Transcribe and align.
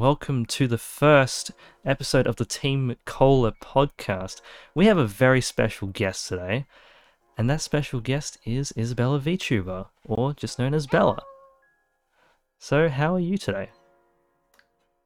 welcome 0.00 0.46
to 0.46 0.66
the 0.66 0.78
first 0.78 1.50
episode 1.84 2.26
of 2.26 2.36
the 2.36 2.44
Team 2.46 2.96
Cola 3.04 3.52
podcast. 3.62 4.40
We 4.74 4.86
have 4.86 4.96
a 4.96 5.04
very 5.04 5.42
special 5.42 5.88
guest 5.88 6.26
today, 6.26 6.64
and 7.36 7.50
that 7.50 7.60
special 7.60 8.00
guest 8.00 8.38
is 8.46 8.72
Isabella 8.78 9.20
VTuber, 9.20 9.88
or 10.06 10.32
just 10.32 10.58
known 10.58 10.72
as 10.72 10.86
Bella. 10.86 11.22
So, 12.58 12.88
how 12.88 13.14
are 13.14 13.20
you 13.20 13.36
today? 13.36 13.68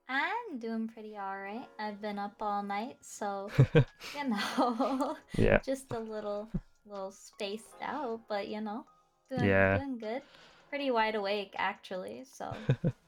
I'm 0.08 0.60
doing 0.60 0.86
pretty 0.86 1.16
alright. 1.16 1.66
I've 1.80 2.00
been 2.00 2.20
up 2.20 2.36
all 2.40 2.62
night, 2.62 2.98
so 3.00 3.50
you 3.74 4.28
know, 4.28 5.16
Yeah, 5.36 5.58
just 5.66 5.90
a 5.90 5.98
little, 5.98 6.48
little 6.86 7.10
spaced 7.10 7.82
out, 7.82 8.20
but 8.28 8.46
you 8.46 8.60
know, 8.60 8.84
doing, 9.28 9.42
Yeah. 9.42 9.78
doing 9.78 9.98
good. 9.98 10.22
Pretty 10.68 10.92
wide 10.92 11.16
awake 11.16 11.52
actually. 11.56 12.24
So 12.32 12.54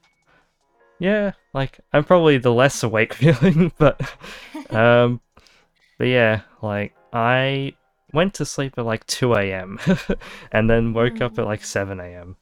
yeah, 0.99 1.31
like 1.53 1.79
I'm 1.93 2.03
probably 2.03 2.37
the 2.37 2.53
less 2.53 2.83
awake 2.83 3.13
feeling, 3.13 3.71
but 3.77 4.01
um, 4.69 5.21
but 5.97 6.07
yeah, 6.07 6.41
like 6.61 6.93
I 7.13 7.73
went 8.13 8.33
to 8.35 8.45
sleep 8.45 8.73
at 8.77 8.85
like 8.85 9.05
2 9.07 9.33
a.m. 9.35 9.79
and 10.51 10.69
then 10.69 10.93
woke 10.93 11.21
up 11.21 11.37
at 11.37 11.45
like 11.45 11.63
7 11.63 11.99
a.m. 11.99 12.37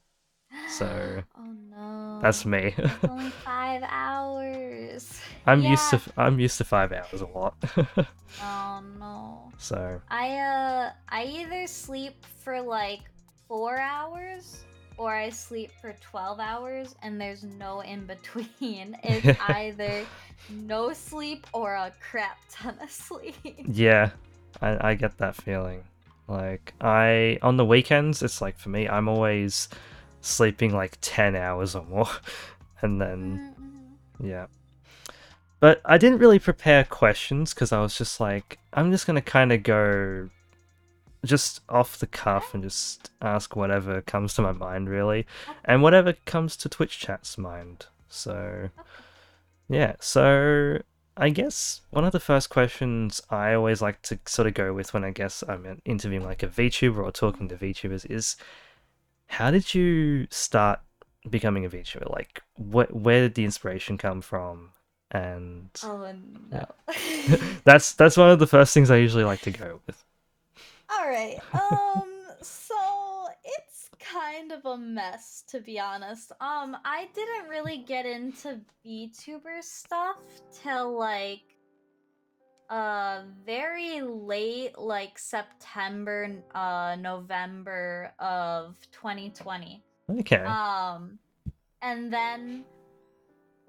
So 0.70 1.23
oh 1.38 1.53
no, 1.70 2.20
that's 2.21 2.45
me. 2.45 2.76
Only 3.09 3.29
five 3.43 3.84
hours. 3.88 5.21
I'm 5.45 5.63
used 5.63 5.90
to 5.91 6.01
I'm 6.17 6.40
used 6.40 6.57
to 6.57 6.63
five 6.63 6.91
hours 6.91 7.21
a 7.21 7.27
lot. 7.27 7.55
Oh 8.41 8.81
no. 8.99 9.51
so 9.57 10.01
I 10.09 10.37
uh 10.37 10.91
I 11.09 11.23
either 11.23 11.67
sleep 11.67 12.26
for 12.43 12.62
like 12.62 13.01
four 13.48 13.77
hours 13.77 14.65
or 14.98 15.13
I 15.13 15.30
sleep 15.30 15.72
for 15.81 15.94
twelve 16.02 16.40
hours 16.40 16.95
and 17.02 17.20
there's 17.20 17.44
no 17.44 17.81
in 17.81 18.05
between. 18.05 18.98
It's 19.04 19.40
either 19.49 20.05
no 20.49 20.94
sleep 20.94 21.48
or 21.54 21.73
a 21.73 21.91
crap 22.09 22.38
ton 22.52 22.77
of 22.81 22.91
sleep. 22.91 23.35
yeah, 23.68 24.12
I, 24.62 24.90
I 24.91 24.96
get 24.96 25.18
that 25.18 25.35
feeling. 25.35 25.84
Like 26.27 26.74
I 26.82 27.37
on 27.41 27.57
the 27.57 27.65
weekends, 27.65 28.21
it's 28.24 28.41
like 28.41 28.57
for 28.57 28.70
me, 28.70 28.87
I'm 28.87 29.07
always 29.07 29.70
sleeping 30.21 30.74
like 30.74 30.98
10 31.02 31.35
hours 31.35 31.76
or 31.76 31.84
more, 31.85 32.09
and 32.82 32.99
then 33.02 33.55
Mhm. 33.59 34.26
Yeah. 34.27 34.48
But 35.59 35.82
I 35.85 35.98
didn't 35.98 36.20
really 36.20 36.40
prepare 36.40 36.84
questions 36.84 37.54
because 37.54 37.71
I 37.71 37.82
was 37.82 37.98
just 37.98 38.20
like, 38.20 38.59
I'm 38.74 38.91
just 38.91 39.07
going 39.07 39.15
to 39.15 39.21
kind 39.21 39.52
of 39.52 39.63
go 39.63 40.30
just 41.27 41.62
off 41.70 41.98
the 41.98 42.07
cuff 42.07 42.54
and 42.54 42.63
just 42.63 43.12
ask 43.21 43.55
whatever 43.55 44.01
comes 44.01 44.34
to 44.35 44.41
my 44.41 44.51
mind, 44.51 44.90
really. 44.90 45.26
And 45.63 45.81
whatever 45.81 46.13
comes 46.26 46.55
to 46.57 46.70
Twitch 46.70 46.99
chat's 46.99 47.37
mind. 47.37 47.87
So, 48.09 48.70
yeah. 49.70 49.96
So, 49.99 50.79
I 51.18 51.29
guess 51.29 51.81
one 51.91 52.03
of 52.03 52.12
the 52.12 52.20
first 52.20 52.49
questions 52.49 53.21
I 53.29 53.53
always 53.53 53.81
like 53.81 54.01
to 54.03 54.20
sort 54.26 54.48
of 54.48 54.53
go 54.53 54.73
with 54.73 54.93
when 54.93 55.03
I 55.05 55.12
guess 55.12 55.43
I'm 55.48 55.81
interviewing 55.85 56.26
like 56.26 56.43
a 56.43 56.48
VTuber 56.48 57.03
or 57.03 57.12
talking 57.12 57.48
to 57.49 57.55
VTubers 57.55 58.09
is 58.09 58.35
how 59.27 59.51
did 59.51 59.73
you 59.73 60.27
start 60.29 60.79
becoming 61.29 61.65
a 61.65 61.70
VTuber? 61.70 62.09
Like, 62.12 62.41
wh- 62.55 62.93
where 62.93 63.21
did 63.21 63.35
the 63.35 63.46
inspiration 63.46 63.98
come 63.98 64.22
from? 64.22 64.72
And 65.12 65.69
Oh 65.84 66.13
no. 66.51 66.68
that's 67.63 67.94
that's 67.94 68.18
one 68.18 68.31
of 68.31 68.40
the 68.40 68.47
first 68.47 68.73
things 68.73 68.91
I 68.91 68.97
usually 68.97 69.23
like 69.23 69.41
to 69.41 69.51
go 69.51 69.79
with. 69.88 70.03
All 70.97 71.09
right. 71.09 71.40
Um 71.53 72.12
so 72.41 72.75
it's 73.44 73.90
kind 74.00 74.51
of 74.51 74.66
a 74.66 74.78
mess 74.78 75.44
to 75.47 75.59
be 75.59 75.79
honest. 75.79 76.31
Um 76.40 76.78
I 76.85 77.07
didn't 77.13 77.50
really 77.50 77.78
get 77.78 78.06
into 78.06 78.59
VTuber 78.85 79.62
stuff 79.62 80.18
till 80.63 80.97
like 80.97 81.41
uh 82.69 83.22
very 83.46 84.02
late 84.02 84.78
like 84.78 85.18
September 85.18 86.29
uh 86.53 86.96
November 87.00 88.14
of 88.19 88.75
2020. 88.92 89.84
Okay. 90.19 90.38
Um 90.38 91.19
and 91.81 92.12
then 92.12 92.66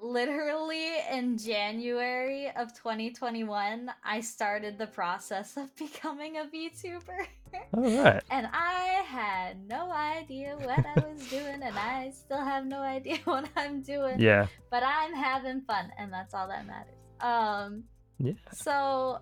literally 0.01 0.89
in 1.11 1.39
January 1.39 2.51
of 2.57 2.75
2021 2.75 3.91
I 4.05 4.21
started 4.21 4.79
the 4.79 4.87
process 4.87 5.57
of 5.57 5.75
becoming 5.77 6.37
a 6.39 6.45
VTuber. 6.45 7.27
All 7.73 8.03
right. 8.05 8.23
And 8.31 8.49
I 8.53 9.03
had 9.07 9.67
no 9.69 9.91
idea 9.91 10.57
what 10.61 10.85
I 10.85 11.01
was 11.09 11.27
doing, 11.29 11.63
and 11.63 11.79
I 11.79 12.11
still 12.11 12.45
have 12.45 12.67
no 12.67 12.81
idea 12.81 13.19
what 13.25 13.49
I'm 13.57 13.83
doing. 13.83 14.21
Yeah. 14.21 14.47
But 14.71 14.83
I'm 14.83 15.15
having 15.15 15.63
fun, 15.63 15.91
and 15.99 16.13
that's 16.13 16.35
all 16.35 16.49
that 16.49 16.67
matters. 16.67 16.95
Um, 17.21 17.85
Yeah. 18.19 18.33
so 18.53 19.21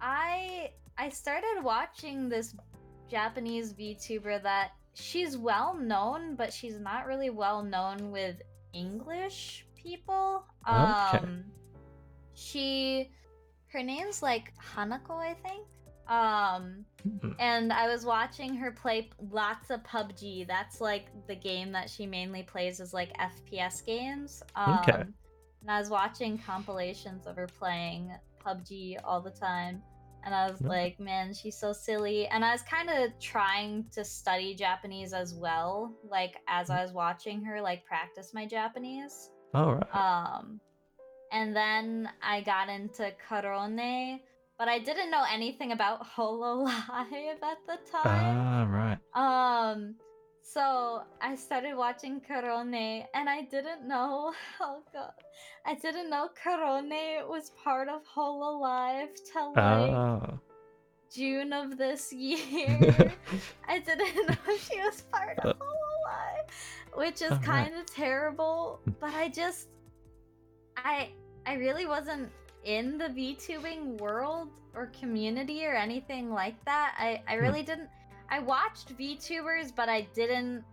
I 0.00 0.70
I 0.96 1.08
started 1.10 1.62
watching 1.62 2.28
this 2.28 2.54
Japanese 3.10 3.72
VTuber 3.74 4.42
that 4.42 4.70
she's 4.94 5.36
well 5.36 5.74
known, 5.74 6.36
but 6.36 6.52
she's 6.52 6.78
not 6.78 7.06
really 7.06 7.30
well 7.30 7.62
known 7.62 8.10
with 8.10 8.36
English 8.72 9.63
people. 9.84 10.44
Okay. 10.68 11.18
Um, 11.18 11.44
she 12.34 13.10
her 13.68 13.82
name's 13.82 14.22
like 14.22 14.52
Hanako, 14.74 15.10
I 15.18 15.34
think. 15.34 15.66
Um, 16.08 16.84
Hmm. 17.02 17.32
and 17.38 17.72
I 17.72 17.88
was 17.88 18.04
watching 18.04 18.54
her 18.56 18.70
play 18.72 19.10
lots 19.30 19.70
of 19.70 19.82
PUBG. 19.82 20.46
That's 20.46 20.80
like 20.80 21.06
the 21.26 21.34
game 21.34 21.72
that 21.72 21.90
she 21.90 22.06
mainly 22.06 22.42
plays 22.42 22.80
is 22.80 22.94
like 22.94 23.12
FPS 23.18 23.84
games. 23.84 24.42
Um, 24.56 24.78
Okay. 24.80 25.04
And 25.62 25.70
I 25.70 25.78
was 25.78 25.88
watching 25.88 26.36
compilations 26.38 27.26
of 27.26 27.36
her 27.36 27.46
playing 27.46 28.12
PUBG 28.44 28.98
all 29.02 29.20
the 29.22 29.30
time. 29.30 29.82
And 30.24 30.34
I 30.34 30.46
was 30.50 30.60
Okay. 30.60 30.68
like, 30.68 31.00
man, 31.00 31.34
she's 31.34 31.58
so 31.58 31.72
silly. 31.72 32.26
And 32.28 32.44
I 32.44 32.52
was 32.52 32.62
kind 32.62 32.88
of 32.90 33.18
trying 33.18 33.86
to 33.92 34.04
study 34.04 34.54
Japanese 34.54 35.12
as 35.12 35.34
well, 35.34 35.92
like 36.08 36.36
as 36.48 36.70
I 36.70 36.82
was 36.82 36.92
watching 36.92 37.42
her, 37.44 37.60
like 37.60 37.84
practice 37.84 38.32
my 38.34 38.46
Japanese. 38.46 39.30
All 39.54 39.74
right. 39.74 39.94
Um, 39.94 40.60
and 41.32 41.54
then 41.54 42.08
I 42.22 42.40
got 42.42 42.68
into 42.68 43.12
Korone, 43.28 44.20
but 44.58 44.68
I 44.68 44.78
didn't 44.78 45.10
know 45.10 45.24
anything 45.32 45.72
about 45.72 46.04
Hololive 46.16 46.68
at 47.42 47.58
the 47.66 47.78
time. 47.90 48.36
Ah, 48.36 48.66
right. 48.68 48.98
Um, 49.14 49.94
so 50.42 51.02
I 51.20 51.34
started 51.36 51.74
watching 51.76 52.20
Korone, 52.20 53.04
and 53.14 53.28
I 53.28 53.42
didn't 53.42 53.86
know. 53.88 54.32
Oh 54.60 54.82
god, 54.92 55.12
I 55.66 55.74
didn't 55.74 56.10
know 56.10 56.28
Korone 56.42 57.26
was 57.28 57.50
part 57.62 57.88
of 57.88 58.02
Hololive 58.14 59.08
till 59.32 59.48
like 59.50 59.90
Ah. 59.92 60.38
June 61.14 61.52
of 61.52 61.76
this 61.78 62.12
year. 62.26 63.12
I 63.68 63.78
didn't 63.78 64.28
know 64.28 64.56
she 64.58 64.78
was 64.80 65.02
part 65.12 65.38
of 65.38 65.50
Uh, 65.50 65.54
Hololive, 65.54 65.93
which 66.94 67.22
is 67.22 67.38
alright. 67.44 67.72
kind 67.72 67.74
of 67.74 67.86
terrible. 67.86 68.80
But 69.00 69.14
I 69.14 69.28
just, 69.28 69.68
I, 70.76 71.10
I 71.46 71.54
really 71.54 71.86
wasn't 71.86 72.30
in 72.64 72.98
the 72.98 73.06
VTubing 73.06 73.98
world 74.00 74.48
or 74.74 74.86
community 74.98 75.66
or 75.66 75.74
anything 75.74 76.30
like 76.32 76.62
that. 76.64 76.94
I, 76.98 77.22
I 77.28 77.36
Hmm. 77.38 77.42
really 77.42 77.62
didn't. 77.62 77.88
I 78.30 78.38
watched 78.40 78.96
VTubers, 78.96 79.74
but 79.74 79.88
I 79.88 80.02
didn't, 80.14 80.64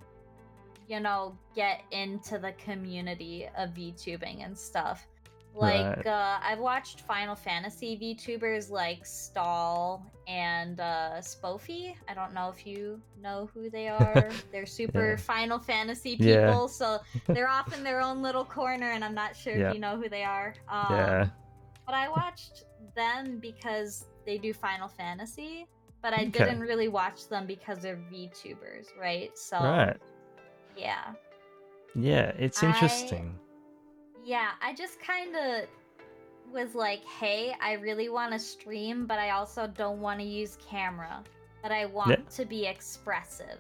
you 0.87 0.99
know, 0.99 1.37
get 1.55 1.81
into 1.91 2.37
the 2.39 2.53
community 2.53 3.47
of 3.57 3.71
VTubing 3.71 4.43
and 4.45 4.57
stuff. 4.57 5.07
Like, 5.53 5.97
Right. 5.97 6.07
uh, 6.07 6.39
I've 6.41 6.59
watched 6.59 7.01
Final 7.01 7.35
Fantasy 7.35 7.97
VTubers 7.97 8.69
like 8.72 9.06
Stall 9.06 10.06
and 10.28 10.79
uh, 10.79 11.16
Spoofy. 11.19 11.94
I 12.07 12.13
don't 12.13 12.34
know 12.34 12.50
if 12.56 12.66
you 12.66 13.01
know 13.22 13.50
who 13.53 13.69
they 13.69 13.88
are. 14.00 14.29
They're 14.51 14.66
super 14.66 15.11
Yeah. 15.11 15.16
Final 15.17 15.59
Fantasy 15.59 16.16
Yeah. 16.19 16.47
people, 16.51 16.67
so 16.69 17.00
they're 17.28 17.50
off 17.50 17.75
in 17.78 17.84
their 17.84 18.01
own 18.01 18.22
little 18.22 18.45
corner, 18.45 18.91
and 18.91 19.03
I'm 19.03 19.13
not 19.13 19.35
sure 19.35 19.56
Yeah. 19.57 19.69
if 19.69 19.73
you 19.73 19.81
know 19.81 19.97
who 19.97 20.07
they 20.07 20.23
are. 20.23 20.53
Um, 20.69 20.85
Yeah. 20.91 21.28
But 21.85 21.96
I 21.96 22.08
watched 22.08 22.64
them 22.96 23.40
because 23.40 24.05
they 24.25 24.37
do 24.37 24.53
Final 24.53 24.87
Fantasy, 24.87 25.67
but 26.02 26.14
I 26.14 26.22
Okay. 26.22 26.29
didn't 26.29 26.61
really 26.61 26.87
watch 26.87 27.28
them 27.28 27.46
because 27.46 27.79
they're 27.79 27.99
VTubers, 28.11 28.87
right? 28.97 29.37
So, 29.37 29.58
Right. 29.59 29.97
yeah. 30.78 31.14
Yeah. 31.93 32.31
It's 32.37 32.64
I- 32.64 32.67
interesting. 32.67 33.37
Yeah, 34.23 34.52
I 34.62 34.73
just 34.73 35.00
kind 35.00 35.35
of 35.35 35.68
was 36.52 36.76
like, 36.76 37.03
hey, 37.06 37.56
I 37.62 37.73
really 37.73 38.09
want 38.09 38.34
to 38.34 38.40
stream, 38.40 39.06
but 39.06 39.20
I 39.20 39.32
also 39.32 39.68
don't 39.68 40.00
want 40.02 40.20
to 40.20 40.26
use 40.26 40.58
camera, 40.70 41.23
but 41.64 41.72
I 41.72 41.85
want 41.85 42.29
to 42.32 42.46
be 42.46 42.66
expressive. 42.66 43.59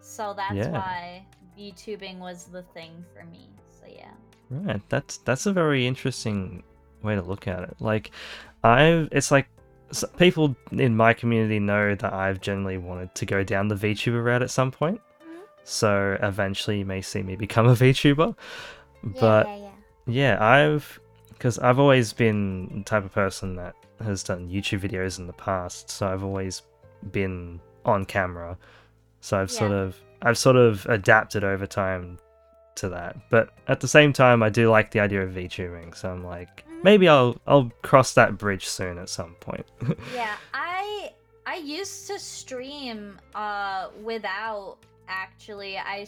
So 0.00 0.34
that's 0.36 0.54
Yeah. 0.54 0.70
why 0.70 1.26
VTubing 1.56 2.18
was 2.18 2.46
the 2.46 2.62
thing 2.62 3.04
for 3.14 3.24
me. 3.24 3.50
So 3.80 3.86
yeah. 3.88 4.12
Right. 4.50 4.80
That's 4.88 5.18
that's 5.18 5.46
a 5.46 5.52
very 5.52 5.86
interesting 5.86 6.62
way 7.02 7.14
to 7.14 7.22
look 7.22 7.46
at 7.46 7.62
it. 7.64 7.76
Like, 7.80 8.10
I've 8.64 9.08
it's 9.12 9.30
like 9.30 9.48
people 10.16 10.56
in 10.72 10.96
my 10.96 11.12
community 11.14 11.58
know 11.58 11.94
that 11.94 12.12
I've 12.12 12.40
generally 12.40 12.78
wanted 12.78 13.14
to 13.16 13.26
go 13.26 13.42
down 13.44 13.68
the 13.68 13.74
VTuber 13.74 14.24
route 14.24 14.42
at 14.42 14.50
some 14.50 14.70
point. 14.70 15.00
Mhm. 15.22 15.42
So 15.64 16.16
eventually 16.22 16.78
you 16.78 16.86
may 16.86 17.02
see 17.02 17.22
me 17.22 17.36
become 17.36 17.66
a 17.66 17.74
VTuber. 17.74 18.34
Yeah, 19.14 19.20
But 19.20 19.50
yeah, 20.08 20.14
yeah. 20.14 20.32
Yeah, 20.38 20.44
I've 20.44 21.00
because 21.30 21.58
I've 21.60 21.78
always 21.78 22.12
been 22.12 22.78
the 22.78 22.84
type 22.84 23.04
of 23.04 23.12
person 23.12 23.54
that 23.56 23.76
has 24.02 24.22
done 24.24 24.48
YouTube 24.48 24.80
videos 24.80 25.18
in 25.18 25.26
the 25.26 25.32
past, 25.34 25.88
so 25.90 26.08
I've 26.08 26.24
always 26.24 26.62
been 27.12 27.60
on 27.84 28.04
camera. 28.04 28.58
So 29.20 29.38
I've 29.38 29.50
sort 29.50 29.72
of 29.72 29.96
I've 30.22 30.38
sort 30.38 30.56
of 30.56 30.84
adapted 30.86 31.44
over 31.44 31.66
time 31.66 32.18
to 32.76 32.88
that. 32.88 33.16
But 33.30 33.50
at 33.68 33.80
the 33.80 33.88
same 33.88 34.12
time 34.12 34.42
I 34.42 34.48
do 34.48 34.70
like 34.70 34.90
the 34.90 35.00
idea 35.00 35.22
of 35.22 35.32
VTubing, 35.32 35.96
so 35.96 36.10
I'm 36.10 36.24
like 36.24 36.64
Mhm. 36.68 36.84
maybe 36.84 37.08
I'll 37.08 37.36
I'll 37.46 37.70
cross 37.82 38.14
that 38.14 38.36
bridge 38.38 38.66
soon 38.66 38.98
at 38.98 39.08
some 39.08 39.34
point. 39.40 39.66
yeah, 40.14 40.36
I 40.54 41.12
I 41.46 41.56
used 41.56 42.06
to 42.08 42.18
stream 42.18 43.18
uh 43.34 43.88
without 44.02 44.76
actually 45.08 45.78
I 45.78 46.06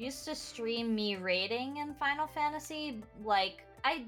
used 0.00 0.24
to 0.24 0.34
stream 0.34 0.94
me 0.94 1.16
raiding 1.16 1.76
in 1.76 1.94
Final 1.94 2.26
Fantasy 2.26 3.02
like 3.24 3.64
I 3.84 4.04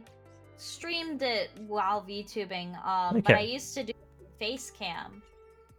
streamed 0.56 1.22
it 1.22 1.50
while 1.66 2.02
VTubing 2.02 2.70
um 2.86 3.20
but 3.20 3.34
I 3.34 3.40
used 3.40 3.74
to 3.74 3.82
do 3.84 3.92
face 4.38 4.70
cam 4.70 5.22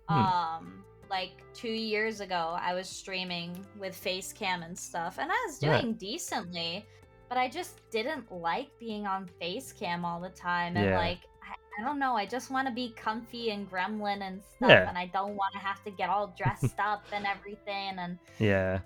Hmm. 0.10 0.20
um 0.20 0.84
like 1.10 1.32
2 1.54 1.70
years 1.70 2.20
ago 2.22 2.58
I 2.60 2.74
was 2.74 2.88
streaming 2.90 3.66
with 3.80 3.96
face 3.96 4.34
cam 4.34 4.64
and 4.64 4.78
stuff 4.78 5.18
and 5.20 5.32
I 5.32 5.40
was 5.48 5.60
Right. 5.64 5.82
doing 5.82 5.94
decently 5.94 6.86
but 7.30 7.38
I 7.38 7.48
just 7.48 7.80
didn't 7.90 8.30
like 8.32 8.70
being 8.80 9.08
on 9.08 9.28
face 9.40 9.72
cam 9.72 10.04
all 10.06 10.20
the 10.20 10.30
time 10.30 10.76
and 10.78 10.86
Yeah. 10.90 10.98
like 10.98 11.20
I, 11.42 11.56
I 11.80 11.86
don't 11.86 11.98
know 12.00 12.16
I 12.16 12.26
just 12.26 12.52
want 12.52 12.68
to 12.68 12.74
be 12.74 12.90
comfy 12.96 13.52
and 13.52 13.70
gremlin 13.72 14.22
and 14.28 14.42
stuff 14.44 14.70
Yeah. 14.70 14.90
and 14.90 14.98
I 14.98 15.06
don't 15.08 15.36
want 15.36 15.54
to 15.54 15.60
have 15.60 15.82
to 15.86 15.92
get 15.92 16.10
all 16.10 16.28
dressed 16.38 16.78
up 16.80 17.04
and 17.14 17.26
everything 17.26 17.98
and 17.98 18.20
yeah. 18.40 18.80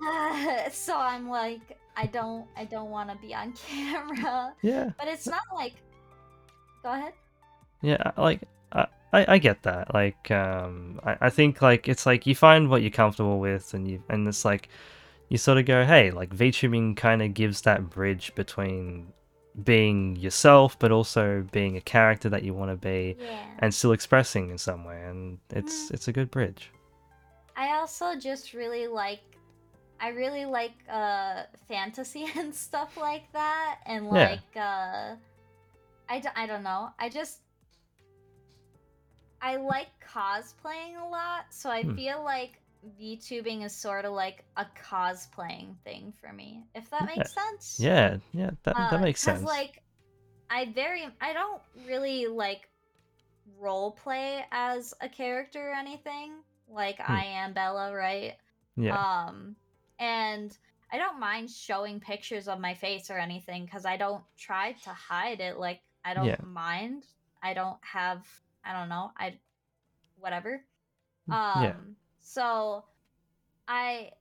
so 0.70 0.96
I'm 0.96 1.28
like 1.28 1.78
I 1.96 2.06
don't 2.06 2.46
I 2.56 2.64
don't 2.64 2.90
want 2.90 3.10
to 3.10 3.16
be 3.16 3.34
on 3.34 3.52
camera 3.68 4.54
Yeah. 4.62 4.90
but 4.98 5.08
it's 5.08 5.26
not 5.26 5.42
like 5.54 5.74
go 6.82 6.92
ahead 6.92 7.12
Yeah, 7.82 8.12
like 8.16 8.40
I, 9.14 9.34
I 9.34 9.38
get 9.38 9.62
that. 9.62 9.94
Like 9.94 10.30
um 10.32 11.00
I, 11.04 11.16
I 11.22 11.30
think 11.30 11.62
like 11.62 11.88
it's 11.88 12.04
like 12.04 12.26
you 12.26 12.34
find 12.34 12.68
what 12.68 12.82
you're 12.82 12.90
comfortable 12.90 13.38
with 13.38 13.72
and 13.72 13.86
you 13.88 14.02
and 14.08 14.26
it's 14.26 14.44
like 14.44 14.68
you 15.28 15.38
sort 15.38 15.56
of 15.56 15.64
go, 15.66 15.84
hey, 15.84 16.10
like 16.10 16.34
VTubing 16.36 16.96
kind 16.96 17.22
of 17.22 17.32
gives 17.32 17.62
that 17.62 17.88
bridge 17.88 18.34
between 18.34 19.06
being 19.62 20.16
yourself 20.16 20.76
but 20.80 20.90
also 20.90 21.46
being 21.52 21.76
a 21.76 21.80
character 21.80 22.28
that 22.28 22.42
you 22.42 22.52
want 22.52 22.70
to 22.72 22.76
be 22.76 23.16
yeah 23.20 23.38
and 23.60 23.72
still 23.72 23.92
expressing 23.92 24.50
in 24.50 24.58
some 24.58 24.84
way 24.84 25.00
and 25.04 25.38
it's 25.50 25.92
it's 25.92 26.08
a 26.08 26.12
good 26.12 26.30
bridge. 26.32 26.70
I 27.56 27.76
also 27.76 28.16
just 28.18 28.52
really 28.52 28.88
like 28.88 29.20
I 30.04 30.08
really 30.10 30.44
like 30.44 30.74
uh 30.90 31.44
fantasy 31.68 32.26
and 32.36 32.54
stuff 32.54 32.96
like 32.96 33.32
that 33.32 33.80
and 33.86 34.08
like 34.08 34.38
Yeah. 34.38 34.40
uh 34.56 35.16
I, 36.08 36.20
d- 36.20 36.28
I 36.36 36.46
don't 36.46 36.62
know. 36.62 36.90
I 36.98 37.08
just 37.08 37.40
I 39.40 39.56
like 39.56 39.88
cosplaying 40.00 41.00
a 41.00 41.06
lot, 41.08 41.46
so 41.50 41.70
I 41.70 41.82
Hmm. 41.82 41.96
feel 41.96 42.22
like 42.24 42.60
VTubing 42.98 43.64
is 43.64 43.74
sort 43.76 44.04
of 44.04 44.12
like 44.12 44.44
a 44.56 44.66
cosplaying 44.90 45.76
thing 45.84 46.12
for 46.20 46.32
me. 46.32 46.64
If 46.74 46.90
that 46.90 47.06
Yeah. 47.14 47.14
makes 47.14 47.32
sense. 47.32 47.88
Yeah, 47.88 48.18
yeah, 48.32 48.52
that 48.64 48.88
that 48.88 48.98
Uh, 48.98 49.00
makes 49.00 49.20
'cause, 49.20 49.42
sense. 49.42 49.66
like 49.66 49.82
I 50.50 50.66
very 50.66 51.06
I 51.20 51.32
don't 51.34 51.62
really 51.86 52.26
like 52.28 52.68
role 53.58 53.92
play 53.92 54.46
as 54.52 54.94
a 55.00 55.08
character 55.08 55.70
or 55.70 55.74
anything. 55.74 56.44
Like 56.68 57.00
Hmm. 57.06 57.20
I 57.20 57.24
am 57.24 57.54
Bella, 57.54 57.94
right? 57.94 58.36
yeah. 58.76 58.96
Um 58.96 59.56
and 59.98 60.56
I 60.92 60.98
don't 60.98 61.18
mind 61.20 61.50
showing 61.50 62.00
pictures 62.00 62.48
of 62.48 62.60
my 62.60 62.74
face 62.74 63.10
or 63.10 63.18
anything 63.18 63.66
cuz 63.66 63.84
I 63.84 63.96
don't 63.96 64.24
try 64.36 64.72
to 64.84 64.90
hide 64.90 65.40
it 65.40 65.58
like 65.58 65.82
I 66.04 66.14
don't 66.14 66.26
Yeah. 66.26 66.36
mind. 66.42 67.04
I 67.42 67.54
don't 67.54 67.78
have 67.82 68.26
I 68.64 68.72
don't 68.72 68.88
know. 68.88 69.12
I 69.16 69.38
whatever. 70.18 70.64
Mm, 71.28 71.34
Um 71.34 71.62
yeah. 71.62 71.74
so 72.20 72.84
I 73.68 74.12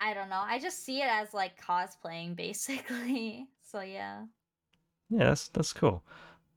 I 0.00 0.14
don't 0.14 0.28
know. 0.28 0.42
I 0.44 0.58
just 0.58 0.84
see 0.84 1.02
it 1.02 1.08
as 1.08 1.34
like 1.34 1.60
cosplaying 1.60 2.36
basically. 2.44 3.48
So 3.62 3.80
yeah. 3.80 4.24
Yeah, 5.10 5.26
that's 5.26 5.48
that's 5.48 5.72
cool. 5.72 6.02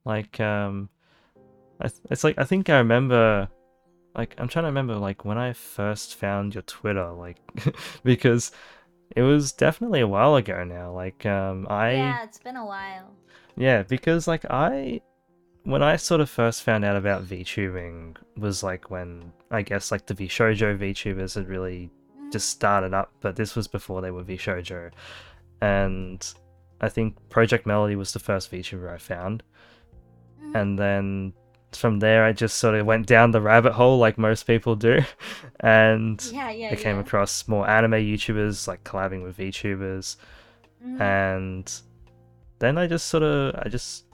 Like 0.04 0.40
um 0.40 0.88
I 1.80 1.88
th- 1.88 2.00
it's 2.10 2.24
like 2.24 2.38
I 2.38 2.44
think 2.44 2.68
I 2.70 2.78
remember 2.78 3.48
like 4.16 4.34
I'm 4.38 4.48
trying 4.48 4.64
to 4.64 4.68
remember 4.68 4.96
like 4.96 5.24
when 5.24 5.38
I 5.38 5.52
first 5.52 6.14
found 6.16 6.54
your 6.54 6.62
Twitter 6.62 7.10
like 7.12 7.38
because 8.04 8.50
it 9.16 9.22
was 9.22 9.52
definitely 9.52 10.00
a 10.00 10.08
while 10.08 10.36
ago 10.36 10.64
now. 10.64 10.92
Like 10.92 11.24
um 11.26 11.66
I 11.70 11.92
yeah, 11.92 12.24
it's 12.24 12.38
been 12.38 12.56
a 12.56 12.66
while. 12.66 13.10
yeah, 13.56 13.82
because 13.82 14.26
like 14.26 14.44
I 14.50 15.00
when 15.64 15.82
I 15.82 15.96
sort 15.96 16.20
of 16.20 16.30
first 16.30 16.62
found 16.62 16.84
out 16.84 16.96
about 16.96 17.24
VTubing 17.24 18.16
was 18.36 18.62
like 18.62 18.90
when 18.90 19.32
I 19.50 19.62
guess 19.62 19.90
like 19.92 20.06
the 20.06 20.14
VShojo 20.14 20.78
VTubers 20.78 21.34
had 21.34 21.48
really 21.48 21.90
just 22.30 22.48
started 22.50 22.94
up, 22.94 23.12
but 23.20 23.36
this 23.36 23.54
was 23.56 23.68
before 23.68 24.00
they 24.00 24.10
were 24.10 24.24
VShojo. 24.24 24.90
And 25.60 26.34
I 26.80 26.88
think 26.88 27.16
Project 27.30 27.66
Melody 27.66 27.96
was 27.96 28.12
the 28.12 28.18
first 28.18 28.50
VTuber 28.52 28.92
I 28.92 28.98
found. 28.98 29.42
Mhm. 30.40 30.54
And 30.54 30.78
then 30.78 31.32
from 31.72 31.98
there, 31.98 32.24
I 32.24 32.32
just 32.32 32.56
sort 32.56 32.74
of 32.74 32.86
went 32.86 33.06
down 33.06 33.30
the 33.30 33.40
rabbit 33.40 33.72
hole 33.72 33.98
like 33.98 34.18
most 34.18 34.44
people 34.46 34.76
do. 34.76 35.00
And 35.60 36.24
yeah, 36.32 36.50
yeah, 36.50 36.70
I 36.70 36.76
came 36.76 36.96
yeah. 36.96 37.02
across 37.02 37.48
more 37.48 37.68
anime 37.68 37.92
YouTubers 37.94 38.68
like 38.68 38.84
collabing 38.84 39.24
with 39.24 39.36
VTubers. 39.36 40.14
Mhm. 40.86 41.00
And 41.00 41.80
then 42.60 42.78
I 42.78 42.86
just 42.86 43.06
sort 43.08 43.24
of, 43.24 43.56
I 43.56 43.68
just 43.68 44.04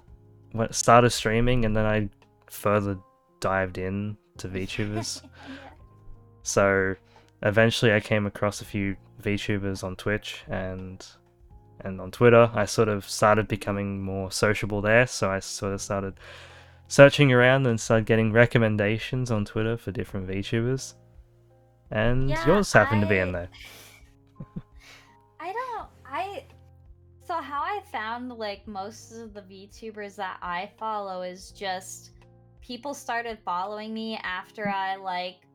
went, 0.55 0.75
started 0.75 1.11
streaming 1.11 1.67
and 1.67 1.77
then 1.77 1.85
I 1.85 2.09
further 2.51 2.97
dived 3.41 3.77
in 3.77 4.17
to 4.39 4.49
VTubers. 4.49 5.23
So 6.47 6.95
eventually 7.43 7.93
I 7.95 8.01
came 8.01 8.27
across 8.27 8.61
a 8.61 8.67
few 8.67 8.97
VTubers 9.23 9.83
on 9.83 9.97
Twitch 9.97 10.45
and 10.47 11.05
and 11.81 12.01
on 12.01 12.11
Twitter. 12.11 12.51
I 12.55 12.67
sort 12.67 12.89
of 12.89 13.09
started 13.09 13.49
becoming 13.49 14.03
more 14.03 14.31
sociable 14.31 14.81
there, 14.81 15.07
so 15.07 15.31
I 15.31 15.41
sort 15.41 15.73
of 15.73 15.81
started 15.81 16.15
searching 16.89 17.33
around 17.33 17.67
and 17.67 17.81
started 17.81 18.07
getting 18.07 18.33
recommendations 18.33 19.31
on 19.31 19.45
Twitter 19.45 19.77
for 19.77 19.91
different 19.93 20.29
VTubers. 20.29 20.95
And 21.91 22.29
Yeah, 22.29 22.47
yours 22.47 22.73
happened 22.73 23.03
to 23.03 23.09
be 23.09 23.19
in 23.19 23.33
there. 23.33 23.49
I 25.41 25.53
don't 25.53 25.89
I 26.07 26.45
so 27.27 27.35
how 27.35 27.63
I 27.63 27.81
found 27.91 28.31
like 28.31 28.67
most 28.67 29.13
of 29.13 29.33
the 29.35 29.41
VTubers 29.43 30.17
that 30.17 30.39
I 30.43 30.71
follow 30.79 31.23
is 31.23 31.51
just 31.51 32.11
people 32.61 32.95
started 32.95 33.39
following 33.45 33.93
me 33.95 34.19
after 34.23 34.69
I 34.69 34.97
like 34.97 35.47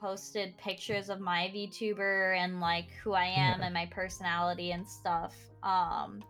posted 0.00 0.56
pictures 0.58 1.08
of 1.08 1.20
my 1.20 1.50
VTuber 1.54 2.36
and 2.36 2.60
like 2.60 2.90
who 3.02 3.12
I 3.12 3.26
am 3.26 3.60
Yeah. 3.60 3.66
and 3.66 3.74
my 3.74 3.86
personality 3.86 4.72
and 4.72 4.86
stuff. 4.86 5.34
Um 5.62 6.22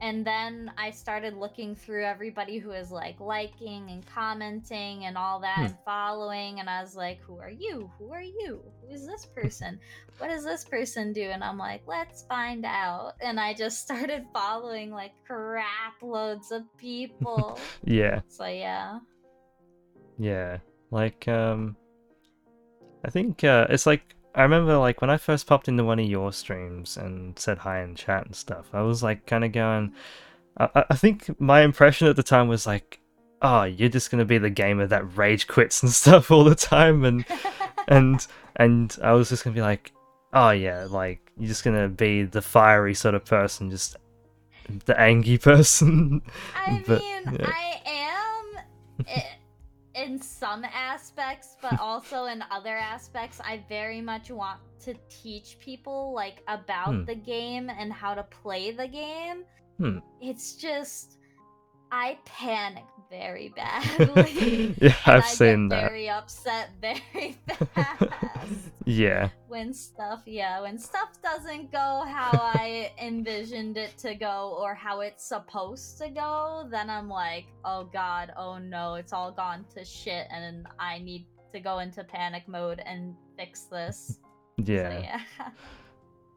and 0.00 0.24
then 0.26 0.70
I 0.76 0.90
started 0.90 1.34
looking 1.36 1.74
through 1.74 2.04
everybody 2.04 2.58
who 2.58 2.72
is 2.72 2.90
like 2.90 3.18
liking 3.20 3.90
and 3.90 4.04
commenting 4.06 5.04
and 5.06 5.16
all 5.16 5.40
that 5.40 5.56
Hmm. 5.56 5.64
and 5.66 5.76
following 5.84 6.60
and 6.60 6.68
I 6.68 6.80
was 6.82 6.94
like, 6.96 7.20
who 7.20 7.38
are 7.38 7.50
you? 7.50 7.90
Who 7.98 8.12
are 8.12 8.22
you? 8.22 8.62
Who 8.82 8.94
is 8.94 9.06
this 9.06 9.26
person? 9.26 9.78
what 10.18 10.28
does 10.28 10.44
this 10.44 10.64
person 10.64 11.12
do? 11.12 11.22
And 11.24 11.44
I'm 11.44 11.58
like, 11.58 11.82
let's 11.86 12.22
find 12.22 12.64
out. 12.64 13.12
And 13.20 13.38
I 13.38 13.52
just 13.52 13.82
started 13.82 14.24
following 14.32 14.90
like 14.90 15.12
crap 15.26 16.00
loads 16.02 16.50
of 16.52 16.62
people. 16.78 17.58
Yeah, 17.84 18.20
so 18.28 18.46
yeah. 18.46 18.98
yeah. 20.18 20.58
Like 20.90 21.28
um 21.28 21.76
I 23.04 23.10
think 23.10 23.44
uh, 23.44 23.66
it's 23.70 23.86
like 23.86 24.15
I 24.36 24.42
remember 24.42 24.76
like 24.76 25.00
when 25.00 25.10
I 25.10 25.16
first 25.16 25.46
popped 25.46 25.66
into 25.66 25.82
one 25.84 25.98
of 25.98 26.06
your 26.06 26.32
streams 26.32 26.96
and 26.96 27.38
said 27.38 27.58
hi 27.58 27.80
in 27.80 27.94
chat 27.94 28.26
and 28.26 28.36
stuff. 28.36 28.66
I 28.72 28.82
was 28.82 29.02
like 29.02 29.26
kind 29.26 29.44
of 29.44 29.52
going. 29.52 29.92
I, 30.58 30.84
I- 30.90 30.94
think 30.96 31.40
my 31.40 31.62
impression 31.62 32.06
at 32.06 32.16
the 32.16 32.22
time 32.22 32.46
was 32.48 32.66
like, 32.66 33.00
"Oh, 33.42 33.64
you're 33.64 33.88
just 33.88 34.10
gonna 34.10 34.24
be 34.26 34.38
the 34.38 34.50
gamer 34.50 34.86
that 34.86 35.16
rage 35.16 35.48
quits 35.48 35.82
and 35.82 35.90
stuff 36.02 36.30
all 36.30 36.44
the 36.44 36.54
time," 36.54 37.04
and 37.04 37.24
and 37.88 38.26
and 38.56 38.96
I 39.02 39.12
was 39.12 39.28
just 39.30 39.42
gonna 39.44 39.54
be 39.54 39.62
like, 39.62 39.92
"Oh 40.32 40.50
yeah, 40.50 40.86
like 40.88 41.32
you're 41.38 41.48
just 41.48 41.64
gonna 41.64 41.88
be 41.88 42.22
the 42.24 42.42
fiery 42.42 42.94
sort 42.94 43.14
of 43.14 43.24
person, 43.24 43.70
just 43.70 43.96
the 44.84 44.98
angry 45.00 45.38
person." 45.50 46.20
I 46.54 46.82
But, 46.86 47.00
mean, 47.00 47.22
yeah. 47.40 47.46
I 47.52 47.80
am 47.86 49.06
i- 49.08 49.24
in 49.96 50.20
some 50.20 50.64
aspects, 50.64 51.56
but 51.62 51.80
also 51.80 52.26
in 52.26 52.44
other 52.50 52.76
aspects, 52.76 53.40
I 53.40 53.64
very 53.68 54.00
much 54.00 54.30
want 54.30 54.60
to 54.80 54.94
teach 55.08 55.58
people 55.58 56.12
like 56.14 56.42
about 56.48 56.88
Hmm. 56.94 57.04
the 57.04 57.14
game 57.14 57.70
and 57.70 57.92
how 57.92 58.14
to 58.14 58.22
play 58.24 58.70
the 58.70 58.86
game. 58.86 59.44
Hmm. 59.78 59.98
It's 60.20 60.54
just 60.56 61.18
I 61.90 62.18
panic 62.24 62.84
very 63.10 63.48
badly. 63.56 64.74
yeah, 64.80 64.94
I've 65.06 65.24
seen 65.26 65.68
that. 65.68 65.90
very 65.90 66.08
upset 66.08 66.70
very 66.80 67.36
fast. 67.74 68.02
Yeah, 68.84 69.30
when 69.48 69.72
stuff 69.74 70.22
yeah 70.26 70.60
when 70.60 70.78
stuff 70.78 71.20
doesn't 71.22 71.72
go 71.72 72.04
how 72.06 72.30
i 72.32 72.92
envisioned 73.02 73.76
it 73.76 73.96
to 73.98 74.14
go 74.14 74.56
or 74.60 74.74
how 74.74 75.00
it's 75.00 75.24
supposed 75.24 75.98
to 75.98 76.08
go 76.08 76.68
then 76.70 76.88
i'm 76.88 77.08
like 77.08 77.46
oh 77.64 77.84
god 77.92 78.32
oh 78.36 78.58
no 78.58 78.94
it's 78.94 79.12
all 79.12 79.32
gone 79.32 79.64
to 79.74 79.84
shit 79.84 80.26
and 80.30 80.66
i 80.78 80.98
need 80.98 81.26
to 81.52 81.58
go 81.60 81.78
into 81.80 82.04
panic 82.04 82.46
mode 82.46 82.80
and 82.86 83.14
fix 83.36 83.62
this 83.62 84.18
So, 84.58 84.72
yeah, 84.72 84.98
yeah 85.00 85.48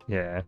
yeah. 0.07 0.41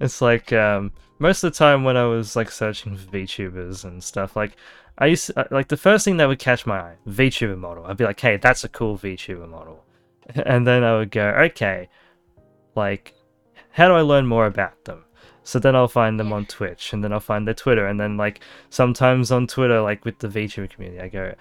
It's 0.00 0.20
like 0.20 0.52
um, 0.52 0.92
most 1.18 1.42
of 1.42 1.52
the 1.52 1.58
time 1.58 1.84
when 1.84 1.96
I 1.96 2.04
was 2.06 2.36
like 2.36 2.50
searching 2.50 2.96
for 2.96 3.10
VTubers 3.10 3.84
and 3.84 4.02
stuff, 4.02 4.36
like 4.36 4.52
I 4.98 5.06
used 5.06 5.26
to, 5.26 5.40
uh, 5.40 5.44
like 5.50 5.68
the 5.68 5.76
first 5.76 6.04
thing 6.04 6.16
that 6.18 6.28
would 6.28 6.38
catch 6.38 6.66
my 6.66 6.78
eye, 6.78 6.96
VTuber 7.08 7.58
model. 7.58 7.84
I'd 7.86 7.96
be 7.96 8.04
like, 8.04 8.20
hey, 8.20 8.36
that's 8.36 8.64
a 8.64 8.68
cool 8.68 8.96
VTuber 8.96 9.48
model, 9.48 9.84
and 10.34 10.66
then 10.66 10.84
I 10.84 10.96
would 10.96 11.10
go, 11.10 11.28
okay, 11.28 11.88
like 12.74 13.14
how 13.70 13.88
do 13.88 13.94
I 13.94 14.00
learn 14.00 14.26
more 14.26 14.46
about 14.46 14.84
them? 14.84 15.04
So 15.44 15.58
then 15.58 15.74
I'll 15.74 15.88
find 15.88 16.20
them 16.20 16.32
on 16.32 16.46
Twitch, 16.46 16.92
and 16.92 17.02
then 17.02 17.12
I'll 17.12 17.20
find 17.20 17.46
their 17.46 17.54
Twitter, 17.54 17.86
and 17.86 17.98
then 17.98 18.16
like 18.16 18.40
sometimes 18.70 19.30
on 19.32 19.46
Twitter, 19.46 19.80
like 19.80 20.04
with 20.04 20.18
the 20.18 20.28
VTuber 20.28 20.70
community, 20.70 21.00
I 21.00 21.08
go, 21.08 21.34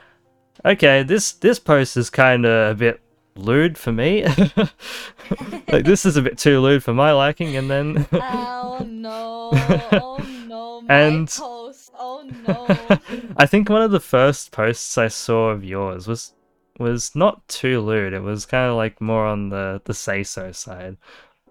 okay, 0.63 1.03
this 1.03 1.33
this 1.33 1.59
post 1.59 1.97
is 1.97 2.09
kind 2.09 2.45
of 2.45 2.71
a 2.71 2.75
bit 2.75 3.01
lewd 3.37 3.77
for 3.77 3.91
me. 3.91 4.23
like 5.67 5.85
this 5.85 6.05
is 6.05 6.17
a 6.17 6.21
bit 6.21 6.37
too 6.37 6.59
lewd 6.59 6.83
for 6.83 6.93
my 6.93 7.11
liking, 7.11 7.55
and 7.55 7.69
then 7.69 8.07
oh 8.11 8.85
no 8.87 9.49
oh 9.53 10.25
no 10.47 10.81
my 10.81 10.93
And- 10.93 11.27
post 11.29 11.91
oh 11.97 12.29
no 12.47 12.97
I 13.37 13.45
think 13.45 13.69
one 13.69 13.81
of 13.81 13.91
the 13.91 13.99
first 13.99 14.51
posts 14.51 14.97
I 14.97 15.07
saw 15.07 15.49
of 15.49 15.63
yours 15.63 16.07
was 16.07 16.33
was 16.79 17.15
not 17.15 17.47
too 17.47 17.81
lewd. 17.81 18.13
It 18.13 18.21
was 18.21 18.45
kind 18.45 18.69
of 18.69 18.75
like 18.77 19.01
more 19.01 19.25
on 19.25 19.49
the 19.49 19.81
the 19.85 19.93
say 19.93 20.23
so 20.23 20.51
side, 20.51 20.97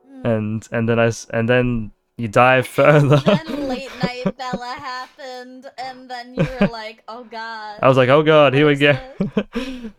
Mm. 0.08 0.24
and 0.24 0.68
and 0.72 0.88
then 0.88 0.98
I 1.00 1.10
and 1.30 1.48
then 1.48 1.90
you 2.16 2.28
dive 2.28 2.66
further. 2.66 3.16
then 3.18 3.68
late 3.68 3.90
night 4.02 4.36
Bella 4.38 4.74
happened, 4.78 5.66
and 5.76 6.08
then 6.08 6.34
you 6.34 6.46
were 6.60 6.68
like, 6.68 7.02
"Oh 7.08 7.24
God." 7.24 7.78
I 7.82 7.88
was 7.88 7.96
like, 7.98 8.08
oh 8.08 8.22
god, 8.22 8.54
here 8.54 8.66
we 8.66 8.76
go. 8.76 8.96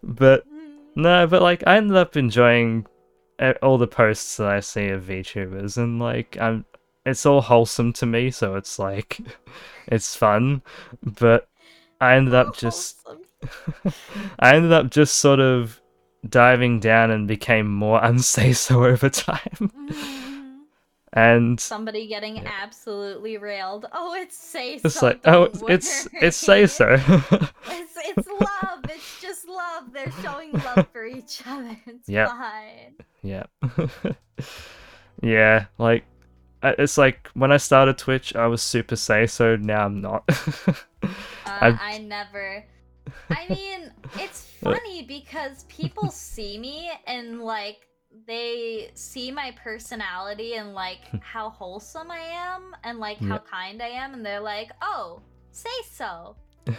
but. 0.04 0.44
No, 0.98 1.28
but 1.28 1.42
like 1.42 1.64
I 1.68 1.78
ended 1.78 1.96
up 1.98 2.18
enjoying 2.18 2.86
e- 3.42 3.52
all 3.62 3.78
the 3.78 3.88
posts 3.88 4.38
that 4.38 4.48
I 4.48 4.60
see 4.60 4.90
of 4.90 5.04
VTubers, 5.04 5.78
and 5.78 6.00
like 6.00 6.38
I'm, 6.40 6.66
it's 7.06 7.26
all 7.26 7.42
wholesome 7.42 7.94
to 7.94 8.06
me, 8.06 8.32
so 8.32 8.56
it's 8.56 8.80
like, 8.80 9.20
it's 9.88 10.16
fun. 10.16 10.62
But 11.04 11.48
I 12.02 12.16
ended 12.16 12.34
up 12.34 12.56
just, 12.58 13.00
I 14.40 14.56
ended 14.56 14.72
up 14.74 14.90
just 14.90 15.18
sort 15.20 15.40
of 15.40 15.82
diving 16.28 16.80
down 16.80 17.12
and 17.12 17.28
became 17.28 17.72
more 17.72 18.04
unsay 18.04 18.54
so 18.54 18.84
over 18.84 19.10
time, 19.10 19.72
Mhm. 19.76 20.62
and 21.14 21.60
Somebody 21.60 22.08
getting 22.08 22.38
Yeah. 22.38 22.52
absolutely 22.62 23.38
railed. 23.38 23.86
Oh, 23.94 24.14
it's 24.16 24.36
say 24.36 24.76
it's 24.84 24.96
so. 24.96 25.06
like, 25.08 25.22
oh, 25.26 25.50
it's 25.68 26.08
it's 26.14 26.36
say 26.38 26.66
so. 26.68 26.94
It's 26.96 27.98
it's 27.98 28.28
love. 28.28 28.84
It's 28.90 29.22
just 29.22 29.37
love. 29.58 29.94
They're 29.94 30.12
showing 30.24 30.54
love 30.64 30.86
for 30.94 31.06
each 31.06 31.44
other. 31.48 31.78
It's 31.88 32.10
Yep. 32.10 32.26
fine. 32.26 32.96
Yeah. 33.24 33.46
yeah, 35.22 35.66
like 35.78 36.06
it's 36.64 36.98
like 36.98 37.30
when 37.34 37.52
I 37.52 37.58
started 37.58 37.98
Twitch, 37.98 38.36
I 38.36 38.48
was 38.48 38.62
super 38.62 38.96
say 38.96 39.28
so. 39.28 39.56
Now 39.56 39.86
I'm 39.86 40.02
not. 40.02 40.24
Uh, 41.46 41.72
I 41.78 41.98
never. 42.00 42.66
I 43.32 43.48
mean, 43.48 43.92
it's 44.18 44.46
funny 44.64 45.04
because 45.04 45.66
people 45.66 46.12
see 46.12 46.58
me 46.58 46.92
and 47.08 47.42
like 47.42 47.88
they 48.28 48.92
see 48.96 49.32
my 49.32 49.52
personality 49.64 50.56
and 50.56 50.74
like 50.74 51.12
how 51.20 51.50
wholesome 51.50 52.12
I 52.12 52.20
am 52.20 52.76
and 52.84 53.00
like 53.00 53.22
how 53.22 53.38
Yeah. 53.38 53.40
kind 53.40 53.82
I 53.82 53.88
am, 53.90 54.14
and 54.14 54.26
they're 54.26 54.40
like, 54.42 54.72
"Oh, 54.82 55.22
say 55.52 55.70
so," 55.92 56.38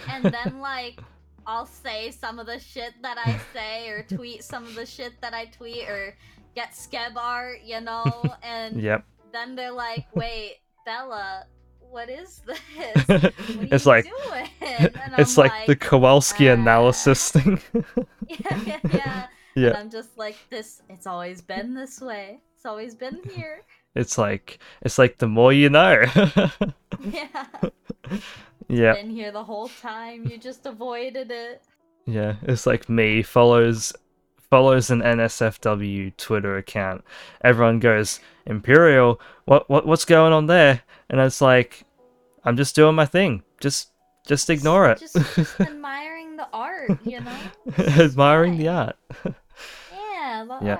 and 0.08 0.32
then 0.32 0.60
like. 0.60 1.02
I'll 1.48 1.64
say 1.64 2.10
some 2.10 2.38
of 2.38 2.46
the 2.46 2.58
shit 2.58 2.92
that 3.00 3.16
I 3.16 3.40
say, 3.54 3.88
or 3.88 4.02
tweet 4.02 4.44
some 4.44 4.64
of 4.64 4.74
the 4.74 4.84
shit 4.84 5.18
that 5.22 5.32
I 5.32 5.46
tweet, 5.46 5.88
or 5.88 6.14
get 6.54 6.72
skeb 6.72 7.16
art, 7.16 7.60
you 7.64 7.80
know, 7.80 8.22
and 8.42 8.80
yep. 8.80 9.02
then 9.32 9.56
they're 9.56 9.72
like, 9.72 10.06
"Wait, 10.14 10.56
Bella, 10.84 11.46
what 11.80 12.10
is 12.10 12.42
this? 12.46 12.60
What 13.06 13.24
are 13.24 13.32
it's 13.74 13.86
you 13.86 13.90
like 13.90 14.04
doing?" 14.04 14.48
And 14.60 14.92
it's 15.16 15.38
I'm 15.38 15.44
like, 15.48 15.66
the 15.66 15.74
Kowalski 15.74 16.50
"Uh, 16.50 16.54
analysis 16.54 17.30
thing. 17.32 17.58
yeah, 18.28 18.60
yeah, 18.66 18.80
yeah. 18.92 19.26
Yeah. 19.54 19.68
And 19.68 19.76
I'm 19.78 19.90
just 19.90 20.18
like 20.18 20.36
this. 20.50 20.82
It's 20.90 21.06
always 21.06 21.40
been 21.40 21.72
this 21.74 22.00
way. 22.00 22.40
It's 22.54 22.66
always 22.66 22.94
been 22.94 23.20
here. 23.34 23.62
it's 23.94 24.18
like 24.18 24.58
it's 24.82 24.98
like 24.98 25.16
the 25.16 25.26
more 25.26 25.52
you 25.52 25.70
know. 25.70 26.04
Yeah, 27.00 27.46
yeah. 28.68 28.94
been 28.94 29.10
here 29.10 29.30
the 29.32 29.44
whole 29.44 29.68
time. 29.68 30.26
You 30.26 30.38
just 30.38 30.66
avoided 30.66 31.30
it. 31.30 31.62
Yeah. 32.06 32.36
It's 32.42 32.66
like 32.66 32.88
me 32.88 33.22
follows 33.22 33.92
follows 34.50 34.90
an 34.90 35.00
NSFW 35.02 36.16
Twitter 36.16 36.56
account. 36.56 37.04
Everyone 37.42 37.80
goes, 37.80 38.20
Imperial, 38.46 39.20
what 39.44 39.68
what 39.68 39.86
what's 39.86 40.04
going 40.04 40.32
on 40.32 40.46
there? 40.46 40.82
And 41.10 41.20
it's 41.20 41.40
like 41.40 41.84
I'm 42.44 42.56
just 42.56 42.74
doing 42.74 42.94
my 42.94 43.06
thing. 43.06 43.42
Just 43.60 43.90
just 44.26 44.48
ignore 44.50 44.90
it. 44.90 44.98
Just, 45.00 45.16
just 45.34 45.60
admiring 45.60 46.36
the 46.36 46.48
art, 46.52 46.90
you 47.04 47.20
know. 47.20 47.38
Admiring 47.78 48.58
the 48.58 48.68
art. 48.68 48.96
Yeah, 49.92 50.44
the 50.46 50.66
Yeah. 50.66 50.76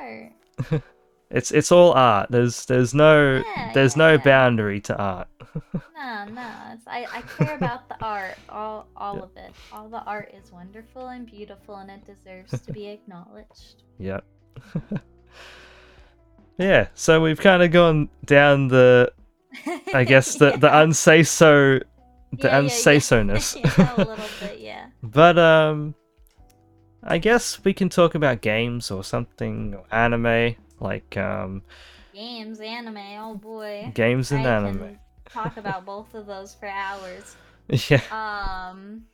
art. 0.70 0.82
It's 1.30 1.50
it's 1.50 1.70
all 1.72 1.92
art. 1.92 2.30
There's 2.30 2.64
there's 2.66 2.94
no 2.94 3.42
Yeah, 3.56 3.72
there's 3.74 3.96
yeah, 3.96 4.12
no 4.16 4.18
boundary 4.18 4.80
to 4.82 4.96
art. 4.96 5.28
No, 5.94 6.24
no. 6.26 6.40
I, 6.86 7.06
I 7.12 7.20
care 7.22 7.56
about 7.56 7.88
the 7.88 7.96
art, 8.02 8.36
all 8.48 8.86
all 8.96 9.22
of 9.22 9.30
it. 9.36 9.52
All 9.72 9.88
the 9.88 10.02
art 10.04 10.32
is 10.32 10.52
wonderful 10.52 11.08
and 11.08 11.26
beautiful, 11.26 11.74
and 11.76 11.90
it 11.90 12.04
deserves 12.06 12.60
to 12.62 12.72
be 12.72 12.86
acknowledged. 12.88 13.82
Yep. 13.98 14.24
yeah, 16.58 16.88
so 16.94 17.20
we've 17.20 17.40
kind 17.40 17.62
of 17.62 17.70
gone 17.72 18.08
down 18.24 18.68
the 18.68 19.12
I 19.92 20.04
guess 20.04 20.36
the 20.36 20.52
the 20.56 20.68
unsay 20.80 21.22
so 21.24 21.80
the 22.32 22.48
Yeah, 22.48 22.98
so-ness. 23.00 23.54
a 23.56 23.94
little 23.96 24.16
bit, 24.40 24.60
yeah. 24.60 24.86
but 25.02 25.38
um 25.38 25.94
I 27.02 27.18
guess 27.18 27.62
we 27.64 27.72
can 27.74 27.88
talk 27.88 28.14
about 28.14 28.40
games 28.40 28.90
or 28.90 29.02
something 29.04 29.74
or 29.74 29.84
anime 29.90 30.56
like 30.80 31.16
um 31.16 31.62
Games, 32.14 32.58
anime, 32.60 32.96
oh 33.20 33.34
boy. 33.36 33.90
games 33.94 34.32
and 34.32 34.46
I 34.46 34.56
anime. 34.56 34.98
talk 35.28 35.56
about 35.62 35.84
both 35.84 36.14
of 36.14 36.26
those 36.26 36.54
for 36.54 36.66
hours. 36.66 37.36
Yeah, 37.68 38.00
Um, 38.10 39.04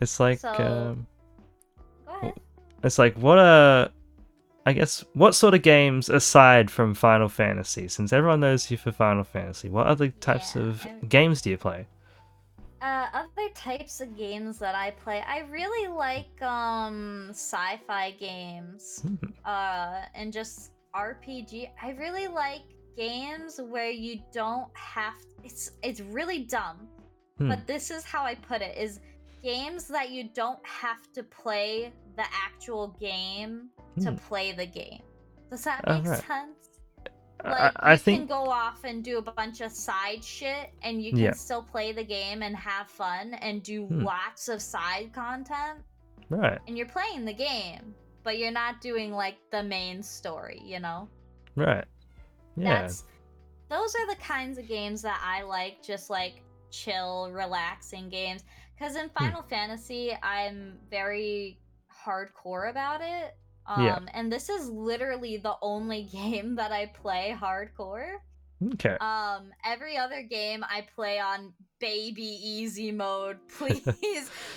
it's 0.00 0.20
like 0.20 0.38
So- 0.40 0.52
um 0.52 1.06
go 2.06 2.12
ahead. 2.16 2.34
it's 2.82 2.98
like 2.98 3.16
what 3.16 3.38
uh 3.38 3.88
I 4.66 4.72
guess 4.74 5.02
what 5.14 5.34
sort 5.34 5.54
of 5.54 5.62
games 5.62 6.08
aside 6.10 6.70
from 6.70 6.94
Final 6.94 7.28
Fantasy 7.28 7.88
since 7.88 8.12
everyone 8.12 8.40
knows 8.40 8.70
you 8.70 8.76
for 8.76 8.92
Final 8.92 9.24
Fantasy 9.24 9.68
what 9.68 9.86
other 9.86 10.08
types 10.08 10.54
Yeah, 10.54 10.62
of 10.62 10.86
I- 10.86 11.06
games 11.06 11.40
do 11.42 11.50
you 11.50 11.56
play? 11.58 11.86
Uh, 12.80 13.06
other 13.12 13.48
types 13.54 14.00
of 14.00 14.16
games 14.16 14.58
that 14.58 14.74
I 14.74 14.92
play, 14.92 15.22
I 15.26 15.40
really 15.50 15.88
like 15.88 16.40
um 16.42 17.28
sci-fi 17.30 18.12
games. 18.12 19.00
Hmm. 19.02 19.16
uh 19.44 20.02
and 20.14 20.32
just 20.32 20.72
RPG. 20.94 21.70
I 21.82 21.90
really 21.90 22.28
like 22.28 22.62
games 22.96 23.60
where 23.68 23.90
you 23.90 24.20
don't 24.32 24.68
have 24.74 25.14
it's 25.44 25.72
it's 25.82 26.00
really 26.00 26.44
dumb. 26.44 26.86
Hmm. 27.38 27.48
But 27.48 27.66
this 27.66 27.90
is 27.90 28.04
how 28.04 28.22
I 28.24 28.34
put 28.36 28.62
it 28.62 28.76
is 28.78 29.00
games 29.42 29.86
that 29.88 30.10
you 30.10 30.28
don't 30.34 30.64
have 30.66 31.12
to 31.14 31.22
play 31.22 31.92
the 32.16 32.24
actual 32.46 32.88
game 33.00 33.70
to 34.00 34.10
Hmm. 34.10 34.16
play 34.28 34.52
the 34.52 34.66
game. 34.66 35.02
Does 35.50 35.64
that 35.64 35.86
make 35.88 36.04
right. 36.04 36.24
sense? 36.26 36.67
I, 37.44 37.50
Like 37.50 37.72
I 37.76 37.92
you 37.92 37.98
think 37.98 38.18
can 38.18 38.26
go 38.26 38.50
off 38.50 38.84
and 38.84 39.02
do 39.04 39.18
a 39.18 39.22
bunch 39.22 39.60
of 39.60 39.72
side 39.72 40.24
shit 40.24 40.72
and 40.82 41.02
you 41.02 41.14
can 41.14 41.20
Yeah. 41.24 41.32
still 41.32 41.62
play 41.62 41.92
the 41.92 42.04
game 42.04 42.42
and 42.42 42.56
have 42.56 42.88
fun 42.88 43.34
and 43.34 43.62
do 43.62 43.86
Hmm. 43.88 44.04
lots 44.04 44.48
of 44.48 44.60
side 44.62 45.12
content 45.12 45.84
right, 46.30 46.60
and 46.66 46.76
you're 46.76 46.86
playing 46.88 47.24
the 47.24 47.32
game, 47.34 47.94
but 48.24 48.38
you're 48.38 48.50
not 48.52 48.80
doing 48.80 49.12
like 49.12 49.36
the 49.50 49.62
main 49.62 50.02
story, 50.02 50.60
you 50.64 50.80
know? 50.80 51.08
right, 51.56 51.84
yeah, 52.56 52.88
That's 52.88 53.04
those 53.68 53.94
are 53.94 54.06
the 54.06 54.20
kinds 54.20 54.58
of 54.58 54.66
games 54.68 55.02
that 55.02 55.20
I 55.24 55.42
like, 55.42 55.82
just 55.82 56.10
like 56.10 56.42
chill, 56.70 57.30
relaxing 57.32 58.08
games. 58.08 58.44
Because 58.74 58.96
in 58.96 59.08
Hmm. 59.18 59.30
Final 59.30 59.42
Fantasy, 59.42 60.16
I'm 60.22 60.78
very 60.90 61.60
hardcore 62.04 62.70
about 62.70 63.00
it. 63.02 63.36
Um, 63.68 63.84
Yeah. 63.84 63.98
and 64.14 64.32
this 64.32 64.48
is 64.48 64.68
literally 64.70 65.36
the 65.36 65.54
only 65.62 66.02
game 66.12 66.56
that 66.56 66.72
I 66.72 66.86
play 66.86 67.36
hardcore. 67.40 68.14
Okay. 68.74 68.96
Um, 69.00 69.52
every 69.64 69.96
other 69.96 70.22
game 70.22 70.64
I 70.64 70.84
play 70.96 71.20
on 71.20 71.52
baby 71.78 72.24
easy 72.42 72.90
mode. 72.90 73.38
Please, 73.56 73.84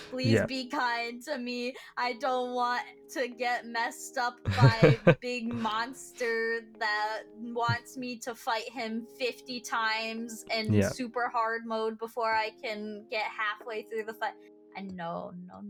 please 0.10 0.32
Yeah. 0.34 0.46
be 0.48 0.66
kind 0.70 1.22
to 1.26 1.38
me. 1.38 1.76
I 1.98 2.14
don't 2.14 2.56
want 2.56 2.82
to 3.14 3.28
get 3.28 3.68
messed 3.68 4.18
up 4.18 4.38
by 4.58 4.98
big 5.22 5.54
monster 5.54 6.62
that 6.80 7.20
wants 7.40 7.96
me 7.96 8.18
to 8.20 8.34
fight 8.34 8.68
him 8.72 9.06
50 9.20 9.60
times 9.60 10.46
in 10.52 10.74
Yeah. 10.74 10.90
super 10.90 11.30
hard 11.30 11.68
mode 11.68 12.00
before 12.00 12.34
I 12.34 12.50
can 12.60 13.06
get 13.12 13.26
halfway 13.26 13.84
through 13.84 14.06
the 14.06 14.16
fight. 14.16 14.34
I 14.76 14.82
know, 14.82 15.32
no, 15.48 15.62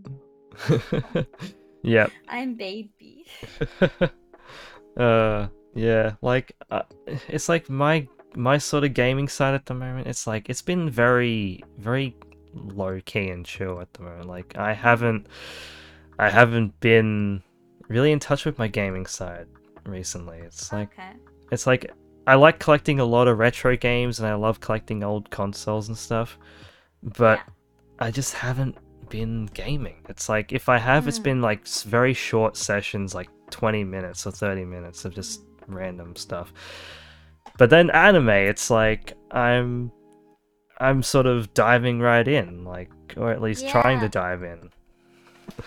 no. 1.13 1.25
Yep. 1.83 2.11
I'm 2.27 2.55
baby. 2.55 3.25
uh 4.97 5.47
yeah 5.73 6.13
like 6.21 6.51
uh, 6.69 6.81
it's 7.29 7.47
like 7.47 7.69
my 7.69 8.05
my 8.35 8.57
sort 8.57 8.83
of 8.83 8.93
gaming 8.93 9.27
side 9.27 9.53
at 9.53 9.65
the 9.65 9.73
moment 9.73 10.07
it's 10.07 10.27
like 10.27 10.49
it's 10.49 10.61
been 10.61 10.89
very 10.89 11.63
very 11.77 12.15
low 12.53 12.99
key 13.05 13.29
and 13.29 13.45
chill 13.45 13.79
at 13.79 13.91
the 13.93 14.01
moment 14.01 14.25
like 14.27 14.53
i 14.57 14.73
haven't 14.73 15.27
i 16.19 16.29
haven't 16.29 16.77
been 16.81 17.41
really 17.87 18.11
in 18.11 18.19
touch 18.19 18.45
with 18.45 18.57
my 18.59 18.67
gaming 18.67 19.05
side 19.05 19.47
recently 19.85 20.37
it's 20.39 20.71
like 20.73 20.91
okay. 20.93 21.13
it's 21.51 21.65
like 21.65 21.89
i 22.27 22.35
like 22.35 22.59
collecting 22.59 22.99
a 22.99 23.05
lot 23.05 23.27
of 23.29 23.37
retro 23.37 23.77
games 23.77 24.19
and 24.19 24.27
i 24.27 24.33
love 24.33 24.59
collecting 24.59 25.03
old 25.03 25.29
consoles 25.29 25.87
and 25.87 25.97
stuff 25.97 26.37
but 27.01 27.39
Yeah. 27.39 27.53
i 28.07 28.11
just 28.11 28.33
haven't 28.33 28.77
been 29.11 29.45
gaming. 29.53 29.97
It's 30.09 30.27
like 30.29 30.51
if 30.51 30.69
i 30.69 30.77
have 30.77 31.07
it's 31.07 31.19
been 31.19 31.41
like 31.41 31.67
very 31.67 32.13
short 32.13 32.57
sessions 32.57 33.13
like 33.13 33.29
20 33.51 33.83
minutes 33.83 34.25
or 34.25 34.31
30 34.31 34.65
minutes 34.65 35.05
of 35.05 35.13
just 35.13 35.41
Mm. 35.69 35.75
random 35.75 36.15
stuff. 36.15 36.51
But 37.57 37.69
then 37.69 37.89
anime 37.91 38.29
it's 38.29 38.69
like 38.71 39.13
i'm 39.31 39.91
i'm 40.79 41.03
sort 41.03 41.27
of 41.27 41.53
diving 41.53 41.99
right 41.99 42.27
in 42.27 42.63
like 42.65 42.89
or 43.17 43.31
at 43.31 43.41
least 43.41 43.67
trying 43.69 43.99
to 43.99 44.09
dive 44.09 44.41
in. 44.43 44.69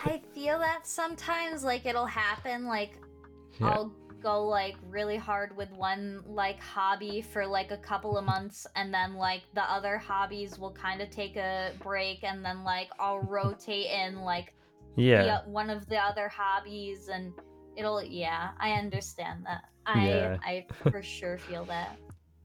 I 0.05 0.21
feel 0.35 0.59
that 0.59 0.87
sometimes 0.87 1.63
like 1.63 1.87
it'll 1.87 2.07
happen 2.07 2.67
like 2.67 2.93
yeah. 3.61 3.69
I'll 3.69 3.93
go 4.25 4.43
like 4.43 4.75
really 4.89 5.19
hard 5.19 5.55
with 5.55 5.71
one 5.73 6.23
like 6.27 6.59
hobby 6.59 7.21
for 7.21 7.47
like 7.47 7.71
a 7.71 7.77
couple 7.77 8.17
of 8.17 8.25
months 8.25 8.67
and 8.75 8.93
then 8.93 9.15
like 9.15 9.43
the 9.55 9.63
other 9.71 9.99
hobbies 9.99 10.59
will 10.59 10.73
kind 10.73 11.03
of 11.03 11.11
take 11.11 11.37
a 11.37 11.73
break 11.83 12.25
and 12.25 12.43
then 12.43 12.65
like 12.65 12.89
I'll 12.99 13.21
rotate 13.21 13.87
in 13.91 14.23
like 14.23 14.55
yeah 14.97 15.41
the, 15.45 15.51
one 15.51 15.69
of 15.69 15.87
the 15.91 15.99
other 15.99 16.29
hobbies 16.29 17.09
and 17.09 17.35
it'll 17.77 18.03
yeah, 18.03 18.53
I 18.59 18.73
understand 18.73 19.45
that. 19.45 19.65
I 19.85 20.09
Yeah. 20.09 20.39
I 20.43 20.67
for 20.91 21.03
sure 21.03 21.37
feel 21.37 21.67
that. 21.67 21.99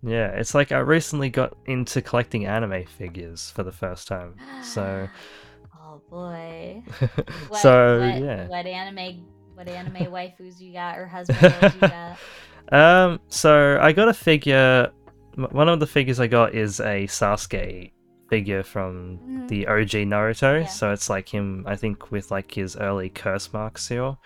yeah 0.04 0.28
it's 0.28 0.54
like 0.54 0.72
i 0.72 0.80
recently 0.80 1.30
got 1.30 1.58
into 1.66 2.02
collecting 2.02 2.46
anime 2.46 2.86
figures 2.86 3.52
for 3.52 3.64
the 3.64 3.72
first 3.72 4.08
time 4.08 4.36
so 4.62 5.08
oh 5.82 6.02
boy. 6.10 6.84
What, 7.48 7.62
so 7.62 8.00
what, 8.00 8.22
yeah 8.22 8.48
What 8.48 8.66
anime 8.66 9.26
what 9.60 9.68
anime 9.68 10.12
waifus 10.12 10.60
you 10.60 10.72
got 10.74 10.98
or 10.98 11.06
husbands 11.08 11.76
you 11.76 11.82
got? 11.82 12.18
Um, 12.72 13.20
so 13.30 13.80
I 13.82 13.92
got 13.94 14.10
a 14.10 14.14
figure. 14.14 14.92
One 15.36 15.68
of 15.70 15.80
the 15.80 15.88
figures 15.88 16.20
I 16.20 16.28
got 16.28 16.54
is 16.54 16.80
a 16.80 17.08
Sasuke 17.08 17.92
figure 18.30 18.62
from 18.62 19.18
Mhm. 19.18 19.48
the 19.48 19.66
OG 19.68 20.06
Naruto. 20.06 20.62
Yeah. 20.62 20.68
So 20.68 20.92
it's 20.92 21.10
like 21.10 21.28
him, 21.28 21.64
I 21.68 21.76
think, 21.76 22.12
with 22.12 22.30
like 22.30 22.54
his 22.54 22.76
early 22.76 23.10
curse 23.10 23.52
mark 23.54 23.80
seal. 23.80 24.20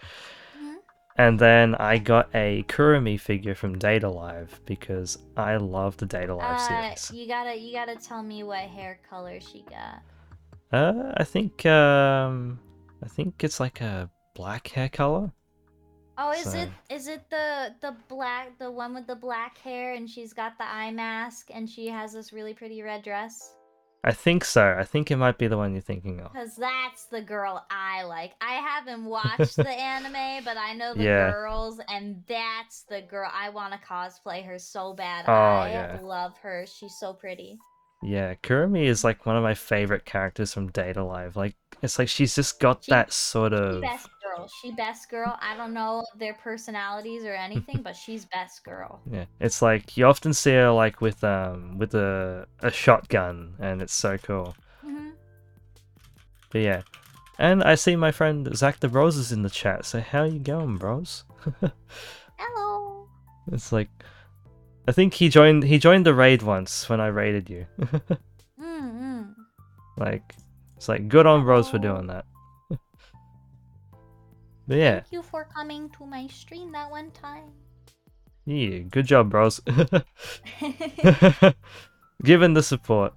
Mhm. 0.60 0.76
And 1.18 1.40
then 1.40 1.76
I 1.76 2.00
got 2.00 2.28
a 2.36 2.64
Kurumi 2.68 3.18
figure 3.18 3.56
from 3.56 3.80
Date 3.80 4.04
A 4.04 4.10
Live 4.10 4.60
because 4.66 5.20
I 5.38 5.56
love 5.56 5.96
the 5.96 6.06
Date 6.06 6.28
A 6.30 6.36
Live 6.36 6.58
Uh, 6.60 6.68
series. 6.96 7.12
you 7.18 7.28
gotta 7.30 7.56
you 7.56 7.72
gotta 7.72 7.96
tell 7.96 8.24
me 8.24 8.44
what 8.44 8.60
hair 8.60 9.00
color 9.10 9.40
she 9.40 9.64
got. 9.70 10.02
Uh, 10.78 11.14
I 11.16 11.24
think 11.24 11.66
um, 11.66 12.60
I 13.02 13.08
think 13.08 13.42
it's 13.42 13.62
like 13.62 13.80
a 13.80 14.10
black 14.34 14.68
hair 14.70 14.90
color. 14.90 15.32
Oh, 16.18 16.32
is 16.32 16.44
So- 16.52 16.58
it 16.60 16.70
is 16.90 17.08
it 17.08 17.30
the 17.30 17.74
the 17.82 17.96
black 18.08 18.58
the 18.60 18.70
one 18.70 18.94
with 18.94 19.08
the 19.08 19.16
black 19.16 19.58
hair 19.58 19.94
and 19.94 20.08
she's 20.10 20.32
got 20.34 20.58
the 20.58 20.66
eye 20.66 20.92
mask 20.92 21.48
and 21.52 21.68
she 21.70 21.88
has 21.88 22.14
this 22.14 22.32
really 22.32 22.54
pretty 22.54 22.82
red 22.84 23.04
dress? 23.04 23.56
I 24.06 24.12
think 24.12 24.44
so. 24.44 24.76
I 24.78 24.84
think 24.84 25.12
it 25.12 25.16
might 25.16 25.38
be 25.38 25.48
the 25.48 25.56
one 25.58 25.72
you're 25.72 25.82
thinking 25.82 26.20
of. 26.20 26.34
Cause 26.34 26.58
that's 26.58 27.06
the 27.06 27.22
girl 27.22 27.66
I 27.72 28.04
like. 28.04 28.34
I 28.42 28.56
haven't 28.56 29.06
watched 29.06 29.56
the 29.56 29.70
anime, 29.70 30.44
but 30.44 30.58
I 30.58 30.74
know 30.74 30.94
the 30.94 31.04
Yeah. 31.06 31.32
girls, 31.32 31.80
and 31.88 32.22
that's 32.28 32.84
the 32.90 33.02
girl 33.02 33.32
I 33.34 33.50
want 33.50 33.72
to 33.74 33.80
cosplay 33.80 34.46
her 34.46 34.60
so 34.60 34.94
bad. 34.94 35.24
Oh, 35.28 35.32
I 35.32 35.70
yeah. 35.72 36.00
love 36.04 36.38
her. 36.40 36.66
She's 36.68 36.98
so 37.00 37.14
pretty. 37.14 37.58
Yeah, 38.02 38.34
Kurumi 38.44 38.84
is 38.88 39.06
like 39.06 39.26
one 39.26 39.38
of 39.38 39.44
my 39.44 39.54
favorite 39.54 40.04
characters 40.04 40.54
from 40.54 40.68
Date 40.72 40.98
A 40.98 41.04
Live. 41.06 41.38
Like, 41.38 41.56
it's 41.82 41.98
like 41.98 42.10
she's 42.10 42.36
just 42.36 42.60
got 42.60 42.84
She- 42.84 42.92
that 42.92 43.14
sort 43.14 43.54
of. 43.54 43.80
best 43.82 44.10
girl. 44.36 44.48
She 44.48 44.72
best 44.72 45.10
girl. 45.10 45.38
I 45.42 45.56
don't 45.56 45.74
know 45.74 46.04
their 46.18 46.34
personalities 46.34 47.24
or 47.24 47.34
anything, 47.34 47.82
but 47.84 47.96
she's 47.96 48.26
best 48.26 48.64
girl. 48.64 49.02
Yeah, 49.12 49.26
it's 49.40 49.62
like 49.62 49.98
you 49.98 50.06
often 50.06 50.34
see 50.34 50.52
her 50.54 50.72
like 50.72 51.02
with 51.02 51.24
um 51.24 51.78
with 51.78 51.94
a 51.94 52.48
a 52.62 52.72
shotgun, 52.72 53.56
and 53.60 53.82
it's 53.82 53.94
so 53.94 54.18
cool. 54.18 54.56
hmm 54.82 55.10
But 56.50 56.62
yeah, 56.62 56.82
and 57.38 57.64
I 57.64 57.76
see 57.76 57.96
my 57.96 58.12
friend 58.12 58.56
Zach 58.56 58.80
the 58.80 58.88
Bros 58.88 59.18
is 59.18 59.32
in 59.32 59.42
the 59.44 59.50
chat. 59.50 59.86
So 59.86 60.00
how 60.00 60.24
you 60.24 60.40
going, 60.40 60.78
bros? 60.78 61.24
Hello. 62.38 63.08
It's 63.52 63.72
like, 63.72 63.90
I 64.88 64.92
think 64.92 65.14
he 65.14 65.30
joined 65.30 65.64
he 65.64 65.78
joined 65.78 66.06
the 66.06 66.14
raid 66.14 66.42
once 66.42 66.90
when 66.90 67.00
I 67.02 67.08
raided 67.08 67.50
you. 67.50 67.66
Mm-hmm. 68.62 69.24
like, 69.98 70.36
it's 70.78 70.88
like 70.88 71.10
good 71.10 71.26
on 71.26 71.44
bros 71.44 71.70
for 71.70 71.80
doing 71.80 72.08
that. 72.08 72.26
But 74.68 74.78
yeah, 74.78 75.00
Thank 75.02 75.12
you 75.12 75.22
for 75.24 75.46
coming 75.46 75.90
to 75.98 76.06
my 76.06 76.28
stream 76.28 76.72
that 76.74 76.90
one 76.90 77.12
time. 77.12 77.52
yeah, 78.46 78.80
good 78.80 79.06
job, 79.06 79.30
bros. 79.30 79.60
Given 82.24 82.54
the 82.54 82.64
support. 82.64 83.14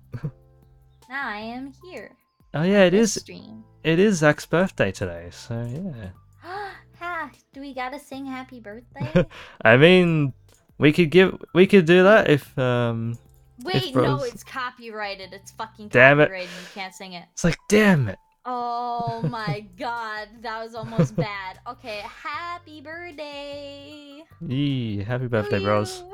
now 1.09 1.29
I 1.29 1.39
am 1.39 1.73
here. 1.85 2.13
Oh 2.55 2.63
yeah, 2.63 2.85
it 2.85 2.95
is. 2.95 3.13
Stream. 3.15 3.65
It 3.85 3.99
is 3.99 4.19
Zach's 4.19 4.47
birthday 4.47 4.91
today, 4.91 5.29
so 5.31 5.55
yeah. 5.71 6.11
ha! 6.99 7.31
Do 7.53 7.61
we 7.61 7.75
gotta 7.75 7.99
sing 8.01 8.27
happy 8.27 8.61
birthday? 8.61 9.27
I 9.63 9.77
mean, 9.77 10.33
we 10.79 10.93
could 10.93 11.11
give, 11.11 11.37
we 11.55 11.67
could 11.67 11.85
do 11.87 12.03
that 12.05 12.29
if 12.31 12.59
um. 12.59 13.19
Wait, 13.63 13.95
no, 13.95 14.03
Bros- 14.19 14.27
it's 14.27 14.45
copyrighted. 14.45 15.33
It's 15.33 15.51
fucking 15.53 15.89
Damn 15.89 16.21
it. 16.21 16.25
copyrighted. 16.25 16.51
You 16.51 16.69
can't 16.75 16.95
sing 16.95 17.13
it. 17.15 17.25
It's 17.33 17.43
like, 17.45 17.57
damn 17.71 18.09
it. 18.09 18.19
Oh 18.49 19.23
my 19.29 19.67
god, 19.77 20.29
that 20.43 20.63
was 20.63 20.77
almost 20.77 21.17
bad. 21.17 21.59
Okay, 21.67 22.03
happy 22.05 22.81
birthday. 22.81 24.23
Yee, 24.47 25.03
happy 25.03 25.27
birthday, 25.27 25.59
bros. 25.59 26.05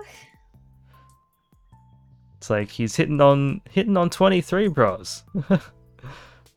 It's 2.38 2.48
like 2.48 2.70
he's 2.70 2.96
hitting 2.96 3.20
on 3.20 3.60
hitting 3.70 3.98
on 3.98 4.08
twenty 4.08 4.40
three, 4.40 4.68
bros. 4.68 5.24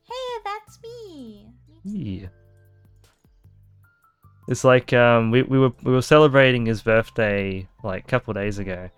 Hey, 0.07 0.41
that's 0.43 0.79
me. 0.81 1.47
Yee. 1.83 2.29
It's 4.47 4.63
like 4.63 4.93
um 4.93 5.31
we, 5.31 5.41
we 5.43 5.59
were 5.59 5.73
we 5.83 5.91
were 5.91 6.01
celebrating 6.01 6.65
his 6.65 6.81
birthday 6.81 7.67
like 7.83 8.03
a 8.03 8.07
couple 8.07 8.33
days 8.33 8.59
ago. 8.59 8.89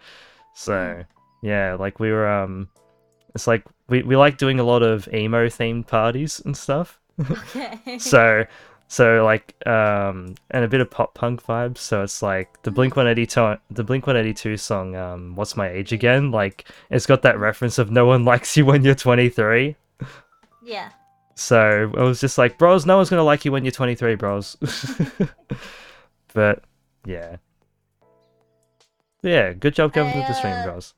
So 0.53 1.03
yeah, 1.41 1.75
like 1.79 1.99
we 1.99 2.11
were 2.11 2.27
um 2.27 2.69
it's 3.35 3.47
like 3.47 3.63
we, 3.89 4.03
we 4.03 4.15
like 4.15 4.37
doing 4.37 4.59
a 4.59 4.63
lot 4.63 4.83
of 4.83 5.07
emo 5.13 5.47
themed 5.47 5.87
parties 5.87 6.41
and 6.43 6.55
stuff. 6.55 6.99
Okay. 7.29 7.97
so 7.99 8.45
so 8.89 9.25
like 9.25 9.55
um 9.67 10.35
and 10.51 10.63
a 10.63 10.67
bit 10.67 10.81
of 10.81 10.89
pop 10.89 11.13
punk 11.13 11.43
vibes. 11.43 11.79
So 11.79 12.03
it's 12.03 12.21
like 12.21 12.61
the 12.63 12.71
blink 12.71 12.95
182 12.95 13.59
the 13.71 13.83
blink 13.83 14.07
182 14.07 14.57
song 14.57 14.95
um 14.95 15.35
what's 15.35 15.55
my 15.57 15.69
age 15.69 15.91
again? 15.91 16.31
Like 16.31 16.65
it's 16.89 17.05
got 17.05 17.21
that 17.23 17.39
reference 17.39 17.77
of 17.77 17.91
no 17.91 18.05
one 18.05 18.25
likes 18.33 18.55
you 18.55 18.65
when 18.65 18.83
you're 18.83 18.95
23 18.95 19.75
yeah. 20.67 20.89
so 21.33 21.91
i 21.97 22.03
was 22.03 22.19
just 22.19 22.37
like 22.37 22.57
bros 22.57 22.85
no 22.85 22.97
one's 22.97 23.09
gonna 23.09 23.23
like 23.23 23.45
you 23.45 23.51
when 23.51 23.63
you're 23.63 23.71
23 23.71 24.15
bros. 24.15 24.57
But 26.33 26.63
yeah. 27.05 27.37
Yeah 29.23 29.53
good 29.53 29.73
job 29.73 29.93
coming 29.93 30.13
to 30.13 30.19
the 30.19 30.33
stream 30.33 30.53
I, 30.53 30.59
uh, 30.59 30.65
bros 30.65 30.93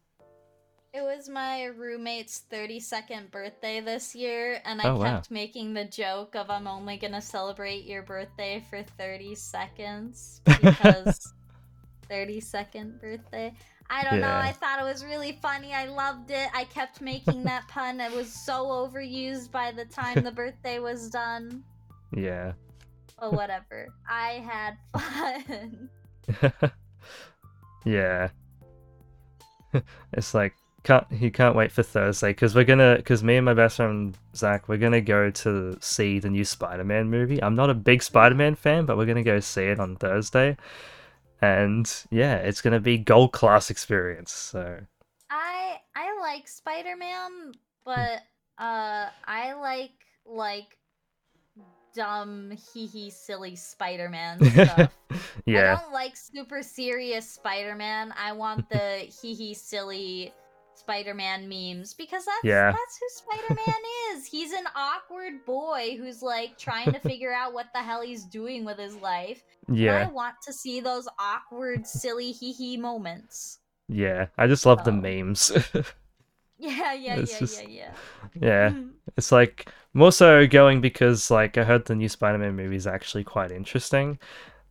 It 0.99 1.03
was 1.03 1.29
my 1.29 1.63
roommate's 1.63 2.43
32nd 2.51 3.31
birthday 3.31 3.79
this 3.79 4.13
year, 4.13 4.61
and 4.65 4.81
I 4.81 4.89
Oh, 4.89 4.97
wow. 4.97 5.23
kept 5.23 5.31
making 5.31 5.73
the 5.73 5.85
joke 5.85 6.35
of 6.35 6.49
I'm 6.49 6.67
only 6.67 6.97
gonna 6.97 7.21
celebrate 7.21 7.85
your 7.85 8.03
birthday 8.03 8.61
for 8.69 8.83
30 8.83 9.33
seconds 9.33 10.41
because 10.61 11.33
32nd 12.09 12.99
birthday. 12.99 13.53
I 13.89 14.03
don't 14.03 14.19
know, 14.19 14.35
I 14.35 14.51
thought 14.51 14.81
it 14.81 14.83
was 14.83 15.05
really 15.05 15.39
funny. 15.41 15.73
I 15.73 15.85
loved 15.87 16.31
it. 16.31 16.49
I 16.53 16.65
kept 16.65 16.99
making 16.99 17.45
that 17.45 17.65
pun. 17.69 18.01
It 18.01 18.11
was 18.11 18.29
so 18.33 18.65
overused 18.65 19.51
by 19.51 19.71
the 19.71 19.85
time 19.85 20.21
the 20.23 20.33
birthday 20.33 20.79
was 20.79 21.09
done. 21.09 21.63
yeah 22.11 22.53
But 23.19 23.33
whatever. 23.33 23.87
I 24.09 24.43
had 24.45 24.77
fun. 24.93 25.89
yeah 27.85 28.29
it's 30.13 30.33
like 30.33 30.53
can't 30.83 31.05
he 31.11 31.29
can't 31.29 31.55
wait 31.55 31.71
for 31.71 31.83
Thursday 31.83 32.29
because 32.29 32.55
we're 32.55 32.63
gonna 32.63 32.95
because 32.97 33.23
me 33.23 33.37
and 33.37 33.45
my 33.45 33.53
best 33.53 33.77
friend 33.77 34.17
Zach 34.35 34.67
we're 34.67 34.77
gonna 34.77 35.01
go 35.01 35.29
to 35.29 35.77
see 35.81 36.19
the 36.19 36.29
new 36.29 36.45
Spider-Man 36.45 37.09
movie. 37.09 37.41
I'm 37.43 37.55
not 37.55 37.69
a 37.69 37.73
big 37.73 38.01
Spider-Man 38.01 38.55
fan, 38.55 38.85
but 38.85 38.97
we're 38.97 39.05
gonna 39.05 39.23
go 39.23 39.39
see 39.39 39.63
it 39.63 39.79
on 39.79 39.95
Thursday, 39.97 40.57
and 41.41 41.91
yeah, 42.09 42.35
it's 42.35 42.61
gonna 42.61 42.79
be 42.79 42.97
gold 42.97 43.33
class 43.33 43.69
experience. 43.69 44.31
So 44.31 44.79
I 45.29 45.77
I 45.95 46.19
like 46.21 46.47
Spider-Man, 46.47 47.53
but 47.83 48.21
uh 48.57 49.09
I 49.25 49.53
like 49.53 49.91
like 50.25 50.77
dumb 51.93 52.51
hee 52.73 52.85
hee 52.85 53.09
silly 53.09 53.55
Spider-Man 53.55 54.43
stuff. 54.51 54.97
yeah, 55.45 55.73
I 55.73 55.81
don't 55.81 55.93
like 55.93 56.15
super 56.15 56.63
serious 56.63 57.29
Spider-Man. 57.29 58.13
I 58.17 58.31
want 58.31 58.69
the 58.69 59.07
hee 59.21 59.33
hee 59.33 59.53
silly 59.53 60.33
Spider-Man 60.79 61.47
memes 61.49 61.93
because 61.93 62.25
that's 62.25 62.43
Yeah. 62.43 62.71
that's 62.71 62.99
who 62.99 63.07
Spider-Man 63.37 63.81
is. 64.13 64.25
He's 64.25 64.51
an 64.53 64.65
awkward 64.75 65.45
boy 65.45 65.95
who's 65.97 66.21
like 66.21 66.57
trying 66.57 66.91
to 66.91 66.99
figure 66.99 67.33
out 67.33 67.53
what 67.53 67.67
the 67.73 67.79
hell 67.79 68.01
he's 68.01 68.23
doing 68.25 68.65
with 68.65 68.77
his 68.77 68.95
life. 68.95 69.43
And 69.67 69.89
I 69.89 70.07
want 70.07 70.35
to 70.47 70.53
see 70.53 70.79
those 70.81 71.07
awkward, 71.19 71.85
silly 71.85 72.31
hee 72.31 72.53
hee 72.53 72.77
moments. 72.77 73.59
yeah. 73.87 74.27
I 74.37 74.47
just 74.47 74.65
love 74.65 74.83
the 74.83 74.91
Oh. 74.91 74.95
memes. 74.95 75.51
Yeah, 76.61 76.93
yeah, 76.93 77.15
It's 77.19 77.31
yeah, 77.33 77.39
just- 77.39 77.61
yeah, 77.69 77.91
yeah. 78.35 78.69
yeah. 78.69 78.73
It's 79.15 79.31
like 79.31 79.69
more 79.93 80.11
so 80.11 80.45
going 80.45 80.81
because 80.81 81.31
like 81.31 81.57
I 81.57 81.63
heard 81.63 81.85
the 81.85 81.95
new 81.95 82.09
Spider-Man 82.09 82.55
movie 82.55 82.75
is 82.75 82.85
actually 82.87 83.23
quite 83.23 83.51
interesting, 83.51 84.19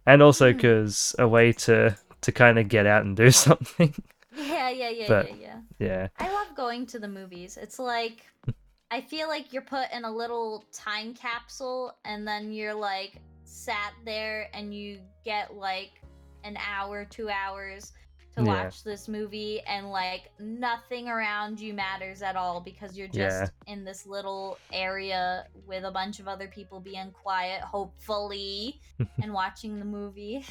and 0.06 0.22
also 0.22 0.50
hmm. 0.52 0.56
because 0.58 1.14
a 1.18 1.26
way 1.26 1.52
to 1.52 1.96
to 2.20 2.32
kind 2.32 2.58
of 2.58 2.68
get 2.68 2.86
out 2.86 3.04
and 3.06 3.16
do 3.16 3.30
something. 3.30 3.94
Yeah, 4.36 4.68
yeah, 4.70 4.90
yeah, 4.90 5.08
But- 5.08 5.28
yeah, 5.30 5.36
yeah. 5.40 5.47
Yeah, 5.78 6.08
I 6.18 6.30
love 6.32 6.56
going 6.56 6.86
to 6.86 6.98
the 6.98 7.08
movies. 7.08 7.56
It's 7.60 7.78
like 7.78 8.26
I 8.90 9.00
feel 9.00 9.28
like 9.28 9.52
you're 9.52 9.62
put 9.62 9.90
in 9.92 10.04
a 10.04 10.10
little 10.10 10.64
time 10.72 11.14
capsule 11.14 11.94
and 12.04 12.26
then 12.26 12.52
you're 12.52 12.74
like 12.74 13.20
sat 13.44 13.92
there 14.04 14.48
and 14.54 14.74
you 14.74 15.00
get 15.24 15.54
like 15.54 16.00
an 16.44 16.56
hour, 16.56 17.04
2 17.04 17.28
hours 17.28 17.92
to 18.36 18.42
Yeah. 18.44 18.64
watch 18.64 18.84
this 18.84 19.08
movie 19.08 19.60
and 19.66 19.90
like 19.90 20.30
nothing 20.38 21.08
around 21.08 21.58
you 21.60 21.74
matters 21.74 22.22
at 22.22 22.36
all 22.36 22.60
because 22.60 22.96
you're 22.96 23.08
Yeah. 23.12 23.40
just 23.40 23.52
in 23.66 23.84
this 23.84 24.06
little 24.06 24.58
area 24.72 25.46
with 25.66 25.84
a 25.84 25.90
bunch 25.90 26.20
of 26.20 26.28
other 26.28 26.48
people 26.48 26.78
being 26.80 27.10
quiet, 27.10 27.60
hopefully, 27.62 28.80
and 29.22 29.32
watching 29.34 29.78
the 29.78 29.84
movie. 29.84 30.44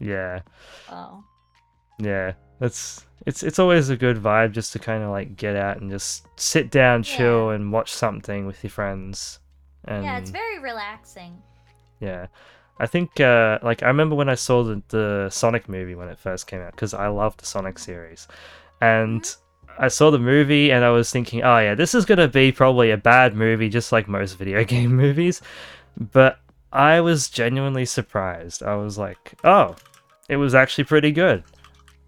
yeah, 0.00 0.40
Oh. 0.88 1.22
Yeah. 1.98 2.32
That's 2.60 3.04
it's 3.26 3.42
it's 3.42 3.58
always 3.58 3.88
a 3.90 3.96
good 3.96 4.16
vibe 4.16 4.52
just 4.52 4.72
to 4.72 4.78
kind 4.78 5.02
of 5.02 5.10
like 5.10 5.36
get 5.36 5.54
out 5.56 5.80
and 5.80 5.90
just 5.90 6.26
sit 6.36 6.70
down, 6.70 7.02
chill, 7.02 7.48
Yeah. 7.48 7.54
and 7.56 7.72
watch 7.72 7.92
something 7.92 8.46
with 8.46 8.62
your 8.64 8.70
friends. 8.70 9.38
And 9.84 10.04
Yeah, 10.04 10.18
it's 10.18 10.30
very 10.30 10.58
relaxing. 10.58 11.40
Yeah. 12.00 12.26
I 12.80 12.86
think, 12.86 13.18
uh, 13.18 13.58
like, 13.62 13.82
I 13.82 13.88
remember 13.88 14.14
when 14.14 14.28
I 14.28 14.36
saw 14.36 14.62
the, 14.62 14.80
the 14.88 15.28
Sonic 15.30 15.68
movie 15.68 15.96
when 15.96 16.08
it 16.08 16.18
first 16.18 16.46
came 16.46 16.60
out, 16.60 16.70
because 16.72 16.94
I 16.94 17.08
love 17.08 17.36
the 17.36 17.44
Sonic 17.44 17.76
series. 17.76 18.28
And 18.80 19.28
I 19.80 19.88
saw 19.88 20.12
the 20.12 20.18
movie 20.20 20.70
and 20.70 20.84
I 20.84 20.90
was 20.90 21.10
thinking, 21.10 21.42
oh, 21.42 21.58
yeah, 21.58 21.74
this 21.74 21.92
is 21.94 22.04
going 22.04 22.18
to 22.18 22.28
be 22.28 22.52
probably 22.52 22.92
a 22.92 22.96
bad 22.96 23.34
movie, 23.34 23.68
just 23.68 23.90
like 23.90 24.06
most 24.06 24.34
video 24.38 24.62
game 24.74 24.94
movies. 24.94 25.42
But 25.96 26.38
I 26.72 27.00
was 27.00 27.28
genuinely 27.28 27.84
surprised. 27.84 28.62
I 28.62 28.76
was 28.76 28.96
like, 28.96 29.34
oh, 29.42 29.74
it 30.28 30.36
was 30.36 30.54
actually 30.54 30.84
pretty 30.84 31.10
good. 31.10 31.42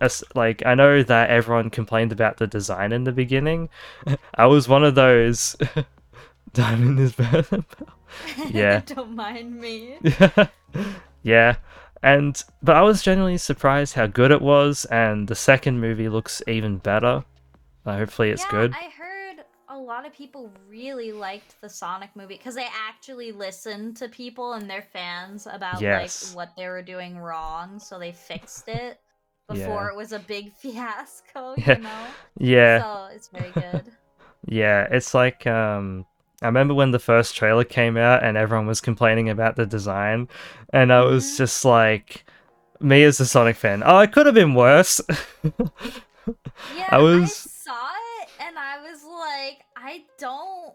As, 0.00 0.24
like, 0.34 0.64
I 0.64 0.74
know 0.74 1.02
that 1.02 1.30
everyone 1.30 1.68
complained 1.70 2.12
about 2.12 2.38
the 2.38 2.46
design 2.46 2.92
in 2.92 3.04
the 3.04 3.12
beginning. 3.12 3.68
I 4.34 4.46
was 4.46 4.68
one 4.68 4.82
of 4.84 4.94
those. 4.94 5.56
Diamond 6.52 6.98
is 7.00 7.12
better. 7.12 7.64
Yeah. 8.50 8.80
Don't 8.80 9.14
mind 9.14 9.60
me. 9.60 9.96
yeah. 11.22 11.56
And 12.02 12.42
but 12.60 12.74
I 12.74 12.82
was 12.82 13.02
genuinely 13.02 13.38
surprised 13.38 13.94
how 13.94 14.08
good 14.08 14.32
it 14.32 14.42
was, 14.42 14.84
and 14.86 15.28
the 15.28 15.36
second 15.36 15.80
movie 15.80 16.08
looks 16.08 16.42
even 16.48 16.78
better. 16.78 17.24
Uh, 17.86 17.98
hopefully, 17.98 18.30
it's 18.30 18.42
yeah, 18.44 18.50
good. 18.50 18.74
I 18.74 18.88
heard 18.88 19.44
a 19.68 19.78
lot 19.78 20.06
of 20.06 20.12
people 20.12 20.50
really 20.68 21.12
liked 21.12 21.60
the 21.60 21.68
Sonic 21.68 22.10
movie 22.16 22.36
because 22.36 22.56
they 22.56 22.66
actually 22.88 23.30
listened 23.30 23.96
to 23.98 24.08
people 24.08 24.54
and 24.54 24.68
their 24.68 24.82
fans 24.82 25.46
about 25.46 25.80
Yes. 25.80 26.30
like 26.30 26.36
what 26.36 26.56
they 26.56 26.66
were 26.66 26.82
doing 26.82 27.16
wrong, 27.16 27.78
so 27.78 27.96
they 27.96 28.10
fixed 28.10 28.66
it 28.66 28.98
before 29.50 29.84
Yeah. 29.84 29.88
it 29.90 29.96
was 29.96 30.12
a 30.12 30.18
big 30.20 30.52
fiasco. 30.62 31.54
Yeah. 31.58 31.76
You 31.76 31.82
know, 31.82 32.06
Yeah, 32.38 32.82
so 32.82 33.14
it's 33.14 33.28
very 33.28 33.50
good. 33.52 33.84
yeah. 34.46 34.86
It's 34.90 35.12
like 35.14 35.46
um, 35.46 36.06
I 36.42 36.46
remember 36.46 36.74
when 36.74 36.90
the 36.92 36.98
first 36.98 37.36
trailer 37.36 37.64
came 37.64 37.96
out, 37.96 38.22
and 38.24 38.36
everyone 38.36 38.66
was 38.66 38.80
complaining 38.80 39.28
about 39.28 39.56
the 39.56 39.66
design, 39.66 40.28
and 40.72 40.92
I 40.92 41.02
was 41.02 41.24
Mhm. 41.24 41.36
just 41.36 41.64
like, 41.64 42.24
me 42.80 43.02
as 43.04 43.20
a 43.20 43.26
Sonic 43.26 43.56
fan, 43.56 43.82
oh, 43.84 43.98
it 43.98 44.12
could 44.12 44.24
have 44.26 44.34
been 44.34 44.54
worse. 44.54 45.00
Yeah, 46.76 46.86
I 46.90 46.98
was- 46.98 47.34
saw 47.34 47.88
it 48.22 48.28
and 48.40 48.56
I 48.58 48.80
was 48.80 49.02
like, 49.04 49.64
I 49.76 50.04
don't 50.18 50.74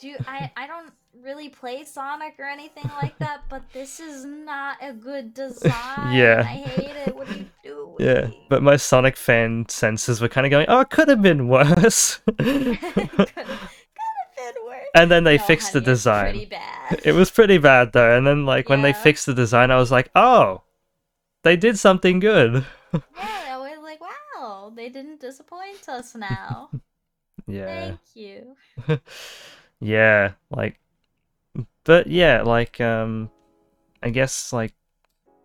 do 0.00 0.16
I 0.26 0.50
I 0.56 0.66
don't 0.66 0.92
really 1.22 1.48
play 1.48 1.84
Sonic 1.84 2.34
or 2.38 2.44
anything 2.44 2.88
like 3.02 3.18
that, 3.20 3.42
but 3.48 3.62
this 3.72 4.00
is 4.00 4.24
not 4.24 4.76
a 4.82 4.92
good 4.92 5.34
design. 5.34 6.14
Yeah. 6.14 6.40
I 6.40 6.44
hate 6.44 6.96
it. 7.06 7.16
What 7.16 7.28
are 7.28 7.34
you 7.34 7.46
doing? 7.64 7.96
yeah, 7.98 8.30
but 8.48 8.62
my 8.62 8.76
Sonic 8.76 9.16
fan 9.16 9.66
senses 9.68 10.20
were 10.20 10.28
kind 10.28 10.46
of 10.46 10.50
going, 10.50 10.66
oh, 10.68 10.80
it 10.80 10.90
could 10.90 11.08
have 11.08 11.22
been 11.22 11.48
worse. 11.48 12.20
could 12.26 12.76
have 13.36 13.60
been 14.36 14.54
worse. 14.64 14.84
and 14.94 15.10
then 15.10 15.24
they 15.24 15.38
No, 15.38 15.44
fixed 15.44 15.72
the 15.72 15.80
honey, 15.80 15.90
it's 15.92 16.02
design. 16.02 16.30
Pretty 16.32 16.46
bad. 16.46 17.00
It 17.04 17.12
was 17.12 17.30
pretty 17.30 17.58
bad 17.58 17.92
though, 17.92 18.16
and 18.16 18.26
then 18.26 18.46
like 18.46 18.68
when 18.68 18.82
they 18.82 18.92
fixed 18.92 19.26
the 19.26 19.34
design, 19.34 19.70
I 19.70 19.76
was 19.78 19.90
like, 19.90 20.10
oh, 20.14 20.62
they 21.42 21.56
did 21.56 21.78
something 21.78 22.18
good. 22.20 22.64
yeah, 22.92 23.00
I 23.48 23.58
was 23.58 23.78
like, 23.82 24.00
wow, 24.00 24.72
they 24.74 24.88
didn't 24.88 25.20
disappoint 25.20 25.88
us 25.88 26.14
now. 26.14 26.70
Yeah, 27.46 27.66
Thank 27.66 28.00
you. 28.14 28.56
Yeah, 29.80 30.32
like, 30.50 30.78
but 31.84 32.06
yeah, 32.06 32.42
like, 32.42 32.80
um, 32.80 33.30
I 34.02 34.10
guess 34.10 34.52
like 34.52 34.74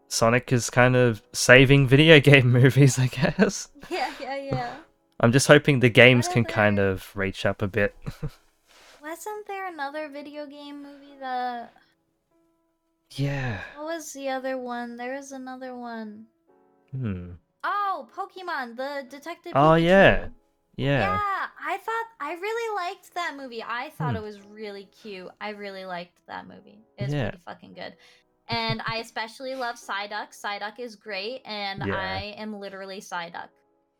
Sonic 0.07 0.51
is 0.51 0.69
kind 0.69 0.95
of 0.95 1.21
saving 1.33 1.87
video 1.87 2.19
game 2.31 2.51
movies, 2.51 2.99
I 2.99 3.07
guess. 3.07 3.69
Yeah, 3.89 4.11
yeah, 4.21 4.35
yeah. 4.35 4.75
I'm 5.19 5.31
just 5.31 5.47
hoping 5.47 5.79
the 5.79 5.89
games 5.89 6.27
can 6.27 6.45
kind 6.45 6.79
of 6.79 7.11
reach 7.15 7.45
up 7.45 7.61
a 7.61 7.67
bit. 7.67 7.95
Wasn't 9.01 9.47
there 9.47 9.67
another 9.67 10.07
video 10.09 10.45
game 10.47 10.81
movie 10.81 11.17
that 11.19 11.73
yeah. 13.15 13.59
What 13.75 13.95
was 13.95 14.13
the 14.13 14.29
other 14.29 14.57
one? 14.57 14.95
There 14.97 15.15
was 15.15 15.31
another 15.31 15.75
one. 15.75 16.25
Hmm. 16.91 17.31
Oh, 17.63 18.07
Pokemon, 18.15 18.77
the 18.77 19.05
Detective. 19.09 19.53
Oh. 19.55 19.75
Pikachu. 19.75 19.83
Yeah. 19.83 20.27
Yeah, 20.77 20.99
Yeah, 20.99 21.19
I 21.67 21.77
thought 21.77 22.05
I 22.19 22.33
really 22.33 22.75
liked 22.75 23.13
that 23.13 23.35
movie. 23.37 23.61
I 23.63 23.89
thought 23.97 24.11
Hmm. 24.11 24.17
it 24.17 24.23
was 24.23 24.41
really 24.41 24.85
cute. 24.85 25.29
I 25.39 25.49
really 25.49 25.85
liked 25.85 26.25
that 26.27 26.47
movie. 26.47 26.79
It 26.97 27.03
was 27.05 27.13
Yeah. 27.13 27.29
pretty 27.29 27.43
fucking 27.45 27.73
good. 27.73 27.95
And 28.47 28.81
I 28.85 28.97
especially 28.97 29.53
love 29.55 29.75
Psyduck. 29.75 30.29
Psyduck 30.31 30.79
is 30.79 30.95
great, 30.95 31.41
and 31.45 31.83
Yeah. 31.85 31.95
I 31.95 32.35
am 32.37 32.57
literally 32.59 32.99
Psyduck. 32.99 33.49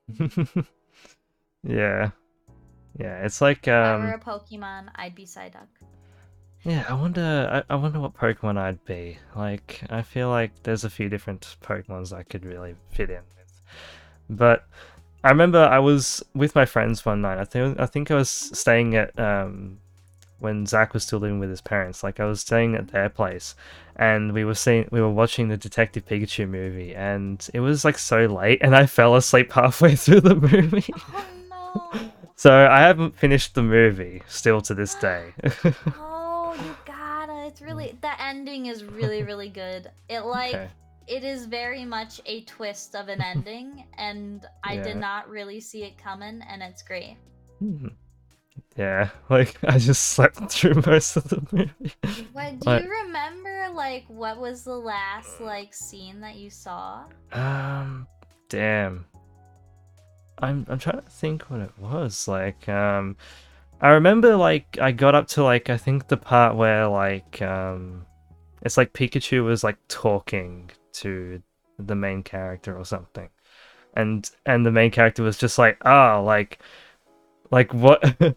yeah. 1.63 2.12
Yeah. 2.97 3.25
It's 3.25 3.41
like 3.41 3.67
if 3.67 3.73
I 3.73 3.97
were 3.97 4.13
um. 4.13 4.19
a 4.19 4.23
Pokemon, 4.23 4.89
I'd 4.95 5.15
be 5.15 5.25
Psyduck. 5.25 5.67
Yeah, 6.63 6.86
I 6.88 6.93
wonder. 6.93 7.63
I, 7.69 7.73
I 7.73 7.75
wonder 7.77 7.99
what 7.99 8.13
Pokemon 8.13 8.57
I'd 8.57 8.84
be. 8.86 9.17
Like, 9.36 9.81
I 9.89 10.03
feel 10.03 10.29
like 10.29 10.63
there's 10.63 10.84
a 10.84 10.89
few 10.89 11.10
different 11.10 11.57
Pokemons 11.62 12.13
I 12.15 12.23
could 12.23 12.45
really 12.45 12.75
fit 12.91 13.10
in 13.10 13.21
with. 13.38 13.62
But 14.29 14.67
I 15.23 15.29
remember 15.29 15.60
I 15.60 15.79
was 15.79 16.23
with 16.34 16.55
my 16.55 16.65
friends 16.65 17.05
one 17.05 17.21
night. 17.21 17.38
I 17.38 17.45
think 17.45 17.79
I 17.79 17.86
think 17.86 18.10
I 18.10 18.15
was 18.15 18.29
staying 18.29 18.95
at 18.95 19.17
um 19.19 19.79
when 20.39 20.65
Zach 20.65 20.93
was 20.93 21.03
still 21.03 21.19
living 21.19 21.39
with 21.39 21.49
his 21.49 21.62
parents. 21.62 22.03
Like 22.03 22.19
I 22.19 22.25
was 22.25 22.41
staying 22.41 22.75
at 22.75 22.88
their 22.88 23.10
place, 23.10 23.55
and 23.95 24.34
we 24.34 24.43
were 24.43 24.55
seeing 24.55 24.88
we 24.91 24.99
were 24.99 25.10
watching 25.12 25.47
the 25.47 25.57
Detective 25.57 26.07
Pikachu 26.07 26.49
movie, 26.49 26.95
and 26.95 27.47
it 27.53 27.60
was 27.60 27.86
like 27.86 27.99
so 27.99 28.25
late, 28.25 28.60
and 28.62 28.75
I 28.75 28.86
fell 28.97 29.15
asleep 29.15 29.51
halfway 29.51 29.95
through 29.95 30.21
the 30.21 30.36
movie. 30.36 30.93
Oh 31.73 31.89
no! 31.93 32.12
so 32.36 32.67
I 32.67 32.79
haven't 32.81 33.17
finished 33.17 33.55
the 33.55 33.63
movie 33.63 34.23
still 34.27 34.60
to 34.62 34.73
this 34.73 34.95
day. 34.95 35.34
oh, 35.97 36.53
you 36.57 36.75
gotta. 36.86 37.45
It's 37.45 37.62
really 37.62 37.95
the 38.01 38.21
ending 38.21 38.65
is 38.65 38.84
really 38.84 39.23
really 39.23 39.49
good. 39.49 39.89
It 40.10 40.21
like 40.21 40.55
okay. 40.55 40.69
It 41.07 41.23
is 41.23 41.45
very 41.45 41.85
much 41.85 42.21
a 42.25 42.41
twist 42.45 42.95
of 42.95 43.07
an 43.09 43.21
ending, 43.33 43.85
and 43.97 44.45
I 44.63 44.75
Yeah. 44.75 44.83
did 44.83 44.97
not 44.97 45.29
really 45.29 45.59
see 45.59 45.83
it 45.83 45.97
coming, 45.97 46.41
and 46.47 46.61
it's 46.61 46.81
great. 46.83 47.17
Hmm. 47.59 47.87
Yeah, 48.77 49.09
like 49.29 49.57
I 49.63 49.77
just 49.77 50.09
slept 50.11 50.37
through 50.51 50.81
most 50.85 51.17
of 51.17 51.25
the 51.29 51.41
movie. 51.51 51.93
What 52.33 52.51
do 52.59 52.65
But- 52.65 52.83
you 52.83 52.89
remember? 52.89 53.69
Like, 53.73 54.05
what 54.07 54.37
was 54.39 54.63
the 54.63 54.75
last 54.77 55.39
like 55.41 55.73
scene 55.73 56.19
that 56.21 56.35
you 56.35 56.49
saw? 56.49 57.05
Um, 57.31 58.07
damn. 58.49 59.05
I'm 60.39 60.65
I'm 60.69 60.79
trying 60.79 61.01
to 61.01 61.09
think 61.09 61.43
what 61.43 61.61
it 61.61 61.71
was 61.79 62.27
like. 62.27 62.67
Um, 62.67 63.15
I 63.79 63.89
remember 63.89 64.35
like 64.35 64.77
I 64.81 64.91
got 64.91 65.15
up 65.15 65.27
to 65.29 65.43
like 65.43 65.69
I 65.69 65.77
think 65.77 66.07
the 66.07 66.17
part 66.17 66.55
where 66.55 66.87
like 66.87 67.41
um, 67.41 68.05
it's 68.61 68.77
like 68.77 68.93
Pikachu 68.93 69.43
was 69.43 69.63
like 69.63 69.77
talking 69.87 70.69
to 70.93 71.41
the 71.80 71.95
main 71.95 72.23
character 72.23 72.77
or 72.77 72.86
something, 72.86 73.30
and 73.95 74.30
and 74.45 74.65
the 74.65 74.71
main 74.71 74.91
character 74.91 75.23
was 75.23 75.38
just 75.38 75.58
like 75.58 75.77
ah 75.86 76.19
like 76.19 76.60
like 77.51 77.73
what 77.73 78.04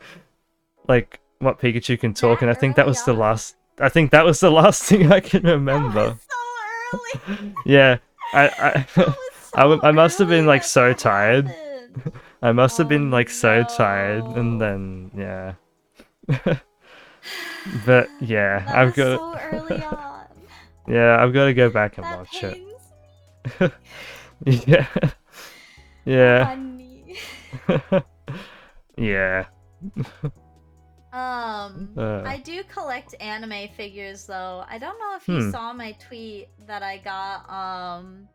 like 0.88 1.20
what 1.38 1.60
Pikachu 1.60 1.98
can 1.98 2.14
talk, 2.14 2.40
That 2.40 2.46
and 2.46 2.50
I 2.50 2.54
think 2.54 2.76
that 2.76 2.86
was 2.86 3.02
the 3.04 3.12
last. 3.14 3.56
I 3.80 3.88
think 3.88 4.10
that 4.12 4.24
was 4.24 4.40
the 4.40 4.50
last 4.62 4.82
thing 4.84 5.10
I 5.12 5.20
can 5.20 5.42
remember. 5.42 6.16
so 6.18 6.98
early. 7.32 7.54
Yeah, 7.66 7.98
I 8.32 8.48
I. 8.48 8.86
Was 8.96 9.52
I 9.54 9.62
so 9.64 9.80
I 9.82 9.90
must 9.92 10.18
have 10.18 10.28
been, 10.28 10.46
like, 10.46 10.64
so 10.64 10.92
tired. 10.92 11.46
happened. 11.48 12.12
I 12.42 12.52
must 12.52 12.76
have 12.78 12.86
Oh, 12.86 12.90
been 12.90 13.10
like 13.10 13.30
so 13.30 13.62
tired, 13.64 14.24
and 14.36 14.60
then 14.60 15.10
yeah. 15.16 15.54
but 17.86 18.08
yeah, 18.20 18.60
That 18.66 18.74
I've 18.76 18.94
got 18.96 19.18
so 19.18 19.38
early 19.52 19.82
on. 19.82 20.13
Yeah, 20.88 21.16
I've 21.22 21.32
got 21.32 21.46
to 21.46 21.54
go 21.54 21.70
back 21.70 21.98
and 21.98 22.06
That 22.06 22.18
watch 22.18 22.42
it. 22.42 22.58
pains 23.60 23.72
Yeah, 24.46 24.86
yeah, 26.04 26.56
me. 26.56 27.16
yeah. 28.98 29.46
Um, 31.12 31.90
Uh. 31.96 32.22
I 32.24 32.38
do 32.44 32.62
collect 32.64 33.14
anime 33.20 33.68
figures 33.76 34.26
though. 34.26 34.64
I 34.68 34.78
don't 34.78 34.98
know 34.98 35.14
if 35.16 35.28
you 35.28 35.40
Hmm. 35.40 35.50
saw 35.50 35.72
my 35.72 35.92
tweet 35.92 36.48
that 36.66 36.82
I 36.82 36.98
got. 36.98 37.48
Um, 37.48 38.28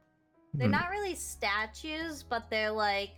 they're 0.57 0.67
Hmm. 0.67 0.71
not 0.71 0.89
really 0.89 1.15
statues, 1.15 2.23
but 2.23 2.49
they're 2.49 2.71
like 2.71 3.11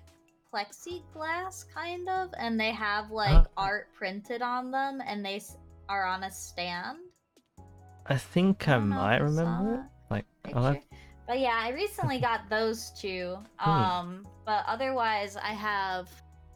plexiglass 0.54 1.66
kind 1.74 2.10
of, 2.10 2.30
and 2.38 2.60
they 2.60 2.72
have 2.72 3.12
like 3.12 3.32
Ah. 3.34 3.46
art 3.56 3.94
printed 3.94 4.42
on 4.42 4.72
them, 4.72 5.02
and 5.06 5.24
they 5.24 5.42
are 5.88 6.06
on 6.06 6.24
a 6.24 6.32
stand. 6.32 7.00
I 8.12 8.18
think 8.18 8.68
I 8.68 8.76
if 8.78 8.84
might 8.84 9.18
remember 9.18 9.76
it. 9.76 9.82
Like, 10.14 10.26
have- 10.54 10.84
But 11.28 11.40
yeah, 11.40 11.58
I 11.62 11.70
recently 11.70 12.20
got 12.20 12.50
those 12.50 12.92
two. 13.00 13.38
Hmm. 13.58 13.70
Um, 13.70 14.28
but 14.46 14.64
otherwise, 14.68 15.38
I 15.38 15.54
have 15.54 16.10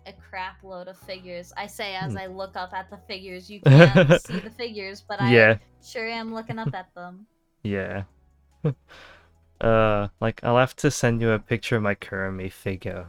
a 0.05 0.13
crap 0.13 0.63
load 0.63 0.87
of 0.87 0.97
figures. 0.97 1.53
I 1.57 1.67
say 1.67 1.95
as 1.95 2.11
Hmm. 2.13 2.17
I 2.17 2.25
look 2.27 2.55
up 2.57 2.73
at 2.73 2.89
the 2.89 2.97
figures. 3.07 3.49
You 3.49 3.61
can't 3.65 4.21
see 4.21 4.39
the 4.39 4.49
figures, 4.49 5.01
but 5.07 5.21
I 5.21 5.31
yeah, 5.31 5.57
sure 5.83 6.07
am 6.07 6.33
looking 6.33 6.59
up 6.59 6.73
at 6.75 6.93
them. 6.93 7.25
yeah. 7.63 8.03
uh, 9.61 10.07
like 10.19 10.43
I'll 10.43 10.57
have 10.57 10.75
to 10.77 10.91
send 10.91 11.21
you 11.21 11.31
a 11.31 11.39
picture 11.39 11.77
of 11.77 11.83
my 11.83 11.95
Kurumi 11.95 12.51
figure. 12.51 13.07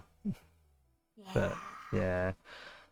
But- 1.34 1.56
Yeah. 1.92 2.32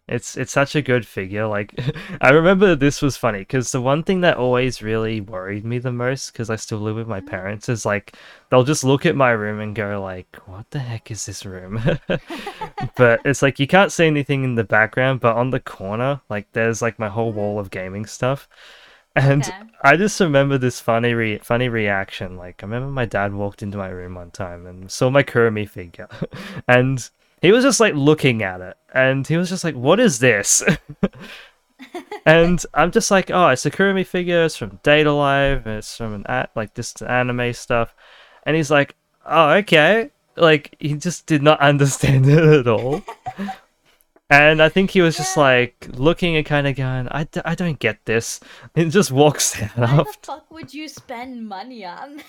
It's 0.06 0.36
it's 0.36 0.52
such 0.52 0.76
a 0.76 0.82
good 0.82 1.06
figure. 1.06 1.46
Like 1.46 1.74
I 2.20 2.30
remember 2.30 2.74
this 2.74 3.00
was 3.00 3.16
funny 3.16 3.38
because 3.40 3.72
the 3.72 3.80
one 3.80 4.02
thing 4.02 4.20
that 4.20 4.36
always 4.36 4.82
really 4.82 5.20
worried 5.20 5.64
me 5.64 5.78
the 5.78 5.92
most 5.92 6.32
because 6.32 6.50
I 6.50 6.56
still 6.56 6.78
live 6.78 6.96
with 6.96 7.08
my 7.08 7.20
Mhm. 7.20 7.22
parents 7.22 7.68
is 7.70 7.86
like 7.86 8.14
they'll 8.50 8.64
just 8.64 8.84
look 8.84 9.06
at 9.06 9.16
my 9.16 9.30
room 9.30 9.60
and 9.60 9.74
go 9.74 10.02
like, 10.02 10.36
"What 10.46 10.70
the 10.70 10.80
heck 10.80 11.10
is 11.10 11.24
this 11.26 11.46
room?" 11.46 11.80
but 12.96 13.22
it's 13.24 13.42
like 13.42 13.58
you 13.58 13.66
can't 13.66 13.92
see 13.92 14.06
anything 14.06 14.44
in 14.44 14.54
the 14.56 14.64
background, 14.64 15.20
but 15.20 15.36
on 15.36 15.50
the 15.50 15.60
corner, 15.60 16.20
like 16.28 16.52
there's 16.52 16.82
like 16.82 16.98
my 16.98 17.08
whole 17.08 17.32
wall 17.32 17.58
of 17.58 17.70
gaming 17.70 18.04
stuff. 18.06 18.48
And 19.16 19.48
Okay. 19.48 19.64
I 19.82 19.96
just 19.96 20.20
remember 20.20 20.58
this 20.58 20.80
funny 20.80 21.14
re- 21.14 21.38
funny 21.38 21.68
reaction. 21.68 22.36
Like 22.36 22.62
I 22.62 22.66
remember 22.66 22.88
my 22.88 23.04
dad 23.06 23.32
walked 23.34 23.62
into 23.62 23.78
my 23.78 23.88
room 23.88 24.14
one 24.16 24.30
time 24.32 24.66
and 24.66 24.90
saw 24.90 25.10
my 25.10 25.22
Kurumi 25.22 25.68
figure, 25.68 26.08
and 26.68 27.08
he 27.44 27.52
was 27.52 27.62
just 27.64 27.80
like 27.80 27.94
looking 27.94 28.42
at 28.42 28.61
it, 28.61 28.76
and 28.92 29.26
he 29.26 29.37
was 29.37 29.48
just 29.48 29.64
like, 29.64 29.74
"What 29.74 30.00
is 30.00 30.18
this?" 30.18 30.62
and 32.26 32.62
I'm 32.74 32.90
just 32.90 33.11
like, 33.11 33.30
"Oh, 33.30 33.48
it's 33.48 33.66
a 33.66 33.70
Kurumi 33.70 34.07
figure. 34.07 34.44
It's 34.44 34.57
from 34.57 34.80
Date 34.83 35.07
A 35.07 35.12
Live. 35.12 35.66
It's 35.66 35.96
from 35.96 36.14
an 36.14 36.26
at 36.26 36.50
like 36.57 36.74
this 36.74 36.94
anime 37.02 37.52
stuff." 37.52 37.94
And 38.44 38.57
he's 38.57 38.70
like, 38.70 38.94
"Oh, 39.26 39.50
okay." 39.50 40.11
Like 40.37 40.74
he 40.80 40.94
just 40.94 41.26
did 41.26 41.42
not 41.42 41.61
understand 41.70 42.26
it 42.26 42.42
at 42.42 42.66
all. 42.66 43.02
And 44.30 44.62
I 44.62 44.68
think 44.70 44.90
he 44.90 45.02
was 45.02 45.16
just 45.16 45.37
like 45.37 45.88
looking 45.92 46.35
and 46.37 46.46
kind 46.46 46.66
of 46.66 46.74
going, 46.74 47.09
I, 47.09 47.24
d- 47.24 47.42
I 47.44 47.54
don't 47.54 47.78
get 47.78 48.04
this. 48.07 48.40
And 48.74 48.90
just 48.90 49.12
walks 49.12 49.61
out 49.62 49.70
Why 49.76 49.96
the 49.98 50.16
fuck 50.22 50.50
would 50.50 50.72
you 50.74 50.88
spend 50.88 51.46
money 51.46 51.85
on? 51.85 52.20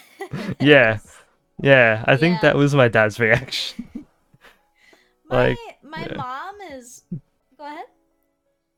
Yeah. 0.60 1.00
Yeah, 1.64 2.04
I 2.06 2.18
think 2.18 2.36
Yeah. 2.36 2.42
that 2.52 2.56
was 2.58 2.76
my 2.76 2.90
dad's 2.90 3.18
reaction. 3.20 3.95
My 5.30 5.50
Like, 5.50 5.58
my 5.84 6.06
yeah. 6.08 6.18
mom 6.18 6.62
is. 6.74 7.04
Go 7.58 7.66
ahead. 7.66 7.86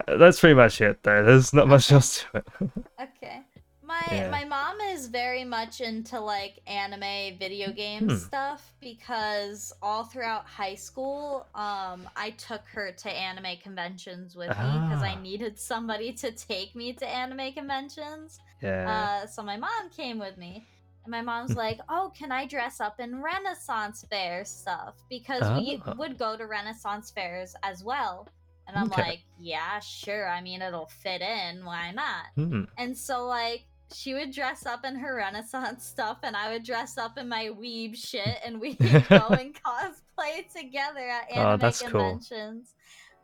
That's 0.07 0.39
pretty 0.39 0.55
much 0.55 0.79
it, 0.81 1.03
though. 1.03 1.23
There's 1.23 1.53
not 1.53 1.67
much 1.67 1.91
else 1.91 2.23
to 2.31 2.37
it. 2.39 2.47
Okay. 3.01 3.41
My 3.83 4.01
Yeah. 4.11 4.29
my 4.31 4.43
mom 4.43 4.81
is 4.81 5.07
very 5.07 5.43
much 5.45 5.79
into 5.81 6.19
like 6.19 6.59
anime 6.67 7.37
video 7.37 7.71
game 7.71 8.09
Hmm. 8.09 8.15
stuff 8.15 8.73
because 8.81 9.71
all 9.81 10.03
throughout 10.03 10.45
high 10.45 10.75
school, 10.75 11.47
um, 11.55 12.09
I 12.15 12.31
took 12.31 12.67
her 12.69 12.91
to 12.91 13.09
anime 13.09 13.57
conventions 13.63 14.35
with 14.35 14.49
me 14.49 14.81
because 14.87 15.03
I 15.03 15.13
Ah. 15.15 15.19
needed 15.21 15.57
somebody 15.59 16.11
to 16.13 16.31
take 16.31 16.75
me 16.75 16.93
to 16.93 17.07
anime 17.07 17.53
conventions. 17.53 18.39
Yeah. 18.61 19.21
Uh, 19.23 19.27
so 19.27 19.41
my 19.43 19.57
mom 19.57 19.89
came 19.95 20.19
with 20.19 20.37
me. 20.37 20.67
And 21.07 21.11
my 21.13 21.21
mom's 21.21 21.55
like, 21.55 21.79
"Oh, 21.87 22.11
can 22.13 22.33
I 22.33 22.45
dress 22.45 22.81
up 22.81 22.99
in 22.99 23.23
Renaissance 23.23 24.05
fair 24.09 24.43
stuff?" 24.43 24.95
Because 25.09 25.49
we 25.49 25.81
Oh. 25.87 25.93
would 25.97 26.17
go 26.17 26.35
to 26.35 26.45
Renaissance 26.45 27.11
fairs 27.11 27.55
as 27.63 27.81
well. 27.81 28.27
And 28.67 28.77
I'm 28.77 28.89
Okay. 28.91 29.01
like, 29.03 29.19
"Yeah, 29.39 29.79
sure. 29.79 30.27
I 30.27 30.41
mean, 30.41 30.61
it'll 30.61 30.87
fit 30.87 31.21
in. 31.21 31.63
Why 31.63 31.91
not?" 31.91 32.25
Hmm. 32.35 32.63
And 32.77 32.95
so 32.97 33.25
like 33.25 33.63
she 33.93 34.13
would 34.15 34.31
dress 34.33 34.65
up 34.65 34.83
in 34.83 34.97
her 34.97 35.15
Renaissance 35.23 35.85
stuff, 35.85 36.17
and 36.23 36.35
I 36.35 36.51
would 36.51 36.63
dress 36.65 36.97
up 36.97 37.17
in 37.17 37.29
my 37.29 37.45
weeb 37.57 37.95
shit, 37.95 38.39
and 38.45 38.59
we 38.59 38.77
would 38.81 39.07
go 39.09 39.29
and 39.29 39.55
cosplay 39.55 40.51
together 40.53 41.07
at 41.07 41.31
Oh, 41.31 41.33
anime 41.33 41.57
that's 41.57 41.81
cool. 41.83 42.01
conventions. 42.01 42.73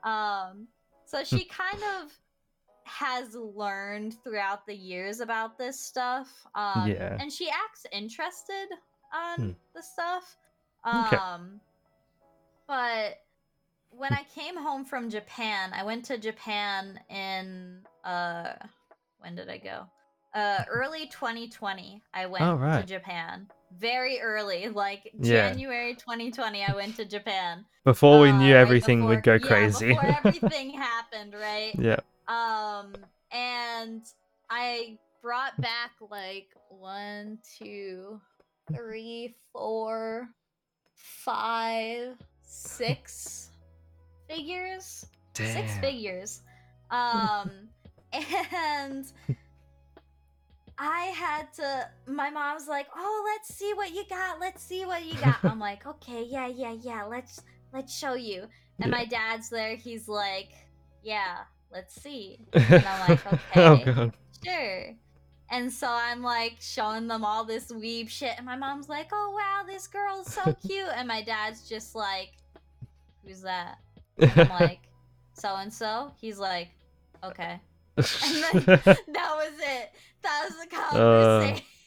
Um, 0.05 0.69
so 1.05 1.25
she 1.25 1.43
kind 1.43 1.83
of 2.01 2.17
has 2.85 3.35
learned 3.35 4.15
throughout 4.23 4.65
the 4.65 4.75
years 4.75 5.19
about 5.19 5.57
this 5.57 5.79
stuff. 5.79 6.29
Um, 6.55 6.89
Yeah. 6.89 7.17
and 7.19 7.31
she 7.31 7.49
acts 7.49 7.85
interested 7.91 8.67
on 9.13 9.39
Hmm. 9.39 9.51
the 9.75 9.81
stuff. 9.81 10.37
Okay. 10.85 11.15
Um, 11.15 11.59
but 12.67 13.19
when 13.91 14.13
I 14.13 14.23
came 14.33 14.57
home 14.57 14.85
from 14.85 15.09
Japan, 15.09 15.71
I 15.73 15.83
went 15.83 16.05
to 16.05 16.17
Japan 16.17 16.99
in 17.09 17.81
uh 18.03 18.53
when 19.19 19.35
did 19.35 19.49
I 19.49 19.57
go? 19.57 19.85
Uh 20.33 20.63
early 20.69 21.07
2020 21.07 22.01
I 22.13 22.25
went 22.25 22.43
Oh, 22.43 22.57
to. 22.57 22.83
Japan. 22.85 23.47
Very 23.77 24.19
early, 24.19 24.67
like 24.83 25.11
Yeah. 25.19 25.49
January 25.51 25.95
2020 25.95 26.63
I 26.63 26.73
went 26.73 26.95
to 26.97 27.05
Japan. 27.05 27.65
Before 27.85 28.19
we 28.19 28.29
uh, 28.29 28.37
knew 28.37 28.53
right 28.53 28.59
everything 28.61 29.03
would 29.05 29.23
go 29.23 29.37
before- 29.37 29.57
yeah, 29.57 29.63
crazy. 29.69 29.87
before 29.89 30.05
everything 30.25 30.71
happened, 30.71 31.33
right? 31.33 31.75
yeah. 31.77 31.99
Um, 32.27 33.05
and 33.31 34.03
I 34.49 34.99
brought 35.21 35.59
back 35.61 35.91
like 36.09 36.47
one, 36.69 37.39
two, 37.57 38.19
three, 38.73 39.35
four, 39.51 40.29
five, 40.95 42.17
six 42.41 43.51
figures. 44.29 45.05
Six 45.41 45.77
figures. 45.77 46.41
Um, 46.91 47.69
and 48.13 49.05
I 50.77 51.05
had 51.15 51.53
to. 51.53 51.89
My 52.07 52.29
mom's 52.29 52.67
like, 52.67 52.87
"Oh, 52.95 53.23
let's 53.25 53.53
see 53.53 53.73
what 53.75 53.91
you 53.93 54.05
got. 54.09 54.39
Let's 54.39 54.63
see 54.63 54.85
what 54.85 55.05
you 55.05 55.19
got." 55.19 55.39
I'm 55.45 55.59
like, 55.59 55.85
"Okay, 55.87 56.23
yeah, 56.23 56.47
yeah, 56.47 56.73
yeah. 56.73 57.03
Let's 57.03 57.43
let's 57.73 57.95
show 57.95 58.13
you." 58.15 58.47
And 58.81 58.89
Yeah. 58.89 58.91
my 58.91 59.05
dad's 59.05 59.49
there. 59.49 59.75
He's 59.75 60.07
like, 60.07 60.49
"Yeah, 61.03 61.43
let's 61.73 61.99
see." 62.01 62.39
And 62.53 62.85
I'm 62.85 63.09
like, 63.09 63.19
oh 63.55 63.73
"Okay." 63.73 63.83
god. 63.93 64.13
Sure. 64.45 64.95
And 65.51 65.71
so 65.71 65.87
I'm 65.89 66.23
like 66.23 66.55
showing 66.59 67.07
them 67.07 67.23
all 67.25 67.43
this 67.45 67.71
weeb 67.71 68.09
shit, 68.09 68.33
and 68.37 68.45
my 68.45 68.55
mom's 68.55 68.89
like, 68.89 69.09
"Oh 69.11 69.31
wow, 69.35 69.63
this 69.67 69.87
girl's 69.87 70.33
so 70.33 70.53
cute," 70.67 70.87
and 70.95 71.07
my 71.07 71.21
dad's 71.21 71.67
just 71.67 71.95
like, 71.95 72.31
"Who's 73.25 73.41
that?" 73.41 73.77
I'm 74.21 74.49
like, 74.59 74.79
"So 75.33 75.55
and 75.55 75.71
so." 75.73 76.11
He's 76.19 76.39
like, 76.39 76.69
"Okay." 77.23 77.59
And 77.97 78.05
then 78.05 78.63
that 78.65 79.35
was 79.35 79.53
it. 79.59 79.91
That 80.23 80.47
was 80.49 80.55
the 80.57 80.75
Uh, 80.75 81.39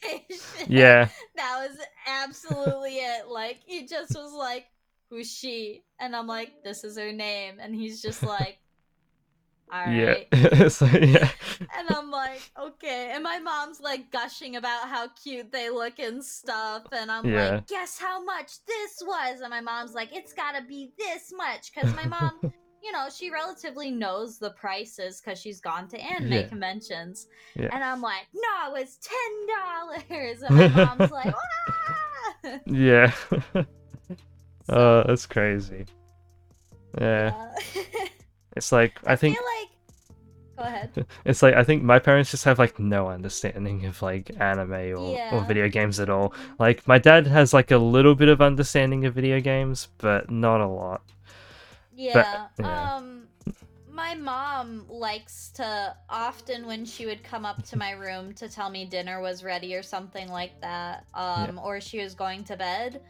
conversation. 0.05 0.67
yeah. 0.71 1.09
that 1.35 1.67
was 1.67 1.77
absolutely 2.07 2.95
it. 2.97 3.27
Like 3.27 3.57
he 3.65 3.85
just 3.85 4.15
was 4.15 4.31
like, 4.33 4.67
"Who's 5.09 5.29
she?" 5.29 5.83
And 5.99 6.15
I'm 6.15 6.27
like, 6.27 6.63
"This 6.63 6.83
is 6.85 6.97
her 6.97 7.11
name," 7.11 7.55
and 7.59 7.75
he's 7.75 8.01
just 8.01 8.23
like, 8.23 8.59
All 9.71 9.91
Yeah. 9.91 10.67
so, 10.69 10.85
yeah. 10.85 11.29
And 11.77 11.89
I'm 11.89 12.09
like, 12.09 12.41
okay. 12.59 13.11
And 13.13 13.23
my 13.23 13.39
mom's 13.39 13.79
like 13.81 14.09
gushing 14.11 14.55
about 14.55 14.87
how 14.87 15.09
cute 15.09 15.51
they 15.51 15.69
look 15.69 15.99
and 15.99 16.23
stuff. 16.23 16.83
And 16.91 17.11
I'm 17.11 17.25
Yeah. 17.25 17.49
like, 17.55 17.67
guess 17.67 17.99
how 17.99 18.23
much 18.23 18.63
this 18.65 19.01
was? 19.05 19.41
And 19.41 19.49
my 19.49 19.61
mom's 19.61 19.93
like, 19.93 20.15
it's 20.15 20.33
gotta 20.33 20.63
be 20.65 20.91
this 20.97 21.33
much. 21.35 21.73
Because 21.73 21.93
my 21.95 22.05
mom, 22.07 22.39
you 22.83 22.91
know, 22.93 23.07
she 23.13 23.29
relatively 23.29 23.91
knows 23.91 24.39
the 24.39 24.51
prices 24.51 25.19
because 25.19 25.39
she's 25.39 25.59
gone 25.59 25.87
to 25.89 25.99
anime 25.99 26.31
Yeah. 26.31 26.47
conventions. 26.47 27.27
Yeah. 27.55 27.69
And 27.73 27.83
I'm 27.83 28.01
like, 28.01 28.27
no, 28.33 28.73
it 28.75 28.79
was 28.79 28.99
$10. 30.09 30.43
And 30.47 30.55
my 30.55 30.67
mom's 30.85 31.11
like, 31.11 31.33
ah! 32.45 32.59
Yeah. 32.65 33.11
So, 33.33 33.65
oh, 34.69 35.03
that's 35.07 35.25
crazy. 35.25 35.85
Yeah. 36.99 37.33
uh, 37.35 37.59
It's 38.55 38.71
like 38.71 38.97
I 39.05 39.15
think 39.15 39.35
feel 39.37 39.45
like. 39.45 39.56
Go 40.57 40.63
ahead. 40.63 41.05
it's 41.25 41.43
like 41.43 41.53
I 41.53 41.63
think 41.63 41.83
my 41.83 41.99
parents 41.99 42.31
just 42.31 42.43
have 42.45 42.57
like 42.57 42.79
no 42.79 43.09
understanding 43.09 43.85
of 43.85 44.01
like 44.01 44.31
anime 44.39 44.97
or, 44.97 45.17
or 45.31 45.45
video 45.45 45.69
games 45.69 45.99
at 45.99 46.09
all. 46.09 46.33
Like 46.57 46.87
my 46.87 46.97
dad 46.97 47.27
has 47.27 47.53
like 47.53 47.71
a 47.71 47.77
little 47.77 48.15
bit 48.15 48.27
of 48.27 48.41
understanding 48.41 49.05
of 49.05 49.13
video 49.13 49.39
games, 49.39 49.89
but 49.99 50.31
not 50.31 50.61
a 50.61 50.67
lot. 50.67 51.03
Yeah. 51.95 52.47
yeah. 52.59 52.95
Um 52.95 53.27
my 53.91 54.15
mom 54.15 54.85
likes 54.89 55.49
to 55.55 55.95
often 56.09 56.65
when 56.67 56.85
she 56.85 57.05
would 57.05 57.23
come 57.23 57.45
up 57.45 57.63
to 57.63 57.77
my 57.77 57.91
room 57.91 58.33
to 58.33 58.47
tell 58.47 58.69
me 58.69 58.85
dinner 58.85 59.21
was 59.21 59.43
ready 59.43 59.75
or 59.75 59.83
something 59.83 60.27
like 60.29 60.59
that, 60.61 61.05
um 61.13 61.59
or 61.63 61.79
she 61.79 61.99
was 62.01 62.15
going 62.15 62.43
to 62.45 62.57
bed, 62.57 63.01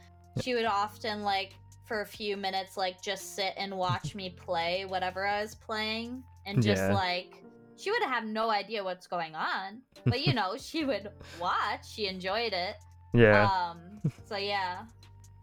she 0.41 0.53
would 0.53 0.65
often 0.65 1.23
like 1.23 1.53
for 1.85 2.01
a 2.01 2.05
few 2.05 2.35
minutes 2.35 2.75
like 2.75 3.01
just 3.01 3.37
sit 3.37 3.53
and 3.55 3.73
watch 3.73 4.15
me 4.15 4.29
play 4.29 4.83
whatever 4.85 5.25
I 5.25 5.41
was 5.41 5.55
playing 5.55 6.23
and 6.47 6.63
just 6.63 6.81
Yeah. 6.81 6.93
like 6.93 7.43
she 7.75 7.91
would 7.91 8.01
have 8.03 8.25
no 8.25 8.49
idea 8.49 8.83
what's 8.83 9.05
going 9.05 9.35
on, 9.35 9.81
but 10.05 10.25
you 10.25 10.33
know, 10.33 10.57
she 10.57 10.83
would 10.85 11.09
watch, 11.39 11.87
she 11.87 12.07
enjoyed 12.07 12.53
it. 12.53 12.75
Yeah. 13.13 13.43
Um. 13.51 14.01
So 14.25 14.35
yeah, 14.37 14.85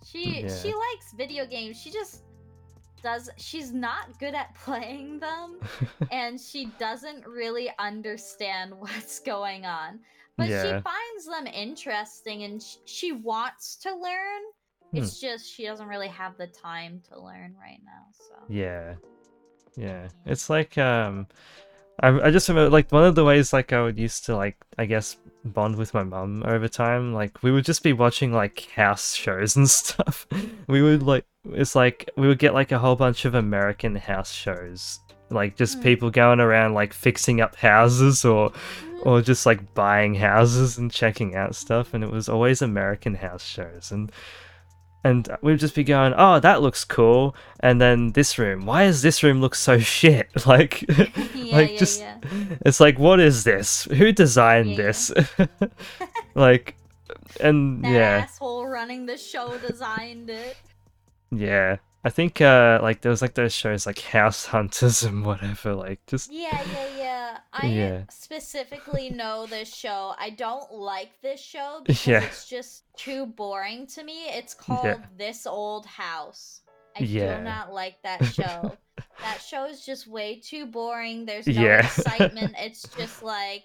she 0.05 0.43
Yeah. 0.43 0.49
she 0.63 0.69
likes 0.75 1.13
video 1.17 1.47
games. 1.47 1.81
She 1.81 1.91
just 1.91 2.25
does. 3.03 3.31
She's 3.37 3.73
not 3.73 4.19
good 4.19 4.35
at 4.35 4.55
playing 4.55 5.21
them, 5.21 5.61
and 6.11 6.41
she 6.41 6.67
doesn't 6.79 7.27
really 7.27 7.71
understand 7.79 8.73
what's 8.79 9.21
going 9.21 9.65
on. 9.67 10.01
But 10.37 10.49
Yeah. 10.49 10.63
she 10.63 10.83
finds 10.83 11.27
them 11.27 11.47
interesting, 11.47 12.43
and 12.43 12.61
sh- 12.63 12.77
she 12.87 13.13
wants 13.13 13.77
to 13.77 13.91
learn. 13.95 14.43
Hmm. 14.91 14.97
It's 14.99 15.21
just 15.21 15.49
she 15.53 15.65
doesn't 15.67 15.87
really 15.87 16.09
have 16.09 16.37
the 16.37 16.47
time 16.49 17.01
to 17.09 17.21
learn 17.21 17.55
right 17.61 17.81
now. 17.85 18.07
So 18.13 18.35
Yeah. 18.49 18.95
Yeah. 19.77 20.09
It's 20.27 20.49
like 20.51 20.79
um 20.79 21.27
I 22.01 22.09
I 22.09 22.31
just 22.31 22.49
remember 22.49 22.71
like 22.71 22.91
one 22.93 23.05
of 23.05 23.15
the 23.15 23.25
ways 23.25 23.53
like 23.53 23.73
I 23.73 23.83
would 23.83 23.99
used 23.99 24.25
to 24.27 24.37
like 24.37 24.57
I 24.79 24.87
guess 24.87 25.17
bond 25.45 25.77
with 25.77 25.93
my 25.93 26.03
mum 26.03 26.43
over 26.47 26.69
time 26.69 27.13
like 27.13 27.43
we 27.43 27.51
would 27.53 27.65
just 27.67 27.83
be 27.83 27.93
watching 27.93 28.33
like 28.33 28.69
house 28.75 29.15
shows 29.15 29.57
and 29.57 29.69
stuff. 29.81 30.27
We 30.69 30.83
would 30.83 31.03
like 31.03 31.27
it's 31.53 31.75
like 31.75 32.11
we 32.17 32.27
would 32.27 32.39
get 32.39 32.55
like 32.55 32.73
a 32.73 32.79
whole 32.79 32.97
bunch 32.97 33.25
of 33.25 33.35
American 33.35 33.97
house 33.97 34.33
shows. 34.33 35.01
Like 35.31 35.57
just 35.57 35.77
Hmm. 35.77 35.83
people 35.83 36.11
going 36.11 36.41
around 36.41 36.75
like 36.75 36.93
fixing 36.93 37.41
up 37.41 37.57
houses 37.57 38.25
or 38.25 38.53
or 39.03 39.21
just 39.21 39.45
like 39.45 39.75
buying 39.75 40.15
houses 40.15 40.79
and 40.79 40.91
checking 40.91 41.35
out 41.35 41.55
stuff 41.55 41.93
and 41.95 42.03
it 42.03 42.11
was 42.11 42.29
always 42.29 42.63
American 42.63 43.15
house 43.15 43.45
shows 43.45 43.91
and 43.93 44.11
and 45.05 45.29
we'd 45.43 45.59
just 45.61 45.75
be 45.75 45.85
going, 45.85 46.15
"Oh, 46.17 46.41
that 46.41 46.63
looks 46.63 46.85
cool." 46.85 47.37
And 47.61 47.81
then 47.81 48.13
this 48.13 48.39
room, 48.39 48.67
why 48.67 48.87
does 48.87 49.03
this 49.03 49.23
room 49.23 49.41
look 49.41 49.55
so 49.55 49.79
shit? 49.97 50.31
Like 50.47 50.83
yeah, 51.35 51.57
like 51.57 51.73
yeah, 51.73 51.79
just 51.79 52.01
yeah. 52.01 52.19
it's 52.67 52.81
like 52.81 52.99
what 52.99 53.21
is 53.21 53.45
this? 53.45 53.85
Who 53.85 54.11
designed 54.13 54.77
this? 54.77 55.13
like 56.35 56.75
and 57.41 57.85
That 57.85 57.91
yeah, 57.93 58.27
asshole 58.29 58.67
running 58.67 59.07
the 59.07 59.17
show 59.19 59.59
designed 59.59 60.31
it. 60.31 60.57
yeah. 61.31 61.77
I 62.07 62.11
think 62.11 62.41
uh 62.43 62.81
like 62.83 63.01
there 63.01 63.11
was 63.11 63.23
like 63.23 63.33
those 63.35 63.55
shows 63.55 63.87
like 63.87 63.99
House 64.01 64.45
Hunters 64.47 65.03
and 65.05 65.25
whatever 65.25 65.75
like 65.75 66.05
just 66.07 66.31
Yeah, 66.31 66.63
yeah, 66.73 66.89
yeah. 66.99 67.39
I 67.53 67.67
Yeah. 67.67 68.03
specifically 68.11 69.09
know 69.11 69.47
this 69.47 69.75
show. 69.75 70.15
I 70.19 70.31
don't 70.31 70.71
like 70.71 71.19
this 71.23 71.41
show 71.41 71.81
because 71.87 72.07
Yeah. 72.07 72.21
it's 72.23 72.47
just 72.49 72.85
too 72.99 73.25
boring 73.27 73.87
to 73.89 74.05
me. 74.05 74.27
It's 74.29 74.53
called 74.53 74.85
Yeah. 74.85 74.99
This 75.17 75.47
Old 75.47 75.87
House. 75.87 76.61
I 76.97 77.05
do 77.05 77.41
not 77.43 77.73
like 77.73 78.01
that 78.03 78.23
show. 78.39 78.77
that 79.21 79.41
show 79.41 79.65
is 79.65 79.85
just 79.85 80.07
way 80.07 80.41
too 80.45 80.67
boring. 80.67 81.25
There's 81.25 81.47
no 81.47 81.65
excitement. 81.79 82.55
It's 82.59 82.87
just 82.99 83.23
like 83.23 83.65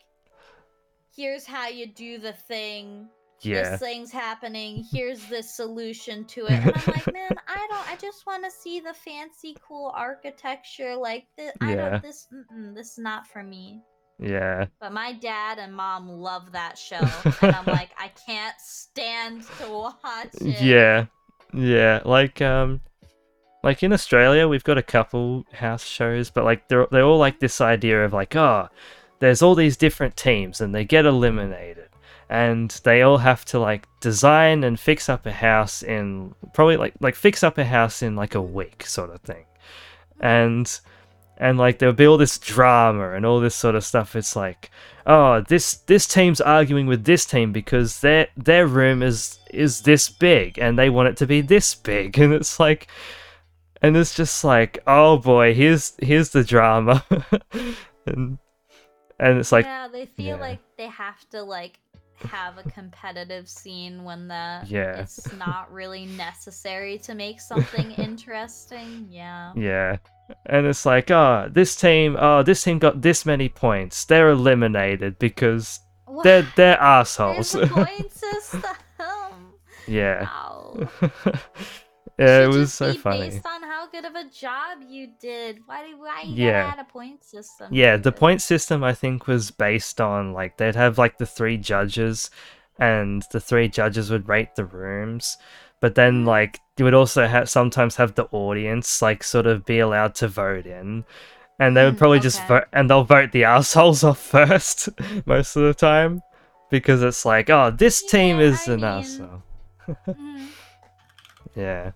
here's 1.14 1.46
how 1.46 1.68
you 1.68 1.88
do 1.88 2.20
the 2.20 2.32
thing. 2.34 3.10
Yeah. 3.42 3.72
This 3.72 3.80
thing's 3.80 4.12
happening. 4.12 4.86
Here's 4.92 5.26
the 5.26 5.42
solution 5.42 6.26
to 6.26 6.46
it. 6.46 6.52
And 6.52 6.74
I'm 6.76 6.94
like, 6.94 7.14
man, 7.14 7.32
I 7.48 7.68
don't. 7.70 7.92
I 7.92 7.96
just 8.00 8.26
want 8.26 8.44
to 8.44 8.52
see 8.52 8.80
the 8.80 8.94
fancy, 8.94 9.56
cool 9.66 9.92
architecture. 9.96 10.96
Like 10.96 11.26
this. 11.38 11.52
I 11.62 11.76
don't. 11.76 12.02
This. 12.02 12.28
This 12.74 12.92
is 12.94 12.98
not 12.98 13.28
for 13.28 13.44
me. 13.44 13.82
Yeah. 14.20 14.66
But 14.80 14.92
my 14.92 15.14
dad 15.14 15.60
and 15.60 15.74
mom 15.74 16.10
love 16.10 16.52
that 16.52 16.78
show, 16.78 17.00
and 17.42 17.56
I'm 17.56 17.66
like, 17.66 17.92
I 17.98 18.10
can't 18.26 18.60
stand 18.60 19.44
to 19.60 19.70
watch 19.70 20.30
it. 20.42 20.62
Yeah. 20.62 21.06
Yeah. 21.54 22.02
Like 22.06 22.42
um 22.42 22.82
like 23.64 23.82
in 23.82 23.94
Australia 23.94 24.48
we've 24.48 24.64
got 24.64 24.78
a 24.78 24.84
couple 24.84 25.46
house 25.54 25.86
shows, 25.86 26.30
but 26.30 26.44
like 26.44 26.68
they're 26.68 26.88
they're 26.92 27.04
all 27.04 27.18
like 27.18 27.40
this 27.40 27.62
idea 27.62 28.04
of 28.04 28.14
like, 28.14 28.36
oh, 28.36 28.68
there's 29.20 29.42
all 29.42 29.56
these 29.56 29.78
different 29.78 30.18
teams 30.18 30.62
and 30.62 30.76
they 30.76 30.86
get 30.86 31.06
eliminated. 31.06 31.89
And 32.30 32.70
they 32.84 33.02
all 33.02 33.18
have 33.18 33.44
to 33.46 33.60
like 33.60 33.88
design 34.02 34.64
and 34.64 34.80
fix 34.80 35.10
up 35.10 35.26
a 35.26 35.32
house 35.32 35.82
in 35.82 36.36
probably 36.54 36.78
like 36.78 36.94
like 37.00 37.16
fix 37.16 37.44
up 37.44 37.58
a 37.58 37.66
house 37.66 38.04
in 38.04 38.16
like 38.16 38.36
a 38.36 38.42
week 38.42 38.86
sort 38.86 39.10
of 39.10 39.22
thing. 39.22 39.46
And 40.20 40.80
and 41.40 41.58
like 41.58 41.80
there'll 41.80 41.96
be 41.96 42.06
all 42.06 42.18
this 42.18 42.38
drama 42.38 43.14
and 43.14 43.26
all 43.26 43.40
this 43.40 43.56
sort 43.56 43.76
of 43.76 43.86
stuff. 43.86 44.16
It's 44.16 44.36
like, 44.36 44.70
oh, 45.08 45.42
this 45.48 45.76
this 45.88 46.08
team's 46.08 46.42
arguing 46.42 46.86
with 46.86 47.06
this 47.06 47.26
team 47.26 47.52
because 47.52 48.02
their 48.02 48.28
their 48.36 48.68
room 48.68 49.02
is 49.02 49.40
is 49.50 49.82
this 49.82 50.10
big 50.10 50.60
and 50.60 50.78
they 50.78 50.90
want 50.90 51.10
it 51.10 51.18
to 51.18 51.26
be 51.26 51.42
this 51.42 51.74
big, 51.74 52.20
and 52.20 52.34
it's 52.34 52.60
like, 52.60 52.88
and 53.82 53.96
it's 53.96 54.16
just 54.16 54.44
like, 54.44 54.80
oh 54.86 55.18
boy, 55.18 55.54
here's 55.54 55.94
here's 56.02 56.30
the 56.32 56.44
drama, 56.44 57.06
and 58.06 58.38
and 59.20 59.38
it's 59.40 59.52
like, 59.52 59.66
yeah, 59.66 59.88
they 59.88 60.06
feel 60.06 60.36
yeah. 60.38 60.42
like 60.42 60.60
they 60.78 60.88
have 60.88 61.28
to 61.30 61.42
like 61.42 61.80
have 62.24 62.58
a 62.58 62.64
competitive 62.70 63.48
scene 63.50 64.04
when 64.04 64.28
the 64.28 64.62
Yeah. 64.68 65.02
it's 65.02 65.32
not 65.38 65.72
really 65.72 66.06
necessary 66.06 66.98
to 67.00 67.16
make 67.16 67.40
something 67.42 67.92
interesting. 67.92 69.08
Yeah. 69.10 69.54
Yeah. 69.56 69.98
And 70.46 70.66
it's 70.68 70.86
like, 70.86 71.10
oh, 71.12 71.50
this 71.52 71.76
team, 71.76 72.16
oh, 72.20 72.44
this 72.44 72.64
team 72.64 72.80
got 72.80 73.02
this 73.02 73.26
many 73.26 73.50
points. 73.50 74.06
They're 74.06 74.30
eliminated 74.30 75.18
because 75.20 75.80
What? 76.06 76.24
they're 76.24 76.42
they're 76.56 76.78
There's 76.78 76.80
assholes. 76.80 77.56
a 77.56 77.68
point 77.68 78.12
system. 78.26 78.64
yeah. 79.88 80.24
Wow. 80.24 80.90
yeah, 82.20 82.44
it 82.44 82.48
was 82.48 82.74
so 82.74 82.94
funny. 82.94 83.30
Based 83.30 83.46
on 83.46 83.64
how 83.64 83.88
good 83.90 84.06
of 84.06 84.16
a 84.16 84.26
job 84.26 84.80
you 84.88 85.08
did. 85.20 85.62
Why 85.66 85.88
do 85.88 85.98
why 85.98 86.24
you 86.26 86.46
Yeah. 86.48 86.74
add 86.74 86.80
a 86.80 86.84
point 86.92 87.24
system? 87.24 87.68
Yeah, 87.72 87.98
the 87.98 88.12
point 88.12 88.42
system 88.42 88.84
I 88.84 88.94
think 88.94 89.26
was 89.28 89.52
based 89.52 90.00
on 90.02 90.34
like 90.34 90.58
they'd 90.58 90.76
have 90.76 90.98
like 90.98 91.18
the 91.18 91.26
three 91.26 91.58
judges 91.58 92.30
and 92.78 93.24
the 93.32 93.40
three 93.40 93.68
judges 93.68 94.10
would 94.12 94.28
rate 94.30 94.56
the 94.56 94.66
rooms. 94.66 95.38
But 95.82 95.96
then 95.96 96.24
Mhm. 96.24 96.28
like 96.28 96.60
you 96.78 96.86
would 96.86 96.94
also 96.94 97.26
have 97.28 97.50
sometimes 97.50 97.96
have 97.98 98.16
the 98.16 98.26
audience 98.32 99.02
like 99.02 99.24
sort 99.24 99.48
of 99.48 99.66
be 99.66 99.80
allowed 99.80 100.16
to 100.16 100.28
vote 100.28 100.66
in. 100.66 101.06
And 101.62 101.76
they 101.76 101.84
would 101.84 101.96
Mm, 101.96 101.98
probably 102.00 102.20
just 102.20 102.46
vote 102.48 102.66
and 102.72 102.90
they'll 102.90 103.04
vote 103.04 103.32
the 103.34 103.44
assholes 103.56 104.04
off 104.04 104.20
first 104.20 104.90
most 105.26 105.56
of 105.56 105.64
the 105.64 105.74
time. 105.74 106.22
Because 106.70 107.02
it's 107.02 107.26
like, 107.26 107.50
oh, 107.50 107.72
this 107.72 108.04
team 108.04 108.40
is 108.40 108.68
I 108.68 108.74
an 108.74 108.82
mean- 108.82 108.86
asshole. 108.90 109.44
Mhm. 110.08 110.48
Yeah. 111.56 111.92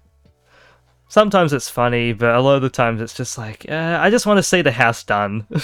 Sometimes 1.13 1.53
it's 1.53 1.69
funny, 1.69 2.11
but 2.11 2.33
a 2.33 2.41
lot 2.41 2.55
of 2.55 2.63
the 2.63 2.71
times 2.71 2.99
it's 2.99 3.13
just 3.13 3.37
like, 3.37 3.67
uh, 3.69 3.99
I 4.01 4.09
just 4.09 4.25
want 4.25 4.39
to 4.39 4.43
see 4.43 4.63
the 4.63 4.71
house 4.71 5.03
done. 5.03 5.45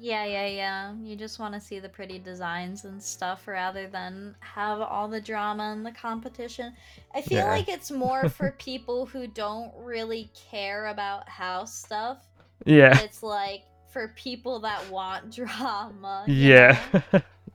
Yeah, 0.00 0.24
yeah, 0.24 0.46
yeah. 0.46 0.94
You 1.02 1.16
just 1.16 1.40
want 1.40 1.54
to 1.54 1.60
see 1.60 1.80
the 1.80 1.88
pretty 1.88 2.20
designs 2.20 2.84
and 2.84 3.02
stuff 3.02 3.48
rather 3.48 3.88
than 3.88 4.36
have 4.38 4.80
all 4.80 5.08
the 5.08 5.20
drama 5.20 5.72
and 5.72 5.84
the 5.84 5.90
competition. 5.90 6.72
I 7.12 7.20
feel 7.20 7.38
Yeah. 7.38 7.48
like 7.48 7.68
it's 7.68 7.90
more 7.90 8.28
for 8.38 8.52
people 8.52 9.06
who 9.06 9.26
don't 9.26 9.72
really 9.76 10.30
care 10.50 10.86
about 10.86 11.28
house 11.28 11.74
stuff. 11.74 12.18
yeah. 12.64 12.96
It's 13.00 13.24
like 13.24 13.64
for 13.92 14.14
people 14.16 14.60
that 14.60 14.88
want 14.88 15.34
drama. 15.34 16.24
Yeah. 16.28 16.78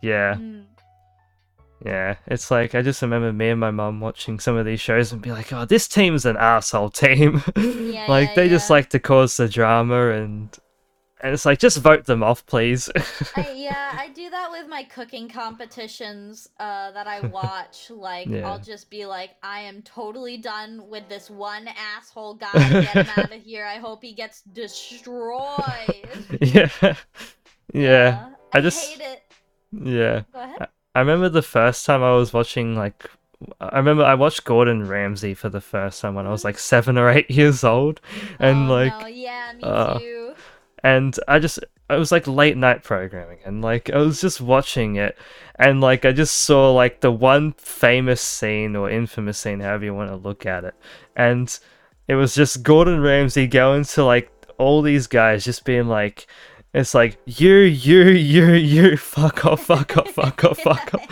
yeah. 0.02 0.36
Mm. 0.36 0.66
Yeah. 1.86 2.16
It's 2.28 2.50
like 2.50 2.76
I 2.76 2.82
just 2.82 3.02
remember 3.02 3.34
me 3.34 3.50
and 3.50 3.60
my 3.60 3.72
mum 3.72 4.00
watching 4.00 4.40
some 4.40 4.56
of 4.56 4.66
these 4.66 4.80
shows 4.80 5.12
and 5.12 5.22
be 5.22 5.32
like, 5.32 5.52
"Oh, 5.52 5.66
this 5.66 5.88
team's 5.88 6.26
an 6.26 6.38
asshole 6.38 6.90
team." 6.92 7.44
Yeah, 7.58 8.06
like 8.10 8.30
yeah, 8.30 8.36
they 8.36 8.50
just 8.50 8.70
like 8.70 8.90
to 8.90 9.00
cause 9.00 9.36
the 9.38 9.50
drama 9.50 10.12
and 10.12 10.58
and 11.22 11.34
it's 11.34 11.46
like 11.46 11.58
just 11.60 11.78
vote 11.80 12.06
them 12.06 12.22
off, 12.22 12.46
please. 12.46 12.90
I, 13.38 13.52
yeah, 13.56 13.96
I 13.98 14.10
do 14.10 14.30
that 14.30 14.52
with 14.52 14.68
my 14.68 14.84
cooking 14.84 15.30
competitions 15.30 16.50
uh, 16.60 16.92
that 16.92 17.08
I 17.08 17.22
watch. 17.28 17.90
Like, 17.90 18.28
Yeah. 18.28 18.46
I'll 18.50 18.60
just 18.60 18.90
be 18.90 19.06
like, 19.06 19.32
I 19.42 19.62
am 19.62 19.82
totally 19.84 20.36
done 20.38 20.90
with 20.90 21.08
this 21.08 21.30
one 21.30 21.70
asshole 21.98 22.34
guy. 22.36 22.52
Get 22.54 22.88
him 22.94 23.08
out 23.16 23.32
of 23.34 23.42
here. 23.42 23.66
I 23.66 23.76
hope 23.78 24.04
he 24.04 24.12
gets 24.14 24.42
destroyed. 24.42 25.50
yeah, 26.42 26.70
yeah, 27.74 28.30
I, 28.54 28.58
I 28.58 28.62
just- 28.62 28.86
hate 28.86 29.02
it. 29.06 29.24
yeah. 29.72 30.24
Go 30.34 30.40
ahead. 30.42 30.62
I 30.62 30.68
remember 31.00 31.30
the 31.30 31.42
first 31.42 31.86
time 31.86 32.04
I 32.04 32.14
was 32.14 32.34
watching 32.34 32.76
like 32.76 33.10
I 33.60 33.78
remember 33.78 34.04
I 34.04 34.14
watched 34.14 34.46
Gordon 34.46 34.88
Ramsay 34.88 35.34
for 35.34 35.50
the 35.50 35.62
first 35.62 36.02
time 36.02 36.16
when 36.16 36.26
I 36.26 36.32
was 36.32 36.44
like 36.46 36.58
seven 36.58 36.98
or 36.98 37.10
eight 37.10 37.30
years 37.32 37.64
old, 37.64 38.00
and 38.40 38.70
oh, 38.70 38.74
like 38.74 39.00
no, 39.00 39.08
yeah, 39.08 39.54
me 39.54 39.64
uh, 39.64 40.00
too. 40.00 40.34
and 40.84 41.18
I 41.28 41.40
just 41.40 41.60
it 41.90 42.00
was 42.00 42.12
like 42.12 42.28
late 42.28 42.58
night 42.58 42.84
programming. 42.84 43.40
And 43.46 43.62
like 43.62 43.90
I 43.90 43.98
was 43.98 44.22
just 44.22 44.42
watching 44.42 44.96
it. 44.96 45.18
And 45.56 45.82
like 45.82 46.06
I 46.06 46.12
just 46.12 46.36
saw 46.36 46.72
like 46.72 47.02
the 47.02 47.12
one 47.12 47.54
famous 47.54 48.22
scene 48.22 48.76
or 48.76 48.90
infamous 48.90 49.38
scene 49.38 49.60
however 49.60 49.86
you 49.86 49.94
want 49.94 50.10
to 50.10 50.16
look 50.16 50.46
at 50.46 50.64
it. 50.64 50.76
And 51.16 51.58
it 52.08 52.16
was 52.16 52.36
just 52.36 52.64
Gordon 52.64 53.02
Ramsay 53.02 53.48
going 53.48 53.84
to 53.86 54.04
like 54.04 54.32
all 54.58 54.82
these 54.82 55.08
guys 55.08 55.46
just 55.46 55.66
being 55.66 55.88
like 55.88 56.28
it's 56.74 56.94
like 56.94 57.18
you 57.26 57.54
you 57.58 58.04
you 58.06 58.52
you 58.54 58.98
fuck 58.98 59.46
off 59.46 59.66
fuck 59.66 59.96
off 59.98 60.10
fuck 60.12 60.44
off 60.44 60.60
fuck 60.60 60.94
off 60.94 61.06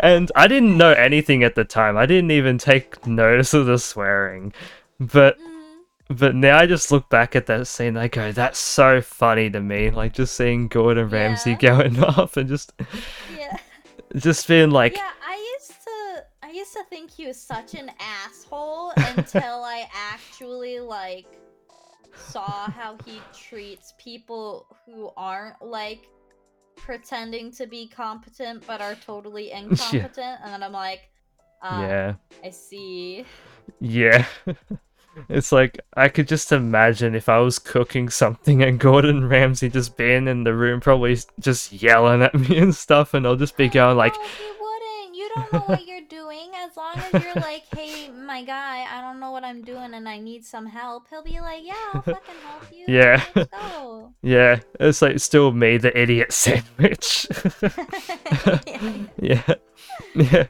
and 0.00 0.32
I 0.34 0.48
didn't 0.48 0.76
know 0.76 0.92
anything 0.92 1.42
at 1.44 1.54
the 1.54 1.64
time 1.64 1.96
I 1.96 2.06
didn't 2.06 2.30
even 2.30 2.58
take 2.58 3.06
notice 3.06 3.52
of 3.54 3.66
the 3.66 3.78
swearing 3.78 4.52
but 4.98 5.38
Mm, 5.38 6.18
but 6.18 6.34
now 6.34 6.58
I 6.58 6.66
just 6.66 6.90
look 6.92 7.08
back 7.08 7.34
at 7.36 7.46
that 7.46 7.66
scene, 7.66 7.96
I 7.96 8.08
go, 8.08 8.32
that's 8.32 8.58
so 8.58 9.00
funny 9.00 9.48
to 9.50 9.60
me. 9.60 9.90
Like 9.90 10.12
just 10.12 10.34
seeing 10.34 10.68
Gordon 10.68 11.08
Ramsay 11.08 11.52
Yeah. 11.52 11.56
going 11.56 12.02
off 12.04 12.36
and 12.36 12.48
just 12.48 12.72
yeah. 13.38 13.56
just 14.16 14.46
being 14.46 14.70
like 14.70 14.96
yeah, 14.96 15.10
I 15.26 15.36
used 15.58 15.72
to 15.84 16.24
I 16.42 16.50
used 16.50 16.72
to 16.74 16.84
think 16.84 17.10
he 17.10 17.26
was 17.26 17.40
such 17.40 17.74
an 17.74 17.90
asshole 17.98 18.92
until 18.96 19.62
I 19.64 19.88
actually 20.12 20.80
like 20.80 21.26
saw 22.14 22.70
how 22.70 22.96
he 23.04 23.20
treats 23.34 23.94
people 23.98 24.66
who 24.86 25.10
aren't 25.16 25.60
like 25.62 26.08
pretending 26.76 27.50
to 27.52 27.66
be 27.66 27.86
competent 27.86 28.66
but 28.66 28.80
are 28.80 28.94
totally 28.96 29.50
incompetent 29.52 30.40
and 30.42 30.52
then 30.52 30.62
I'm 30.62 30.72
like 30.72 31.08
uh, 31.62 31.86
Yeah. 31.88 32.14
I 32.44 32.50
see. 32.50 33.24
Yeah. 33.80 34.24
It's 35.28 35.52
like 35.52 35.78
I 35.94 36.08
could 36.08 36.26
just 36.26 36.52
imagine 36.52 37.14
if 37.14 37.28
I 37.28 37.38
was 37.40 37.58
cooking 37.58 38.08
something 38.08 38.62
and 38.62 38.78
Gordon 38.88 39.28
Ramsay 39.28 39.68
just 39.68 39.94
being 39.98 40.26
in 40.26 40.44
the 40.44 40.54
room 40.54 40.80
probably 40.80 41.18
just 41.38 41.70
yelling 41.70 42.22
at 42.22 42.34
me 42.34 42.56
and 42.56 42.74
stuff 42.74 43.12
and 43.12 43.26
I'll 43.26 43.36
just 43.36 43.58
be 43.58 43.68
going 43.68 43.98
like 43.98 44.14
No, 44.14 44.22
he 44.22 44.52
wouldn't. 44.58 45.14
You 45.14 45.30
don't 45.34 45.52
know 45.52 45.58
what 45.66 45.86
you're 45.86 46.00
doing. 46.08 46.50
As 46.56 46.74
long 46.78 46.94
as 46.96 47.22
you're 47.22 47.34
like, 47.34 47.64
hey, 47.74 47.91
my 48.32 48.42
guy, 48.42 48.86
I 48.90 49.02
don't 49.02 49.20
know 49.20 49.30
what 49.30 49.44
I'm 49.44 49.62
doing 49.62 49.92
and 49.92 50.08
I 50.08 50.18
need 50.18 50.42
some 50.44 50.64
help. 50.64 51.06
He'll 51.10 51.22
be 51.22 51.38
like, 51.40 51.62
yeah, 51.64 51.74
I'll 51.92 52.00
fucking 52.16 52.34
help 52.46 52.64
you. 52.72 52.84
Yeah. 52.88 53.22
Yeah, 54.22 54.60
it's 54.80 55.02
like 55.02 55.18
still 55.18 55.50
me, 55.52 55.76
the 55.78 55.96
idiot 55.98 56.32
sandwich. 56.44 57.26
Yeah. 57.60 58.60
yeah. 59.20 59.56
Yeah. 60.14 60.46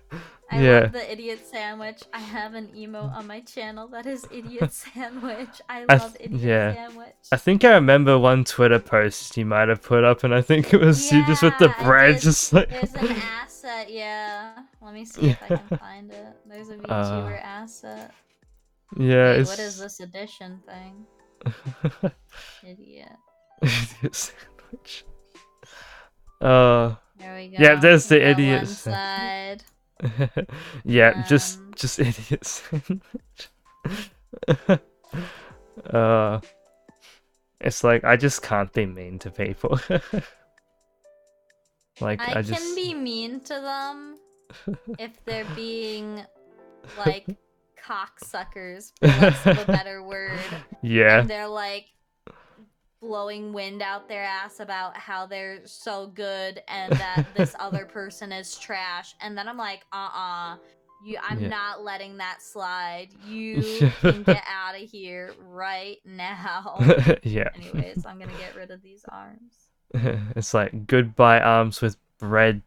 I 0.51 0.62
Yeah. 0.62 0.80
love 0.80 0.93
the 0.93 1.12
idiot 1.12 1.41
sandwich. 1.51 2.03
I 2.12 2.20
have 2.20 2.53
an 2.55 2.68
emote 2.76 3.14
on 3.16 3.26
my 3.26 3.41
channel 3.41 3.89
that 3.89 4.05
is 4.07 4.26
idiot 4.30 4.72
sandwich. 4.72 5.55
I 5.68 5.87
I 5.89 5.97
love 5.97 6.16
th- 6.18 6.26
idiot 6.30 6.43
yeah. 6.43 6.74
sandwich. 6.74 7.14
I 7.33 7.37
think 7.39 7.64
I 7.64 7.72
remember 7.74 8.18
one 8.18 8.45
Twitter 8.45 8.78
post 8.78 9.37
you 9.39 9.47
might 9.47 9.68
have 9.68 9.83
put 9.83 10.05
up, 10.05 10.22
and 10.24 10.35
I 10.35 10.43
think 10.43 10.74
it 10.74 10.80
was 10.80 11.11
you 11.11 11.24
just 11.26 11.43
with 11.43 11.57
the 11.59 11.74
bread, 11.83 12.20
just 12.20 12.53
like. 12.53 12.68
There's 12.68 12.95
an 12.95 13.16
asset, 13.43 13.91
yeah. 13.91 14.53
Let 14.83 14.95
me 14.95 15.05
see 15.05 15.28
if 15.30 15.43
I 15.43 15.57
can 15.57 15.78
find 15.78 16.11
it. 16.12 16.37
There's 16.45 16.68
a 16.70 16.76
VTuber 16.78 17.41
asset. 17.43 18.12
yeah, 18.99 19.30
Wait, 19.30 19.41
it's. 19.41 19.51
what 19.51 19.59
is 19.61 19.78
this 19.78 20.01
edition 20.01 20.61
thing? 20.66 21.07
Idiot. 22.64 23.12
idiot 23.62 24.14
sandwich. 24.14 25.05
Uh, 26.41 26.97
There 27.20 27.37
we 27.37 27.49
go. 27.51 27.57
Yeah, 27.61 27.76
there's 27.76 28.09
the 28.09 28.20
idiot 28.28 28.66
side. 28.66 29.62
yeah, 30.85 31.22
just 31.28 31.59
Um, 31.61 31.72
just 31.76 32.01
idiot 32.01 32.45
sandwich. 32.45 33.49
uh, 35.93 36.41
it's 37.61 37.85
like 37.85 38.03
I 38.03 38.16
just 38.16 38.43
can't 38.43 38.72
be 38.72 38.87
mean 38.87 39.20
to 39.20 39.30
people. 39.30 39.78
like 42.01 42.20
I, 42.20 42.41
I, 42.41 42.43
just 42.43 42.61
can 42.61 42.74
be 42.74 42.93
mean 42.93 43.39
to 43.43 43.55
them 43.55 44.16
if 44.99 45.25
they're 45.25 45.47
being 45.57 46.25
like 46.99 47.27
cocksuckers, 47.83 48.93
for 49.01 49.51
a 49.51 49.65
better 49.67 50.03
word. 50.03 50.39
yeah 50.83 51.21
And 51.21 51.31
they're 51.31 51.49
like 51.49 51.87
blowing 53.01 53.53
wind 53.53 53.83
out 53.83 54.09
their 54.09 54.23
ass 54.23 54.61
about 54.61 54.97
how 54.97 55.27
they're 55.27 55.67
so 55.67 56.07
good 56.07 56.63
and 56.69 56.93
that 56.93 57.27
this 57.35 57.55
other 57.61 57.85
person 57.85 58.31
is 58.31 58.57
trash. 58.57 59.15
And 59.21 59.37
then 59.37 59.49
I'm 59.49 59.57
like, 59.59 59.81
uh-uh. 59.93 60.57
You, 61.05 61.19
I'm 61.29 61.41
Yeah. 61.41 61.49
not 61.49 61.83
letting 61.83 62.19
that 62.19 62.41
slide. 62.41 63.09
You 63.27 63.61
can 64.01 64.23
get 64.23 64.45
out 64.49 64.81
of 64.81 64.89
here 64.89 65.33
right 65.41 65.99
now. 66.05 66.77
yeah. 67.25 67.49
Anyways, 67.57 68.07
I'm 68.07 68.21
gonna 68.21 68.31
get 68.39 68.55
rid 68.55 68.71
of 68.71 68.83
these 68.83 69.05
arms. 69.11 69.53
it's 70.37 70.55
like 70.55 70.87
goodbye 70.87 71.41
arms 71.41 71.81
with 71.83 71.97
bread. 72.19 72.63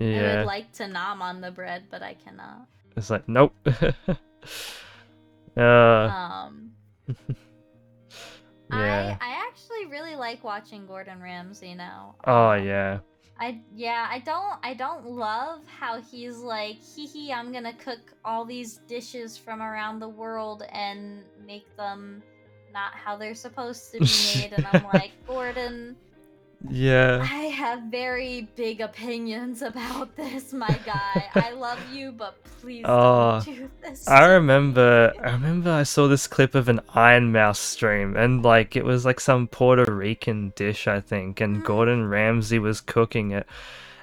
I 0.00 0.22
would 0.22 0.42
like 0.42 0.72
to 0.74 0.88
nom 0.88 1.22
on 1.22 1.40
the 1.40 1.50
bread, 1.50 1.84
but 1.90 2.02
I 2.02 2.14
cannot. 2.14 2.66
It's 2.96 3.10
like 3.10 3.28
nope. 3.28 3.54
uh 5.56 5.60
Um, 5.60 6.72
yeah. 8.70 9.16
I 9.20 9.24
I 9.24 9.46
actually 9.48 9.86
really 9.86 10.16
like 10.16 10.42
watching 10.44 10.86
Gordon 10.86 11.20
Ramsay 11.20 11.74
now. 11.74 12.16
Oh 12.26 12.50
Um, 12.50 12.64
yeah. 12.64 12.98
I 13.38 13.60
yeah, 13.74 14.06
I 14.10 14.20
don't 14.20 14.58
I 14.62 14.74
don't 14.74 15.06
love 15.06 15.60
how 15.66 16.00
he's 16.00 16.38
like, 16.38 16.76
hee 16.80 17.06
hee, 17.06 17.32
I'm 17.32 17.52
gonna 17.52 17.74
cook 17.74 18.12
all 18.24 18.44
these 18.44 18.78
dishes 18.88 19.36
from 19.36 19.60
around 19.62 19.98
the 19.98 20.08
world 20.08 20.62
and 20.72 21.22
make 21.46 21.74
them 21.76 22.22
not 22.72 22.94
how 22.94 23.16
they're 23.16 23.34
supposed 23.34 23.92
to 23.92 23.98
be 23.98 24.40
made, 24.40 24.52
and 24.52 24.66
I'm 24.72 24.84
like, 24.92 25.12
Gordon, 25.26 25.96
Yeah. 26.68 27.20
I 27.22 27.44
have 27.44 27.82
very 27.84 28.48
big 28.56 28.80
opinions 28.80 29.62
about 29.62 30.16
this, 30.16 30.52
my 30.52 30.78
guy. 30.84 31.28
I 31.34 31.52
love 31.52 31.78
you, 31.92 32.12
but 32.12 32.42
please 32.60 32.84
Oh, 32.88 33.40
don't 33.44 33.54
do 33.56 33.70
this. 33.82 34.08
I 34.08 34.24
remember 34.26 35.12
me." 35.14 35.20
I 35.20 35.32
remember 35.32 35.70
I 35.70 35.82
saw 35.84 36.08
this 36.08 36.26
clip 36.26 36.54
of 36.54 36.68
an 36.68 36.80
Iron 36.94 37.30
Mouse 37.30 37.58
stream 37.60 38.16
and 38.16 38.42
like 38.44 38.74
it 38.74 38.84
was 38.84 39.04
like 39.04 39.20
some 39.20 39.46
Puerto 39.48 39.90
Rican 39.92 40.52
dish 40.56 40.88
I 40.88 41.00
think 41.00 41.40
and 41.40 41.58
Mm. 41.58 41.64
Gordon 41.64 42.08
Ramsay 42.08 42.58
was 42.58 42.80
cooking 42.80 43.30
it 43.32 43.46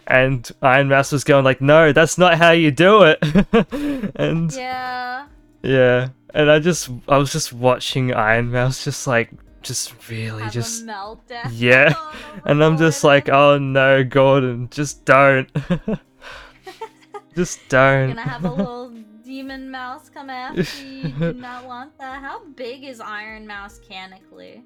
and 0.08 0.50
Iron 0.62 0.90
Mouse 0.90 1.12
was 1.12 1.24
going 1.24 1.44
like 1.44 1.60
no 1.62 1.92
that's 1.92 2.18
not 2.18 2.38
how 2.38 2.52
you 2.52 2.72
do 2.72 3.04
it 3.04 3.18
and 4.16 4.52
Yeah. 4.54 5.26
yeah 5.64 6.10
and 6.34 6.50
I 6.52 6.60
just 6.60 6.90
I 7.10 7.18
was 7.18 7.32
just 7.32 7.52
watching 7.52 8.14
Iron 8.14 8.52
Mouse 8.52 8.84
just 8.84 9.08
like 9.08 9.32
just 9.64 10.10
really 10.10 10.44
Have 10.44 10.54
just 10.54 10.86
meltdown. 10.86 11.50
yeah 11.52 11.94
over 12.38 12.42
and 12.50 12.64
I'm 12.64 12.78
just 12.78 13.04
like 13.04 13.30
oh 13.30 13.58
no 13.58 14.04
Gordon 14.04 14.68
just 14.70 15.06
don't 15.06 15.50
just 17.36 17.60
You're 17.60 17.70
don't 17.70 18.08
gonna 18.16 18.22
have 18.22 18.46
a 18.46 18.52
little 18.52 18.94
demon 19.24 19.72
mouse 19.72 20.10
come 20.10 20.30
after 20.30 20.62
you. 20.62 21.10
Do 21.10 21.34
not 21.34 21.66
want 21.66 21.98
that. 21.98 22.22
How 22.22 22.44
big 22.56 22.84
is 22.84 23.00
Iron 23.00 23.48
Mouse 23.48 23.80
canically? 23.90 24.64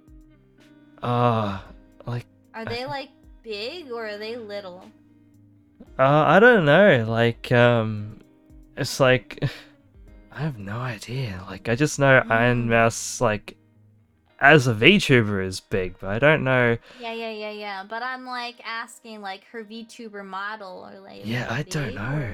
ah 1.03 1.63
like 2.05 2.25
Are 2.53 2.65
they 2.65 2.85
like 2.85 3.09
big 3.43 3.91
or 3.91 4.07
are 4.07 4.17
they 4.17 4.35
little? 4.35 4.83
Uh, 5.99 6.23
I 6.27 6.39
don't 6.39 6.65
know. 6.65 7.05
Like, 7.07 7.51
um, 7.51 8.19
it's 8.75 8.99
like 8.99 9.43
I 10.31 10.41
have 10.41 10.59
no 10.59 10.77
idea. 10.77 11.43
Like, 11.49 11.69
I 11.69 11.75
just 11.75 11.97
know 11.97 12.23
Iron 12.29 12.65
Mm. 12.65 12.69
Mouse, 12.69 13.19
like, 13.21 13.56
as 14.39 14.67
a 14.67 14.73
VTuber 14.73 15.43
is 15.45 15.59
big, 15.59 15.95
but 15.99 16.09
I 16.09 16.19
don't 16.19 16.43
know. 16.43 16.77
Yeah, 16.99 17.13
yeah, 17.13 17.31
yeah, 17.31 17.51
yeah. 17.51 17.83
But 17.87 18.03
I'm 18.03 18.25
like 18.25 18.55
asking 18.65 19.21
like 19.21 19.43
her 19.51 19.63
VTuber 19.63 20.25
model 20.25 20.87
or 20.91 20.99
like 20.99 21.21
Yeah, 21.25 21.47
I 21.49 21.63
don't 21.63 21.95
know. 21.95 22.33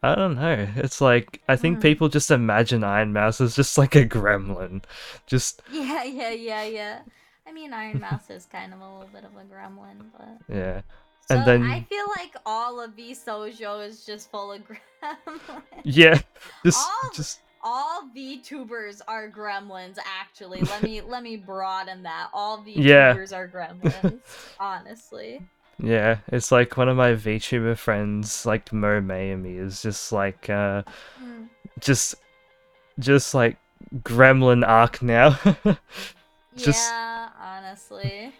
I 0.00 0.14
don't 0.14 0.36
know. 0.36 0.68
It's 0.76 1.00
like 1.00 1.40
I 1.48 1.56
think 1.56 1.78
Mm. 1.78 1.82
people 1.82 2.08
just 2.08 2.30
imagine 2.30 2.84
Iron 2.84 3.12
Mouse 3.12 3.40
as 3.40 3.56
just 3.56 3.76
like 3.76 3.96
a 3.96 4.06
gremlin, 4.06 4.82
just 5.26 5.60
Yeah, 5.72 6.04
yeah, 6.04 6.30
yeah, 6.30 6.64
yeah. 6.64 7.00
I 7.46 7.52
mean, 7.52 7.72
Iron 7.72 7.98
Mouse 8.08 8.30
is 8.30 8.46
kind 8.46 8.72
of 8.72 8.80
a 8.80 8.84
little 8.84 9.08
bit 9.12 9.24
of 9.24 9.30
a 9.36 9.44
gremlin, 9.52 10.04
but 10.16 10.54
yeah, 10.54 10.82
so 11.28 11.36
And 11.36 11.46
then- 11.46 11.62
I 11.64 11.82
feel 11.88 12.06
like 12.16 12.36
all 12.46 12.80
of 12.80 12.92
VShojo 12.96 13.86
is 13.88 14.04
just 14.06 14.30
full 14.30 14.52
of 14.52 14.62
gremlins. 15.02 15.62
yeah, 15.82 16.20
just 16.64 16.78
All- 16.78 17.10
just 17.12 17.40
all 17.62 18.08
VTubers 18.16 19.00
are 19.08 19.30
gremlins. 19.30 19.98
Actually, 20.20 20.60
let 20.60 20.82
me 20.82 21.00
let 21.00 21.22
me 21.22 21.36
broaden 21.36 22.02
that. 22.04 22.28
All 22.32 22.62
Yeah. 22.66 23.14
VTubers 23.14 23.34
are 23.36 23.48
gremlins. 23.48 24.20
honestly. 24.60 25.40
Yeah, 25.80 26.18
it's 26.26 26.50
like 26.50 26.76
one 26.76 26.88
of 26.88 26.96
my 26.96 27.12
VTuber 27.12 27.76
friends, 27.78 28.44
like 28.44 28.72
Mo 28.72 29.00
Mayumi, 29.00 29.58
is 29.58 29.80
just 29.82 30.10
like 30.12 30.50
uh 30.50 30.82
Mm. 31.22 31.48
just 31.80 32.16
just 32.98 33.32
like 33.34 33.56
gremlin 34.02 34.66
arc 34.66 35.00
now. 35.02 35.38
Just- 36.56 36.90
Yeah, 36.90 37.28
honestly. 37.40 38.32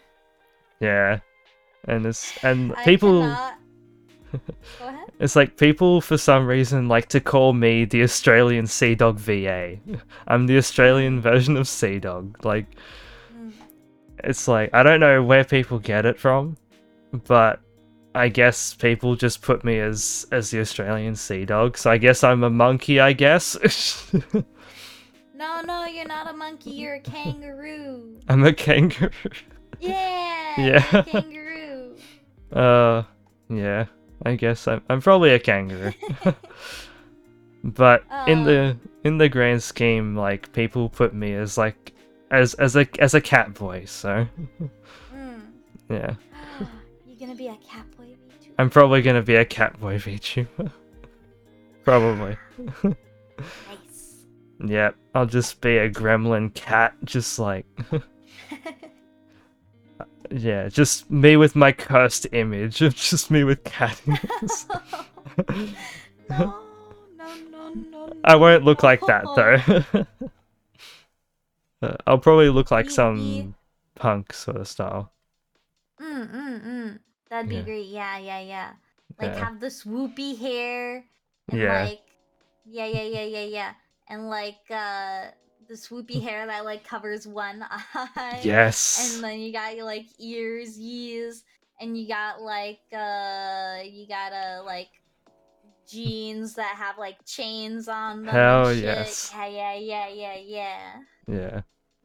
yeah. 0.81 1.19
And 1.85 2.05
it's 2.05 2.33
and 2.43 2.73
I 2.75 2.83
people 2.83 3.21
cannot- 3.21 3.53
Go 4.31 4.87
ahead. 4.87 5.09
it's 5.19 5.35
like 5.35 5.57
people 5.57 6.01
for 6.01 6.17
some 6.17 6.45
reason 6.47 6.87
like 6.87 7.07
to 7.09 7.19
call 7.19 7.53
me 7.53 7.85
the 7.85 8.03
Australian 8.03 8.65
CDawgVA. 8.65 9.79
I'm 10.27 10.45
the 10.47 10.57
Australian 10.57 11.19
version 11.21 11.57
of 11.57 11.65
CDawg. 11.65 12.43
Like 12.45 12.65
Mm. 13.35 13.51
it's 14.23 14.47
like 14.47 14.69
I 14.73 14.83
don't 14.83 14.99
know 14.99 15.23
where 15.23 15.43
people 15.43 15.79
get 15.79 16.05
it 16.05 16.19
from, 16.19 16.57
but 17.27 17.59
I 18.15 18.27
guess 18.29 18.73
people 18.73 19.15
just 19.15 19.41
put 19.41 19.63
me 19.63 19.79
as 19.79 20.25
as 20.31 20.51
the 20.51 20.59
Australian 20.59 21.13
CDawg. 21.13 21.77
So 21.77 21.89
I 21.91 21.97
guess 21.97 22.23
I'm 22.23 22.43
a 22.43 22.49
monkey. 22.49 22.99
I 22.99 23.13
guess 23.13 23.55
No, 25.35 25.61
no, 25.61 25.85
you're 25.85 26.05
not 26.07 26.29
a 26.29 26.33
monkey. 26.33 26.71
You're 26.71 26.95
a 26.95 26.99
kangaroo. 26.99 28.19
I'm 28.27 28.43
a 28.43 28.53
kangaroo. 28.53 29.09
Yeah. 29.79 30.35
Yeah. 30.57 30.97
a 30.97 31.03
kangaroo. 31.03 31.95
Uh, 32.51 33.03
yeah. 33.49 33.85
I 34.25 34.35
guess 34.35 34.67
I'm 34.67 34.81
I'm 34.89 35.01
probably 35.01 35.31
a 35.31 35.39
kangaroo. 35.39 35.93
but 37.63 38.03
in 38.27 38.43
the 38.43 38.77
in 39.03 39.17
the 39.17 39.29
grand 39.29 39.63
scheme, 39.63 40.15
like 40.15 40.51
people 40.53 40.89
put 40.89 41.13
me 41.13 41.33
as 41.33 41.57
like 41.57 41.93
as 42.31 42.53
as 42.55 42.75
a 42.75 42.87
as 42.99 43.13
a 43.13 43.21
cat 43.21 43.53
boy. 43.53 43.85
So 43.85 44.27
Mm. 45.13 45.41
yeah, 45.89 46.15
You're 47.07 47.19
gonna 47.19 47.35
be 47.35 47.47
a 47.47 47.57
cat 47.57 47.85
boy 47.97 48.03
VTuber. 48.05 48.53
I'm 48.57 48.69
probably 48.69 49.01
gonna 49.01 49.21
be 49.23 49.35
a 49.35 49.45
cat 49.45 49.79
boy 49.79 49.97
VTuber. 49.97 50.71
probably. 51.83 52.37
Nice. 52.83 52.95
Yeah, 54.65 54.91
I'll 55.15 55.25
just 55.25 55.61
be 55.61 55.77
a 55.77 55.89
gremlin 55.89 56.53
cat, 56.53 56.93
just 57.05 57.39
like 57.39 57.65
yeah, 60.31 60.69
just 60.69 61.09
me 61.09 61.37
with 61.37 61.55
my 61.55 61.71
cursed 61.71 62.27
image 62.31 62.81
of 62.81 62.95
just 63.09 63.31
me 63.31 63.43
with 63.43 63.63
cat 63.63 64.01
ears. 64.07 64.67
no, 66.29 66.63
no, 67.17 67.35
no, 67.51 67.69
no. 67.91 68.09
I 68.23 68.35
won't 68.35 68.63
look 68.63 68.83
like 68.83 69.05
that 69.05 69.33
though. 69.35 70.05
Uh, 71.81 71.95
I'll 72.05 72.17
probably 72.19 72.49
look 72.49 72.71
like 72.71 72.89
some 72.89 73.55
punk 73.95 74.33
sort 74.33 74.57
of 74.57 74.67
style. 74.67 75.13
Mm, 76.01 76.27
mm, 76.31 76.63
mm. 76.65 76.99
That'd 77.29 77.49
be 77.49 77.57
Yeah. 77.57 77.63
great. 77.63 77.87
Yeah, 77.87 78.17
yeah, 78.17 78.39
yeah. 78.39 78.73
Like 79.17 79.35
Yeah. 79.35 79.35
have 79.35 79.59
the 79.59 79.67
swoopy 79.67 80.37
hair. 80.37 81.05
And 81.49 81.59
Yeah. 81.59 81.67
like 81.67 82.01
yeah, 82.65 82.85
yeah, 82.85 83.03
yeah, 83.03 83.23
yeah, 83.25 83.45
yeah. 83.45 83.73
And 84.07 84.29
like 84.29 84.61
uh 84.69 85.31
the 85.69 85.75
swoopy 85.75 86.21
hair 86.21 86.47
that 86.47 86.65
like 86.65 86.83
covers 86.83 87.27
one 87.27 87.63
eye. 87.69 88.41
Yes. 88.43 89.13
And 89.15 89.23
then 89.23 89.39
you 89.39 89.53
got 89.53 89.75
your 89.75 89.85
like 89.85 90.07
ears, 90.19 90.77
years, 90.77 91.43
and 91.79 91.95
you 91.97 92.07
got 92.07 92.41
like 92.41 92.79
uh 92.91 93.77
you 93.83 94.07
got 94.07 94.33
a 94.33 94.61
like 94.63 94.89
jeans 95.87 96.55
that 96.55 96.75
have 96.75 96.97
like 96.97 97.17
chains 97.25 97.87
on 97.87 98.25
them. 98.25 98.35
Hell 98.35 98.73
yes. 98.73 99.31
Yeah, 99.33 99.47
yeah, 99.47 99.75
yeah, 99.75 100.07
yeah, 100.07 100.35
yeah. 100.37 100.91
Yeah. 101.27 101.61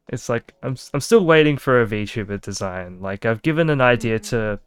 It's 0.08 0.28
like 0.28 0.54
I'm 0.62 0.76
I'm 0.92 1.00
still 1.00 1.24
waiting 1.24 1.56
for 1.56 1.80
a 1.80 1.86
VTuber 1.86 2.40
design. 2.42 3.00
Like 3.00 3.24
I've 3.24 3.42
given 3.42 3.70
an 3.70 3.80
idea 3.80 4.18
Mhm. 4.18 4.28
to 4.30 4.60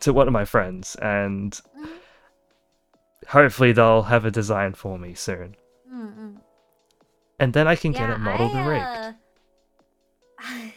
to 0.00 0.12
one 0.12 0.26
of 0.26 0.32
my 0.34 0.44
friends 0.44 0.94
and 0.96 1.58
Mhm. 1.74 1.88
hopefully 3.28 3.72
they'll 3.72 4.02
have 4.02 4.26
a 4.26 4.30
design 4.30 4.74
for 4.74 4.98
me 4.98 5.14
soon. 5.14 5.56
Mm-mm. 5.90 6.40
And 7.38 7.52
then 7.52 7.68
I 7.68 7.76
can 7.76 7.92
get 7.92 8.08
Yeah, 8.08 8.14
it 8.14 8.18
modeled 8.18 8.50
and 8.52 8.60
I, 8.60 8.66
rigged. 8.66 9.16
uh, 10.42 10.70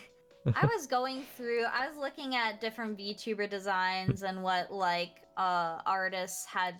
I 0.56 0.66
was 0.66 0.88
going 0.88 1.24
through 1.38 1.66
I 1.66 1.88
was 1.88 1.98
looking 1.98 2.36
at 2.36 2.60
different 2.62 2.98
VTuber 2.98 3.50
designs 3.50 4.24
and 4.24 4.42
what 4.42 4.72
like 4.72 5.24
uh 5.38 5.80
artists 5.86 6.46
had 6.46 6.76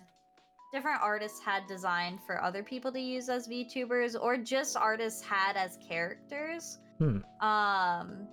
different 0.72 1.00
artists 1.02 1.40
had 1.40 1.66
designed 1.66 2.20
for 2.26 2.42
other 2.42 2.62
people 2.62 2.90
to 2.92 3.00
use 3.00 3.28
as 3.28 3.48
VTubers 3.48 4.20
or 4.20 4.36
just 4.36 4.76
artists 4.76 5.22
had 5.22 5.56
as 5.56 5.78
characters. 5.86 6.78
Hmm. 6.98 7.18
Um 7.44 8.26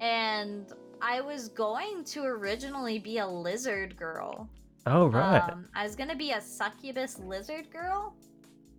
and 0.00 0.72
I 1.00 1.20
was 1.20 1.48
going 1.48 2.04
to 2.04 2.22
originally 2.24 2.98
be 2.98 3.18
a 3.18 3.26
lizard 3.26 3.96
girl. 3.96 4.48
Oh 4.86 5.06
right. 5.08 5.40
Um 5.50 5.66
I 5.74 5.84
was 5.84 5.96
going 5.96 6.10
to 6.10 6.16
be 6.16 6.32
a 6.32 6.40
succubus 6.40 7.18
lizard 7.18 7.70
girl. 7.70 8.14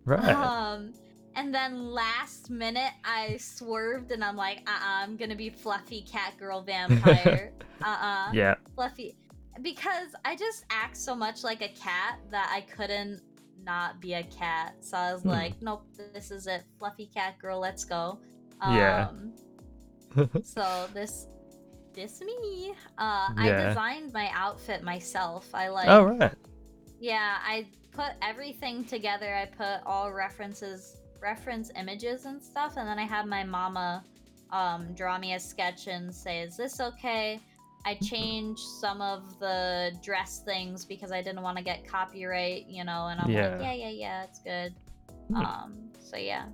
right. 0.04 0.24
Um, 0.24 0.94
and 1.36 1.54
then 1.54 1.90
last 1.90 2.50
minute 2.50 2.92
I 3.04 3.36
swerved 3.38 4.10
and 4.12 4.22
I'm 4.24 4.36
like, 4.36 4.58
uh 4.66 4.70
uh-uh, 4.70 5.02
I'm 5.04 5.16
gonna 5.16 5.36
be 5.36 5.50
fluffy 5.50 6.02
cat 6.02 6.34
girl 6.38 6.62
vampire. 6.62 7.52
uh 7.84 7.88
uh 8.00 8.30
yeah. 8.32 8.54
Fluffy. 8.74 9.16
Because 9.62 10.08
I 10.24 10.34
just 10.36 10.64
act 10.70 10.96
so 10.96 11.14
much 11.14 11.44
like 11.44 11.62
a 11.62 11.68
cat 11.68 12.18
that 12.30 12.50
I 12.52 12.62
couldn't 12.62 13.20
not 13.64 14.00
be 14.00 14.14
a 14.14 14.22
cat. 14.24 14.74
So 14.80 14.96
I 14.96 15.12
was 15.12 15.22
Hmm. 15.22 15.28
like, 15.30 15.62
nope, 15.62 15.86
this 16.12 16.30
is 16.30 16.46
it. 16.46 16.64
Fluffy 16.78 17.06
cat 17.06 17.38
girl, 17.38 17.60
let's 17.60 17.84
go. 17.84 18.18
Yeah. 18.62 19.08
Um, 19.10 19.32
so 20.42 20.88
this 20.94 21.26
this 21.94 22.20
me. 22.20 22.74
Uh 22.98 23.28
I 23.36 23.50
designed 23.68 24.12
my 24.12 24.30
outfit 24.34 24.82
myself. 24.82 25.48
I 25.54 25.68
like 25.68 25.88
oh 25.88 26.04
right. 26.04 26.32
yeah, 27.00 27.38
I 27.42 27.66
put 27.92 28.12
everything 28.22 28.84
together. 28.84 29.34
I 29.34 29.46
put 29.46 29.86
all 29.86 30.12
references, 30.12 30.96
reference 31.24 31.70
images 31.76 32.26
and 32.26 32.40
stuff, 32.40 32.74
and 32.76 32.86
then 32.86 32.98
I 32.98 33.04
had 33.04 33.26
my 33.26 33.42
mama 33.42 34.04
um, 34.50 34.94
draw 34.94 35.18
me 35.18 35.34
a 35.34 35.40
sketch 35.40 35.88
and 35.88 36.14
say, 36.14 36.42
"Is 36.42 36.56
this 36.56 36.80
okay?" 36.80 37.40
I 37.86 37.94
changed 37.96 38.62
some 38.80 39.00
of 39.02 39.38
the 39.40 39.92
dress 40.02 40.40
things 40.44 40.84
because 40.84 41.10
I 41.12 41.20
didn't 41.22 41.42
want 41.42 41.58
to 41.58 41.64
get 41.64 41.86
copyright, 41.86 42.66
you 42.68 42.84
know, 42.84 43.08
and 43.08 43.20
I'm 43.20 43.30
Yeah. 43.30 43.56
like, 43.56 43.62
"Yeah, 43.62 43.72
yeah, 43.72 43.88
yeah, 43.90 44.24
it's 44.24 44.38
good." 44.40 44.72
Hmm. 45.28 45.36
Um, 45.36 45.92
so 45.98 46.16
yeah, 46.16 46.44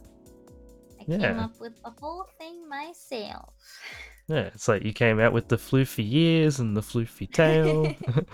I 1.01 1.05
came 1.05 1.39
up 1.39 1.61
with 1.61 1.75
the 1.83 1.91
whole 2.01 2.27
thing 2.39 2.69
myself. 2.69 3.53
Yeah, 4.29 4.43
it's 4.55 4.69
like 4.69 4.85
you 4.85 4.93
came 4.93 5.19
out 5.19 5.33
with 5.33 5.49
the 5.49 5.57
floofy 5.57 6.09
ears 6.09 6.61
and 6.61 6.77
the 6.77 6.83
floofy 6.83 7.29
tail. 7.33 7.93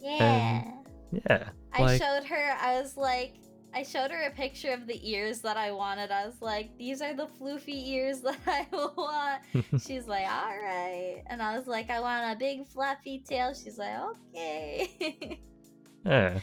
Yeah. 0.00 0.64
yeah. 1.12 1.48
I 1.74 1.82
Like 1.82 2.00
showed 2.02 2.24
her, 2.24 2.56
I 2.58 2.80
was 2.80 2.96
like, 2.96 3.34
I 3.74 3.82
showed 3.82 4.10
her 4.12 4.22
a 4.26 4.30
picture 4.30 4.72
of 4.72 4.86
the 4.86 5.00
ears 5.10 5.40
that 5.40 5.56
I 5.56 5.72
wanted. 5.72 6.10
I 6.12 6.26
was 6.26 6.40
like, 6.40 6.70
these 6.78 7.02
are 7.02 7.12
the 7.14 7.26
floofy 7.26 7.88
ears 7.88 8.20
that 8.22 8.38
I 8.46 8.66
want. 8.72 9.42
She's 9.84 10.06
like, 10.06 10.26
all 10.26 10.56
right. 10.56 11.22
And 11.26 11.42
I 11.42 11.56
was 11.58 11.66
like, 11.66 11.90
I 11.90 12.00
want 12.00 12.32
a 12.34 12.38
big 12.38 12.66
fluffy 12.68 13.18
tail. 13.28 13.52
She's 13.52 13.76
like, 13.78 13.96
okay. 14.34 15.40
yeah. 16.06 16.38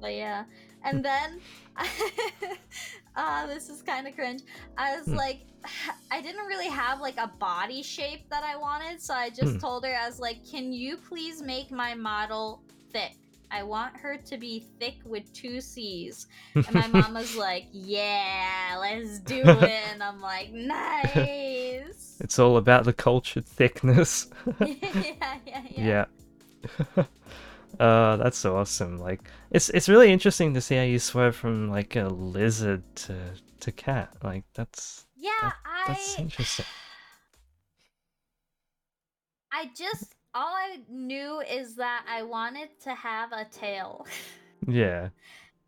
but 0.00 0.14
yeah. 0.14 0.44
And 0.84 1.04
then, 1.04 1.40
uh, 3.16 3.46
this 3.48 3.68
is 3.68 3.82
kind 3.82 4.06
of 4.06 4.14
cringe. 4.14 4.42
I 4.78 4.96
was 4.96 5.06
Hmm. 5.06 5.16
like, 5.16 5.40
I 6.12 6.20
didn't 6.20 6.46
really 6.46 6.68
have 6.68 7.00
like 7.00 7.16
a 7.16 7.32
body 7.40 7.82
shape 7.82 8.30
that 8.30 8.44
I 8.44 8.56
wanted. 8.56 9.02
So 9.02 9.14
I 9.14 9.30
just 9.30 9.54
Hmm. 9.54 9.58
told 9.58 9.84
her, 9.84 9.94
I 9.96 10.06
was 10.06 10.20
like, 10.20 10.38
can 10.48 10.72
you 10.72 10.96
please 10.98 11.42
make 11.42 11.72
my 11.72 11.94
model 11.94 12.62
thick? 12.92 13.16
I 13.50 13.62
want 13.62 13.96
her 13.96 14.16
to 14.16 14.36
be 14.38 14.66
thick 14.78 14.96
with 15.04 15.32
two 15.32 15.60
C's. 15.60 16.26
And 16.54 16.72
my 16.72 16.86
mom 16.88 17.14
was 17.14 17.36
like, 17.46 17.66
yeah, 17.72 18.76
let's 18.80 19.20
do 19.20 19.42
it. 19.44 19.82
And 19.92 20.02
I'm 20.02 20.20
like, 20.20 20.52
nice. 20.52 22.16
It's 22.20 22.38
all 22.38 22.56
about 22.56 22.84
the 22.84 22.92
cultured 22.92 23.46
thickness. 23.46 24.28
yeah, 24.60 25.38
yeah, 25.46 25.62
yeah. 25.70 26.04
yeah. 26.96 27.04
uh, 27.78 28.16
that's 28.16 28.38
so 28.38 28.56
awesome. 28.56 28.98
Like, 28.98 29.20
it's 29.50 29.68
it's 29.70 29.88
really 29.88 30.10
interesting 30.12 30.54
to 30.54 30.60
see 30.60 30.76
how 30.76 30.82
you 30.82 30.98
swerve 30.98 31.36
from 31.36 31.70
like 31.70 31.94
a 31.96 32.08
lizard 32.08 32.82
to 32.96 33.16
to 33.60 33.72
cat. 33.72 34.10
Like, 34.22 34.44
that's 34.54 35.06
Yeah, 35.16 35.30
that's 35.42 35.54
I 35.64 35.84
that's 35.86 36.18
interesting. 36.18 36.66
I 39.52 39.70
just 39.74 40.15
all 40.36 40.52
I 40.54 40.80
knew 40.90 41.40
is 41.40 41.76
that 41.76 42.04
I 42.08 42.22
wanted 42.22 42.68
to 42.84 42.94
have 42.94 43.32
a 43.32 43.44
tail. 43.46 44.06
Yeah. 44.68 45.08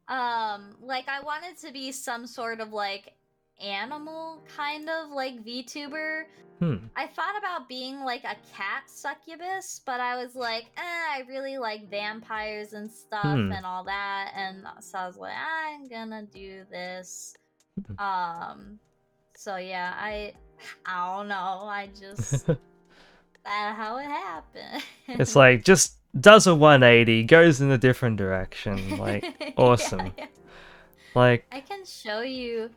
um, 0.09 0.77
like 0.81 1.09
I 1.09 1.21
wanted 1.21 1.57
to 1.67 1.73
be 1.73 1.93
some 1.93 2.27
sort 2.27 2.61
of 2.61 2.73
like 2.73 3.13
animal 3.63 4.45
kind 4.57 4.89
of 4.89 5.11
like 5.11 5.45
VTuber. 5.45 6.25
Hmm. 6.61 6.77
I 6.97 7.07
thought 7.07 7.37
about 7.39 7.69
being 7.69 8.01
like 8.01 8.25
a 8.25 8.37
cat 8.57 8.85
succubus, 8.89 9.81
but 9.87 10.01
I 10.01 10.17
was 10.23 10.35
like, 10.35 10.65
eh, 10.77 11.05
I 11.17 11.23
really 11.29 11.59
like 11.59 11.89
vampires 11.91 12.73
and 12.73 12.91
stuff 12.91 13.23
Hmm. 13.25 13.53
and 13.53 13.65
all 13.65 13.85
that, 13.85 14.33
and 14.35 14.65
so 14.81 14.99
I 14.99 15.07
was 15.07 15.17
like, 15.17 15.35
I'm 15.37 15.89
gonna 15.89 16.25
do 16.27 16.65
this 16.71 17.37
Um, 17.99 18.79
so 19.37 19.57
yeah, 19.57 19.95
I 19.97 20.35
I 20.87 21.17
don't 21.17 21.29
know. 21.29 21.37
I 21.69 21.89
just 22.01 22.49
that's 23.49 23.77
how 23.79 23.97
it 23.99 24.05
happened. 24.05 24.83
it's 25.09 25.35
like 25.37 25.65
just 25.65 25.95
does 26.21 26.47
a 26.47 26.55
180, 26.55 27.25
goes 27.25 27.61
in 27.61 27.71
a 27.71 27.79
different 27.79 28.17
direction. 28.17 28.99
Like 28.99 29.25
awesome. 29.57 30.13
yeah. 30.19 30.27
like 31.15 31.47
I 31.53 31.61
can 31.61 31.85
show 31.85 32.21
you. 32.21 32.71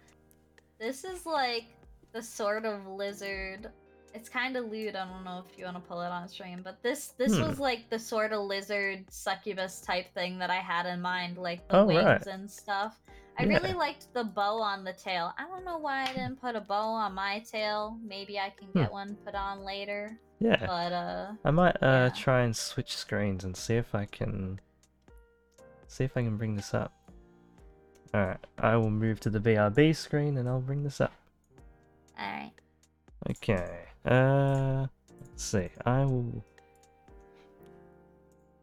This 0.79 1.03
is 1.03 1.25
like 1.25 1.65
the 2.13 2.21
sort 2.21 2.65
of 2.65 2.85
lizard. 2.87 3.69
It's 4.13 4.27
kind 4.27 4.57
of 4.57 4.65
lewd. 4.69 4.95
I 4.97 5.05
don't 5.05 5.23
know 5.23 5.41
if 5.49 5.57
you 5.57 5.63
want 5.63 5.77
to 5.77 5.81
pull 5.83 6.01
it 6.01 6.07
on 6.09 6.27
stream, 6.27 6.61
but 6.63 6.81
this 6.83 7.09
this 7.17 7.35
Hmm. 7.37 7.47
was 7.47 7.59
like 7.59 7.89
the 7.89 7.99
sort 7.99 8.33
of 8.33 8.41
lizard 8.41 9.05
succubus 9.09 9.79
type 9.81 10.13
thing 10.13 10.37
that 10.39 10.49
I 10.49 10.55
had 10.57 10.85
in 10.85 11.01
mind, 11.01 11.37
like 11.37 11.65
the 11.69 11.77
Oh, 11.77 11.85
wings 11.85 12.03
right. 12.03 12.27
and 12.27 12.49
stuff. 12.51 12.99
I 13.39 13.43
Yeah. 13.43 13.59
really 13.59 13.73
liked 13.73 14.13
the 14.13 14.25
bow 14.25 14.59
on 14.61 14.83
the 14.83 14.91
tail. 14.91 15.33
I 15.37 15.47
don't 15.47 15.63
know 15.63 15.77
why 15.77 16.03
I 16.03 16.07
didn't 16.07 16.41
put 16.41 16.55
a 16.57 16.61
bow 16.61 16.89
on 16.89 17.13
my 17.13 17.39
tail. 17.49 17.97
Maybe 18.03 18.37
I 18.37 18.49
can 18.49 18.67
Hmm. 18.69 18.79
get 18.79 18.91
one 18.91 19.15
put 19.23 19.33
on 19.35 19.63
later. 19.63 20.19
Yeah. 20.41 20.65
But 20.65 20.91
uh, 20.91 21.31
I 21.45 21.51
might 21.51 21.75
uh 21.81 22.09
Yeah. 22.09 22.09
try 22.09 22.41
and 22.41 22.55
switch 22.55 22.97
screens 22.97 23.43
and 23.43 23.55
see 23.55 23.75
if 23.75 23.93
I 23.95 24.05
can 24.05 24.59
see 25.87 26.03
if 26.03 26.17
I 26.17 26.23
can 26.23 26.35
bring 26.37 26.55
this 26.55 26.73
up. 26.73 26.91
Alright, 28.13 28.43
I 28.57 28.75
will 28.75 28.89
move 28.89 29.19
to 29.21 29.29
the 29.29 29.39
VRB 29.39 29.95
screen 29.95 30.37
and 30.37 30.49
I'll 30.49 30.59
bring 30.59 30.83
this 30.83 30.99
up. 30.99 31.13
all 32.19 32.25
right. 32.25 32.51
Okay. 33.29 33.85
Uh 34.03 34.87
let's 35.21 35.43
see. 35.43 35.69
I 35.85 36.03
will 36.05 36.43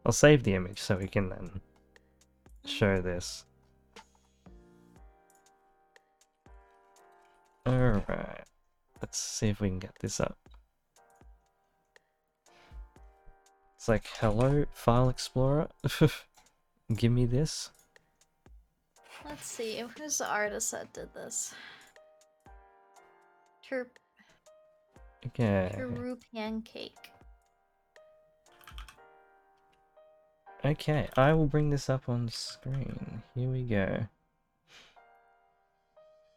I'll 0.05 0.11
save 0.11 0.43
the 0.43 0.53
image 0.55 0.79
so 0.79 0.97
we 0.97 1.07
can 1.07 1.29
then 1.29 1.61
show 2.65 3.01
this. 3.01 3.45
Alright. 7.67 8.43
Let's 9.01 9.17
see 9.19 9.47
if 9.49 9.61
we 9.61 9.69
can 9.69 9.79
get 9.79 9.95
this 10.01 10.19
up. 10.19 10.37
It's 13.79 13.87
like, 13.87 14.07
hello, 14.19 14.65
File 14.73 15.07
Explorer. 15.07 15.69
Give 16.97 17.13
me 17.13 17.25
this. 17.25 17.71
Let's 19.23 19.45
see. 19.45 19.81
Who's 19.97 20.17
the 20.17 20.27
artist 20.29 20.73
that 20.73 20.91
did 20.91 21.13
this? 21.13 21.53
Ter- 23.65 23.87
Okay. 25.27 25.71
Peru 25.73 26.17
pancake. 26.33 27.09
Okay, 30.65 31.07
I 31.15 31.31
will 31.31 31.47
bring 31.47 31.69
this 31.69 31.89
up 31.89 32.09
on 32.09 32.27
screen. 32.27 33.23
Here 33.33 33.49
we 33.49 33.63
go. 33.63 34.07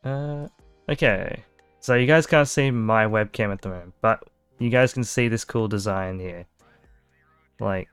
Uh, 0.04 0.46
okay. 0.88 1.42
So 1.80 1.96
you 1.96 2.06
guys 2.06 2.28
can't 2.28 2.46
see 2.46 2.70
my 2.70 3.06
webcam 3.06 3.52
at 3.52 3.62
the 3.62 3.68
moment, 3.68 3.94
but 4.00 4.22
you 4.60 4.70
guys 4.70 4.92
can 4.92 5.02
see 5.02 5.26
this 5.26 5.44
cool 5.44 5.66
design 5.66 6.20
here. 6.20 6.46
Like, 7.62 7.88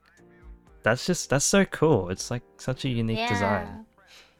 that's 0.82 1.06
just 1.06 1.30
that's 1.30 1.44
so 1.44 1.64
cool. 1.64 2.08
It's 2.10 2.30
like 2.30 2.42
such 2.58 2.84
a 2.84 2.88
unique 2.88 3.28
design. 3.28 3.86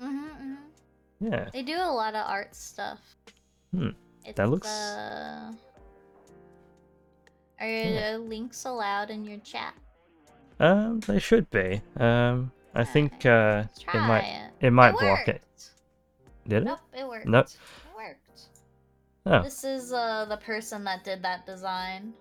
Mm-hmm, 0.02 0.24
mm-hmm. 0.26 1.32
Yeah. 1.32 1.48
They 1.52 1.62
do 1.62 1.76
a 1.76 1.92
lot 1.92 2.14
of 2.14 2.26
art 2.26 2.54
stuff. 2.54 2.98
Hmm, 3.72 3.90
It's, 4.24 4.36
that 4.36 4.48
looks- 4.50 4.68
Uh... 4.68 5.52
Are 7.60 7.68
Yeah. 7.68 8.12
uh, 8.14 8.18
links 8.18 8.64
allowed 8.64 9.10
in 9.10 9.24
your 9.24 9.38
chat? 9.40 9.74
Um, 10.58 11.00
they 11.00 11.18
should 11.18 11.50
be. 11.50 11.82
Um, 11.98 12.52
I 12.74 12.84
think 12.84 13.26
uh, 13.26 13.64
it 13.94 14.00
might 14.00 14.24
it. 14.60 14.66
it 14.66 14.70
might 14.70 14.92
block 14.92 15.28
it. 15.28 15.42
Did 16.48 16.62
it? 16.62 16.64
Nope, 16.64 16.80
it 16.96 17.06
worked. 17.06 17.26
Nope. 17.26 17.46
It 17.46 17.96
worked. 17.96 18.40
Oh, 19.26 19.42
This 19.42 19.62
is 19.64 19.92
uh 19.92 20.24
the 20.24 20.38
person 20.38 20.84
that 20.84 21.04
did 21.04 21.22
that 21.22 21.44
design. 21.46 22.14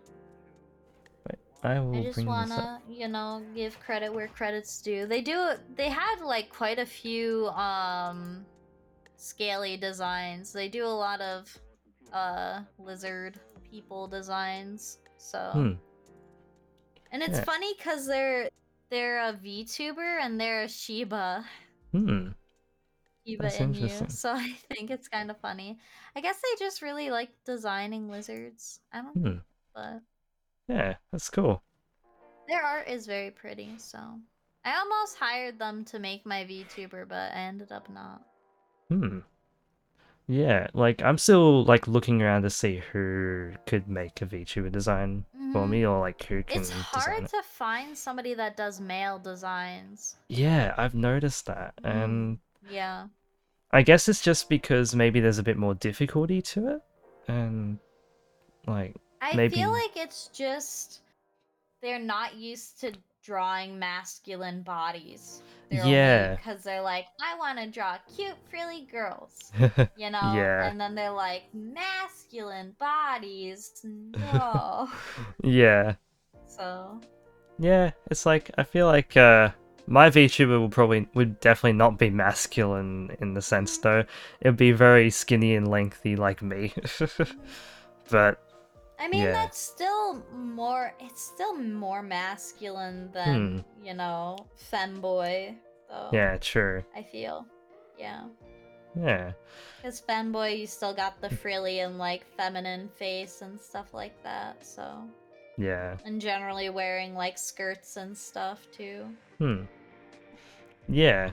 I 1.64 1.80
will 1.80 1.99
I 1.99 2.03
just 2.03 2.26
wanna, 2.26 2.82
you 2.88 3.07
know, 3.07 3.43
give 3.55 3.80
credit 3.80 4.14
where 4.14 4.28
credit's 4.28 4.82
due. 4.82 5.05
They 5.05 5.22
do. 5.22 5.51
They 5.76 5.89
had 5.89 6.22
like 6.22 6.49
quite 6.49 6.80
a 6.80 6.86
few 6.86 7.47
um 7.49 8.45
scaly 9.18 9.78
designs. 9.78 10.53
They 10.53 10.70
do 10.70 10.86
a 10.86 10.88
lot 11.05 11.22
of 11.22 11.57
uh 12.14 12.62
lizard 12.78 13.39
people 13.70 14.07
designs. 14.07 14.99
So 15.18 15.38
Hmm. 15.53 15.74
and 17.12 17.22
it's 17.24 17.39
Yeah. 17.39 17.43
funny 17.43 17.74
because 17.78 18.07
they're 18.07 18.49
they're 18.89 19.20
a 19.20 19.34
VTuber 19.34 20.20
and 20.22 20.39
they're 20.39 20.64
a 20.64 20.70
Shiba. 20.70 21.45
Hmm. 21.93 22.30
Shiba 23.26 23.43
That's 23.43 23.57
Inu. 23.57 23.84
interesting. 23.84 24.07
So 24.10 24.32
I 24.34 24.53
think 24.74 24.89
it's 24.91 25.07
kind 25.07 25.30
of 25.32 25.39
funny. 25.39 25.80
I 26.16 26.22
guess 26.22 26.38
they 26.41 26.66
just 26.66 26.82
really 26.82 27.10
like 27.10 27.30
designing 27.45 28.10
lizards. 28.10 28.80
I 28.91 29.01
don't 29.01 29.16
know, 29.24 29.32
Hmm. 29.32 29.38
but 29.74 30.01
Yeah, 30.70 30.95
that's 31.11 31.30
cool. 31.30 31.63
Their 32.47 32.63
art 32.63 32.88
is 32.88 33.07
very 33.07 33.32
pretty, 33.32 33.74
so 33.78 33.97
I 34.63 34.78
almost 34.78 35.17
hired 35.17 35.59
them 35.59 35.84
to 35.86 35.99
make 35.99 36.26
my 36.26 36.43
VTuber, 36.45 37.07
but 37.07 37.32
I 37.34 37.39
ended 37.39 37.72
up 37.72 37.89
not. 37.89 38.22
Hmm. 38.89 39.20
Yeah, 40.28 40.67
like 40.76 41.01
I'm 41.01 41.17
still 41.17 41.63
like 41.63 41.88
looking 41.88 42.22
around 42.22 42.43
to 42.43 42.51
see 42.51 42.84
who 42.91 43.51
could 43.65 43.88
make 43.88 44.22
a 44.22 44.28
VTuber 44.28 44.72
design 44.72 45.26
for 45.51 45.65
Mhm. 45.65 45.70
me 45.70 45.86
or 45.88 45.99
like 45.99 46.22
who 46.24 46.43
can 46.43 46.61
It's 46.61 46.70
hard 46.70 47.24
it. 47.24 47.30
to 47.32 47.41
find 47.41 47.97
somebody 47.97 48.36
that 48.36 48.55
does 48.55 48.80
male 48.80 49.17
designs. 49.17 50.17
Yeah, 50.28 50.76
I've 50.78 50.93
noticed 50.93 51.47
that. 51.47 51.74
Mhm. 51.82 51.89
And 52.03 52.39
Yeah. 52.70 53.07
I 53.72 53.82
guess 53.82 54.07
it's 54.07 54.22
just 54.22 54.49
because 54.49 54.95
maybe 54.95 55.20
there's 55.20 55.39
a 55.39 55.43
bit 55.43 55.57
more 55.57 55.74
difficulty 55.74 56.43
to 56.43 56.76
it. 56.76 56.82
And 57.28 57.80
like 58.67 58.95
I 59.22 59.36
Maybe- 59.36 59.55
feel 59.55 59.72
like 59.72 59.95
it's 59.95 60.28
just 60.34 61.01
they're 61.82 61.99
not 61.99 62.36
used 62.36 62.80
to 62.82 62.93
drawing 63.24 63.78
masculine 63.78 64.61
bodies. 64.63 65.41
Yeah. 65.72 66.36
Because 66.36 66.63
they're 66.63 66.82
like, 66.82 67.05
I 67.22 67.38
want 67.38 67.59
to 67.59 67.67
draw 67.67 67.97
cute, 68.15 68.36
frilly 68.49 68.88
girls. 68.91 69.51
You 69.97 70.09
know? 70.09 70.34
Yeah. 70.36 70.67
And 70.67 70.80
then 70.80 70.95
they're 70.95 71.11
like, 71.11 71.43
masculine 71.53 72.76
bodies. 72.80 73.86
No. 73.86 74.89
yeah. 75.43 75.93
so. 76.47 76.99
Yeah, 77.59 77.91
it's 78.09 78.26
like 78.26 78.49
I 78.57 78.63
feel 78.63 78.88
like 78.88 79.17
uh 79.17 79.49
my 79.86 80.09
VTuber 80.09 80.59
will 80.59 80.70
probably 80.70 81.07
would 81.13 81.39
definitely 81.41 81.74
not 81.74 81.99
be 81.99 82.09
masculine 82.09 83.15
in 83.20 83.34
the 83.34 83.41
sense 83.41 83.78
though. 83.80 84.05
It'd 84.39 84.55
be 84.55 84.72
very 84.72 85.09
skinny 85.09 85.55
and 85.55 85.67
lengthy 85.67 86.15
like 86.15 86.41
me. 86.41 86.74
but 88.09 88.41
I 88.99 89.07
mean, 89.07 89.23
Yeah. 89.23 89.31
that's 89.31 89.57
still 89.57 90.21
more. 90.33 90.93
It's 90.99 91.21
still 91.21 91.55
more 91.55 92.01
masculine 92.03 93.09
than 93.13 93.63
you 93.83 93.93
know, 93.93 94.37
femboy. 94.71 95.55
Though. 95.89 96.07
Hmm. 96.09 96.15
yeah, 96.15 96.37
true. 96.37 96.83
I 96.95 97.01
feel. 97.03 97.45
Yeah, 97.97 98.23
Yeah. 98.95 99.31
because 99.77 100.01
femboy, 100.07 100.59
you 100.59 100.67
still 100.67 100.93
got 100.93 101.19
the 101.21 101.29
frilly 101.29 101.79
and 101.79 101.97
like 101.97 102.25
feminine 102.37 102.87
face 102.89 103.41
and 103.41 103.59
stuff 103.59 103.93
like 103.93 104.21
that. 104.23 104.65
So, 104.65 105.03
Yeah. 105.57 105.97
and 106.05 106.21
generally 106.21 106.69
wearing 106.69 107.15
like 107.15 107.37
skirts 107.37 107.97
and 107.97 108.15
stuff 108.17 108.67
too. 108.71 109.05
Hmm. 109.37 109.63
Yeah. 110.87 111.31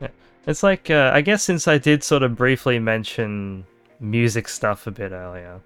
Yeah. 0.00 0.08
It's 0.46 0.62
like 0.62 0.90
uh, 0.90 1.10
I 1.14 1.20
guess 1.20 1.42
since 1.42 1.66
I 1.68 1.78
did 1.78 2.02
sort 2.02 2.22
of 2.22 2.34
briefly 2.36 2.78
mention 2.78 3.64
music 4.00 4.48
stuff 4.48 4.86
a 4.86 4.90
bit 4.90 5.12
earlier, 5.12 5.60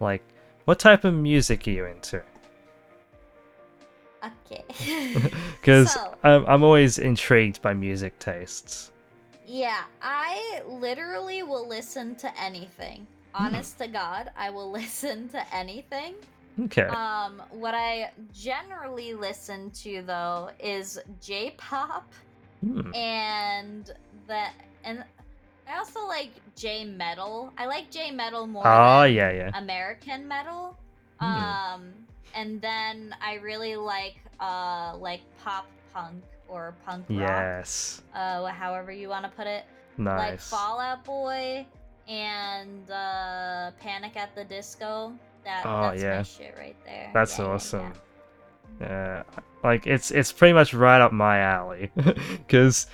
like 0.00 0.22
what 0.64 0.78
type 0.78 1.04
of 1.04 1.14
music 1.14 1.66
are 1.66 1.70
you 1.70 1.84
into? 1.86 2.22
Okay. 4.24 4.64
Because 5.60 5.92
So- 5.92 6.14
I'm 6.22 6.44
I'm 6.46 6.62
always 6.64 6.98
intrigued 6.98 7.60
by 7.62 7.74
music 7.74 8.18
tastes. 8.18 8.90
Yeah, 9.46 9.82
I 10.02 10.62
literally 10.66 11.42
will 11.44 11.68
listen 11.68 12.16
to 12.16 12.40
anything. 12.40 13.06
Honest 13.34 13.78
to 13.78 13.86
God, 13.86 14.30
I 14.36 14.50
will 14.50 14.70
listen 14.80 15.28
to 15.30 15.54
anything. 15.54 16.14
Okay. 16.64 16.82
Um, 16.86 17.42
what 17.50 17.74
I 17.74 18.10
generally 18.32 19.12
listen 19.14 19.70
to 19.82 20.02
though 20.02 20.50
is 20.58 20.98
J-pop 21.22 22.10
Hmm. 22.64 22.92
and 22.94 23.92
the 24.26 24.46
and 24.84 25.04
I 25.68 25.78
also 25.78 26.06
like 26.06 26.30
J 26.56 26.84
metal. 26.84 27.52
I 27.58 27.66
like 27.66 27.90
J 27.90 28.10
metal 28.10 28.46
more 28.46 28.66
Oh 28.66 29.02
than 29.02 29.14
yeah, 29.14 29.32
yeah. 29.32 29.50
American 29.58 30.26
metal. 30.28 30.76
Hmm. 31.20 31.26
Um, 31.26 31.92
and 32.34 32.60
then 32.60 33.14
I 33.20 33.34
really 33.34 33.76
like 33.76 34.16
uh 34.40 34.96
like 34.98 35.20
pop 35.42 35.66
punk 35.92 36.22
or 36.48 36.74
punk 36.84 37.06
rock. 37.08 37.18
Yes. 37.20 38.02
Uh, 38.14 38.44
however 38.46 38.92
you 38.92 39.08
want 39.08 39.24
to 39.24 39.30
put 39.30 39.46
it 39.46 39.64
Nice. 39.98 40.18
like. 40.30 40.40
Fall 40.40 40.78
Out 40.78 41.04
Boy 41.04 41.66
and 42.06 42.88
uh, 42.90 43.70
Panic 43.80 44.16
at 44.16 44.34
the 44.34 44.44
Disco. 44.44 45.12
That, 45.44 45.64
Oh, 45.64 45.90
that's 45.90 46.02
yeah. 46.02 46.16
my 46.18 46.22
shit 46.22 46.54
right 46.58 46.76
there. 46.84 47.10
That's 47.14 47.38
yeah, 47.38 47.44
awesome. 47.46 47.80
yeah. 47.82 47.92
Yeah, 48.80 49.22
like 49.64 49.86
it's 49.86 50.10
it's 50.10 50.32
pretty 50.32 50.52
much 50.52 50.74
right 50.74 51.00
up 51.00 51.10
my 51.12 51.38
alley, 51.38 51.90
because 51.96 52.86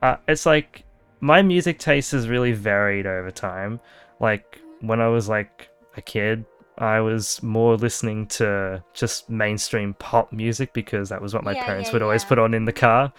uh, 0.00 0.16
it's 0.26 0.46
like 0.46 0.84
my 1.20 1.42
music 1.42 1.78
taste 1.78 2.12
has 2.12 2.28
really 2.28 2.52
varied 2.52 3.06
over 3.06 3.30
time. 3.30 3.80
Like 4.20 4.60
when 4.80 5.00
I 5.00 5.08
was 5.08 5.28
like 5.28 5.68
a 5.96 6.02
kid, 6.02 6.44
I 6.78 7.00
was 7.00 7.42
more 7.42 7.76
listening 7.76 8.26
to 8.26 8.82
just 8.92 9.30
mainstream 9.30 9.94
pop 9.94 10.32
music 10.32 10.72
because 10.72 11.08
that 11.08 11.22
was 11.22 11.32
what 11.32 11.44
my 11.44 11.52
Yeah, 11.52 11.64
parents 11.64 11.88
yeah, 11.88 11.94
would 11.94 12.02
always 12.02 12.24
put 12.24 12.38
on 12.38 12.54
in 12.54 12.64
the 12.64 12.72
car. 12.72 13.12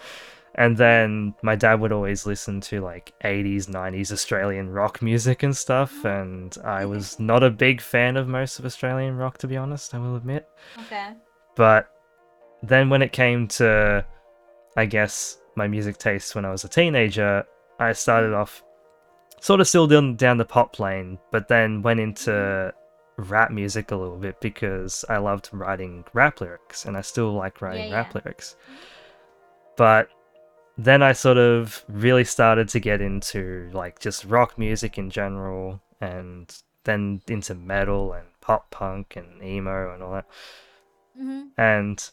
And 0.54 0.76
then 0.76 1.34
my 1.42 1.54
dad 1.54 1.80
would 1.80 1.92
always 1.92 2.26
listen 2.26 2.60
to 2.62 2.80
like 2.80 3.12
80s, 3.22 3.68
90s 3.68 4.10
Australian 4.10 4.70
rock 4.70 5.02
music 5.02 5.42
and 5.42 5.56
stuff. 5.56 6.04
Oh, 6.04 6.08
and 6.08 6.56
I 6.64 6.84
was 6.84 7.18
not 7.20 7.42
a 7.42 7.50
big 7.50 7.80
fan 7.80 8.16
of 8.16 8.26
most 8.26 8.58
of 8.58 8.64
Australian 8.64 9.16
rock, 9.16 9.38
to 9.38 9.46
be 9.46 9.56
honest, 9.56 9.94
I 9.94 9.98
will 9.98 10.16
admit. 10.16 10.48
Okay. 10.80 11.12
But 11.54 11.90
then 12.62 12.90
when 12.90 13.02
it 13.02 13.12
came 13.12 13.46
to, 13.48 14.04
I 14.76 14.86
guess, 14.86 15.38
my 15.54 15.68
music 15.68 15.98
taste 15.98 16.34
when 16.34 16.44
I 16.44 16.50
was 16.50 16.64
a 16.64 16.68
teenager, 16.68 17.44
I 17.78 17.92
started 17.92 18.34
off 18.34 18.62
sort 19.40 19.60
of 19.60 19.68
still 19.68 19.86
down, 19.86 20.16
down 20.16 20.38
the 20.38 20.44
pop 20.44 20.78
lane, 20.80 21.18
but 21.30 21.48
then 21.48 21.82
went 21.82 22.00
into 22.00 22.72
rap 23.16 23.50
music 23.50 23.90
a 23.90 23.96
little 23.96 24.16
bit 24.16 24.40
because 24.40 25.04
I 25.08 25.18
loved 25.18 25.48
writing 25.52 26.04
rap 26.12 26.40
lyrics 26.40 26.84
and 26.84 26.96
I 26.96 27.00
still 27.02 27.32
like 27.32 27.60
writing 27.60 27.88
Yeah, 27.88 27.94
rap 27.94 28.14
yeah. 28.14 28.20
lyrics. 28.24 28.56
But 29.76 30.08
then 30.76 31.02
I 31.02 31.12
sort 31.12 31.38
of 31.38 31.84
really 31.88 32.24
started 32.24 32.68
to 32.70 32.80
get 32.80 33.00
into 33.00 33.70
like 33.72 33.98
just 33.98 34.24
rock 34.24 34.58
music 34.58 34.98
in 34.98 35.10
general 35.10 35.80
and 36.00 36.52
then 36.84 37.20
into 37.28 37.54
metal 37.54 38.12
and 38.12 38.26
pop 38.40 38.70
punk 38.70 39.16
and 39.16 39.42
emo 39.42 39.92
and 39.92 40.02
all 40.02 40.12
that 40.12 40.26
hmm 41.16 41.42
and 41.56 42.10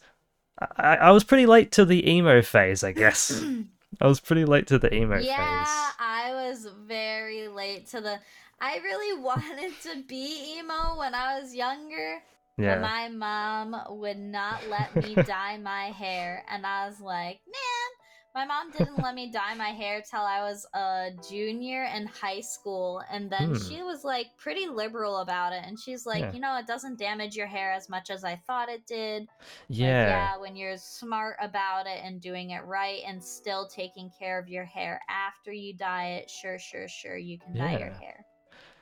I, 0.76 0.96
I 0.96 1.10
was 1.12 1.22
pretty 1.22 1.46
late 1.46 1.70
to 1.72 1.84
the 1.84 2.10
emo 2.10 2.42
phase, 2.42 2.82
I 2.82 2.92
guess. 2.92 3.44
I 4.00 4.06
was 4.06 4.20
pretty 4.20 4.44
late 4.44 4.66
to 4.68 4.78
the 4.78 4.92
emo 4.94 5.18
yeah, 5.18 5.64
phase. 5.64 5.94
I 5.98 6.30
was 6.34 6.68
very 6.86 7.48
late 7.48 7.86
to 7.88 8.00
the. 8.00 8.18
I 8.60 8.78
really 8.78 9.20
wanted 9.22 9.72
to 9.82 10.02
be 10.06 10.58
emo 10.58 10.98
when 10.98 11.14
I 11.14 11.40
was 11.40 11.54
younger, 11.54 12.22
Yeah, 12.56 12.80
my 12.80 13.08
mom 13.08 13.76
would 13.98 14.18
not 14.18 14.60
let 14.68 14.94
me 14.96 15.14
dye 15.26 15.58
my 15.58 15.86
hair, 15.86 16.44
and 16.48 16.66
I 16.66 16.86
was 16.86 17.00
like, 17.00 17.40
man. 17.46 18.05
My 18.36 18.44
mom 18.44 18.70
didn't 18.70 19.00
let 19.00 19.14
me 19.14 19.30
dye 19.32 19.54
my 19.54 19.70
hair 19.70 20.02
till 20.02 20.20
I 20.20 20.42
was 20.42 20.66
a 20.74 21.10
junior 21.28 21.84
in 21.84 22.06
high 22.06 22.42
school, 22.42 23.02
and 23.10 23.32
then 23.32 23.54
Hmm. 23.54 23.54
she 23.54 23.82
was 23.82 24.04
like 24.04 24.36
pretty 24.36 24.66
liberal 24.66 25.18
about 25.18 25.54
it. 25.54 25.64
And 25.64 25.80
she's 25.80 26.04
like, 26.04 26.22
Yeah. 26.22 26.32
you 26.32 26.40
know, 26.40 26.56
it 26.58 26.66
doesn't 26.66 26.98
damage 26.98 27.34
your 27.34 27.46
hair 27.46 27.72
as 27.72 27.88
much 27.88 28.10
as 28.10 28.24
I 28.24 28.36
thought 28.36 28.68
it 28.68 28.86
did. 28.86 29.30
Yeah, 29.68 29.96
yeah, 30.02 30.36
when 30.36 30.54
you're 30.54 30.76
smart 30.76 31.38
about 31.40 31.86
it 31.86 32.00
and 32.04 32.20
doing 32.20 32.50
it 32.50 32.64
right 32.64 33.02
and 33.06 33.24
still 33.24 33.68
taking 33.68 34.10
care 34.10 34.38
of 34.38 34.48
your 34.50 34.66
hair 34.66 35.00
after 35.08 35.50
you 35.52 35.74
dye 35.74 36.10
it, 36.16 36.30
sure, 36.30 36.58
sure, 36.58 36.88
sure, 36.88 37.16
you 37.16 37.38
can 37.38 37.56
dye 37.56 37.72
your 37.74 37.90
hair. 37.90 38.26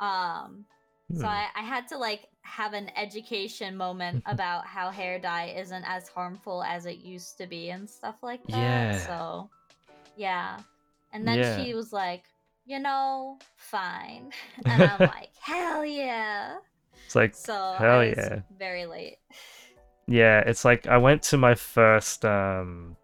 Um, 0.01 0.67
so. 1.13 1.27
I, 1.27 1.47
I 1.55 1.63
had 1.63 1.89
to 1.89 1.99
like 1.99 2.29
have 2.43 2.73
an 2.75 2.91
education 2.97 3.77
moment 3.77 4.21
about 4.27 4.67
how 4.67 4.91
hair 4.91 5.19
dye 5.19 5.55
isn't 5.57 5.85
as 5.85 6.09
harmful 6.09 6.63
as 6.63 6.87
it 6.87 6.99
used 6.99 7.39
to 7.39 7.47
be 7.47 7.71
and 7.71 7.89
stuff 7.89 8.17
like 8.23 8.43
that. 8.51 8.93
Yeah. 8.93 8.99
So, 9.07 9.51
yeah. 10.17 10.59
And 11.13 11.27
then 11.27 11.39
Yeah. 11.39 11.57
she 11.57 11.75
was 11.75 11.93
like, 11.93 12.25
you 12.67 12.79
know, 12.81 13.39
fine. 13.57 14.33
And 14.67 14.85
I'm 14.85 15.05
like, 15.05 15.31
hell 15.41 15.85
yeah. 15.85 16.57
It's 17.07 17.15
like, 17.15 17.35
So 17.35 17.75
hell 17.77 18.05
yeah. 18.05 18.41
very 18.59 18.87
late. 18.87 19.19
yeah, 20.07 20.41
it's 20.41 20.65
like 20.65 20.87
I 20.87 20.99
went 20.99 21.23
to 21.25 21.37
my 21.39 21.55
first, 21.55 22.25
um, 22.25 22.97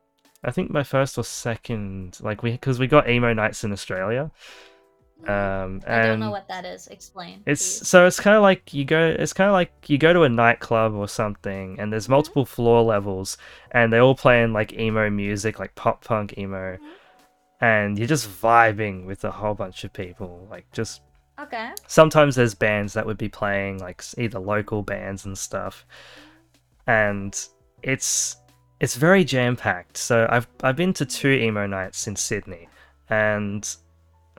I 0.44 0.50
think 0.50 0.70
my 0.70 0.82
first 0.82 1.18
or 1.18 1.24
second, 1.24 2.18
like 2.20 2.42
we, 2.42 2.52
because 2.52 2.78
we 2.78 2.86
got 2.86 3.08
emo 3.08 3.32
nights 3.32 3.64
in 3.64 3.72
Australia. 3.72 4.30
Um, 5.28 5.82
I 5.86 6.02
don't 6.06 6.20
know 6.20 6.30
what 6.30 6.48
that 6.48 6.64
is. 6.64 6.86
Explain. 6.88 7.42
It's 7.46 7.78
please. 7.80 7.88
so 7.88 8.06
it's 8.06 8.18
kind 8.18 8.36
of 8.36 8.42
like 8.42 8.72
you 8.72 8.84
go. 8.84 9.14
It's 9.18 9.32
kind 9.32 9.48
of 9.48 9.52
like 9.52 9.72
you 9.88 9.98
go 9.98 10.12
to 10.12 10.22
a 10.22 10.28
nightclub 10.28 10.94
or 10.94 11.08
something, 11.08 11.78
and 11.78 11.92
there's 11.92 12.08
multiple 12.08 12.44
floor 12.46 12.82
levels, 12.82 13.36
and 13.72 13.92
they 13.92 13.98
all 13.98 14.14
playing 14.14 14.52
like 14.52 14.72
emo 14.72 15.10
music, 15.10 15.58
like 15.58 15.74
pop 15.74 16.04
punk 16.04 16.38
emo, 16.38 16.76
Mhm. 16.76 16.78
and 17.60 17.98
you're 17.98 18.08
just 18.08 18.28
vibing 18.28 19.04
with 19.04 19.24
a 19.24 19.30
whole 19.30 19.54
bunch 19.54 19.84
of 19.84 19.92
people. 19.92 20.46
Like 20.50 20.64
just 20.72 21.02
Okay. 21.38 21.70
sometimes 21.86 22.36
there's 22.36 22.54
bands 22.54 22.92
that 22.94 23.04
would 23.06 23.18
be 23.18 23.28
playing 23.28 23.78
like 23.78 24.02
either 24.18 24.38
local 24.38 24.82
bands 24.82 25.24
and 25.26 25.36
stuff, 25.36 25.84
and 26.86 27.46
it's 27.82 28.36
it's 28.80 28.94
very 28.96 29.24
jam 29.24 29.56
packed. 29.56 29.96
So 29.98 30.26
I've 30.30 30.48
I've 30.62 30.76
been 30.76 30.92
to 30.94 31.04
two 31.04 31.28
emo 31.30 31.66
nights 31.66 32.06
in 32.06 32.16
Sydney, 32.16 32.68
and 33.10 33.68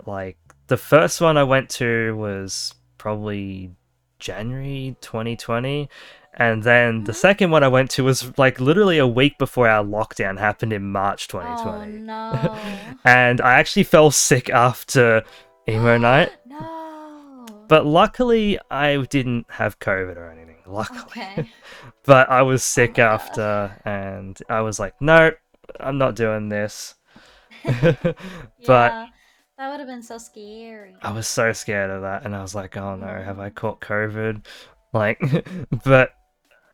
like 0.06 0.38
the 0.72 0.78
first 0.78 1.20
one 1.20 1.36
I 1.38 1.44
went 1.44 1.70
to 1.82 2.16
was 2.16 2.74
probably 2.98 3.72
January 4.20 4.96
2020. 5.02 5.90
And 6.34 6.64
then 6.64 7.04
the 7.04 7.12
Mhm. 7.12 7.16
second 7.28 7.52
one 7.52 7.62
I 7.64 7.68
went 7.68 7.92
to 7.92 8.06
was 8.06 8.32
like 8.38 8.62
literally 8.62 8.98
a 9.00 9.06
week 9.20 9.38
before 9.38 9.68
our 9.68 9.84
lockdown 9.84 10.40
happened 10.40 10.72
in 10.72 10.90
March 10.90 11.28
Oh 11.30 11.40
2020. 11.40 12.00
no. 12.00 12.56
And 13.06 13.42
I 13.42 13.54
actually 13.60 13.84
fell 13.84 14.12
sick 14.12 14.50
after 14.50 15.24
emo 15.68 15.98
night. 16.10 16.32
No. 16.46 17.46
But 17.68 17.86
luckily, 17.86 18.58
I 18.70 18.96
didn't 19.10 19.46
have 19.50 19.80
COVID 19.80 20.16
or 20.16 20.32
anything. 20.32 20.60
Luckily. 20.66 21.02
okay. 21.02 21.50
But 22.06 22.30
I 22.30 22.42
was 22.44 22.64
sick 22.64 22.92
my 22.92 23.04
God. 23.04 23.14
after, 23.14 23.82
and 23.86 24.40
I 24.50 24.62
was 24.62 24.80
like, 24.80 24.96
nope, 25.02 25.36
I'm 25.80 25.98
not 26.00 26.16
doing 26.16 26.48
this. 26.50 26.96
but 27.66 28.92
yeah, 28.92 29.08
that 29.62 29.70
would 29.70 29.80
have 29.80 29.88
been 29.88 30.02
so 30.02 30.18
scary. 30.18 30.96
I 31.04 31.12
was 31.12 31.28
so 31.28 31.54
scared 31.54 31.92
of 31.92 32.02
that, 32.02 32.26
and 32.26 32.36
I 32.36 32.42
was 32.42 32.56
like, 32.56 32.76
oh 32.78 32.96
no, 32.96 33.06
have 33.06 33.40
I 33.40 33.50
caught 33.52 33.80
COVID? 33.82 34.44
Like, 34.94 35.22
but 35.86 36.14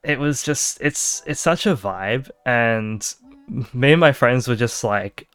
it 0.02 0.18
was 0.18 0.42
just, 0.42 0.80
it's 0.82 1.22
it's 1.28 1.40
such 1.40 1.68
a 1.68 1.76
vibe, 1.76 2.32
and 2.48 3.02
Mhm. 3.52 3.72
me 3.76 3.92
and 3.92 4.00
my 4.00 4.12
friends 4.12 4.48
were 4.48 4.56
just 4.56 4.84
like, 4.84 5.28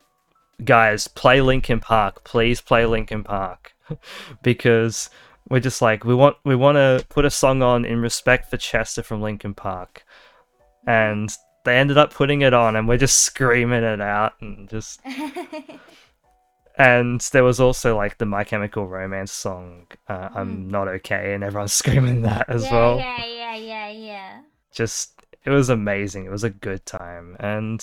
guys, 0.65 1.07
play 1.07 1.41
Linkin 1.41 1.79
Park, 1.79 2.25
please 2.25 2.61
play 2.61 2.85
Linkin 2.85 3.23
Park, 3.23 3.73
because 4.43 5.11
we're 5.49 5.61
just 5.61 5.81
like 5.81 6.05
we 6.05 6.13
want 6.15 6.39
we 6.45 6.57
want 6.57 6.75
to 6.75 7.07
put 7.09 7.25
a 7.25 7.31
song 7.31 7.63
on 7.63 7.85
in 7.85 8.01
respect 8.01 8.51
for 8.51 8.57
Chester 8.57 9.05
from 9.05 9.23
Linkin 9.23 9.55
Park, 9.55 10.05
and 10.89 11.31
they 11.65 11.77
ended 11.77 11.99
up 11.99 12.13
putting 12.13 12.41
it 12.43 12.53
on, 12.53 12.75
and 12.75 12.89
we're 12.89 12.99
just 12.99 13.21
screaming 13.21 13.85
it 13.85 14.01
out, 14.01 14.33
and 14.41 14.69
just 14.69 15.01
and 16.77 17.21
there 17.33 17.45
was 17.45 17.61
also 17.61 17.97
like 17.97 18.19
the 18.19 18.27
My 18.27 18.45
Chemical 18.45 18.87
Romance 18.87 19.33
song, 19.33 19.87
uh, 20.09 20.31
"I'm 20.35 20.69
Not 20.69 20.89
Okay," 20.89 21.35
and 21.35 21.45
everyone's 21.45 21.73
screaming 21.83 22.23
that 22.23 22.49
as 22.49 22.65
yeah, 22.65 22.73
well. 22.73 22.99
Yeah, 22.99 23.25
yeah, 23.25 23.57
yeah, 23.57 23.89
yeah. 23.91 24.41
Just 24.73 25.23
it 25.45 25.51
was 25.51 25.69
amazing. 25.69 26.25
It 26.25 26.31
was 26.31 26.45
a 26.45 26.51
good 26.51 26.85
time, 26.87 27.37
and 27.41 27.81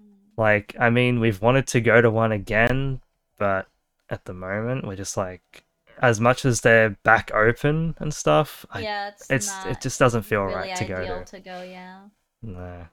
Mhm. 0.00 0.36
like 0.36 0.74
I 0.78 0.90
mean, 0.90 1.20
we've 1.20 1.40
wanted 1.42 1.66
to 1.68 1.80
go 1.80 2.00
to 2.00 2.10
one 2.10 2.32
again, 2.32 3.00
but 3.38 3.68
at 4.10 4.24
the 4.24 4.34
moment 4.34 4.86
we're 4.86 4.96
just 4.96 5.16
like, 5.16 5.64
as 6.00 6.20
much 6.20 6.44
as 6.44 6.60
they're 6.60 6.90
back 7.02 7.30
open 7.34 7.94
and 7.98 8.12
stuff, 8.14 8.64
yeah, 8.74 9.08
it's 9.08 9.30
it's 9.30 9.46
not 9.48 9.66
it 9.66 9.80
just 9.80 9.98
doesn't 9.98 10.22
feel 10.22 10.42
really 10.42 10.54
right 10.68 10.76
to 10.76 10.84
go 10.84 11.04
to. 11.06 11.24
to 11.24 11.40
go. 11.40 11.62
Yeah. 11.62 12.08
No. 12.42 12.86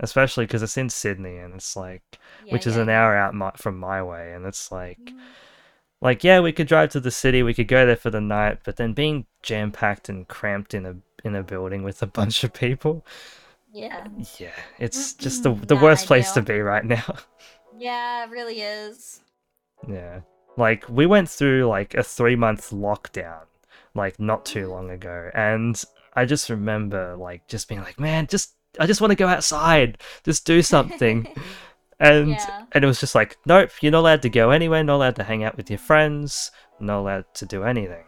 Especially 0.00 0.46
because 0.46 0.62
it's 0.62 0.76
in 0.78 0.88
Sydney 0.88 1.36
and 1.38 1.54
it's 1.54 1.76
like, 1.76 2.02
yeah 2.44 2.52
which 2.52 2.66
is 2.66 2.76
an 2.76 2.88
hour 2.88 3.14
out 3.16 3.34
my, 3.34 3.50
from 3.56 3.78
my 3.78 4.02
way, 4.02 4.32
and 4.32 4.46
it's 4.46 4.72
like, 4.72 4.98
Mhm. 4.98 5.18
like 6.00 6.24
yeah, 6.24 6.40
we 6.40 6.52
could 6.52 6.66
drive 6.66 6.90
to 6.90 7.00
the 7.00 7.10
city, 7.10 7.42
we 7.42 7.54
could 7.54 7.68
go 7.68 7.84
there 7.86 7.96
for 7.96 8.10
the 8.10 8.20
night, 8.20 8.60
but 8.64 8.76
then 8.76 8.92
being 8.94 9.26
jam 9.42 9.70
packed 9.70 10.08
and 10.08 10.26
cramped 10.28 10.74
in 10.74 10.86
a 10.86 10.96
in 11.22 11.34
a 11.36 11.42
building 11.42 11.82
with 11.82 12.02
a 12.02 12.06
bunch 12.20 12.44
of 12.44 12.52
people, 12.54 13.04
Yeah. 13.72 14.06
yeah, 14.38 14.52
it's 14.78 15.12
just 15.14 15.42
the 15.42 15.52
the 15.54 15.74
Not 15.74 15.82
worst 15.84 16.06
place 16.06 16.32
to 16.32 16.42
be 16.42 16.60
right 16.60 16.84
now. 16.84 17.04
Yeah, 17.78 18.24
it 18.24 18.30
really 18.30 18.60
is. 18.60 19.20
yeah, 19.88 20.20
like 20.56 20.86
we 20.88 21.06
went 21.06 21.28
through 21.30 21.66
like 21.66 21.94
a 21.94 22.02
three 22.02 22.36
month 22.36 22.70
lockdown, 22.70 23.44
like 23.94 24.18
not 24.20 24.44
too 24.44 24.66
Mhm. 24.66 24.70
long 24.70 24.90
ago, 24.90 25.30
and 25.34 25.82
I 26.14 26.24
just 26.26 26.50
remember 26.50 27.16
like 27.16 27.46
just 27.48 27.68
being 27.68 27.80
like, 27.80 27.98
man, 28.00 28.26
just 28.26 28.54
I 28.78 28.86
just 28.86 29.00
want 29.00 29.10
to 29.10 29.16
go 29.16 29.26
outside, 29.28 29.98
just 30.24 30.46
do 30.46 30.62
something. 30.62 31.26
and 32.00 32.30
Yeah. 32.30 32.64
and 32.72 32.82
it 32.82 32.86
was 32.86 32.98
just 32.98 33.14
like 33.14 33.36
nope 33.44 33.68
you're 33.82 33.92
not 33.92 33.98
allowed 34.00 34.22
to 34.22 34.30
go 34.30 34.50
anywhere 34.52 34.82
not 34.82 34.94
allowed 34.96 35.16
to 35.16 35.22
hang 35.22 35.44
out 35.44 35.54
with 35.58 35.68
your 35.68 35.78
friends 35.78 36.50
not 36.80 36.98
allowed 37.00 37.26
to 37.34 37.44
do 37.44 37.62
anything 37.62 38.04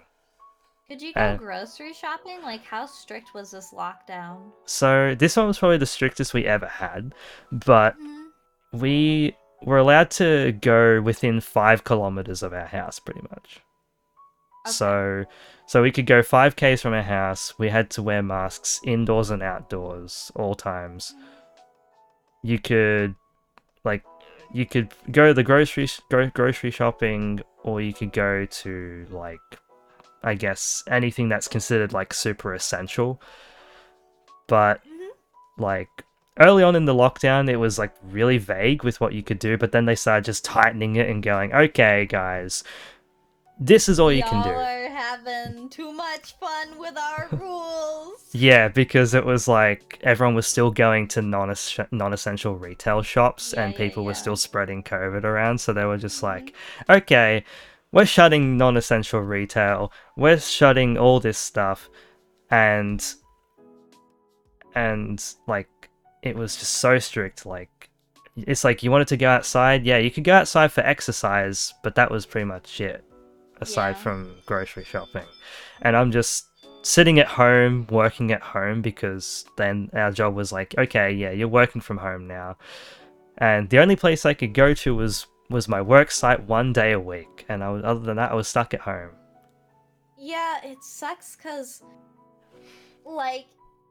Could 0.89 1.03
you 1.03 1.13
go 1.13 1.21
Uh, 1.21 1.37
grocery 1.37 1.93
shopping? 1.93 2.41
Like, 2.43 2.65
how 2.65 2.87
strict 2.87 3.35
was 3.35 3.51
this 3.51 3.71
lockdown? 3.75 4.51
so 4.65 5.15
this 5.15 5.37
one 5.37 5.47
was 5.47 5.59
probably 5.59 5.77
the 5.77 5.85
strictest 5.85 6.33
we 6.33 6.47
ever 6.47 6.67
had 6.69 7.13
but 7.51 7.95
Mhm. 8.01 8.29
we 8.73 9.37
were 9.63 9.77
allowed 9.77 10.11
to 10.13 10.53
go 10.53 11.03
within 11.03 11.41
five 11.43 11.85
kilometers 11.85 12.43
of 12.43 12.55
our 12.55 12.67
house 12.67 12.99
pretty 12.99 13.21
much 13.31 13.61
Okay. 14.67 14.73
so 14.73 15.25
so 15.73 15.83
we 15.83 15.91
could 15.91 16.07
go 16.07 16.21
5ks 16.21 16.83
from 16.83 16.95
our 16.95 17.03
house 17.03 17.59
we 17.59 17.69
had 17.69 17.91
to 17.91 18.03
wear 18.03 18.23
masks 18.23 18.81
indoors 18.85 19.31
and 19.31 19.43
outdoors 19.43 20.31
all 20.35 20.55
times 20.55 21.15
you 22.43 22.59
could 22.59 23.15
like 23.85 24.05
you 24.53 24.67
could 24.67 24.93
go 25.11 25.29
to 25.29 25.35
the 25.35 25.43
grocery 25.43 25.89
gro- 26.11 26.31
grocery 26.31 26.71
shopping, 26.71 27.41
or 27.63 27.81
you 27.81 27.93
could 27.93 28.13
go 28.13 28.45
to 28.47 29.07
like, 29.11 29.41
I 30.23 30.35
guess 30.35 30.85
anything 30.89 31.29
that's 31.29 31.49
considered 31.49 31.93
like 31.93 32.13
super 32.13 32.55
essential. 32.55 33.21
But 34.47 34.83
like 35.57 35.89
early 36.39 36.63
on 36.63 36.77
in 36.77 36.85
the 36.85 36.95
lockdown, 36.95 37.49
it 37.49 37.57
was 37.57 37.79
like 37.79 37.95
really 38.03 38.39
vague 38.39 38.85
with 38.85 39.01
what 39.01 39.15
you 39.15 39.23
could 39.23 39.39
do. 39.39 39.57
But 39.57 39.73
then 39.73 39.87
they 39.87 39.95
started 39.95 40.25
just 40.25 40.45
tightening 40.45 40.97
it 40.97 41.09
and 41.09 41.23
going, 41.23 41.53
okay, 41.55 42.07
guys, 42.07 42.63
this 43.59 43.89
is 43.89 43.99
all 43.99 44.13
you 44.13 44.23
can 44.23 44.43
do. 44.45 44.82
Having 44.93 45.71
too 45.71 45.91
much 45.93 46.35
fun 46.39 46.79
with 46.79 46.97
our 46.99 47.29
rules. 47.33 48.23
Yeah, 48.33 48.69
because 48.69 49.15
it 49.15 49.25
was 49.25 49.49
like 49.49 49.99
everyone 50.03 50.35
was 50.35 50.47
still 50.47 50.71
going 50.71 51.09
to 51.09 51.23
non 51.23 51.55
non-essential 51.91 52.57
retail 52.57 53.01
shops 53.03 53.55
Yeah, 53.57 53.65
and 53.65 53.73
yeah, 53.73 53.79
people 53.79 54.05
were 54.05 54.15
still 54.15 54.37
spreading 54.37 54.83
COVID 54.83 55.25
around. 55.25 55.59
So 55.59 55.73
they 55.73 55.85
were 55.87 55.97
just 55.97 56.21
Mhm. 56.21 56.25
like, 56.25 56.55
okay, 56.91 57.45
we're 57.91 58.05
shutting 58.07 58.57
non-essential 58.59 59.21
retail. 59.21 59.93
We're 60.17 60.39
shutting 60.39 60.99
all 60.99 61.21
this 61.21 61.39
stuff, 61.39 61.89
and 62.51 63.03
and 64.75 65.25
like 65.47 65.69
it 66.23 66.37
was 66.37 66.57
just 66.57 66.75
so 66.75 66.99
strict. 66.99 67.47
Like 67.47 67.91
it's 68.37 68.65
like 68.65 68.83
you 68.83 68.91
wanted 68.91 69.09
to 69.09 69.17
go 69.17 69.29
outside. 69.29 69.85
Yeah, 69.85 69.99
you 69.99 70.11
could 70.11 70.25
go 70.25 70.35
outside 70.35 70.71
for 70.73 70.83
exercise, 70.83 71.73
but 71.83 71.95
that 71.95 72.11
was 72.11 72.27
pretty 72.27 72.45
much 72.47 72.81
it. 72.81 73.05
Aside 73.61 73.91
Yeah. 73.97 74.03
from 74.03 74.37
grocery 74.47 74.85
shopping, 74.85 75.27
and 75.83 75.97
I'm 75.97 76.11
just 76.11 76.49
sitting 76.83 77.21
at 77.21 77.29
home, 77.29 77.87
working 77.91 78.33
at 78.33 78.43
home 78.43 78.83
because 78.83 79.45
then 79.57 79.89
our 79.95 80.11
job 80.11 80.35
was 80.35 80.51
like, 80.53 80.75
okay, 80.77 81.13
yeah, 81.13 81.31
you're 81.31 81.47
working 81.47 81.81
from 81.81 81.99
home 81.99 82.27
now. 82.27 82.57
And 83.39 83.71
the 83.71 83.79
only 83.79 83.95
place 83.97 84.27
I 84.27 84.35
could 84.35 84.53
go 84.53 84.75
to 84.75 84.95
was 84.95 85.27
was 85.49 85.69
my 85.69 85.81
work 85.83 86.11
site 86.11 86.45
one 86.45 86.73
day 86.73 86.93
a 86.93 87.01
week, 87.01 87.45
and 87.49 87.63
I 87.63 87.71
was 87.71 87.85
other 87.85 88.01
than 88.01 88.17
that 88.17 88.33
I 88.33 88.35
was 88.35 88.49
stuck 88.49 88.75
at 88.75 88.81
home. 88.81 89.11
Yeah, 90.19 90.61
it 90.65 90.83
sucks 90.83 91.37
because, 91.37 91.83
like, 93.05 93.47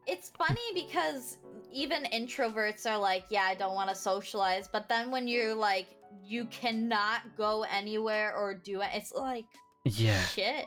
it's 0.08 0.30
funny 0.30 0.60
because 0.74 1.38
even 1.72 2.04
introverts 2.14 2.90
are 2.90 2.98
like, 2.98 3.26
yeah, 3.30 3.44
I 3.44 3.56
don't 3.56 3.76
want 3.76 3.90
to 3.90 3.96
socialize. 3.96 4.68
But 4.68 4.90
then 4.90 5.12
when 5.12 5.28
you're 5.28 5.56
like, 5.56 5.88
you 6.26 6.46
cannot 6.46 7.22
go 7.38 7.64
anywhere 7.72 8.36
or 8.36 8.54
do 8.54 8.82
it, 8.82 8.90
it's 8.94 9.14
like, 9.14 9.46
Yeah, 9.86 10.22
shit, 10.26 10.66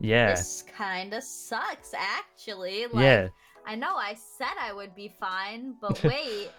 yeah, 0.00 0.30
this 0.30 0.64
kind 0.76 1.14
of 1.14 1.22
sucks, 1.22 1.94
actually. 1.94 2.86
Like, 2.86 3.02
yeah, 3.02 3.28
I 3.66 3.76
know 3.76 3.94
I 3.94 4.14
said 4.14 4.54
I 4.60 4.72
would 4.72 4.94
be 4.94 5.12
fine, 5.20 5.74
but 5.80 6.02
wait, 6.02 6.50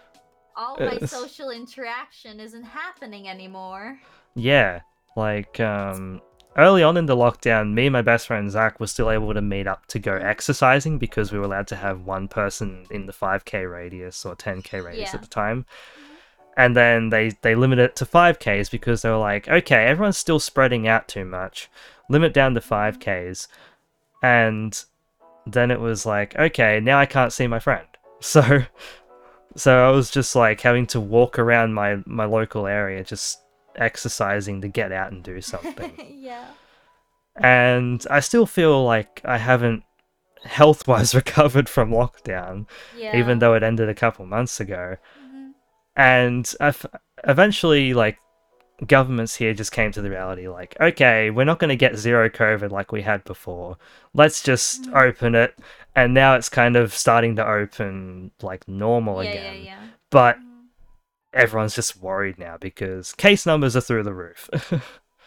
all 0.56 0.76
my 0.78 0.98
social 1.06 1.50
interaction 1.50 2.40
isn't 2.40 2.64
happening 2.64 3.28
anymore. 3.28 3.98
yeah. 4.34 4.80
Like 5.16 5.60
um, 5.60 6.20
early 6.56 6.82
on 6.82 6.96
in 6.96 7.06
the 7.06 7.16
lockdown, 7.16 7.72
me 7.72 7.86
and 7.86 7.92
my 7.92 8.02
best 8.02 8.26
friend 8.26 8.50
Zach 8.50 8.78
were 8.78 8.86
still 8.86 9.10
able 9.10 9.34
to 9.34 9.42
meet 9.42 9.66
up 9.66 9.86
to 9.86 9.98
go 9.98 10.14
exercising 10.14 10.98
because 10.98 11.32
we 11.32 11.38
were 11.38 11.44
allowed 11.44 11.66
to 11.68 11.76
have 11.76 12.06
one 12.06 12.28
person 12.28 12.86
in 12.90 13.06
the 13.06 13.12
5k 13.12 13.70
radius 13.70 14.24
or 14.24 14.36
10k 14.36 14.84
radius 14.84 15.10
Yeah. 15.10 15.16
at 15.16 15.22
the 15.22 15.28
mm-hmm. 15.28 15.40
time. 15.40 15.66
And 16.56 16.76
then 16.76 17.10
they 17.10 17.30
they 17.42 17.54
limit 17.54 17.80
it 17.80 17.96
to 17.96 18.06
5ks 18.06 18.70
because 18.70 19.02
they 19.02 19.10
were 19.10 19.16
like, 19.16 19.48
okay, 19.48 19.86
everyone's 19.86 20.18
still 20.18 20.38
spreading 20.38 20.86
out 20.86 21.08
too 21.08 21.24
much. 21.24 21.68
Limit 22.08 22.32
down 22.32 22.54
to 22.54 22.60
mm-hmm. 22.60 23.00
5ks. 23.02 23.48
And 24.22 24.84
then 25.46 25.70
it 25.70 25.80
was 25.80 26.06
like, 26.06 26.36
okay, 26.36 26.80
now 26.80 26.98
I 26.98 27.06
can't 27.06 27.32
see 27.32 27.46
my 27.46 27.58
friend. 27.58 27.86
So 28.20 28.64
so 29.56 29.86
I 29.86 29.90
was 29.90 30.10
just 30.10 30.34
like 30.34 30.60
having 30.62 30.86
to 30.88 31.00
walk 31.00 31.38
around 31.38 31.74
my 31.74 31.98
my 32.06 32.24
local 32.24 32.66
area 32.66 33.04
just 33.04 33.43
exercising 33.76 34.60
to 34.62 34.68
get 34.68 34.92
out 34.92 35.12
and 35.12 35.22
do 35.22 35.40
something. 35.52 35.92
yeah. 36.18 36.46
and 37.36 38.06
I 38.10 38.20
still 38.20 38.46
feel 38.46 38.84
like 38.84 39.20
I 39.24 39.38
haven't 39.38 39.82
health 40.44 40.86
wise 40.86 41.14
recovered 41.22 41.68
from 41.68 41.90
lockdown, 41.90 42.66
Yeah. 42.96 43.16
even 43.16 43.38
though 43.38 43.54
it 43.54 43.62
ended 43.62 43.88
a 43.88 43.94
couple 43.94 44.26
months 44.26 44.60
ago. 44.60 44.96
Mhm. 45.24 45.52
And 45.96 46.52
I 46.60 46.68
f- 46.68 46.86
eventually, 47.26 47.94
like, 47.94 48.18
governments 48.86 49.36
here 49.36 49.54
just 49.54 49.72
came 49.72 49.90
to 49.92 50.02
the 50.02 50.10
reality 50.10 50.48
like, 50.48 50.76
okay, 50.80 51.30
we're 51.30 51.44
not 51.44 51.60
going 51.60 51.68
to 51.70 51.76
get 51.76 51.96
zero 51.96 52.28
COVID 52.28 52.70
like 52.70 52.92
we 52.92 53.02
had 53.02 53.22
before. 53.24 53.78
Let's 54.12 54.42
just 54.42 54.82
Mhm. 54.90 55.00
open 55.08 55.34
it. 55.34 55.56
And 55.96 56.12
now 56.12 56.34
it's 56.34 56.48
kind 56.48 56.76
of 56.76 56.92
starting 56.92 57.36
to 57.36 57.46
open 57.48 58.32
like 58.42 58.66
normal 58.68 59.22
yeah, 59.24 59.30
again. 59.30 59.54
yeah, 59.56 59.62
yeah. 59.62 59.78
But 60.10 60.36
Mhm. 60.38 60.53
Everyone's 61.34 61.74
just 61.74 62.00
worried 62.00 62.38
now 62.38 62.56
because 62.58 63.12
case 63.12 63.44
numbers 63.44 63.76
are 63.76 63.80
through 63.80 64.04
the 64.04 64.14
roof. 64.14 64.48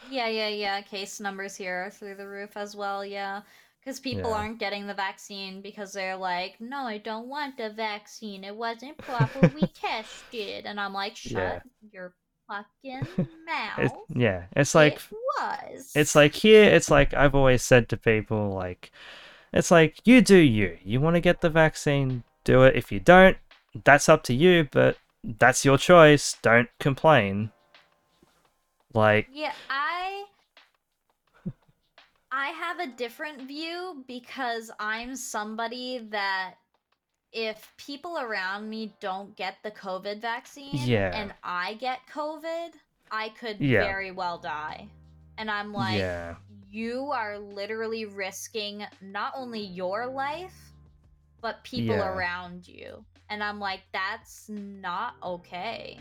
Yeah, 0.10 0.30
yeah, 0.30 0.47
yeah. 0.47 0.80
Case 0.84 1.20
numbers 1.20 1.58
here 1.58 1.84
are 1.86 1.89
through 1.89 2.16
the 2.16 2.30
roof 2.30 2.55
as 2.55 2.78
well, 2.78 3.05
yeah. 3.05 3.41
Because 3.82 3.99
people 3.99 4.30
Yeah. 4.32 4.38
aren't 4.38 4.58
getting 4.58 4.88
the 4.88 4.93
vaccine 4.93 5.62
because 5.62 5.91
they're 5.91 6.16
like, 6.16 6.62
no, 6.62 6.78
I 6.84 6.97
don't 6.97 7.28
want 7.28 7.58
the 7.58 7.72
vaccine. 7.72 8.45
It 8.45 8.55
wasn't 8.55 8.97
properly 8.97 9.68
tested. 9.74 10.66
And 10.66 10.80
I'm 10.80 10.93
like, 10.93 11.18
shut 11.18 11.32
Yeah. 11.34 11.60
your 11.91 12.14
fucking 12.47 13.05
mouth. 13.45 13.80
It- 13.80 13.91
yeah, 14.18 14.43
it's 14.55 14.74
like 14.74 14.93
it 14.95 15.12
was. 15.12 15.91
It's 15.93 16.16
like 16.16 16.36
here, 16.36 16.64
it's 16.64 16.89
like 16.89 17.14
I've 17.14 17.36
always 17.36 17.62
said 17.62 17.89
to 17.89 17.97
people, 17.97 18.53
like, 18.53 18.91
it's 19.51 19.72
like 19.72 19.99
you 20.05 20.22
do 20.22 20.38
you. 20.38 20.78
You 20.86 21.01
want 21.01 21.16
to 21.18 21.20
get 21.22 21.41
the 21.41 21.49
vaccine, 21.49 22.24
do 22.45 22.64
it. 22.64 22.78
If 22.78 22.93
you 22.93 23.01
don't, 23.01 23.36
that's 23.84 24.08
up 24.08 24.24
to 24.24 24.34
you, 24.34 24.70
but 24.72 24.95
that's 25.39 25.65
your 25.65 25.78
choice. 25.78 26.38
Don't 26.41 26.69
complain. 26.80 27.51
Like, 28.93 29.28
Yeah, 29.32 29.53
I 29.69 30.25
I 32.32 32.47
have 32.49 32.80
a 32.80 32.88
different 32.88 33.41
view 33.43 34.03
because 34.07 34.71
I'm 34.80 35.15
somebody 35.15 35.99
that 36.09 36.55
if 37.32 37.71
people 37.78 38.17
around 38.17 38.69
me 38.69 38.93
don't 38.99 39.36
get 39.36 39.55
the 39.63 39.71
COVID 39.71 40.21
vaccine 40.21 40.75
Yeah. 40.88 41.11
and 41.13 41.34
I 41.43 41.75
get 41.75 41.99
COVID, 42.11 42.73
I 43.11 43.30
could 43.30 43.59
Yeah. 43.59 43.82
very 43.86 44.11
well 44.11 44.38
die. 44.38 44.88
And 45.38 45.51
I'm 45.51 45.73
like, 45.73 45.99
yeah, 45.99 46.36
you 46.69 47.11
are 47.11 47.38
literally 47.38 48.05
risking 48.05 48.86
not 49.01 49.34
only 49.36 49.61
your 49.61 50.07
life, 50.07 50.73
but 51.41 51.63
people 51.63 52.01
around 52.01 52.67
you. 52.67 53.05
And 53.30 53.43
I'm 53.43 53.59
like, 53.59 53.82
that's 53.93 54.49
not 54.49 55.15
okay. 55.23 55.99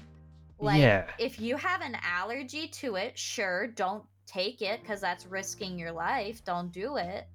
Like, 0.58 0.80
yeah, 0.80 1.06
if 1.18 1.40
you 1.40 1.56
have 1.56 1.82
an 1.82 1.96
allergy 2.02 2.68
to 2.68 2.96
it, 2.96 3.18
sure, 3.18 3.66
don't 3.68 4.04
take 4.26 4.62
it 4.62 4.80
because 4.82 5.00
that's 5.00 5.26
risking 5.26 5.78
your 5.78 5.92
life. 5.92 6.44
Don't 6.44 6.72
do 6.72 6.96
it. 6.96 7.26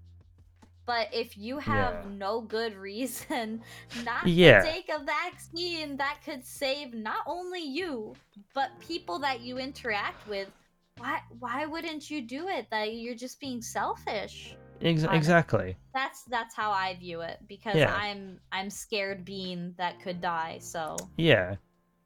But 0.85 1.09
if 1.13 1.37
you 1.37 1.59
have 1.59 1.93
Yeah. 1.93 2.09
no 2.09 2.41
good 2.41 2.75
reason 2.75 3.63
not 4.03 4.27
Yeah. 4.27 4.61
to 4.61 4.71
take 4.71 4.89
a 4.89 5.03
vaccine 5.03 5.97
that 5.97 6.19
could 6.25 6.43
save 6.45 6.93
not 6.93 7.23
only 7.27 7.61
you, 7.61 8.15
but 8.53 8.71
people 8.79 9.19
that 9.19 9.41
you 9.41 9.57
interact 9.57 10.27
with, 10.27 10.49
why 10.97 11.21
why 11.39 11.65
wouldn't 11.65 12.09
you 12.09 12.21
do 12.21 12.47
it? 12.47 12.67
That 12.71 12.93
you're 12.95 13.15
just 13.15 13.39
being 13.39 13.61
selfish. 13.61 14.55
Ex- 14.81 15.03
exactly. 15.03 15.77
That's 15.93 16.23
that's 16.25 16.55
how 16.55 16.71
I 16.71 16.95
view 16.95 17.21
it 17.21 17.39
because 17.47 17.75
Yeah. 17.75 17.91
I'm 17.91 18.39
I'm 18.51 18.69
scared 18.69 19.25
being 19.25 19.73
that 19.77 19.99
could 20.01 20.21
die. 20.21 20.59
So 20.61 21.11
Yeah, 21.17 21.55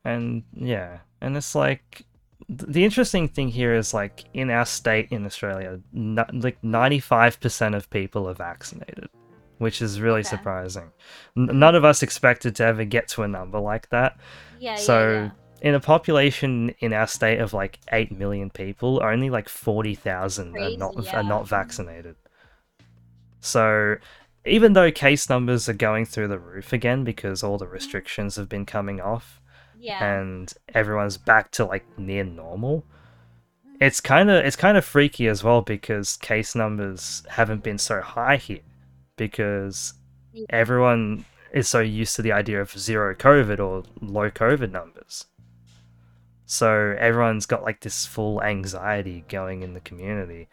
and 0.06 0.44
yeah, 0.54 1.00
and 1.22 1.38
it's 1.38 1.56
like 1.56 2.06
the 2.50 2.86
interesting 2.86 3.28
thing 3.30 3.50
here 3.50 3.76
is 3.76 3.94
like 3.94 4.26
in 4.34 4.50
our 4.52 4.66
state 4.66 5.10
in 5.12 5.26
Australia, 5.26 5.82
no, 5.94 6.26
like 6.34 6.64
ninety 6.64 7.00
five 7.00 7.40
percent 7.42 7.76
of 7.76 7.90
people 7.90 8.30
are 8.30 8.34
vaccinated, 8.36 9.10
which 9.60 9.82
is 9.82 10.02
really 10.02 10.24
Okay. 10.24 10.24
surprising. 10.24 10.94
N- 11.38 11.60
none 11.60 11.76
of 11.76 11.86
us 11.86 12.04
expected 12.04 12.56
to 12.58 12.66
ever 12.66 12.86
get 12.86 13.10
to 13.10 13.24
a 13.24 13.28
number 13.28 13.60
like 13.60 13.90
that. 13.90 14.20
yeah, 14.50 14.80
So, 14.80 14.96
yeah, 14.96 15.02
yeah. 15.04 15.32
In 15.62 15.76
a 15.76 15.80
population 15.82 16.70
in 16.80 16.94
our 16.94 17.08
state 17.08 17.40
of 17.40 17.54
like 17.54 17.80
eight 17.92 18.12
million 18.12 18.50
people, 18.52 19.02
only 19.04 19.30
like 19.32 19.50
forty 19.50 19.96
thousand 19.96 20.62
are 20.62 20.72
not 20.72 20.96
Crazy, 20.96 21.12
are 21.14 21.24
not 21.24 21.48
vaccinated. 21.48 22.18
So, 23.46 23.98
even 24.46 24.74
though 24.74 24.92
case 24.92 25.30
numbers 25.30 25.70
are 25.70 25.74
going 25.74 26.06
through 26.06 26.28
the 26.30 26.40
roof 26.40 26.74
again 26.74 27.04
because 27.04 27.44
all 27.44 27.58
the 27.58 27.68
restrictions 27.68 28.36
have 28.36 28.50
been 28.50 28.66
coming 28.66 29.00
off, 29.00 29.40
Yeah. 29.78 30.04
and 30.04 30.52
everyone's 30.74 31.18
back 31.18 31.52
to 31.52 31.66
like 31.66 31.86
near 31.98 32.24
normal. 32.24 32.84
It's 33.80 34.02
kind 34.02 34.30
of 34.32 34.44
it's 34.46 34.56
kind 34.56 34.78
of 34.78 34.86
freaky 34.86 35.28
as 35.28 35.44
well 35.44 35.62
because 35.62 36.18
case 36.18 36.56
numbers 36.56 37.24
haven't 37.30 37.62
been 37.64 37.78
so 37.78 38.02
high 38.02 38.38
here 38.38 38.62
because 39.18 39.94
Yeah. 40.34 40.46
everyone 40.50 41.26
is 41.54 41.68
so 41.68 41.80
used 41.82 42.16
to 42.16 42.22
the 42.22 42.32
idea 42.32 42.62
of 42.62 42.72
zero 42.72 43.14
COVID 43.16 43.60
or 43.60 43.84
low 44.02 44.30
COVID 44.32 44.72
numbers. 44.72 45.26
So 46.46 46.96
everyone's 47.00 47.46
got 47.46 47.64
like 47.64 47.82
this 47.82 48.06
full 48.06 48.42
anxiety 48.42 49.26
going 49.30 49.62
in 49.64 49.74
the 49.74 49.80
community. 49.82 50.48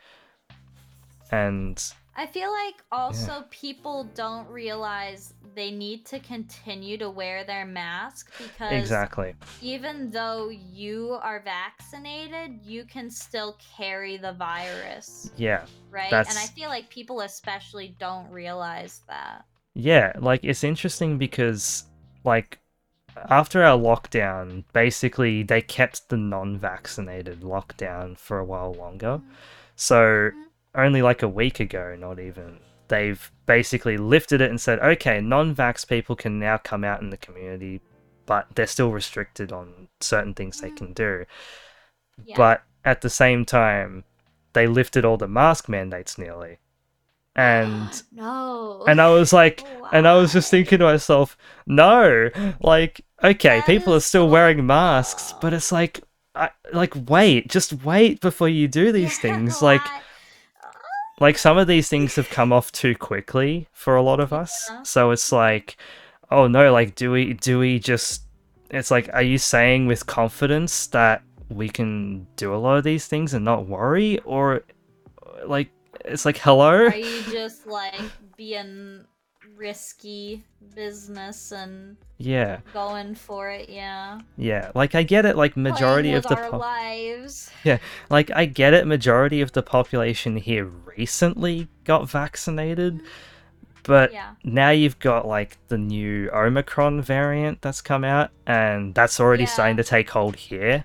And 1.30 1.82
I 2.14 2.26
feel 2.26 2.50
like 2.50 2.82
also 2.90 3.44
people 3.50 4.12
don't 4.14 4.48
realize 4.48 5.34
they 5.54 5.70
need 5.70 6.06
to 6.06 6.20
continue 6.20 6.96
to 6.98 7.10
wear 7.10 7.44
their 7.44 7.66
mask 7.66 8.32
because 8.38 9.04
Exactly. 9.06 9.36
even 9.60 10.10
though 10.10 10.48
you 10.50 11.18
are 11.22 11.42
vaccinated, 11.42 12.62
you 12.62 12.84
can 12.86 13.10
still 13.10 13.58
carry 13.76 14.16
the 14.18 14.32
virus, 14.34 15.32
Yeah. 15.36 15.66
right? 15.90 16.22
And 16.26 16.38
I 16.38 16.48
feel 16.48 16.68
like 16.70 16.90
people 16.90 17.20
especially 17.22 17.96
don't 17.98 18.30
realize 18.30 19.02
that. 19.08 19.46
Yeah, 19.74 20.12
like 20.18 20.40
it's 20.44 20.64
interesting 20.64 21.18
because 21.18 21.84
like 22.24 22.58
after 23.16 23.62
our 23.64 23.78
lockdown, 23.78 24.64
basically 24.72 25.42
they 25.44 25.62
kept 25.62 26.08
the 26.08 26.16
non-vaccinated 26.16 27.40
lockdown 27.42 28.18
for 28.18 28.38
a 28.38 28.44
while 28.44 28.74
longer. 28.74 29.22
So 29.76 30.32
Mhm. 30.32 30.51
Only 30.74 31.02
like 31.02 31.22
a 31.22 31.28
week 31.28 31.60
ago, 31.60 31.96
not 31.98 32.18
even, 32.18 32.58
they've 32.88 33.30
basically 33.46 33.96
lifted 33.96 34.40
it 34.40 34.50
and 34.50 34.60
said, 34.60 34.78
okay, 34.80 35.20
non-vax 35.20 35.86
people 35.86 36.16
can 36.16 36.38
now 36.38 36.58
come 36.58 36.84
out 36.84 37.02
in 37.02 37.10
the 37.10 37.16
community, 37.16 37.80
but 38.26 38.46
they're 38.54 38.66
still 38.66 38.90
restricted 38.90 39.52
on 39.52 39.88
certain 40.00 40.34
things 40.34 40.60
they 40.60 40.70
can 40.70 40.92
do. 40.92 41.24
Yeah. 42.24 42.36
But 42.36 42.62
at 42.84 43.00
the 43.00 43.10
same 43.10 43.44
time, 43.44 44.04
they 44.52 44.66
lifted 44.66 45.04
all 45.04 45.16
the 45.16 45.28
mask 45.28 45.68
mandates 45.68 46.18
nearly. 46.18 46.58
And 47.34 48.02
no. 48.12 48.84
and 48.86 49.00
I 49.00 49.10
was 49.10 49.32
like, 49.32 49.64
and 49.92 50.06
I 50.06 50.14
was 50.14 50.32
just 50.32 50.50
thinking 50.50 50.78
to 50.78 50.84
myself, 50.84 51.36
no, 51.66 52.30
like, 52.60 53.00
okay, 53.22 53.58
That 53.58 53.66
people 53.66 53.94
are 53.94 54.00
still 54.00 54.26
so 54.26 54.30
wearing 54.30 54.66
masks, 54.66 55.34
but 55.40 55.52
it's 55.52 55.72
like, 55.72 56.00
I, 56.34 56.50
like, 56.72 56.94
wait, 57.08 57.48
just 57.48 57.84
wait 57.84 58.20
before 58.20 58.48
you 58.48 58.68
do 58.68 58.92
these 58.92 59.18
things. 59.20 59.62
Like? 59.62 59.82
Like 61.22 61.38
some 61.38 61.56
of 61.56 61.68
these 61.68 61.88
things 61.88 62.16
have 62.16 62.28
come 62.28 62.52
off 62.52 62.72
too 62.72 62.96
quickly 62.96 63.68
for 63.72 63.94
a 63.96 64.02
lot 64.02 64.20
of 64.20 64.32
us. 64.32 64.66
Yeah. 64.68 64.82
So 64.82 65.10
it's 65.12 65.30
like, 65.30 65.76
oh 66.30 66.48
no, 66.48 66.72
like, 66.72 66.96
do 66.96 67.12
we, 67.12 67.34
do 67.34 67.58
we 67.60 67.78
just? 67.78 68.24
It's 68.70 68.90
like, 68.90 69.08
are 69.12 69.22
you 69.22 69.38
saying 69.38 69.86
with 69.86 70.06
confidence 70.06 70.88
that 70.88 71.22
we 71.48 71.68
can 71.68 72.26
do 72.36 72.54
a 72.54 72.56
lot 72.56 72.76
of 72.76 72.84
these 72.84 73.06
things 73.06 73.34
and 73.34 73.44
not 73.44 73.68
worry, 73.68 74.18
or 74.20 74.64
like, 75.46 75.70
it's 76.04 76.24
like, 76.24 76.38
hello? 76.38 76.86
Are 76.86 76.94
you 76.94 77.22
just 77.30 77.66
like 77.66 78.00
being 78.36 79.04
risky 79.62 80.44
business 80.74 81.52
and 81.52 81.96
Yeah, 82.18 82.58
going 82.74 83.14
for 83.14 83.48
it? 83.50 83.68
Yeah. 83.68 84.20
yeah. 84.36 84.72
Like 84.74 84.94
I 84.94 85.04
get 85.04 85.24
it. 85.24 85.36
Like 85.36 85.56
majority 85.56 86.12
of 86.12 86.24
the 86.24 86.36
po- 86.36 86.58
lives. 86.58 87.50
like 88.10 88.30
I 88.32 88.44
get 88.46 88.74
it. 88.74 88.86
Majority 88.86 89.40
of 89.40 89.52
the 89.52 89.62
population 89.62 90.36
here 90.36 90.66
recently 90.66 91.68
got 91.84 92.10
vaccinated, 92.10 93.00
but 93.84 94.12
Yeah. 94.12 94.34
now 94.44 94.70
you've 94.70 94.98
got 94.98 95.26
like 95.26 95.56
the 95.68 95.78
new 95.78 96.28
Omicron 96.34 97.00
variant 97.02 97.62
that's 97.62 97.80
come 97.80 98.04
out, 98.04 98.30
and 98.46 98.94
that's 98.94 99.20
already 99.20 99.44
Yeah. 99.44 99.48
starting 99.56 99.76
to 99.78 99.84
take 99.84 100.10
hold 100.10 100.36
here. 100.36 100.84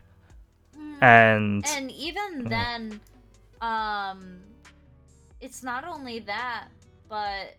Mm. 0.78 1.01
And 1.03 1.65
And 1.67 1.91
even 1.91 2.43
then, 2.45 3.01
um, 3.59 4.39
it's 5.41 5.61
not 5.63 5.84
only 5.86 6.19
that, 6.19 6.67
but 7.09 7.55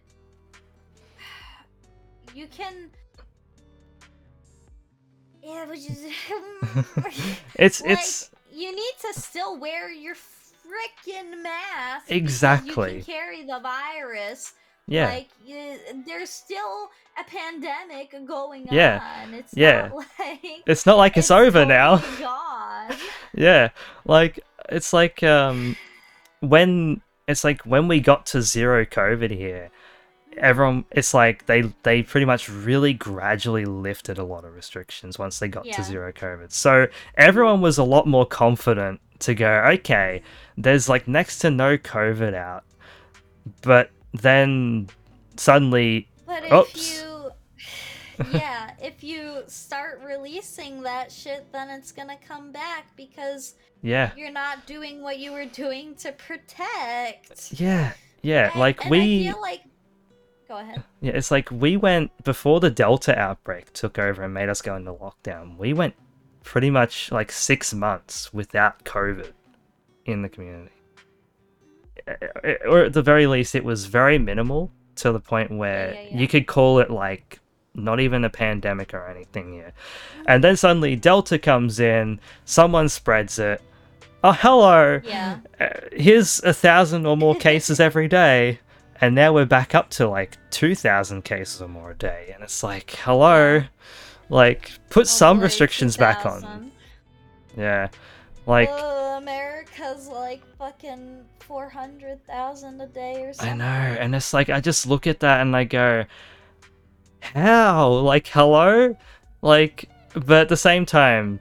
you 2.39 2.47
can. 2.47 2.91
Yeah, 5.43 5.67
which 5.67 5.81
is. 5.81 6.05
it's 7.57 7.81
like, 7.81 7.91
it's 7.91 8.31
you 8.53 8.75
need 8.75 8.93
to 9.03 9.21
still 9.21 9.59
wear 9.59 9.91
your 9.91 10.15
freaking 10.15 11.43
mask. 11.43 12.07
because 12.09 12.17
Exactly. 12.17 12.97
You 12.99 13.03
can 13.03 13.13
carry 13.15 13.43
the 13.45 13.59
virus. 13.61 14.53
yeah. 14.87 15.07
Like 15.07 15.29
you, 15.45 15.79
there's 16.07 16.31
still 16.31 16.91
a 17.19 17.25
pandemic 17.25 18.15
going 18.27 18.67
Yeah. 18.71 19.01
on. 19.25 19.35
It's 19.35 19.55
Yeah. 19.57 19.89
not 19.89 19.97
like 20.19 20.63
it's 20.67 20.87
not 20.87 20.97
like 20.97 21.17
it's, 21.17 21.31
over 21.31 21.65
now. 21.65 21.97
totally 21.99 22.19
Gone. 22.23 22.93
yeah 23.35 23.69
like 24.07 24.41
it's 24.71 24.93
like 24.93 25.23
um 25.23 25.77
when 26.41 27.01
it's 27.27 27.45
like 27.45 27.61
when 27.63 27.89
we 27.89 28.01
got 28.01 28.25
to 28.27 28.41
zero 28.43 28.85
covid 28.85 29.31
here 29.31 29.71
everyone 30.41 30.85
it's 30.91 31.13
like 31.15 31.47
they 31.47 31.63
they 31.83 32.03
pretty 32.03 32.25
much 32.27 32.49
really 32.49 32.93
gradually 32.93 33.65
lifted 33.65 34.19
a 34.19 34.25
lot 34.25 34.45
of 34.45 34.55
restrictions 34.55 35.19
once 35.19 35.39
they 35.39 35.49
got 35.49 35.65
Yeah. 35.67 35.77
to 35.77 35.83
zero 35.83 36.13
covid 36.13 36.53
so 36.53 36.87
everyone 37.17 37.61
was 37.61 37.79
a 37.79 37.85
lot 37.85 38.07
more 38.07 38.27
confident 38.27 39.01
to 39.21 39.35
go 39.35 39.51
okay 39.75 40.23
there's 40.57 40.89
like 40.89 41.07
next 41.09 41.39
to 41.41 41.51
no 41.51 41.77
covid 41.79 42.35
out 42.35 42.65
but 43.63 43.91
then 44.13 44.89
suddenly 45.37 46.09
But 46.27 46.45
if 46.45 46.53
Oops. 46.53 47.01
you 47.03 47.31
Yeah, 48.33 48.73
if 48.83 49.05
you 49.05 49.43
start 49.47 50.01
releasing 50.05 50.83
that 50.83 51.13
shit 51.13 51.53
then 51.53 51.71
it's 51.71 51.93
going 51.93 52.09
to 52.09 52.17
come 52.17 52.51
back 52.53 52.87
because 52.97 53.55
yeah 53.83 54.11
you're 54.17 54.33
not 54.33 54.67
doing 54.67 55.03
what 55.03 55.19
you 55.21 55.33
were 55.33 55.45
doing 55.47 55.95
to 55.97 56.11
protect. 56.13 57.53
yeah 57.53 57.93
yeah 58.23 58.51
And- 58.51 58.61
like 58.61 58.83
and 58.83 58.91
we 58.91 59.29
I 59.29 59.33
feel 59.33 59.41
like 59.41 59.61
Go 60.49 60.57
ahead. 60.57 60.83
Yeah, 61.03 61.13
it's 61.13 61.31
like 61.31 61.51
we 61.51 61.77
went 61.77 62.11
before 62.25 62.59
the 62.59 62.71
Delta 62.71 63.17
outbreak 63.19 63.73
took 63.75 63.99
over 63.99 64.23
and 64.23 64.33
made 64.33 64.49
us 64.49 64.63
go 64.63 64.77
into 64.77 64.93
lockdown. 64.93 65.59
We 65.59 65.75
went 65.75 65.95
pretty 66.43 66.71
much 66.71 67.13
like 67.13 67.31
six 67.31 67.75
months 67.75 68.33
without 68.33 68.83
COVID 68.85 69.33
in 70.07 70.23
the 70.23 70.29
community. 70.31 70.73
Uh, 72.09 72.55
Or 72.67 72.85
at 72.85 72.95
the 72.95 73.03
very 73.03 73.27
least, 73.27 73.55
it 73.55 73.63
was 73.65 73.85
very 73.85 74.19
minimal 74.19 74.73
to 74.97 75.13
the 75.13 75.21
point 75.21 75.51
where 75.51 75.93
yeah, 75.93 76.03
yeah. 76.11 76.19
you 76.19 76.27
could 76.27 76.47
call 76.47 76.79
it 76.79 76.91
like 76.91 77.41
not 77.75 78.01
even 78.01 78.25
a 78.25 78.31
pandemic 78.31 78.95
or 78.95 79.07
anything 79.07 79.53
yet. 79.53 79.75
And 80.27 80.43
then 80.43 80.57
suddenly 80.57 80.97
Delta 80.97 81.39
comes 81.39 81.79
in, 81.79 82.21
someone 82.47 82.89
spreads 82.89 83.39
it. 83.39 83.61
Oh, 84.25 84.33
hello! 84.33 85.01
Yeah. 85.05 85.39
uh, 85.61 85.69
here's 85.93 86.43
a 86.43 86.53
thousand 86.55 87.07
or 87.07 87.17
more 87.17 87.35
cases 87.49 87.79
every 87.79 88.09
day 88.09 88.59
and 89.01 89.15
now 89.15 89.33
we're 89.33 89.47
back 89.47 89.75
up 89.75 89.91
to 89.91 90.09
like 90.09 90.37
2000 90.51 91.23
cases 91.25 91.63
or 91.63 91.69
more 91.69 91.93
a 91.93 91.97
day. 91.97 92.31
And 92.35 92.43
it's 92.43 92.63
like 92.63 92.91
hello? 92.99 93.63
Like 94.29 94.73
put 94.91 95.07
some 95.07 95.37
Hopefully 95.39 95.45
restrictions 95.45 95.97
back 95.97 96.27
on. 96.27 96.71
yeah. 97.57 97.89
Like 98.47 98.71
America's 99.17 100.09
like 100.09 100.43
fucking 100.57 101.25
400,000 101.41 102.81
a 102.81 102.87
day 102.87 103.23
or 103.25 103.33
something 103.33 103.55
i 103.55 103.57
know. 103.57 103.97
and 103.99 104.15
it's 104.15 104.35
like 104.35 104.51
i 104.51 104.61
just 104.61 104.87
look 104.87 105.07
at 105.07 105.21
that 105.21 105.41
and 105.41 105.57
i 105.57 105.65
go 105.65 106.05
how? 107.21 107.89
Like 107.89 108.27
hello? 108.29 108.97
Like 109.43 109.89
but 110.15 110.43
at 110.43 110.49
the 110.49 110.57
same 110.57 110.87
time 110.87 111.41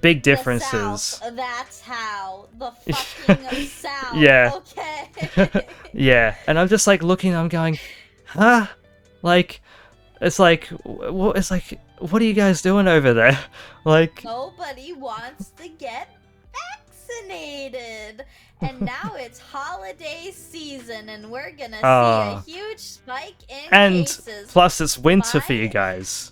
big 0.00 0.22
differences 0.22 1.02
South, 1.02 1.36
that's 1.36 1.80
how. 1.80 2.48
The 2.58 2.70
fucking 2.92 3.66
South. 3.66 4.16
Yeah. 4.16 4.52
Okay. 4.54 5.66
yeah 5.92 6.34
and 6.46 6.58
i'm 6.58 6.68
just 6.68 6.86
like 6.86 7.02
looking 7.02 7.34
i'm 7.34 7.48
going 7.48 7.78
huh 8.26 8.66
like 9.22 9.60
it's 10.20 10.38
like 10.38 10.66
what 10.84 11.36
it's 11.36 11.50
like 11.50 11.80
what 11.98 12.20
are 12.20 12.24
you 12.24 12.34
guys 12.34 12.60
doing 12.62 12.86
over 12.88 13.12
there 13.14 13.38
like 13.84 14.22
Nobody 14.24 14.92
wants 14.92 15.50
to 15.56 15.68
get 15.68 16.08
vaccinated. 16.52 18.24
And 18.62 18.80
now 18.80 19.12
it's 19.16 19.38
holiday 19.38 20.30
season, 20.32 21.10
and 21.10 21.30
we're 21.30 21.50
gonna 21.52 21.78
Ah. 21.82 22.42
see 22.44 22.52
a 22.52 22.56
huge 22.58 22.78
spike 22.80 23.36
in 23.50 23.68
and 23.70 23.94
cases. 24.06 24.50
plus 24.50 24.80
it's 24.80 24.96
winter 24.98 25.40
for 25.42 25.52
you 25.52 25.68
guys 25.68 26.30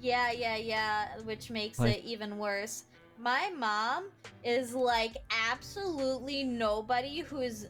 Yeah, 0.00 0.30
yeah, 0.30 0.54
yeah, 0.56 1.08
which 1.24 1.50
makes 1.50 1.78
Like- 1.80 1.98
it 1.98 2.04
even 2.04 2.38
worse. 2.38 2.84
My 3.18 3.50
mom 3.56 4.10
is 4.44 4.74
like 4.74 5.16
absolutely 5.50 6.44
nobody 6.44 7.20
who's 7.20 7.66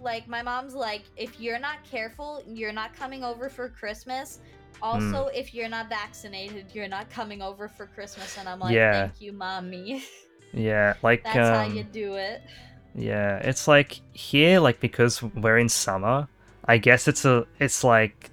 like 0.00 0.28
my 0.28 0.42
mom's 0.42 0.74
like 0.74 1.02
if 1.16 1.38
you're 1.40 1.58
not 1.58 1.84
careful, 1.88 2.42
you're 2.46 2.72
not 2.72 2.94
coming 2.96 3.22
over 3.24 3.48
for 3.48 3.68
Christmas. 3.68 4.40
Also, 4.82 5.26
Hmm. 5.26 5.36
if 5.36 5.54
you're 5.54 5.68
not 5.68 5.88
vaccinated, 5.88 6.66
you're 6.72 6.88
not 6.88 7.10
coming 7.10 7.42
over 7.42 7.68
for 7.68 7.86
Christmas 7.86 8.36
and 8.38 8.48
I'm 8.48 8.60
like, 8.60 8.74
Yeah. 8.74 8.92
"Thank 8.92 9.20
you, 9.20 9.32
mommy." 9.32 10.02
yeah 10.54 10.94
like 11.02 11.22
That's 11.24 11.36
um, 11.36 11.54
how 11.54 11.76
you 11.76 11.84
do 11.84 12.14
it. 12.14 12.42
yeah 12.94 13.36
it's 13.38 13.68
like 13.68 14.00
here 14.14 14.60
like 14.60 14.80
because 14.80 15.22
we're 15.22 15.58
in 15.58 15.68
summer 15.68 16.26
i 16.64 16.78
guess 16.78 17.06
it's 17.06 17.26
a 17.26 17.46
it's 17.60 17.84
like 17.84 18.30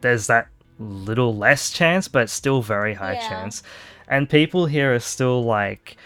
there's 0.00 0.26
that 0.26 0.48
little 0.78 1.36
less 1.36 1.70
chance 1.70 2.08
but 2.08 2.30
still 2.30 2.62
very 2.62 2.94
high 2.94 3.14
Yeah. 3.14 3.28
chance 3.28 3.62
and 4.10 4.28
people 4.28 4.66
here 4.66 4.94
are 4.94 4.98
still 5.00 5.42
like 5.44 5.96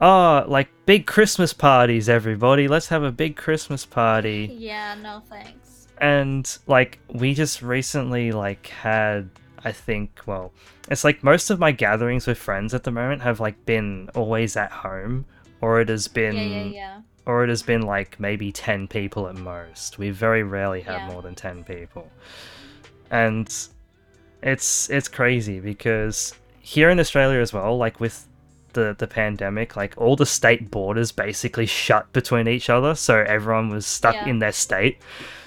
oh 0.00 0.44
like 0.48 0.68
big 0.86 1.06
christmas 1.06 1.52
parties 1.52 2.08
everybody 2.08 2.66
let's 2.66 2.88
have 2.88 3.02
a 3.04 3.12
big 3.12 3.36
christmas 3.36 3.84
party 3.86 4.48
Yeah, 4.58 4.96
no 5.00 5.22
thanks. 5.30 5.86
and 5.98 6.58
like 6.66 6.98
we 7.12 7.34
just 7.34 7.60
recently 7.62 8.32
like 8.32 8.66
had 8.68 9.28
i 9.62 9.70
think 9.72 10.20
well 10.26 10.52
it's 10.90 11.04
like 11.04 11.22
most 11.22 11.50
of 11.50 11.58
my 11.60 11.70
gatherings 11.70 12.26
with 12.26 12.38
friends 12.38 12.72
at 12.74 12.82
the 12.84 12.90
moment 12.90 13.20
have 13.22 13.38
like 13.40 13.62
been 13.66 14.08
always 14.14 14.56
at 14.56 14.72
home 14.72 15.26
or 15.60 15.80
it 15.82 15.90
has 15.90 16.08
been 16.08 16.34
Yeah, 16.34 16.42
yeah, 16.42 16.64
yeah. 16.64 17.00
or 17.26 17.44
it 17.44 17.50
has 17.50 17.62
been 17.62 17.82
like 17.82 18.18
maybe 18.18 18.50
10 18.50 18.88
people 18.88 19.28
at 19.28 19.34
most. 19.36 19.98
We 19.98 20.08
very 20.08 20.42
rarely 20.42 20.80
have 20.80 21.02
Yeah. 21.02 21.08
more 21.12 21.20
than 21.20 21.34
10 21.34 21.64
people. 21.64 22.08
And 23.10 23.46
it's 24.42 24.88
it's 24.88 25.06
crazy 25.08 25.60
because 25.60 26.32
here 26.70 26.88
in 26.90 27.00
Australia 27.00 27.40
as 27.40 27.52
well, 27.52 27.76
like 27.76 27.98
with 27.98 28.26
the 28.74 28.94
the 28.98 29.06
pandemic, 29.08 29.74
like 29.76 29.94
all 29.96 30.14
the 30.14 30.26
state 30.26 30.70
borders 30.70 31.10
basically 31.10 31.66
shut 31.66 32.12
between 32.12 32.46
each 32.46 32.70
other, 32.70 32.94
so 32.94 33.18
everyone 33.26 33.68
was 33.70 33.86
stuck 33.86 34.14
Yeah. 34.14 34.28
in 34.28 34.38
their 34.38 34.52
state. 34.52 34.98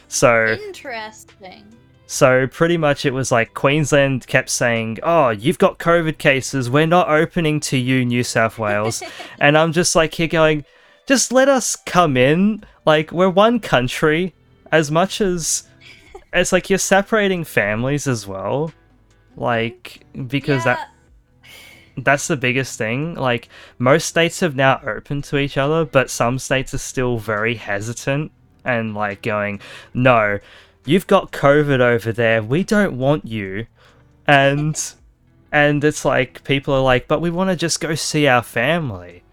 So 0.10 0.58
Interesting. 0.68 1.64
so 2.06 2.46
pretty 2.48 2.78
much 2.78 3.06
it 3.06 3.14
was 3.14 3.32
like 3.32 3.54
Queensland 3.54 4.28
kept 4.28 4.50
saying, 4.50 5.00
"Oh, 5.04 5.30
you've 5.30 5.58
got 5.60 5.80
COVID 5.80 6.18
cases. 6.18 6.70
We're 6.70 6.86
not 6.98 7.08
opening 7.10 7.62
to 7.72 7.78
you, 7.78 8.04
New 8.06 8.24
South 8.24 8.60
Wales." 8.60 9.02
and 9.40 9.58
I'm 9.58 9.72
just 9.72 9.96
like 9.96 10.14
here 10.14 10.28
going, 10.28 10.66
"Just 11.08 11.32
let 11.32 11.48
us 11.48 11.78
come 11.78 12.18
in. 12.18 12.64
Like 12.86 13.12
we're 13.14 13.30
one 13.30 13.60
country. 13.62 14.34
As 14.74 14.92
much 14.92 15.22
as 15.22 15.64
it's 16.34 16.52
like 16.52 16.70
you're 16.70 16.80
separating 16.80 17.44
families 17.46 18.08
as 18.08 18.28
well. 18.28 18.74
Like 19.38 20.04
because 20.28 20.64
that 20.66 20.90
that's 21.98 22.28
the 22.28 22.38
biggest 22.38 22.78
thing. 22.78 23.16
Like 23.16 23.50
most 23.78 24.08
states 24.08 24.40
have 24.40 24.56
now 24.56 24.82
opened 24.86 25.24
to 25.26 25.38
each 25.38 25.58
other, 25.58 25.86
but 25.86 26.10
some 26.10 26.40
states 26.40 26.74
are 26.74 26.80
still 26.80 27.18
very 27.18 27.56
hesitant 27.56 28.32
and 28.64 28.94
like 28.96 29.22
going, 29.22 29.60
"No, 29.94 30.40
you've 30.86 31.08
got 31.08 31.32
COVID 31.32 31.80
over 31.80 32.12
there. 32.12 32.42
We 32.42 32.64
don't 32.64 32.98
want 32.98 33.26
you." 33.26 33.68
And 34.28 34.80
and 35.52 35.84
it's 35.84 36.06
like 36.06 36.44
people 36.44 36.74
are 36.74 36.82
like, 36.82 37.08
"But 37.08 37.22
we 37.22 37.30
want 37.30 37.50
to 37.50 37.56
just 37.56 37.80
go 37.80 37.96
see 37.96 38.28
our 38.28 38.44
family." 38.44 39.24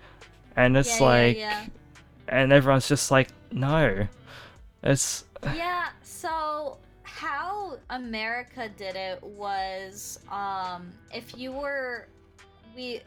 And 0.57 0.77
it's 0.77 1.01
yeah, 1.01 1.07
like 1.07 1.37
yeah. 1.37 1.67
and 2.29 2.53
everyone's 2.53 2.89
just 2.89 3.11
like, 3.11 3.29
"No." 3.51 4.09
It's 4.83 5.25
Yeah, 5.43 5.89
so 6.03 6.79
how 7.03 7.79
America 7.91 8.71
did 8.77 8.97
it 8.97 9.23
was 9.23 10.19
um 10.31 10.93
if 11.13 11.37
you 11.37 11.53
were 11.53 12.09
we 12.81 13.01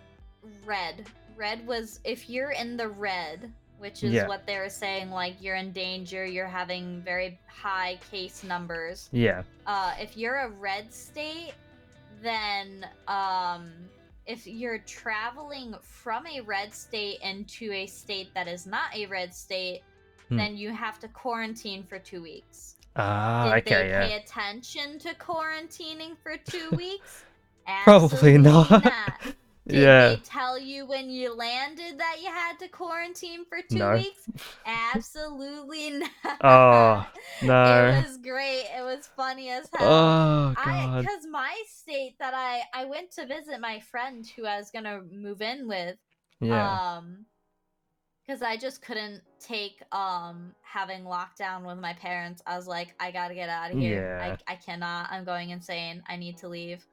red. 0.65 1.05
Red 1.35 1.65
was 1.65 1.99
if 2.03 2.29
you're 2.29 2.51
in 2.51 2.77
the 2.77 2.87
red, 2.89 3.51
which 3.79 4.03
is 4.03 4.13
Yeah. 4.13 4.27
what 4.27 4.45
they 4.45 4.57
were 4.59 4.69
saying 4.69 5.09
like 5.09 5.35
you're 5.41 5.55
in 5.55 5.71
danger, 5.71 6.25
you're 6.25 6.47
having 6.61 7.01
very 7.01 7.39
high 7.47 7.99
case 8.11 8.43
numbers. 8.43 9.09
yeah. 9.11 9.41
Uh 9.65 9.93
if 9.99 10.15
you're 10.15 10.37
a 10.39 10.49
red 10.49 10.93
state, 10.93 11.53
then 12.21 12.85
um 13.07 13.71
if 14.25 14.47
you're 14.47 14.79
traveling 14.79 15.75
from 15.81 16.25
a 16.27 16.39
red 16.41 16.73
state 16.73 17.19
into 17.21 17.71
a 17.73 17.85
state 17.87 18.29
that 18.35 18.47
is 18.47 18.65
not 18.65 18.95
a 18.95 19.05
red 19.07 19.33
state, 19.33 19.81
Hmm. 20.29 20.37
then 20.37 20.55
you 20.55 20.69
have 20.71 20.97
to 20.99 21.07
quarantine 21.09 21.83
for 21.83 21.99
two 21.99 22.21
weeks. 22.21 22.75
Ah, 22.95 23.45
Did 23.45 23.53
okay, 23.67 23.75
they 23.83 23.89
yeah. 23.89 24.07
pay 24.07 24.15
attention 24.23 24.99
to 24.99 25.09
quarantining 25.15 26.15
for 26.23 26.37
two 26.37 26.69
weeks? 26.83 27.25
Probably 27.83 28.35
Absolutely 28.35 28.37
not. 28.37 29.35
Did 29.67 29.81
yeah. 29.81 30.09
they 30.09 30.15
tell 30.17 30.59
you 30.59 30.85
when 30.85 31.09
you 31.09 31.33
landed 31.33 31.97
that 31.97 32.17
you 32.21 32.27
had 32.27 32.59
to 32.59 32.67
quarantine 32.67 33.45
for 33.45 33.59
two 33.69 33.77
No. 33.77 33.93
weeks? 33.93 34.27
Absolutely 34.65 35.89
not. 36.23 36.37
Oh, 36.43 37.07
no. 37.41 37.87
It 37.87 38.05
was 38.05 38.17
great. 38.17 38.65
It 38.77 38.83
was 38.83 39.07
funny 39.15 39.49
as 39.49 39.69
hell. 39.73 39.87
Oh 39.89 40.53
god. 40.65 41.01
because 41.01 41.25
my 41.29 41.55
state 41.67 42.15
that 42.19 42.33
I 42.33 42.63
I 42.73 42.85
went 42.85 43.11
to 43.11 43.25
visit 43.25 43.61
my 43.61 43.79
friend 43.79 44.25
who 44.35 44.45
I 44.45 44.57
was 44.57 44.69
gonna 44.69 45.01
move 45.09 45.41
in 45.41 45.67
with. 45.67 45.97
Yeah. 46.41 46.97
Um, 46.97 47.25
because 48.25 48.41
I 48.41 48.55
just 48.57 48.81
couldn't 48.81 49.21
take 49.39 49.81
um 49.93 50.53
having 50.61 51.03
lockdown 51.03 51.65
with 51.65 51.77
my 51.77 51.93
parents. 51.93 52.41
I 52.45 52.57
was 52.57 52.67
like, 52.67 52.95
I 52.99 53.11
gotta 53.11 53.33
get 53.33 53.47
out 53.47 53.71
of 53.71 53.77
here. 53.79 54.17
Yeah. 54.19 54.35
I 54.47 54.53
I 54.53 54.55
cannot. 54.57 55.07
I'm 55.09 55.23
going 55.23 55.51
insane. 55.51 56.03
I 56.07 56.17
need 56.17 56.37
to 56.39 56.49
leave. 56.49 56.85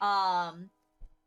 Um, 0.00 0.70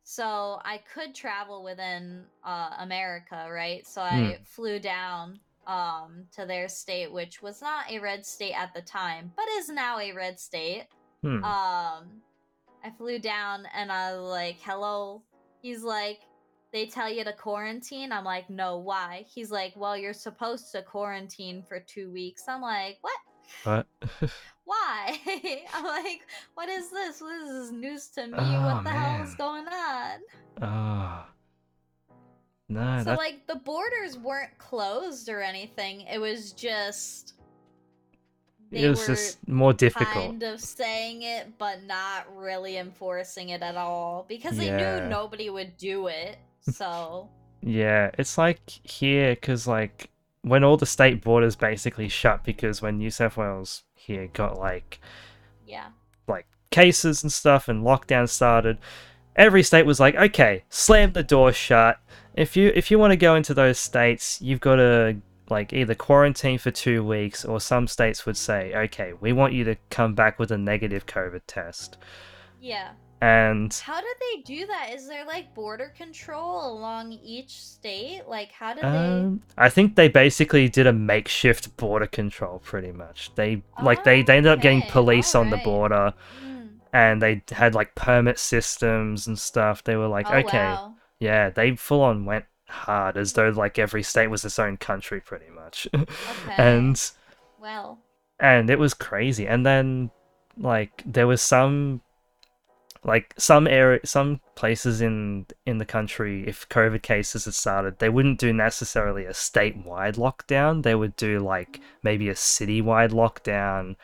so 0.10 0.60
I 0.66 0.80
could 0.92 1.14
travel 1.14 1.64
within 1.64 2.24
uh 2.44 2.72
America, 2.80 3.48
right? 3.52 3.86
So 3.86 4.02
I 4.02 4.38
Hmm. 4.40 4.44
flew 4.44 4.80
down 4.80 5.40
um 5.68 6.26
to 6.36 6.48
their 6.48 6.68
state, 6.68 7.14
which 7.14 7.44
was 7.44 7.62
not 7.62 7.92
a 7.92 8.00
red 8.00 8.26
state 8.26 8.54
at 8.54 8.74
the 8.74 8.82
time, 8.82 9.32
but 9.36 9.46
is 9.60 9.70
now 9.70 10.00
a 10.00 10.12
red 10.12 10.40
state. 10.40 10.88
Hmm. 11.22 11.44
Um, 11.44 12.24
I 12.84 12.90
flew 12.98 13.20
down 13.20 13.68
and 13.76 13.92
I 13.92 14.18
was 14.18 14.28
like, 14.28 14.58
"Hello." 14.64 15.22
He's 15.62 15.84
like, 15.84 16.22
"They 16.74 16.88
tell 16.88 17.08
you 17.10 17.24
to 17.24 17.34
quarantine." 17.34 18.12
I'm 18.12 18.26
like, 18.26 18.50
"No, 18.50 18.80
why?" 18.80 19.28
He's 19.32 19.52
like, 19.52 19.74
"Well, 19.76 19.96
you're 19.96 20.14
supposed 20.14 20.72
to 20.72 20.82
quarantine 20.82 21.62
for 21.62 21.80
two 21.80 22.12
weeks." 22.12 22.46
I'm 22.48 22.62
like, 22.62 22.98
"What? 23.02 23.20
what? 23.64 23.86
Why?" 24.66 25.20
I'm 25.74 25.86
like, 25.86 26.22
"What 26.56 26.70
is 26.70 26.90
this? 26.90 27.20
This 27.20 27.50
is 27.50 27.72
news 27.72 28.08
to 28.16 28.26
me. 28.26 28.38
Oh, 28.40 28.66
what 28.66 28.84
the 28.84 28.90
hell 28.90 29.09
man. 29.28 29.36
going 29.38 29.68
on?" 29.68 30.20
Ah. 30.62 31.26
oh. 31.28 31.36
No, 32.72 33.00
so 33.00 33.06
that 33.06 33.18
like 33.18 33.48
the 33.48 33.56
borders 33.56 34.18
weren't 34.18 34.56
closed 34.60 35.28
or 35.28 35.42
anything. 35.42 36.02
It 36.02 36.20
was 36.20 36.52
just 36.52 37.34
it 38.72 38.88
was 38.90 39.06
just 39.08 39.48
more 39.48 39.74
difficult. 39.74 40.14
kind 40.14 40.44
of 40.44 40.62
saying 40.62 41.24
it 41.24 41.58
but 41.58 41.84
not 41.84 42.28
really 42.36 42.78
enforcing 42.78 43.50
it 43.50 43.64
at 43.64 43.76
all 43.76 44.26
because 44.30 44.58
they 44.58 44.68
Yeah. 44.68 45.00
knew 45.00 45.10
nobody 45.10 45.50
would 45.50 45.78
do 45.78 46.08
it 46.08 46.38
so 46.62 47.30
Yeah, 47.62 48.12
it's 48.18 48.38
like 48.38 48.70
here 48.84 49.32
because 49.36 49.68
like 49.68 50.10
when 50.44 50.64
all 50.64 50.78
the 50.78 50.86
state 50.86 51.22
borders 51.22 51.56
basically 51.58 52.08
shut 52.08 52.44
because 52.46 52.82
when 52.82 52.98
New 53.00 53.10
South 53.10 53.36
Wales 53.36 53.84
here 53.96 54.28
got 54.28 54.58
like 54.58 55.00
yeah 55.66 55.88
like 56.28 56.46
cases 56.70 57.22
and 57.24 57.34
stuff 57.34 57.68
and 57.68 57.84
lockdown 57.84 58.30
started, 58.30 58.78
every 59.40 59.64
state 59.64 59.88
was 59.88 60.00
like, 60.00 60.16
okay, 60.16 60.66
slam 60.70 61.14
the 61.14 61.24
door 61.24 61.54
shut. 61.54 62.00
If 62.36 62.56
you 62.58 62.72
if 62.76 62.92
you 62.92 63.00
want 63.00 63.12
to 63.14 63.18
go 63.18 63.36
into 63.36 63.56
those 63.56 63.80
states, 63.80 64.42
you've 64.42 64.62
got 64.62 64.76
to 64.78 65.18
like 65.50 65.74
either 65.74 65.96
quarantine 65.96 66.60
for 66.60 66.72
two 66.72 67.04
weeks, 67.04 67.46
or 67.46 67.60
some 67.60 67.88
states 67.88 68.26
would 68.28 68.38
say, 68.38 68.74
okay, 68.76 69.14
we 69.20 69.34
want 69.34 69.54
you 69.54 69.64
to 69.66 69.78
come 69.90 70.16
back 70.16 70.40
with 70.40 70.52
a 70.52 70.58
negative 70.60 71.08
COVID 71.08 71.42
test. 71.48 71.98
yeah 72.60 72.92
And 73.22 73.74
how 73.78 74.02
did 74.02 74.16
they 74.20 74.42
do 74.42 74.68
that 74.68 74.92
is 74.94 75.08
there 75.08 75.26
like 75.26 75.54
border 75.56 75.90
control 75.90 76.72
along 76.74 77.14
each 77.14 77.60
state 77.62 78.24
like 78.28 78.52
how 78.52 78.74
did 78.74 78.86
um, 78.86 79.42
I 79.58 79.70
think 79.70 79.96
they 79.96 80.08
basically 80.08 80.70
did 80.70 80.88
a 80.88 80.94
makeshift 80.94 81.76
border 81.76 82.08
control, 82.08 82.60
pretty 82.60 82.92
much. 82.92 83.32
They 83.36 83.64
like 83.78 84.04
they 84.04 84.22
they 84.24 84.38
ended 84.38 84.52
up 84.54 84.62
getting 84.62 84.80
Okay, 84.80 84.88
police 84.88 85.36
on 85.36 85.50
the 85.50 85.58
border, 85.58 86.14
they 86.14 86.24
Hmm. 86.40 86.49
And 86.94 87.22
they 87.22 87.44
had 87.52 87.76
like 87.76 87.96
permit 87.96 88.40
systems 88.40 89.28
and 89.28 89.38
stuff. 89.38 89.84
They 89.84 89.96
were 89.96 90.08
like, 90.08 90.28
oh, 90.30 90.38
okay. 90.38 90.58
wow. 90.58 90.96
Yeah, 91.20 91.50
they 91.50 91.76
full 91.76 92.02
on 92.02 92.26
went 92.26 92.46
hard 92.68 93.18
as 93.18 93.34
though 93.34 93.50
like 93.50 93.80
every 93.80 94.04
state 94.04 94.28
was 94.28 94.46
its 94.46 94.60
own 94.60 94.78
country 94.78 95.20
pretty 95.20 95.50
much. 95.50 95.88
okay 95.96 96.08
and 96.58 97.12
well 97.60 98.00
and 98.40 98.70
it 98.70 98.80
was 98.80 98.94
crazy. 98.94 99.48
And 99.48 99.66
then 99.66 100.12
like 100.58 101.04
there 101.06 101.28
was 101.28 101.42
some 101.42 102.02
like 103.04 103.34
some 103.38 103.66
area 103.68 104.00
some 104.04 104.42
places 104.56 105.02
in 105.02 105.46
in 105.66 105.78
the 105.78 105.86
country 105.86 106.46
if 106.46 106.68
covid 106.68 107.02
cases 107.02 107.46
had 107.46 107.54
started 107.54 107.98
they 108.00 108.10
wouldn't 108.10 108.40
do 108.40 108.52
necessarily 108.52 109.24
a 109.24 109.32
statewide 109.32 110.18
lockdown 110.18 110.84
they 110.84 110.96
would 110.96 111.16
do 111.16 111.40
like 111.40 111.80
maybe 112.04 112.28
a 112.28 112.34
citywide 112.34 113.12
lockdown 113.12 113.96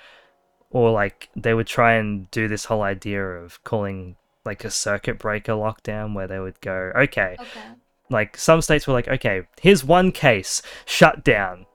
or 0.72 0.92
like 0.92 1.30
they 1.36 1.54
would 1.54 1.68
try 1.68 1.94
and 1.94 2.30
do 2.32 2.48
this 2.48 2.66
whole 2.66 2.82
idea 2.82 3.24
of 3.26 3.64
calling 3.64 4.16
like 4.44 4.64
a 4.64 4.70
circuit 4.72 5.18
breaker 5.18 5.54
lockdown 5.54 6.14
where 6.14 6.28
they 6.28 6.40
would 6.40 6.60
go 6.62 6.92
okay. 6.96 7.36
Okay. 7.40 7.62
Like 8.10 8.38
some 8.38 8.62
states 8.62 8.86
were 8.88 8.94
like 8.94 9.08
okay 9.08 9.48
here's 9.62 9.84
one 9.84 10.12
case 10.12 10.62
shut 10.86 11.24
down. 11.24 11.66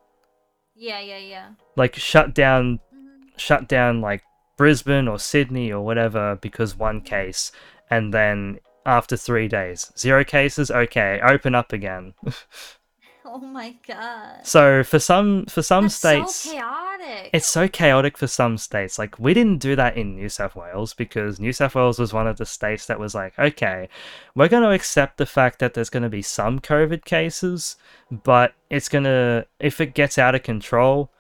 Yeah 0.77 1.01
yeah 1.01 1.19
yeah. 1.19 1.49
Like 1.77 1.97
shut 1.97 2.35
down 2.35 2.81
Mhm. 2.95 3.39
shut 3.39 3.69
down 3.69 4.01
like 4.01 4.23
brisbane 4.57 5.09
or 5.09 5.19
sydney 5.19 5.73
or 5.73 5.85
whatever 5.85 6.37
because 6.37 6.77
one 6.77 7.01
case. 7.01 7.51
And 7.91 8.15
then 8.15 8.61
after 8.87 9.17
three 9.17 9.49
days 9.49 9.91
zero 9.99 10.25
cases? 10.25 10.71
Okay 10.71 11.21
open 11.23 11.55
up 11.55 11.73
again 11.73 12.15
oh 13.25 13.39
my 13.39 13.75
god 13.87 14.47
so 14.47 14.83
for 14.83 14.99
some 14.99 15.47
for 15.47 15.63
some 15.63 15.85
That's 15.85 15.97
states 15.97 16.37
so 16.37 16.53
chaotic 16.53 17.31
it's 17.33 17.47
so 17.47 17.69
chaotic 17.69 18.19
for 18.19 18.27
some 18.27 18.59
states. 18.59 18.99
Like 18.99 19.19
we 19.19 19.35
didn't 19.35 19.59
do 19.59 19.77
that 19.77 19.97
in 19.97 20.17
New 20.17 20.29
South 20.29 20.57
Wales 20.57 20.95
because 20.95 21.41
New 21.41 21.53
South 21.53 21.75
Wales 21.75 21.99
was 21.99 22.13
one 22.13 22.27
of 22.27 22.37
the 22.37 22.47
states 22.47 22.87
that 22.87 22.99
was 23.01 23.15
like, 23.15 23.39
okay, 23.39 23.89
we're 24.35 24.49
going 24.49 24.63
to 24.63 24.71
accept 24.71 25.17
the 25.17 25.27
fact 25.27 25.59
that 25.59 25.75
there's 25.75 25.91
going 25.91 26.03
to 26.03 26.09
be 26.09 26.23
some 26.23 26.61
COVID 26.61 27.05
cases, 27.05 27.77
but 28.11 28.55
it's 28.69 28.89
going 28.89 29.05
to 29.05 29.47
if 29.59 29.81
it 29.81 29.95
gets 29.95 30.19
out 30.19 30.35
of 30.35 30.43
control, 30.43 31.11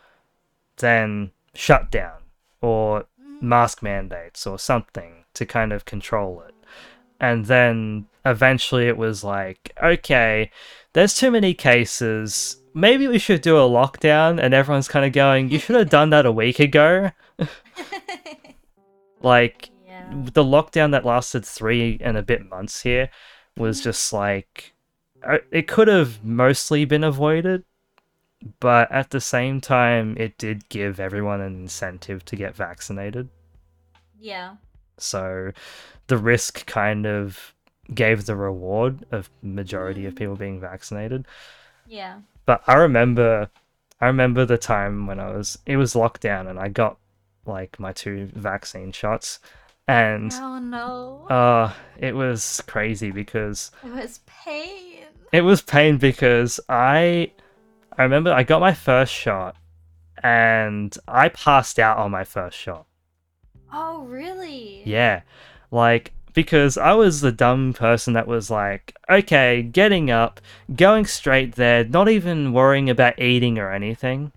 then 0.79 1.31
shut 1.55 1.91
down 1.91 2.19
or 2.61 3.05
Mhm. 3.21 3.43
mask 3.43 3.83
mandates 3.83 4.47
or 4.47 4.59
something 4.59 5.25
to 5.35 5.47
kind 5.47 5.73
of 5.73 5.85
control 5.85 6.43
it. 6.47 6.55
And 7.21 7.47
then 7.47 8.07
eventually 8.25 8.87
it 8.89 8.97
was 8.97 9.23
like, 9.25 9.73
okay, 9.83 10.51
there's 10.93 11.15
too 11.15 11.31
many 11.31 11.55
cases. 11.55 12.57
Maybe 12.75 13.07
we 13.09 13.19
should 13.19 13.41
do 13.43 13.57
a 13.57 13.69
lockdown. 13.69 14.41
And 14.43 14.55
everyone's 14.55 14.89
kind 14.89 15.05
of 15.05 15.13
going, 15.13 15.51
you 15.51 15.59
should 15.59 15.77
have 15.77 15.91
done 15.91 16.11
that 16.11 16.27
a 16.27 16.33
week 16.33 16.59
ago. 16.61 17.11
Like, 19.23 19.69
yeah. 19.87 20.09
the 20.13 20.43
lockdown 20.43 20.93
that 20.93 21.05
lasted 21.05 21.45
three 21.45 21.99
and 22.01 22.17
a 22.17 22.23
bit 22.23 22.49
months 22.49 22.81
here 22.83 23.11
was 23.57 23.81
Mhm. 23.81 23.85
just 23.85 24.13
like 24.13 24.73
uh, 25.23 25.39
it 25.51 25.69
could 25.69 25.89
have 25.89 26.25
mostly 26.25 26.87
been 26.87 27.05
avoided 27.05 27.65
but 28.59 28.91
at 28.91 29.11
the 29.11 29.21
same 29.21 29.61
time 29.61 30.17
it 30.19 30.39
did 30.39 30.67
give 30.71 30.99
everyone 30.99 31.43
an 31.43 31.55
incentive 31.55 32.25
to 32.25 32.37
get 32.37 32.57
vaccinated 32.57 33.29
Yeah. 34.19 34.57
so 34.97 35.53
the 36.07 36.17
risk 36.17 36.65
kind 36.65 37.07
of 37.07 37.55
gave 37.95 38.27
the 38.27 38.37
reward 38.37 39.05
of 39.11 39.31
majority 39.43 40.07
of 40.07 40.15
Mhm. 40.15 40.19
people 40.19 40.37
being 40.37 40.61
vaccinated 40.61 41.27
Yeah. 41.87 42.21
but 42.47 42.63
i 42.67 42.75
remember 42.75 43.51
i 44.01 44.07
remember 44.07 44.45
the 44.45 44.59
time 44.59 45.07
when 45.07 45.19
i 45.21 45.31
was 45.31 45.59
it 45.67 45.77
was 45.77 45.95
lockdown 45.95 46.49
and 46.49 46.59
i 46.59 46.69
got 46.69 46.97
like 47.47 47.81
my 47.81 47.93
two 47.93 48.27
vaccine 48.35 48.93
shots 48.93 49.41
and 49.89 50.33
Oh 50.35 50.59
no. 50.59 51.27
uh 51.29 51.73
it 51.99 52.15
was 52.15 52.63
crazy 52.67 53.11
because 53.11 53.71
it 53.85 53.91
was 53.93 54.21
pain. 54.27 55.05
it 55.33 55.41
was 55.41 55.63
pain 55.63 55.97
because 55.99 56.61
i 56.69 57.31
i 57.99 58.03
remember 58.05 58.33
i 58.33 58.43
got 58.45 58.61
my 58.61 58.73
first 58.75 59.13
shot 59.13 59.57
and 60.23 60.97
i 61.09 61.29
passed 61.29 61.79
out 61.79 61.97
on 61.99 62.11
my 62.11 62.25
first 62.25 62.57
shot 62.57 62.87
Oh 63.73 64.05
really? 64.05 64.83
yeah 64.85 65.23
like 65.71 66.13
because 66.35 66.77
i 66.79 66.93
was 66.93 67.21
the 67.21 67.33
dumb 67.33 67.73
person 67.73 68.15
that 68.15 68.27
was 68.27 68.51
like 68.51 68.97
okay 69.09 69.63
getting 69.63 70.11
up 70.11 70.41
going 70.75 71.05
straight 71.05 71.55
there 71.57 71.85
not 71.85 72.09
even 72.09 72.53
worrying 72.53 72.89
about 72.91 73.19
eating 73.21 73.59
or 73.59 73.73
anything 73.73 74.33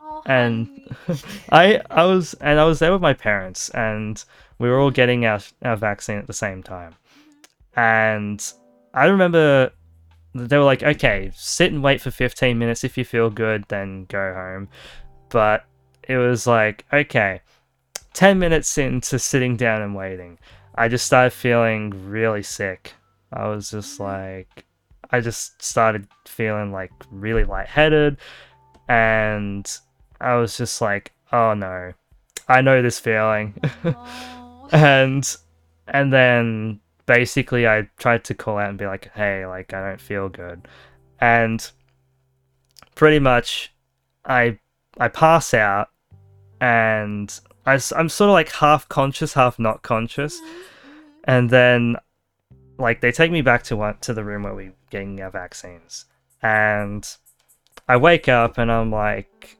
Oh, 0.00 0.22
and. 0.26 0.68
I 1.50 1.80
I 1.90 2.04
was 2.04 2.34
and 2.34 2.60
I 2.60 2.64
was 2.64 2.78
there 2.78 2.92
with 2.92 3.02
my 3.02 3.12
parents 3.12 3.70
and 3.70 4.22
we 4.58 4.68
were 4.68 4.78
all 4.78 4.90
getting 4.90 5.26
our 5.26 5.40
our 5.62 5.76
vaccine 5.76 6.18
at 6.18 6.26
the 6.26 6.32
same 6.32 6.62
time. 6.62 6.94
And 7.74 8.42
I 8.94 9.06
remember 9.06 9.72
they 10.34 10.56
were 10.58 10.64
like, 10.64 10.82
"Okay, 10.82 11.30
sit 11.34 11.72
and 11.72 11.82
wait 11.82 12.00
for 12.00 12.10
15 12.10 12.58
minutes 12.58 12.84
if 12.84 12.96
you 12.96 13.04
feel 13.04 13.30
good, 13.30 13.64
then 13.68 14.04
go 14.06 14.32
home." 14.34 14.68
But 15.28 15.64
it 16.08 16.16
was 16.16 16.46
like, 16.46 16.84
"Okay, 16.92 17.40
10 18.14 18.38
minutes 18.38 18.78
into 18.78 19.18
sitting 19.18 19.56
down 19.56 19.82
and 19.82 19.94
waiting, 19.94 20.38
I 20.76 20.88
just 20.88 21.06
started 21.06 21.32
feeling 21.32 22.08
really 22.08 22.42
sick. 22.42 22.94
I 23.32 23.48
was 23.48 23.70
just 23.70 23.98
mm-hmm. 23.98 24.04
like 24.04 24.64
I 25.10 25.20
just 25.20 25.62
started 25.62 26.08
feeling 26.26 26.72
like 26.72 26.90
really 27.10 27.44
lightheaded 27.44 28.18
and 28.88 29.78
I 30.20 30.34
was 30.34 30.56
just 30.56 30.80
like, 30.80 31.12
oh 31.32 31.54
no, 31.54 31.92
I 32.48 32.60
know 32.60 32.82
this 32.82 32.98
feeling. 33.00 33.54
And 34.72 35.36
and 35.88 36.12
then 36.12 36.80
basically 37.06 37.66
I 37.66 37.88
tried 37.98 38.24
to 38.24 38.34
call 38.34 38.58
out 38.58 38.70
and 38.70 38.78
be 38.78 38.86
like, 38.86 39.10
hey, 39.14 39.46
like 39.46 39.72
I 39.72 39.88
don't 39.88 40.00
feel 40.00 40.28
good. 40.28 40.66
And 41.20 41.68
pretty 42.94 43.18
much 43.18 43.72
I 44.24 44.58
I 44.98 45.08
pass 45.08 45.54
out 45.54 45.90
and 46.60 47.38
I, 47.66 47.74
am 47.74 48.08
sort 48.08 48.30
of 48.30 48.34
like 48.34 48.50
half 48.52 48.88
conscious, 48.88 49.34
half 49.34 49.58
not 49.58 49.82
conscious. 49.82 50.40
And 51.24 51.50
then 51.50 51.96
like 52.78 53.00
they 53.00 53.12
take 53.12 53.32
me 53.32 53.42
back 53.42 53.62
to 53.64 53.76
one 53.76 53.98
to 54.02 54.14
the 54.14 54.24
room 54.24 54.44
where 54.44 54.54
we're 54.54 54.74
getting 54.90 55.20
our 55.20 55.30
vaccines. 55.30 56.06
And 56.42 57.06
I 57.88 57.96
wake 57.96 58.28
up 58.28 58.58
and 58.58 58.70
I'm 58.70 58.90
like 58.90 59.58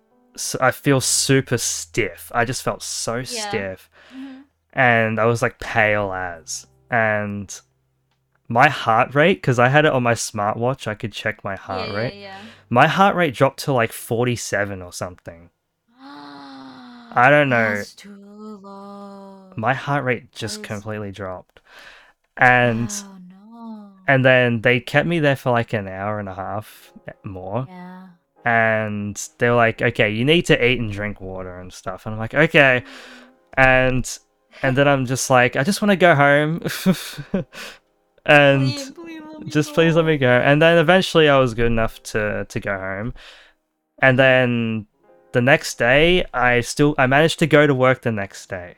I 0.60 0.70
feel 0.70 1.00
super 1.00 1.58
stiff. 1.58 2.30
I 2.34 2.44
just 2.44 2.62
felt 2.62 2.82
so 2.82 3.16
Yeah. 3.16 3.24
stiff 3.24 3.90
mhm. 4.14 4.44
and 4.72 5.18
I 5.18 5.24
was 5.24 5.42
like 5.42 5.58
pale 5.58 6.12
as. 6.12 6.66
And 6.90 7.58
my 8.48 8.68
heart 8.68 9.14
rate, 9.14 9.38
because 9.38 9.58
I 9.58 9.68
had 9.68 9.84
it 9.84 9.92
on 9.92 10.02
my 10.02 10.14
smartwatch, 10.14 10.86
I 10.86 10.94
could 10.94 11.12
check 11.12 11.42
my 11.42 11.56
heart 11.56 11.88
yeah, 11.88 11.96
rate. 11.96 12.14
Yeah, 12.14 12.38
My 12.68 12.86
heart 12.86 13.16
rate 13.16 13.34
dropped 13.34 13.60
to 13.60 13.72
like 13.72 13.92
47 13.92 14.82
or 14.82 14.92
something. 14.92 15.50
I 17.16 17.30
don't 17.30 17.48
know. 17.48 17.82
My 19.56 19.74
heart 19.74 20.04
rate 20.04 20.32
just 20.32 20.62
completely 20.62 21.12
dropped. 21.12 21.60
And 22.36 22.90
Oh 22.92 23.18
no. 23.30 23.92
and 24.06 24.24
then 24.24 24.60
they 24.60 24.80
kept 24.80 25.08
me 25.08 25.18
there 25.20 25.36
for 25.36 25.50
like 25.50 25.72
an 25.72 25.88
hour 25.88 26.18
and 26.18 26.28
a 26.28 26.34
half 26.34 26.92
eh, 27.08 27.12
more. 27.24 27.66
yeah. 27.68 28.08
And 28.44 29.20
they 29.38 29.48
were 29.48 29.56
like, 29.56 29.82
okay, 29.82 30.10
you 30.10 30.24
need 30.24 30.46
to 30.46 30.64
eat 30.64 30.78
and 30.78 30.92
drink 30.92 31.20
water 31.20 31.58
and 31.58 31.72
stuff. 31.72 32.06
And 32.06 32.12
I'm 32.14 32.18
like, 32.18 32.34
okay. 32.34 32.84
And 33.54 34.18
and 34.62 34.76
then 34.76 34.86
I'm 34.86 35.06
just 35.06 35.30
like, 35.30 35.56
I 35.56 35.64
just 35.64 35.80
want 35.82 35.90
to 35.92 35.96
go 35.96 36.14
home. 36.14 36.60
and 38.26 38.70
Please, 38.72 38.90
please 38.90 39.22
just 39.46 39.74
please 39.74 39.94
let 39.96 40.04
me 40.04 40.16
go 40.16 40.28
and 40.28 40.60
then 40.60 40.78
eventually 40.78 41.28
i 41.28 41.38
was 41.38 41.54
good 41.54 41.66
enough 41.66 42.02
to 42.02 42.44
to 42.48 42.58
go 42.58 42.76
home 42.76 43.14
and 44.02 44.18
then 44.18 44.86
the 45.36 45.42
next 45.52 45.72
day 45.78 46.24
i 46.32 46.60
still 46.72 46.94
i 47.02 47.06
managed 47.06 47.38
to 47.38 47.46
go 47.56 47.66
to 47.66 47.74
work 47.74 47.98
the 48.02 48.12
next 48.22 48.48
day 48.48 48.70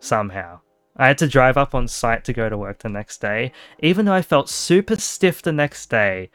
somehow. 0.00 0.60
I 0.98 1.08
had 1.08 1.18
to 1.18 1.26
drive 1.36 1.56
up 1.62 1.74
on 1.74 1.88
site 1.88 2.22
to 2.24 2.32
go 2.32 2.48
to 2.48 2.56
work 2.56 2.78
the 2.78 2.88
next 2.88 3.16
day. 3.20 3.52
Even 3.80 4.04
though 4.06 4.18
i 4.20 4.22
felt 4.22 4.48
super 4.48 4.96
stiff 4.96 5.42
the 5.42 5.52
next 5.62 5.90
day 5.90 6.30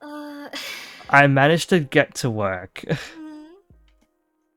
Uh, 0.00 0.48
i 1.20 1.26
managed 1.26 1.68
to 1.70 1.78
get 1.80 2.14
to 2.22 2.28
work. 2.30 2.74
Mhm. 2.86 3.46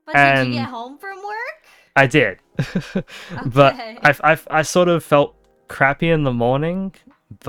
but 0.05 0.13
did 0.13 0.19
you 0.21 0.41
And- 0.41 0.53
get 0.53 0.69
home 0.77 0.97
from 1.03 1.17
work? 1.33 1.57
i 2.03 2.05
did. 2.17 2.35
But 3.59 3.71
I, 4.07 4.11
I 4.31 4.33
i 4.59 4.61
sort 4.75 4.88
of 4.93 5.03
felt 5.03 5.35
crappy 5.67 6.09
in 6.15 6.23
the 6.29 6.33
morning 6.45 6.93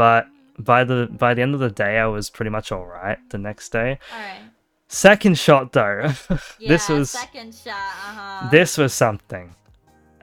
but 0.03 0.25
by 0.59 0.81
the 0.91 0.99
by 1.25 1.35
the 1.35 1.43
end 1.43 1.55
of 1.55 1.61
the 1.67 1.71
day 1.85 1.95
i 1.99 2.07
was 2.07 2.31
pretty 2.37 2.51
much 2.57 2.73
all 2.73 2.87
right 2.87 3.19
the 3.35 3.39
next 3.49 3.67
day. 3.81 3.91
All 4.15 4.21
right. 4.29 4.45
Second 4.93 5.39
shot 5.39 5.73
though 5.73 6.03
Yeah, 6.59 6.69
this 6.69 6.89
was 6.89 7.11
second 7.11 7.55
shot. 7.55 7.75
Uh 7.75 8.15
huh. 8.43 8.49
this 8.51 8.77
was 8.79 8.93
something 8.93 9.55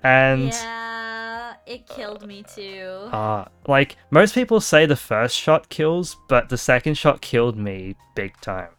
and 0.03 0.53
Yeah, 0.53 1.53
it 1.65 1.87
killed 1.87 2.25
me 2.25 2.43
too. 2.43 3.09
uh 3.11 3.45
like 3.67 3.97
most 4.11 4.33
people 4.35 4.61
say 4.61 4.85
the 4.85 4.95
first 4.95 5.35
shot 5.35 5.69
kills 5.69 6.15
but 6.27 6.49
the 6.49 6.57
second 6.57 6.95
shot 6.97 7.19
killed 7.21 7.57
me 7.57 7.95
big 8.15 8.39
time 8.41 8.69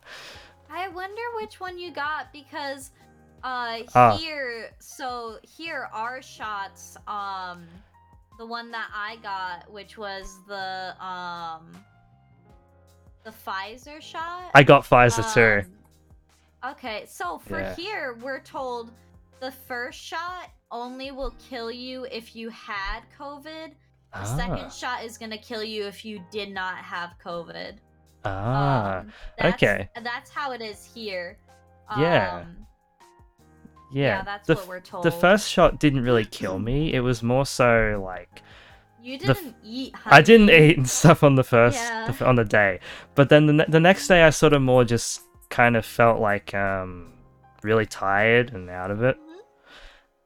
I 0.71 0.89
wonder 0.89 1.23
which 1.37 1.59
one 1.61 1.77
you 1.79 1.91
got 1.91 2.33
because 2.33 2.93
uh 3.43 3.79
Ah. 3.95 4.17
here 4.17 4.71
so 4.79 5.39
here 5.43 5.89
are 5.93 6.23
shots 6.23 6.97
um 7.09 7.67
the 8.39 8.47
one 8.47 8.71
that 8.71 8.89
I 8.95 9.17
got 9.23 9.71
which 9.71 9.99
was 9.99 10.39
the 10.47 10.95
um 11.05 11.73
the 13.25 13.33
Pfizer 13.45 14.01
shot. 14.01 14.51
i 14.55 14.63
got 14.63 14.83
pfizer 14.85 15.25
too 15.35 15.67
Um, 15.69 15.73
Okay, 16.65 17.05
so 17.07 17.39
for 17.39 17.61
Yeah. 17.61 17.75
here 17.75 18.15
we're 18.21 18.41
told 18.41 18.91
the 19.41 19.51
first 19.51 19.99
shot 19.99 20.51
only 20.71 21.11
will 21.11 21.35
kill 21.49 21.71
you 21.71 22.07
if 22.11 22.37
you 22.37 22.51
had 22.51 23.01
COVID. 23.19 23.71
The 24.13 24.19
ah, 24.19 24.37
second 24.37 24.73
shot 24.73 25.05
is 25.05 25.17
gonna 25.17 25.39
kill 25.39 25.63
you 25.65 25.87
if 25.87 26.05
you 26.05 26.23
did 26.31 26.53
not 26.53 26.77
have 26.79 27.15
COVID. 27.25 27.77
ah 28.25 28.99
Um, 28.99 29.13
that's- 29.39 29.55
okay. 29.55 29.89
That's 30.03 30.31
how 30.31 30.53
it 30.53 30.61
is 30.61 30.85
here. 30.85 31.39
Yeah. 31.99 32.43
Um, 32.45 32.67
yeah, 33.93 34.23
that's 34.23 34.47
the, 34.47 34.55
what 34.57 34.69
we're 34.69 34.81
told. 34.81 35.03
the 35.05 35.11
first 35.11 35.49
shot 35.51 35.81
didn't 35.81 36.05
really 36.05 36.25
kill 36.25 36.59
me 36.61 36.93
it 36.93 37.01
was 37.01 37.23
more 37.25 37.45
so 37.47 38.01
like 38.05 38.43
You 39.03 39.19
didn't 39.19 39.57
eat. 39.65 39.95
I 40.05 40.21
didn't 40.21 40.51
eat 40.51 40.77
and 40.77 40.89
stuff 41.01 41.25
on 41.25 41.35
the 41.37 41.43
first 41.43 41.79
Yeah. 41.79 42.13
the 42.13 42.27
on 42.27 42.37
the 42.37 42.45
day, 42.45 42.81
but 43.15 43.31
then 43.31 43.47
the 43.47 43.65
the 43.67 43.81
next 43.81 44.07
day 44.09 44.23
I 44.23 44.31
sort 44.31 44.53
of 44.53 44.61
more 44.63 44.85
just 44.85 45.23
kind 45.51 45.77
of 45.77 45.85
felt 45.85 46.21
like 46.21 46.55
um 46.55 47.13
really 47.63 47.85
tired 47.87 48.53
and 48.55 48.71
out 48.71 48.91
of 48.91 49.03
it. 49.03 49.17
Mhm. 49.19 49.37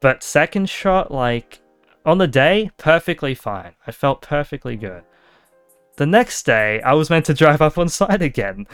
But 0.01 0.23
second 0.23 0.69
shot, 0.71 1.11
like 1.11 1.61
on 2.07 2.19
the 2.19 2.29
day, 2.29 2.71
perfectly 2.77 3.35
fine. 3.35 3.73
I 3.87 3.91
felt 3.91 4.23
perfectly 4.23 4.77
good. 4.77 5.03
The 5.97 6.07
next 6.07 6.45
day, 6.45 6.81
I 6.83 6.93
was 6.93 7.09
meant 7.11 7.25
to 7.27 7.35
drive 7.35 7.63
up 7.63 7.79
on 7.79 7.89
site 7.89 8.23
again. 8.23 8.67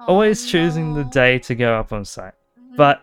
Oh, 0.00 0.06
Always 0.08 0.46
choosing 0.50 0.94
the 0.94 1.04
day 1.04 1.38
to 1.40 1.54
go 1.54 1.74
up 1.78 1.92
on 1.92 2.04
site. 2.04 2.34
Mhm. 2.60 2.76
But 2.76 3.02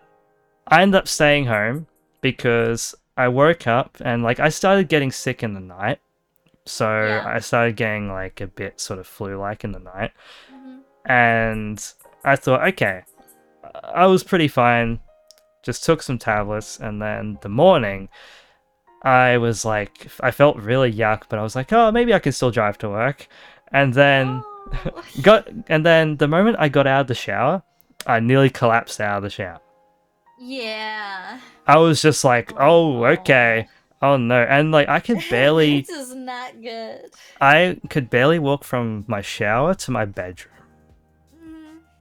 I 0.68 0.82
ended 0.82 0.98
up 0.98 1.08
staying 1.08 1.46
home 1.46 1.86
because 2.20 2.94
I 3.16 3.28
woke 3.28 3.66
up 3.66 3.96
and 4.04 4.22
like 4.22 4.40
I 4.40 4.48
started 4.50 4.88
getting 4.88 5.10
sick 5.10 5.42
in 5.42 5.54
the 5.54 5.60
night. 5.60 6.00
So 6.66 6.88
Yeah. 7.06 7.22
I 7.26 7.38
started 7.38 7.76
getting 7.76 8.12
like 8.12 8.40
a 8.40 8.46
bit 8.46 8.80
sort 8.80 8.98
of 8.98 9.06
flu 9.06 9.36
like 9.38 9.64
in 9.64 9.72
the 9.72 9.78
night. 9.78 10.10
Mhm. 10.52 10.80
And 11.06 11.92
I 12.26 12.36
thought, 12.36 12.66
okay, 12.68 13.02
I 13.82 14.06
was 14.06 14.22
pretty 14.22 14.48
fine. 14.48 15.00
Just 15.62 15.84
took 15.84 16.02
some 16.02 16.18
tablets 16.18 16.78
and 16.78 17.00
then 17.00 17.38
the 17.40 17.48
morning 17.48 18.08
I 19.02 19.38
was 19.38 19.64
like, 19.64 20.08
I 20.20 20.30
felt 20.30 20.56
really 20.56 20.92
yuck, 20.92 21.22
but 21.28 21.38
I 21.38 21.42
was 21.42 21.56
like, 21.56 21.72
oh, 21.72 21.90
maybe 21.90 22.12
I 22.12 22.18
can 22.18 22.32
still 22.32 22.50
drive 22.50 22.76
to 22.78 22.88
work. 22.88 23.28
And 23.72 23.94
then 23.94 24.42
Oh. 24.84 25.02
got, 25.22 25.48
and 25.68 25.84
then 25.84 26.16
the 26.16 26.28
moment 26.28 26.56
I 26.58 26.68
got 26.68 26.86
out 26.86 27.02
of 27.02 27.06
the 27.06 27.14
shower, 27.14 27.62
I 28.06 28.20
nearly 28.20 28.50
collapsed 28.50 29.00
out 29.00 29.18
of 29.18 29.22
the 29.22 29.30
shower. 29.30 29.60
yeah. 30.40 31.40
I 31.68 31.78
was 31.78 32.00
just 32.00 32.22
like, 32.22 32.52
oh, 32.60 33.02
oh 33.02 33.04
okay. 33.04 33.68
Oh 34.00 34.16
no. 34.16 34.40
And 34.42 34.70
like 34.70 34.88
I 34.88 35.00
could 35.00 35.18
barely 35.30 35.80
this 35.80 35.88
is 35.90 36.14
not 36.14 36.60
good. 36.62 37.10
I 37.40 37.80
could 37.90 38.08
barely 38.08 38.38
walk 38.38 38.62
from 38.62 39.04
my 39.08 39.20
shower 39.20 39.74
to 39.74 39.90
my 39.90 40.04
bedroom. 40.04 40.55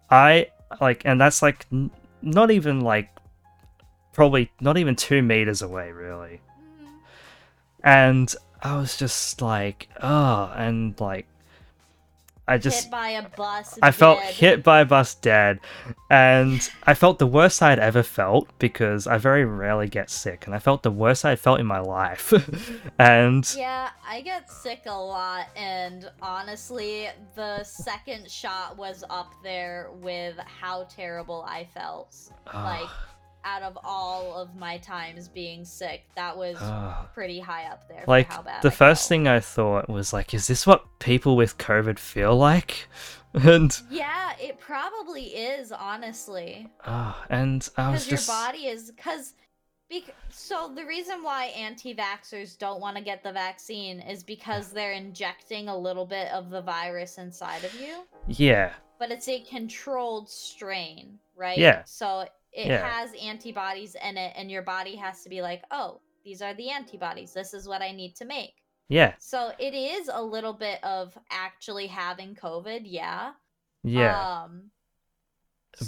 I 0.09 0.47
like 0.81 1.03
and 1.05 1.19
that's 1.19 1.41
like 1.41 1.65
n- 1.71 1.91
not 2.21 2.51
even 2.51 2.81
like 2.81 3.09
probably 4.13 4.51
not 4.61 4.77
even 4.77 4.95
2 4.95 5.21
meters 5.21 5.61
away 5.61 5.91
really. 5.91 6.41
mm. 6.81 6.87
And 7.83 8.33
I 8.61 8.77
was 8.77 8.97
just 8.97 9.41
like, 9.41 9.89
oh, 10.01 10.51
and 10.55 10.99
like 10.99 11.27
I 12.47 12.57
just 12.59 12.83
hit 12.83 12.91
by 12.91 13.09
a 13.09 13.27
bus. 13.29 13.79
I 13.81 13.91
felt 13.91 14.19
hit 14.21 14.63
by 14.63 14.81
a 14.81 14.85
bus 14.85 15.15
dead, 15.15 15.59
and 16.11 16.67
I 16.83 16.93
felt 16.93 17.17
the 17.17 17.27
worst 17.27 17.61
I'd 17.63 17.79
ever 17.79 18.03
felt 18.03 18.47
because 18.59 19.07
I 19.07 19.17
very 19.17 19.45
rarely 19.45 19.87
get 19.87 20.11
sick, 20.11 20.45
and 20.45 20.53
I 20.55 20.59
felt 20.59 20.83
the 20.83 20.91
worst 20.91 21.25
I'd 21.25 21.39
felt 21.39 21.59
in 21.59 21.65
my 21.65 21.79
life. 21.79 22.33
and 22.99 23.51
Yeah, 23.57 23.89
I 24.07 24.21
get 24.21 24.51
sick 24.51 24.83
a 24.85 24.93
lot, 24.93 25.47
and 25.55 26.09
honestly, 26.21 27.09
the 27.35 27.63
second 27.63 28.29
shot 28.29 28.77
was 28.77 29.03
up 29.09 29.33
there 29.43 29.89
with 29.95 30.37
how 30.37 30.83
terrible 30.83 31.43
I 31.47 31.67
felt. 31.73 32.15
Ah. 32.47 32.63
Like, 32.63 32.89
out 33.45 33.61
of 33.61 33.77
all 33.83 34.35
of 34.35 34.55
my 34.55 34.77
times 34.79 35.27
being 35.29 35.63
sick, 35.63 36.03
that 36.15 36.35
was 36.35 36.57
ah. 36.59 37.07
pretty 37.13 37.39
high 37.39 37.65
up 37.65 37.87
there. 37.87 38.03
like 38.07 38.27
for 38.27 38.33
how 38.33 38.41
bad 38.41 38.61
the 38.61 38.67
I 38.69 38.71
first 38.71 39.03
felt. 39.03 39.09
thing 39.09 39.27
I 39.27 39.39
thought 39.39 39.89
was 39.89 40.11
like, 40.11 40.33
is 40.33 40.47
this 40.47 40.65
what 40.67 40.83
people 40.99 41.35
with 41.35 41.57
COVID 41.57 41.99
feel 41.99 42.35
like? 42.35 42.87
And 43.33 43.77
Yeah, 43.91 44.31
it 44.39 44.61
probably 44.61 45.23
is, 45.25 45.73
honestly. 45.73 46.69
oh, 46.87 47.21
and 47.29 47.67
I 47.75 47.91
was 47.91 48.07
just. 48.07 48.25
Because 48.25 48.27
your 48.27 48.35
body 48.47 48.67
is. 48.67 48.91
Because. 48.91 49.33
Bec- 49.89 50.15
so 50.29 50.71
the 50.73 50.85
reason 50.85 51.21
why 51.21 51.47
anti-vaxxers 51.47 52.57
don't 52.57 52.79
want 52.79 52.95
to 52.95 53.03
get 53.03 53.23
the 53.23 53.33
vaccine 53.33 53.99
is 53.99 54.23
because 54.23 54.71
they're 54.71 54.93
injecting 54.93 55.67
a 55.67 55.77
little 55.77 56.05
bit 56.05 56.31
of 56.31 56.49
the 56.49 56.61
virus 56.61 57.17
inside 57.17 57.63
of 57.65 57.73
you. 57.79 58.05
yeah, 58.29 58.71
but 58.99 59.11
it's 59.11 59.27
a 59.27 59.41
controlled 59.41 60.29
strain, 60.29 61.19
right? 61.35 61.57
Yeah. 61.57 61.83
So 61.83 62.25
it 62.55 62.67
Yeah. 62.67 62.87
has 62.89 63.13
antibodies 63.15 63.95
in 63.95 64.17
it, 64.17 64.33
and 64.35 64.49
your 64.49 64.61
body 64.63 64.95
has 64.95 65.21
to 65.23 65.29
be 65.29 65.41
like, 65.41 65.63
oh, 65.71 66.01
these 66.23 66.41
are 66.41 66.53
the 66.55 66.69
antibodies. 66.71 67.33
This 67.33 67.53
is 67.53 67.67
what 67.67 67.81
I 67.81 67.91
need 67.91 68.15
to 68.17 68.25
make. 68.25 68.55
yeah, 68.87 69.13
So 69.19 69.51
it 69.59 69.73
is 69.73 70.09
a 70.13 70.21
little 70.21 70.53
bit 70.53 70.83
of 70.83 71.17
actually 71.31 71.87
having 71.87 72.35
COVID, 72.35 72.81
yeah. 72.85 73.33
yeah. 73.83 74.43
Um, 74.43 74.71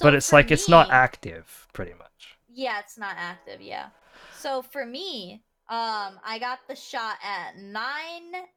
but 0.01 0.13
it's 0.13 0.33
like 0.33 0.51
it's 0.51 0.67
not 0.67 0.91
active, 0.91 1.67
pretty 1.73 1.93
much. 1.93 2.37
Yeah, 2.49 2.79
it's 2.79 2.97
not 2.97 3.15
active, 3.17 3.61
yeah. 3.61 3.89
So 4.37 4.61
for 4.61 4.85
me, 4.85 5.43
um, 5.69 6.19
I 6.25 6.37
got 6.39 6.59
the 6.67 6.75
shot 6.75 7.17
at 7.23 7.57
9 7.57 7.83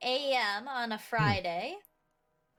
a.m. 0.02 0.68
on 0.68 0.92
a 0.92 0.98
Friday. 0.98 1.76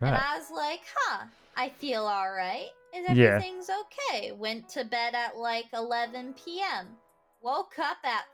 And 0.01 0.11
Right. 0.11 0.21
I 0.21 0.37
was 0.37 0.49
like, 0.51 0.81
huh, 0.95 1.25
I 1.55 1.69
feel 1.69 2.05
all 2.05 2.31
right. 2.31 2.69
And 2.93 3.18
Yeah. 3.18 3.35
everything's 3.35 3.69
okay. 3.69 4.31
Went 4.34 4.68
to 4.69 4.84
bed 4.84 5.15
at 5.15 5.38
like 5.38 5.68
11 5.73 6.34
p.m. 6.34 6.97
Woke 7.41 7.80
up 7.80 7.97
at 8.03 8.26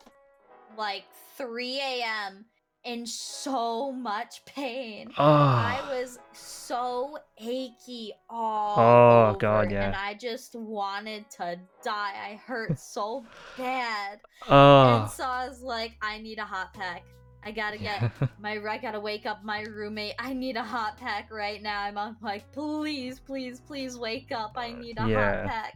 like 0.76 1.06
3 1.38 1.80
a.m. 1.80 2.46
in 2.84 3.06
so 3.06 3.92
much 3.92 4.44
pain. 4.46 5.12
I 5.18 5.80
Oh, 5.84 5.90
was 5.90 6.20
so 6.34 7.18
achy 7.38 8.14
all 8.30 8.76
Oh, 8.80 9.30
over, 9.30 9.38
God, 9.38 9.72
yeah. 9.72 9.88
and 9.88 9.96
I 9.96 10.14
just 10.16 10.56
wanted 10.56 11.30
to 11.32 11.60
die. 11.84 12.14
I 12.32 12.36
hurt 12.46 12.80
so 12.80 13.26
bad, 13.58 14.20
and 14.48 14.54
oh. 14.54 15.12
so 15.16 15.24
I 15.24 15.48
was 15.48 15.62
like, 15.62 15.94
I 16.02 16.18
need 16.20 16.40
a 16.40 16.46
hot 16.46 16.74
pack. 16.74 17.04
I 17.44 17.52
gotta 17.52 17.78
get 17.78 18.04
my 18.38 18.58
I 18.70 18.78
gotta 18.78 19.00
wake 19.00 19.26
up 19.26 19.44
my 19.44 19.62
roommate. 19.62 20.16
I 20.20 20.34
need 20.34 20.58
a 20.58 20.64
hot 20.64 20.98
pack 20.98 21.32
right 21.32 21.62
now. 21.62 21.82
I'm 21.82 21.98
I'm 21.98 22.18
like, 22.22 22.52
please, 22.54 23.20
please, 23.20 23.62
please 23.62 23.98
wake 23.98 24.32
up. 24.32 24.54
I 24.58 24.72
uh, 24.72 24.74
need 24.74 24.98
a 24.98 25.08
Yeah. 25.08 25.08
hot 25.08 25.44
pack. 25.44 25.74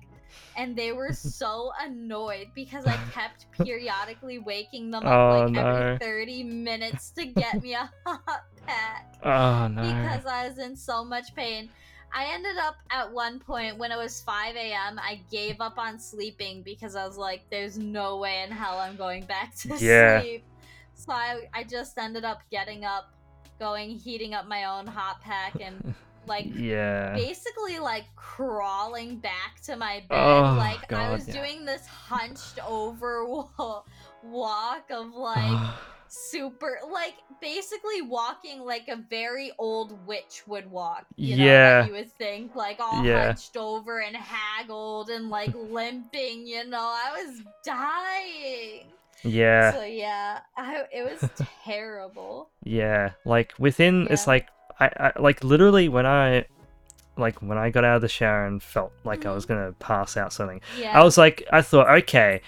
And 0.58 0.76
they 0.78 0.92
were 0.92 1.14
so 1.14 1.72
annoyed 1.82 2.48
because 2.56 2.86
I 2.86 2.98
kept 2.98 3.48
periodically 3.64 4.40
waking 4.40 4.92
them 4.92 5.08
up 5.08 5.24
Oh, 5.24 5.30
like 5.30 5.50
no. 5.50 5.56
every 5.56 5.90
30 6.00 6.44
minutes 6.44 7.12
to 7.12 7.26
get 7.26 7.62
me 7.62 7.74
a 7.74 7.90
hot 8.06 8.42
pack 8.68 9.06
oh 9.24 9.68
no. 9.68 9.82
because 9.82 10.26
I 10.26 10.48
was 10.48 10.58
in 10.60 10.76
so 10.76 11.04
much 11.06 11.36
pain. 11.36 11.70
I 12.14 12.34
ended 12.34 12.58
up 12.58 12.76
at 12.92 13.12
one 13.14 13.40
point 13.40 13.78
when 13.78 13.92
it 13.92 13.98
was 13.98 14.22
5 14.22 14.56
a.m. 14.56 15.00
I 15.00 15.26
gave 15.32 15.62
up 15.62 15.78
on 15.78 16.00
sleeping 16.00 16.64
because 16.64 16.96
I 16.96 17.06
was 17.08 17.18
like, 17.18 17.44
there's 17.52 17.78
no 17.78 18.18
way 18.20 18.44
in 18.44 18.52
hell 18.52 18.80
I'm 18.80 18.98
going 18.98 19.26
back 19.26 19.56
to 19.62 19.78
Yeah. 19.80 20.26
sleep. 20.30 20.46
So 21.06 21.14
I, 21.14 21.48
I 21.54 21.64
just 21.64 21.98
ended 21.98 22.26
up 22.26 22.42
getting 22.52 22.86
up, 22.86 23.12
going, 23.60 23.90
heating 23.98 24.34
up 24.34 24.48
my 24.48 24.66
own 24.66 24.86
hot 24.86 25.20
pack, 25.22 25.60
and 25.60 25.96
like 26.28 26.48
yeah. 26.56 27.14
basically 27.16 27.80
like 27.80 28.06
crawling 28.16 29.18
back 29.18 29.60
to 29.64 29.76
my 29.76 30.04
bed. 30.08 30.16
Oh, 30.16 30.56
like 30.58 30.92
I 30.94 31.12
was 31.12 31.28
yeah. 31.28 31.34
doing 31.34 31.66
this 31.66 31.88
hunched 31.88 32.60
over 32.68 33.26
walk 34.24 34.92
of 34.92 35.16
like 35.16 35.40
ah. 35.40 35.82
super 36.08 36.78
like 36.92 37.16
basically 37.42 38.04
walking 38.04 38.62
like 38.62 38.88
a 38.88 38.98
very 39.10 39.52
old 39.58 39.98
witch 40.06 40.44
would 40.46 40.70
walk 40.70 41.06
you 41.16 41.36
know 41.38 41.44
Yeah. 41.44 41.82
that 41.82 41.88
you 41.88 41.94
would 41.94 42.12
think 42.12 42.56
like 42.56 42.80
all 42.80 43.04
Yeah. 43.04 43.26
hunched 43.26 43.58
over 43.58 44.02
and 44.02 44.16
haggled 44.16 45.10
and 45.10 45.30
like 45.32 45.54
limping 45.56 46.46
you 46.46 46.68
know 46.68 46.78
i 46.80 47.24
was 47.24 47.42
dying 47.66 48.92
yeah. 49.24 49.74
so 49.74 49.84
yeah 49.84 50.40
I, 50.58 50.84
it 50.92 51.04
was 51.04 51.30
terrible 51.64 52.50
Yeah, 52.64 53.12
like 53.26 53.54
within 53.60 54.08
it's 54.10 54.28
like 54.28 54.48
I, 54.80 54.90
I 54.98 55.20
like 55.20 55.44
literally 55.44 55.90
when 55.90 56.06
I 56.06 56.46
like 57.18 57.42
when 57.42 57.58
I 57.58 57.70
got 57.70 57.84
out 57.84 57.98
of 57.98 58.02
the 58.02 58.08
shower 58.08 58.46
and 58.46 58.62
felt 58.62 58.92
like 59.04 59.26
I 59.26 59.34
was 59.34 59.46
mm-hmm. 59.46 59.54
gonna 59.54 59.72
pass 59.74 60.18
out 60.18 60.34
something. 60.34 60.62
yeah 60.80 61.00
I 61.00 61.04
was 61.04 61.18
like 61.18 61.44
I 61.52 61.62
thought, 61.62 61.90
okay, 61.90 62.42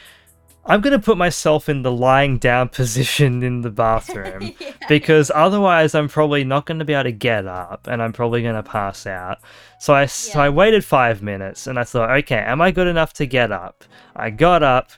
I'm 0.65 0.79
gonna 0.79 0.99
put 0.99 1.17
myself 1.17 1.67
in 1.67 1.81
the 1.81 1.91
lying 1.91 2.37
down 2.37 2.69
position 2.79 3.43
in 3.43 3.61
the 3.61 3.69
bathroom 3.69 4.53
Yeah. 4.59 4.73
because 4.87 5.31
otherwise 5.33 5.93
I'm 5.93 6.07
probably 6.07 6.43
not 6.43 6.65
gonna 6.65 6.85
be 6.85 6.93
able 6.93 7.03
to 7.03 7.11
get 7.11 7.45
up 7.45 7.87
and 7.87 8.01
I'm 8.01 8.13
probably 8.13 8.43
gonna 8.43 8.63
pass 8.63 9.05
out. 9.05 9.39
So 9.79 9.93
I 9.93 10.05
so 10.05 10.39
I 10.39 10.49
waited 10.49 10.85
five 10.85 11.21
minutes 11.21 11.67
and 11.67 11.77
I 11.77 11.83
thought, 11.83 12.09
okay, 12.19 12.37
am 12.37 12.61
I 12.61 12.71
good 12.71 12.87
enough 12.87 13.13
to 13.13 13.25
get 13.25 13.51
up? 13.51 13.83
I 14.15 14.29
got 14.29 14.63
up, 14.63 14.91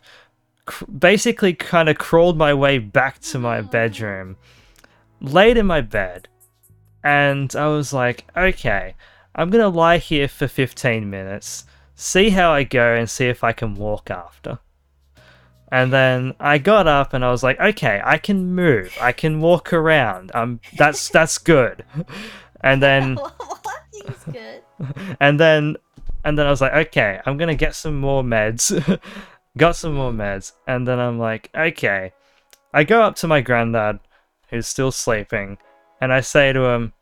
cr- 0.65 0.85
basically 0.85 1.53
kind 1.53 1.89
of 1.89 1.97
crawled 1.97 2.37
my 2.37 2.53
way 2.53 2.77
back 2.77 3.19
to 3.19 3.39
my 3.39 3.61
bedroom, 3.61 4.37
laid 5.21 5.57
in 5.57 5.65
my 5.65 5.81
bed, 5.81 6.27
and 7.03 7.55
I 7.55 7.67
was 7.67 7.93
like, 7.93 8.25
okay, 8.35 8.95
I'm 9.35 9.49
gonna 9.49 9.69
lie 9.69 9.97
here 9.97 10.27
for 10.27 10.47
15 10.47 11.09
minutes, 11.09 11.65
see 11.95 12.29
how 12.29 12.51
I 12.51 12.63
go, 12.63 12.95
and 12.95 13.09
see 13.09 13.27
if 13.27 13.43
I 13.43 13.51
can 13.51 13.75
walk 13.75 14.09
after. 14.09 14.59
And 15.71 15.91
then 15.91 16.35
I 16.39 16.57
got 16.57 16.87
up 16.87 17.13
and 17.13 17.25
I 17.25 17.31
was 17.31 17.43
like, 17.43 17.59
okay, 17.59 18.01
I 18.03 18.17
can 18.17 18.53
move, 18.53 18.95
I 19.01 19.11
can 19.11 19.41
walk 19.41 19.73
around. 19.73 20.31
Um, 20.33 20.59
that's 20.77 21.09
that's 21.15 21.37
good. 21.37 21.83
And 22.61 22.81
then 22.81 23.17
good 24.31 24.61
and 25.19 25.39
then 25.39 25.77
and 26.23 26.37
then 26.37 26.47
I 26.47 26.49
was 26.49 26.61
like, 26.61 26.73
okay, 26.87 27.19
I'm 27.25 27.37
gonna 27.37 27.55
get 27.55 27.75
some 27.75 27.97
more 27.97 28.23
meds. 28.23 28.99
Got 29.57 29.75
some 29.75 29.93
more 29.95 30.11
meds, 30.11 30.53
and 30.67 30.87
then 30.87 30.99
I'm 30.99 31.17
like, 31.19 31.49
okay. 31.55 32.13
I 32.73 32.83
go 32.83 33.01
up 33.01 33.15
to 33.17 33.27
my 33.27 33.41
granddad, 33.41 33.99
who's 34.49 34.67
still 34.67 34.91
sleeping, 34.91 35.57
and 36.01 36.11
I 36.11 36.21
say 36.21 36.51
to 36.51 36.65
him, 36.65 36.93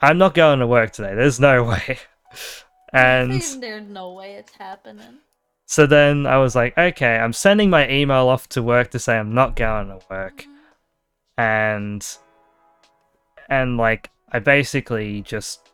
I'm 0.00 0.18
not 0.18 0.34
going 0.34 0.60
to 0.60 0.66
work 0.66 0.92
today. 0.92 1.14
There's 1.14 1.38
no 1.38 1.62
way. 1.72 1.98
And 2.92 3.30
there's 3.60 3.88
no 3.88 4.12
way 4.12 4.34
it's 4.34 4.54
happening 4.56 5.18
so 5.72 5.86
then 5.86 6.26
I 6.26 6.36
was 6.36 6.54
like, 6.54 6.76
okay, 6.76 7.16
I'm 7.16 7.32
sending 7.32 7.70
my 7.70 7.88
email 7.88 8.28
off 8.28 8.46
to 8.50 8.62
work 8.62 8.90
to 8.90 8.98
say 8.98 9.16
I'm 9.16 9.32
not 9.32 9.56
going 9.56 9.88
to 9.88 10.00
work. 10.10 10.44
And 11.38 12.06
and 13.48 13.78
like 13.78 14.10
I 14.30 14.38
basically 14.38 15.22
just 15.22 15.70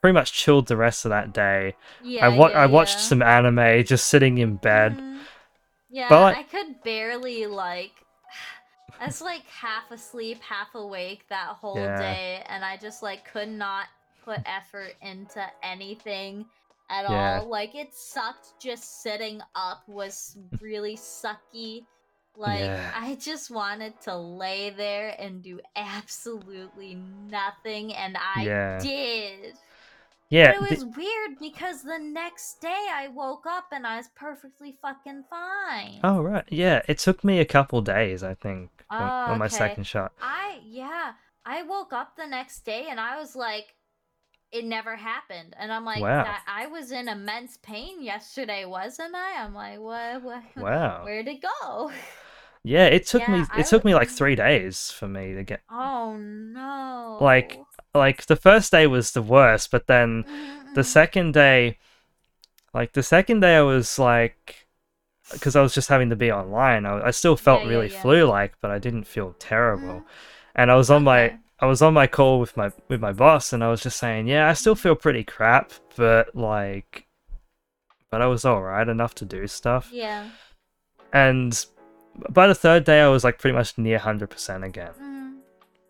pretty 0.00 0.14
much 0.14 0.32
chilled 0.32 0.66
the 0.66 0.78
rest 0.78 1.04
of 1.04 1.10
that 1.10 1.34
day. 1.34 1.76
yeah 2.02 2.24
I 2.24 2.28
wa- 2.28 2.48
yeah, 2.48 2.62
I 2.62 2.64
watched 2.64 2.96
yeah. 2.96 3.00
some 3.02 3.20
anime 3.22 3.84
just 3.84 4.06
sitting 4.06 4.38
in 4.38 4.56
bed. 4.56 4.96
Mhm. 4.96 5.11
Yeah, 5.92 6.08
But- 6.08 6.36
I 6.36 6.42
could 6.44 6.82
barely 6.82 7.46
like. 7.46 7.92
I 9.00 9.06
was 9.06 9.20
like 9.20 9.44
half 9.46 9.90
asleep, 9.90 10.40
half 10.42 10.74
awake 10.74 11.28
that 11.28 11.48
whole 11.60 11.76
Yeah. 11.76 11.98
day, 11.98 12.42
and 12.46 12.64
I 12.64 12.76
just 12.78 13.02
like 13.02 13.30
could 13.30 13.48
not 13.48 13.86
put 14.24 14.40
effort 14.46 14.94
into 15.02 15.44
anything 15.62 16.46
at 16.88 17.08
Yeah. 17.10 17.40
all. 17.40 17.48
Like 17.48 17.74
it 17.74 17.94
sucked 17.94 18.58
just 18.60 19.02
sitting 19.02 19.42
up 19.54 19.86
was 19.86 20.38
really 20.60 20.96
sucky. 20.96 21.84
Like 22.36 22.60
Yeah. 22.60 22.92
I 22.96 23.16
just 23.16 23.50
wanted 23.50 24.00
to 24.02 24.16
lay 24.16 24.70
there 24.70 25.14
and 25.18 25.42
do 25.42 25.60
absolutely 25.76 26.94
nothing 26.94 27.92
and 27.94 28.16
I 28.18 28.78
did. 28.80 29.58
Yeah, 30.32 30.52
But 30.58 30.72
it 30.72 30.78
the- 30.80 30.86
was 30.86 30.96
weird 30.96 31.38
because 31.38 31.82
the 31.82 31.98
next 31.98 32.60
day 32.60 32.86
I 32.90 33.08
woke 33.08 33.44
up 33.46 33.66
and 33.70 33.86
I 33.86 33.98
was 33.98 34.08
perfectly 34.16 34.78
fucking 34.80 35.24
fine. 35.28 36.00
oh 36.02 36.22
right, 36.22 36.44
yeah. 36.48 36.80
It 36.88 36.98
took 36.98 37.22
me 37.22 37.38
a 37.40 37.44
couple 37.44 37.82
days, 37.82 38.22
I 38.22 38.34
think, 38.34 38.70
on, 38.88 39.02
Oh, 39.02 39.32
on 39.32 39.38
my 39.38 39.46
okay. 39.46 39.56
second 39.56 39.84
shot. 39.84 40.12
I 40.22 40.60
yeah, 40.64 41.12
I 41.44 41.62
woke 41.64 41.92
up 41.92 42.16
the 42.16 42.26
next 42.26 42.64
day 42.64 42.86
and 42.90 42.98
I 42.98 43.18
was 43.18 43.36
like 43.36 43.74
it 44.50 44.64
never 44.66 44.96
happened. 44.96 45.54
And 45.58 45.72
I'm 45.72 45.84
like 45.84 46.00
Wow. 46.02 46.24
that 46.24 46.42
I 46.46 46.66
was 46.66 46.92
in 46.92 47.08
immense 47.08 47.56
pain 47.62 48.02
yesterday, 48.02 48.64
wasn't 48.66 49.14
I? 49.14 49.42
I'm 49.42 49.54
like, 49.54 49.78
what 49.80 50.22
what 50.22 50.42
Wow. 50.56 51.04
where'd 51.04 51.28
it 51.28 51.42
go? 51.42 51.90
Yeah, 52.64 52.86
it 52.86 53.06
took 53.06 53.26
me. 53.28 53.38
Yeah, 53.38 53.46
I 53.52 53.60
It 53.60 53.66
took 53.66 53.82
w- 53.82 53.94
me 53.94 53.98
like 53.98 54.08
three 54.20 54.36
days 54.36 54.90
for 54.90 55.08
me 55.08 55.34
to 55.34 55.42
get. 55.42 55.60
Oh 55.70 56.16
no. 56.16 57.18
Like, 57.20 57.58
Like 57.94 58.26
the 58.26 58.36
first 58.36 58.72
day 58.72 58.86
was 58.86 59.12
the 59.12 59.22
worst, 59.22 59.70
but 59.70 59.86
then 59.86 60.24
the 60.74 60.84
second 60.84 61.34
day, 61.34 61.78
like 62.72 62.92
the 62.92 63.02
second 63.02 63.40
day, 63.40 63.56
I 63.56 63.62
was 63.62 63.98
like, 63.98 64.66
because 65.30 65.56
I 65.56 65.62
was 65.62 65.74
just 65.74 65.88
having 65.88 66.10
to 66.10 66.16
be 66.16 66.32
online. 66.32 66.86
I, 66.86 67.08
I 67.08 67.10
still 67.10 67.36
felt 67.36 67.60
Yeah, 67.60 67.66
yeah, 67.66 67.70
really 67.74 67.90
yeah. 67.92 68.00
flu-like, 68.00 68.54
but 68.60 68.70
I 68.70 68.78
didn't 68.78 69.04
feel 69.04 69.34
terrible. 69.38 70.00
Mhm. 70.00 70.04
And 70.54 70.70
I 70.70 70.74
was 70.76 70.90
on 70.90 71.04
my 71.04 71.38
I 71.60 71.66
was 71.66 71.80
on 71.80 71.94
my 71.94 72.06
call 72.08 72.40
with 72.40 72.56
my 72.56 72.72
with 72.88 73.00
my 73.00 73.12
boss, 73.12 73.52
and 73.52 73.62
I 73.62 73.68
was 73.68 73.82
just 73.82 73.98
saying, 73.98 74.26
yeah, 74.26 74.48
I 74.48 74.54
still 74.54 74.74
feel 74.74 74.94
pretty 74.96 75.22
crap, 75.22 75.72
but 75.96 76.34
like, 76.34 77.06
but 78.10 78.20
I 78.22 78.26
was 78.26 78.44
all 78.44 78.62
right 78.62 78.88
enough 78.88 79.14
to 79.16 79.24
do 79.24 79.46
stuff. 79.46 79.90
Yeah. 79.92 80.28
And 81.12 81.64
by 82.30 82.46
the 82.46 82.54
third 82.54 82.84
day, 82.84 83.00
I 83.00 83.08
was 83.08 83.22
like 83.22 83.38
pretty 83.38 83.56
much 83.56 83.76
near 83.78 83.98
hundred 83.98 84.30
percent 84.30 84.64
again. 84.64 84.92
Mm. 85.00 85.36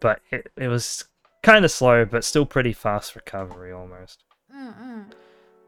But 0.00 0.20
it 0.30 0.52
it 0.56 0.68
was 0.68 1.04
kind 1.42 1.64
of 1.64 1.70
slow, 1.70 2.04
but 2.04 2.24
still 2.24 2.46
pretty 2.46 2.72
fast 2.72 3.14
recovery 3.16 3.72
almost. 3.72 4.24
Mm-mm. 4.54 5.04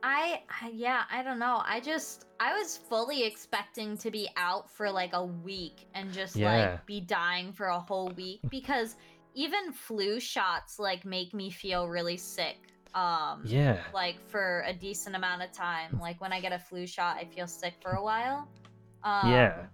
I, 0.02 0.42
I 0.62 0.68
yeah, 0.68 1.04
I 1.10 1.22
don't 1.22 1.38
know. 1.38 1.62
I 1.64 1.80
just 1.80 2.26
I 2.38 2.56
was 2.58 2.76
fully 2.76 3.24
expecting 3.24 3.96
to 3.98 4.10
be 4.10 4.28
out 4.36 4.70
for 4.70 4.90
like 4.90 5.14
a 5.14 5.24
week 5.24 5.86
and 5.94 6.12
just 6.12 6.36
Yeah. 6.36 6.52
like 6.72 6.86
be 6.86 7.00
dying 7.00 7.52
for 7.52 7.66
a 7.66 7.80
whole 7.80 8.08
week 8.10 8.40
because 8.50 8.96
even 9.34 9.72
flu 9.72 10.20
shots 10.20 10.78
like 10.78 11.04
make 11.04 11.32
me 11.32 11.50
feel 11.50 11.88
really 11.88 12.18
sick. 12.18 12.58
Um 12.94 13.42
Yeah. 13.46 13.78
like 13.94 14.20
for 14.28 14.62
a 14.66 14.74
decent 14.74 15.16
amount 15.16 15.42
of 15.42 15.52
time. 15.52 15.98
Like 15.98 16.20
when 16.20 16.32
I 16.34 16.40
get 16.40 16.52
a 16.52 16.58
flu 16.58 16.86
shot, 16.86 17.16
I 17.16 17.24
feel 17.24 17.46
sick 17.46 17.74
for 17.80 17.92
a 17.92 18.02
while. 18.02 18.46
Um, 19.02 19.30
Yeah. 19.30 19.66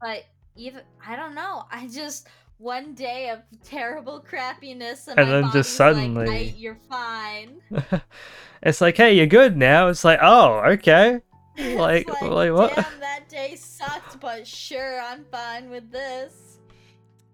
But 0.00 0.24
even 0.56 0.82
I 1.04 1.16
don't 1.16 1.34
know. 1.34 1.64
I 1.70 1.88
just 1.88 2.28
one 2.58 2.94
day 2.94 3.30
of 3.30 3.40
terrible 3.64 4.24
crappiness 4.28 5.08
and, 5.08 5.18
And 5.18 5.30
then 5.30 5.50
just 5.52 5.74
suddenly- 5.74 6.26
"Mate, 6.26 6.56
you're 6.56 6.78
fine. 6.88 7.60
it's 8.62 8.80
like, 8.80 8.96
hey, 8.96 9.14
you're 9.14 9.26
good 9.26 9.56
now. 9.56 9.88
It's 9.88 10.04
like, 10.04 10.18
oh, 10.22 10.60
okay. 10.72 11.20
It's 11.56 11.78
Like, 11.78 12.08
like 12.22 12.52
what? 12.52 12.74
Damn, 12.74 12.84
that 13.00 13.28
day 13.28 13.54
sucked, 13.54 14.18
but 14.20 14.44
sure, 14.44 15.00
I'm 15.00 15.24
fine 15.30 15.70
with 15.70 15.88
this. 15.92 16.58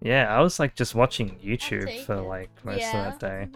Yeah, 0.02 0.34
I 0.34 0.40
was 0.42 0.58
like 0.58 0.74
just 0.74 0.94
watching 0.94 1.38
YouTube 1.42 2.04
for 2.04 2.16
like 2.16 2.50
most 2.64 2.80
yeah. 2.80 3.12
of 3.14 3.18
that 3.18 3.20
day. 3.20 3.48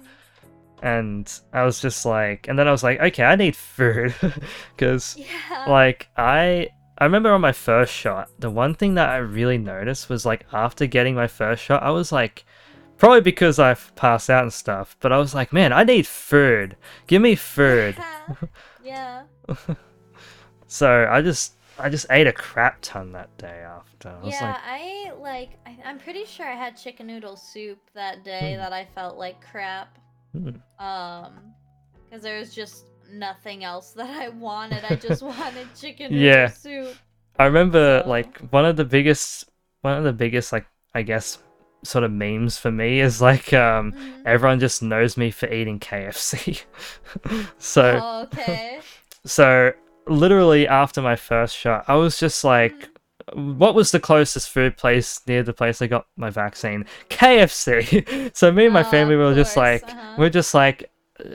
And 0.82 1.30
I 1.52 1.64
was 1.64 1.80
just 1.80 2.04
like, 2.06 2.48
and 2.48 2.58
then 2.58 2.66
I 2.66 2.70
was 2.70 2.82
like, 2.82 2.98
okay, 3.00 3.24
I 3.24 3.36
need 3.36 3.56
food. 3.56 4.14
Because, 4.76 5.16
Yeah. 5.18 5.64
like, 5.68 6.08
I. 6.16 6.68
I 6.98 7.04
remember 7.04 7.32
on 7.32 7.40
my 7.40 7.52
first 7.52 7.92
shot, 7.92 8.30
the 8.38 8.50
one 8.50 8.74
thing 8.74 8.94
that 8.94 9.08
I 9.10 9.16
really 9.16 9.58
noticed 9.58 10.08
was 10.08 10.24
like 10.24 10.46
after 10.52 10.86
getting 10.86 11.14
my 11.14 11.26
first 11.26 11.62
shot, 11.62 11.82
I 11.82 11.90
was 11.90 12.12
like, 12.12 12.44
probably 12.98 13.20
because 13.20 13.58
I've 13.58 13.94
passed 13.96 14.30
out 14.30 14.42
and 14.44 14.52
stuff, 14.52 14.96
but 15.00 15.12
I 15.12 15.18
was 15.18 15.34
like, 15.34 15.52
man, 15.52 15.72
I 15.72 15.82
need 15.84 16.06
food. 16.06 16.76
Give 17.06 17.20
me 17.22 17.34
food. 17.34 17.96
yeah. 18.84 19.24
So 20.66 21.06
I 21.10 21.22
just, 21.22 21.54
I 21.78 21.88
just 21.88 22.06
ate 22.10 22.26
a 22.26 22.32
crap 22.32 22.78
ton 22.80 23.12
that 23.12 23.36
day 23.38 23.62
after. 23.64 24.08
I 24.08 24.24
was 24.24 24.34
yeah, 24.34 24.46
like, 24.52 24.60
I 24.64 25.12
like. 25.20 25.50
I, 25.66 25.78
I'm 25.84 25.98
pretty 25.98 26.24
sure 26.24 26.46
I 26.46 26.54
had 26.56 26.76
chicken 26.76 27.06
noodle 27.06 27.36
soup 27.36 27.78
that 27.94 28.24
day 28.24 28.54
Hmm. 28.54 28.58
that 28.60 28.72
I 28.72 28.84
felt 28.94 29.16
like 29.16 29.40
crap. 29.50 29.98
hmm. 30.32 30.50
Um, 30.84 31.54
because 32.08 32.22
there 32.22 32.38
was 32.38 32.54
just 32.54 32.86
nothing 33.10 33.64
else 33.64 33.92
that 33.92 34.08
I 34.10 34.28
wanted. 34.30 34.84
I 34.84 34.96
just 34.96 35.22
wanted 35.32 35.68
chicken 35.78 36.12
Yeah. 36.12 36.48
soup. 36.48 36.94
I 37.38 37.46
remember 37.46 38.02
So- 38.04 38.08
like 38.08 38.38
one 38.50 38.64
of 38.64 38.76
the 38.76 38.84
biggest 38.84 39.50
one 39.82 39.96
of 39.98 40.04
the 40.04 40.12
biggest 40.12 40.52
like 40.52 40.66
I 40.94 41.02
guess 41.02 41.38
sort 41.82 42.02
of 42.04 42.10
memes 42.12 42.56
for 42.56 42.70
me 42.70 43.00
is 43.00 43.20
like 43.20 43.52
um 43.52 43.92
Mhm. 43.92 44.22
everyone 44.24 44.58
just 44.60 44.82
knows 44.82 45.16
me 45.16 45.30
for 45.30 45.46
eating 45.52 45.78
KFC. 45.78 46.62
so 47.58 48.00
Oh, 48.02 48.22
okay. 48.22 48.80
so 49.26 49.72
literally 50.06 50.66
after 50.68 51.02
my 51.02 51.16
first 51.16 51.56
shot, 51.56 51.84
I 51.88 51.94
was 51.96 52.18
just 52.18 52.44
like 52.44 52.88
what 53.32 53.74
was 53.74 53.90
the 53.90 54.00
closest 54.00 54.50
food 54.50 54.76
place 54.76 55.20
near 55.26 55.42
the 55.42 55.52
place 55.54 55.80
I 55.80 55.86
got 55.86 56.06
my 56.16 56.28
vaccine? 56.30 56.84
KFC. 57.08 58.34
so 58.36 58.52
me 58.52 58.64
and 58.66 58.74
my 58.74 58.82
Oh, 58.86 58.90
family 58.90 59.16
were 59.16 59.34
just 59.34 59.56
like 59.56 59.82
uh-huh. 59.84 60.14
we're 60.18 60.30
just 60.30 60.54
like 60.54 60.90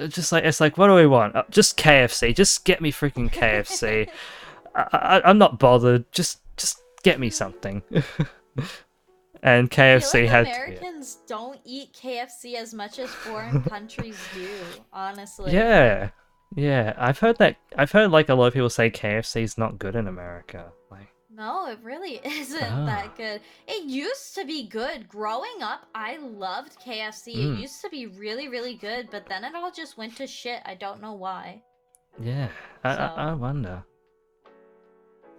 just 0.07 0.31
like 0.31 0.43
it's 0.43 0.59
like 0.59 0.77
what 0.77 0.87
do 0.87 0.95
we 0.95 1.07
want? 1.07 1.35
Uh, 1.35 1.43
just 1.49 1.77
KFC. 1.77 2.35
Just 2.35 2.65
get 2.65 2.81
me 2.81 2.91
freaking 2.91 3.31
KFC. 3.31 4.09
I, 4.75 4.87
I, 4.91 5.29
I'm 5.29 5.37
not 5.37 5.59
bothered. 5.59 6.11
Just 6.11 6.39
just 6.57 6.81
get 7.03 7.19
me 7.19 7.29
something. 7.29 7.81
and 9.43 9.69
KFC 9.69 10.21
like 10.21 10.29
had 10.29 10.39
to 10.39 10.45
be 10.45 10.49
it. 10.51 10.77
Americans 10.79 11.17
don't 11.27 11.59
eat 11.63 11.93
KFC 11.93 12.55
as 12.55 12.73
much 12.73 12.99
as 12.99 13.09
foreign 13.09 13.63
countries 13.69 14.17
do. 14.33 14.49
Honestly. 14.93 15.53
Yeah, 15.53 16.09
yeah. 16.55 16.93
I've 16.97 17.19
heard 17.19 17.37
that. 17.37 17.57
I've 17.77 17.91
heard 17.91 18.11
like 18.11 18.29
a 18.29 18.35
lot 18.35 18.47
of 18.47 18.53
people 18.53 18.69
say 18.69 18.89
KFC 18.89 19.43
is 19.43 19.57
not 19.57 19.79
good 19.79 19.95
in 19.95 20.07
America. 20.07 20.71
Like, 20.91 21.13
No, 21.39 21.67
it 21.67 21.79
really 21.81 22.19
isn't 22.25 22.61
Ah. 22.61 22.85
that 22.85 23.15
good. 23.15 23.39
It 23.65 23.85
used 23.85 24.35
to 24.35 24.43
be 24.45 24.67
good. 24.67 25.07
Growing 25.07 25.61
up, 25.61 25.87
I 25.95 26.17
loved 26.17 26.77
KFC. 26.85 27.33
Mm. 27.33 27.55
It 27.57 27.61
used 27.61 27.81
to 27.81 27.89
be 27.89 28.07
really, 28.07 28.49
really 28.49 28.75
good, 28.75 29.07
but 29.09 29.25
then 29.27 29.45
it 29.45 29.55
all 29.55 29.71
just 29.71 29.97
went 29.97 30.17
to 30.17 30.27
shit. 30.27 30.61
I 30.65 30.75
don't 30.75 31.01
know 31.01 31.13
why. 31.13 31.63
yeah, 32.21 32.49
I, 32.83 32.89
I, 32.95 33.07
I 33.29 33.33
wonder. 33.33 33.81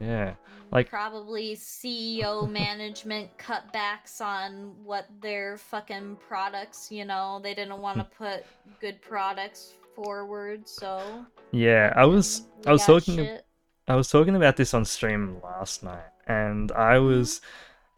Yeah, 0.01 0.33
Like- 0.73 0.89
probably 0.89 1.55
CEO 1.57 2.51
management 2.63 3.29
cutbacks 3.37 4.23
on 4.23 4.73
what 4.83 5.07
their 5.21 5.59
fucking 5.59 6.17
products, 6.27 6.91
you 6.91 7.05
know, 7.05 7.39
they 7.43 7.53
didn't 7.55 7.79
want 7.79 7.99
to 7.99 8.05
Hmm. 8.05 8.25
put 8.25 8.47
good 8.81 9.03
products 9.03 9.75
forward, 9.95 10.67
so 10.67 11.27
yeah. 11.53 11.93
I 11.95 12.07
was 12.07 12.47
I 12.67 12.73
was 12.73 12.87
talking 12.87 13.17
shit. 13.17 13.45
I 13.91 13.97
was 13.97 14.09
talking 14.11 14.37
about 14.37 14.57
this 14.57 14.75
on 14.75 14.85
stream 14.85 15.41
last 15.43 15.83
night, 15.83 16.11
and 16.27 16.71
I 16.73 16.99
Mm-hmm. 16.99 17.01
was 17.01 17.41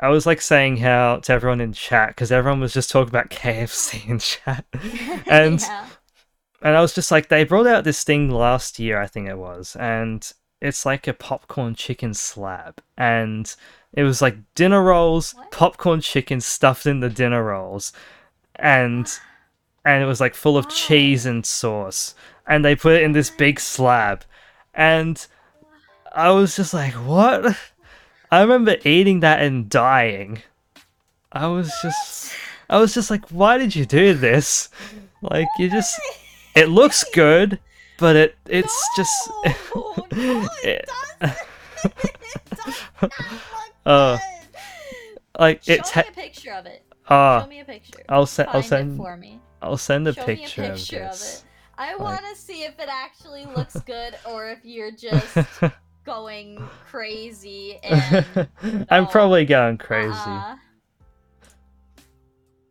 I 0.01 0.09
was 0.11 0.27
like 0.27 0.41
saying 0.41 0.79
how 0.79 1.19
to 1.19 1.33
everyone 1.33 1.61
in 1.61 1.73
chat 1.73 2.11
because 2.11 2.33
everyone 2.33 2.61
was 2.61 2.75
just 2.75 2.91
talking 2.91 3.11
about 3.11 3.31
KFC 3.31 4.09
in 4.09 4.19
chat, 4.21 4.67
and 5.29 5.61
yeah. 5.61 5.87
and 6.63 6.77
I 6.77 6.81
was 6.81 6.95
just 6.95 7.11
like, 7.11 7.29
they 7.29 7.45
brought 7.45 7.67
out 7.67 7.85
this 7.85 8.05
thing 8.05 8.31
last 8.31 8.79
year, 8.79 9.01
I 9.01 9.07
think 9.07 9.29
it 9.29 9.39
was, 9.39 9.77
and 9.77 10.31
it's 10.61 10.87
like 10.87 11.09
a 11.09 11.15
popcorn 11.15 11.75
chicken 11.75 12.15
slab, 12.15 12.81
and 12.97 13.55
it 13.93 14.05
was 14.05 14.23
like 14.23 14.37
dinner 14.55 14.83
rolls, 14.83 15.35
What? 15.35 15.51
popcorn 15.51 16.01
chicken 16.01 16.41
stuffed 16.41 16.87
in 16.87 17.01
the 17.01 17.11
dinner 17.11 17.45
rolls, 17.45 17.93
and 18.57 19.13
and 19.85 20.03
it 20.03 20.07
was 20.07 20.21
like 20.21 20.35
full 20.35 20.57
of 20.57 20.69
cheese 20.69 21.27
and 21.27 21.45
sauce, 21.47 22.15
and 22.47 22.65
they 22.65 22.77
put 22.77 22.95
it 22.95 23.03
in 23.03 23.13
this 23.13 23.31
big 23.31 23.61
slab, 23.61 24.25
and 24.75 25.27
I 26.15 26.31
was 26.31 26.57
just 26.57 26.75
like, 26.75 26.93
what? 26.95 27.57
I 28.31 28.41
remember 28.43 28.77
eating 28.85 29.21
that 29.21 29.43
and 29.43 29.69
dying. 29.69 30.43
I 31.31 31.47
was 31.47 31.73
just, 31.83 32.33
I 32.69 32.79
was 32.79 32.93
just 32.95 33.11
like, 33.11 33.29
why 33.31 33.59
did 33.59 33.75
you 33.75 33.87
do 33.87 34.15
this? 34.15 34.69
Like, 35.23 35.47
you 35.59 35.71
just, 35.71 35.99
it 36.55 36.69
looks 36.69 37.05
good, 37.15 37.59
but 37.99 38.17
it, 38.17 38.37
it's 38.47 38.89
just, 38.97 39.31
No, 39.75 40.07
no, 40.13 40.49
it 40.63 40.65
it- 40.65 40.91
doesn't. 41.21 41.39
it 41.85 42.57
does 42.57 42.81
not 43.01 43.03
look 43.03 43.13
Uh, 43.87 44.17
like 45.39 45.63
Show 45.65 45.73
it. 45.73 45.97
me 45.97 46.03
a 46.09 46.13
picture 46.13 46.53
of 46.53 46.67
it. 46.67 46.85
uh, 47.09 47.43
Show 47.43 47.49
me 47.49 47.61
a 47.61 47.65
picture. 47.65 47.99
I'll 48.09 48.27
send, 48.27 48.49
I'll 48.51 48.63
send, 48.63 48.97
for 48.97 49.17
me. 49.17 49.41
I'll 49.61 49.77
send 49.77 50.07
a 50.07 50.13
Show 50.15 50.25
picture, 50.25 50.61
me 50.63 50.69
a 50.69 50.73
picture 50.75 51.01
of 51.03 51.11
of, 51.13 51.21
it. 51.23 51.45
I 51.79 51.93
Like- 51.95 52.01
want 52.01 52.25
to 52.33 52.41
see 52.41 52.63
if 52.65 52.79
it 52.79 52.89
actually 52.89 53.45
looks 53.47 53.75
good 53.81 54.15
or 54.25 54.49
if 54.51 54.59
you're 54.65 54.93
just 54.93 55.37
going 56.05 56.59
crazy 56.87 57.79
and 57.83 58.87
I'm 58.91 59.07
probably 59.07 59.43
um, 59.43 59.47
going 59.47 59.79
crazy. 59.79 60.13
uh-uh. 60.15 60.57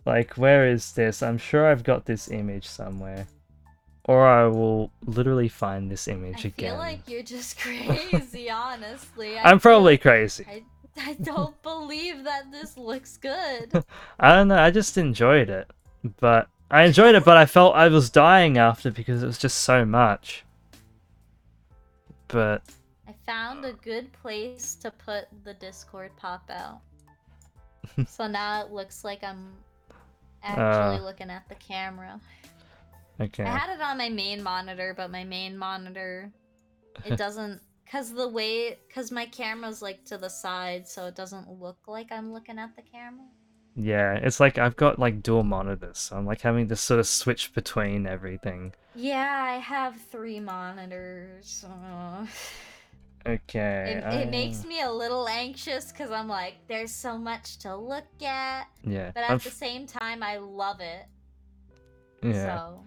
Like, 0.05 0.33
where 0.33 0.67
is 0.67 0.93
this? 0.93 1.21
I'm 1.21 1.37
sure 1.37 1.67
I've 1.67 1.83
got 1.83 2.05
this 2.05 2.29
image 2.29 2.67
somewhere. 2.67 3.27
Or 4.05 4.27
I 4.27 4.47
will 4.47 4.91
literally 5.05 5.47
find 5.47 5.91
this 5.91 6.07
image 6.07 6.43
I 6.43 6.49
again. 6.49 6.71
I 6.71 6.73
feel 6.73 6.79
like 6.79 7.09
you're 7.09 7.23
just 7.23 7.59
crazy, 7.59 8.49
honestly. 8.49 9.37
I 9.37 9.43
I'm 9.43 9.59
feel 9.59 9.71
probably 9.71 9.97
crazy. 9.97 10.45
I, 10.49 10.63
I 10.97 11.13
don't 11.13 11.61
believe 11.61 12.23
that 12.23 12.51
this 12.51 12.77
looks 12.77 13.17
good. 13.17 13.83
I 14.19 14.35
don't 14.35 14.47
know. 14.47 14.57
I 14.57 14.71
just 14.71 14.97
enjoyed 14.97 15.49
it, 15.49 15.69
but 16.19 16.47
I 16.71 16.83
enjoyed 16.83 17.13
it, 17.13 17.23
but 17.23 17.37
I 17.37 17.45
felt 17.45 17.75
I 17.75 17.89
was 17.89 18.09
dying 18.09 18.57
after 18.57 18.89
because 18.89 19.21
it 19.21 19.27
was 19.27 19.37
just 19.37 19.59
so 19.59 19.85
much. 19.85 20.45
But 22.27 22.63
found 23.25 23.65
a 23.65 23.73
good 23.73 24.11
place 24.13 24.75
to 24.75 24.91
put 24.91 25.25
the 25.43 25.53
Discord 25.55 26.11
pop 26.17 26.49
out. 26.49 26.81
so 28.07 28.27
now 28.27 28.63
it 28.65 28.71
looks 28.71 29.03
like 29.03 29.23
I'm 29.23 29.53
actually 30.43 30.97
Uh. 30.97 31.03
looking 31.03 31.29
at 31.29 31.47
the 31.49 31.55
camera. 31.55 32.19
okay, 33.19 33.43
I 33.43 33.57
had 33.57 33.73
it 33.75 33.81
on 33.81 33.97
my 33.97 34.09
main 34.09 34.41
monitor, 34.43 34.93
but 34.95 35.11
my 35.11 35.23
main 35.23 35.57
monitor 35.57 36.31
it 37.05 37.17
doesn't 37.23 37.61
cuz 37.91 38.11
the 38.11 38.27
way 38.27 38.77
cuz 38.93 39.11
my 39.11 39.25
camera's 39.25 39.81
like 39.81 40.03
to 40.05 40.17
the 40.17 40.29
side 40.29 40.87
so 40.87 41.07
it 41.07 41.15
doesn't 41.15 41.49
look 41.59 41.77
like 41.87 42.11
I'm 42.11 42.31
looking 42.33 42.57
at 42.59 42.75
the 42.75 42.81
camera. 42.81 43.27
yeah, 43.75 44.13
it's 44.15 44.39
like 44.39 44.57
I've 44.57 44.75
got 44.75 44.99
like 44.99 45.21
dual 45.23 45.43
monitors, 45.43 45.97
so 45.99 46.17
I'm 46.17 46.25
like 46.25 46.41
having 46.41 46.67
to 46.69 46.75
sort 46.75 46.99
of 46.99 47.07
switch 47.07 47.53
between 47.53 48.05
everything. 48.07 48.73
Yeah, 48.93 49.41
I 49.43 49.57
have 49.59 49.95
3 50.11 50.39
monitors. 50.41 51.63
Okay, 53.25 54.01
it, 54.03 54.13
it 54.13 54.31
makes 54.31 54.65
me 54.65 54.81
a 54.81 54.91
little 54.91 55.27
anxious 55.27 55.91
cuz 55.91 56.09
I'm 56.09 56.27
like 56.27 56.55
there's 56.67 56.91
so 56.91 57.17
much 57.17 57.59
to 57.59 57.75
look 57.75 58.05
at, 58.23 58.67
yeah, 58.83 59.11
but 59.13 59.23
at 59.23 59.29
unf- 59.31 59.43
the 59.43 59.51
same 59.51 59.85
time 59.85 60.23
I 60.23 60.37
love 60.37 60.81
it. 60.81 61.05
yeah. 62.23 62.57
So, 62.57 62.83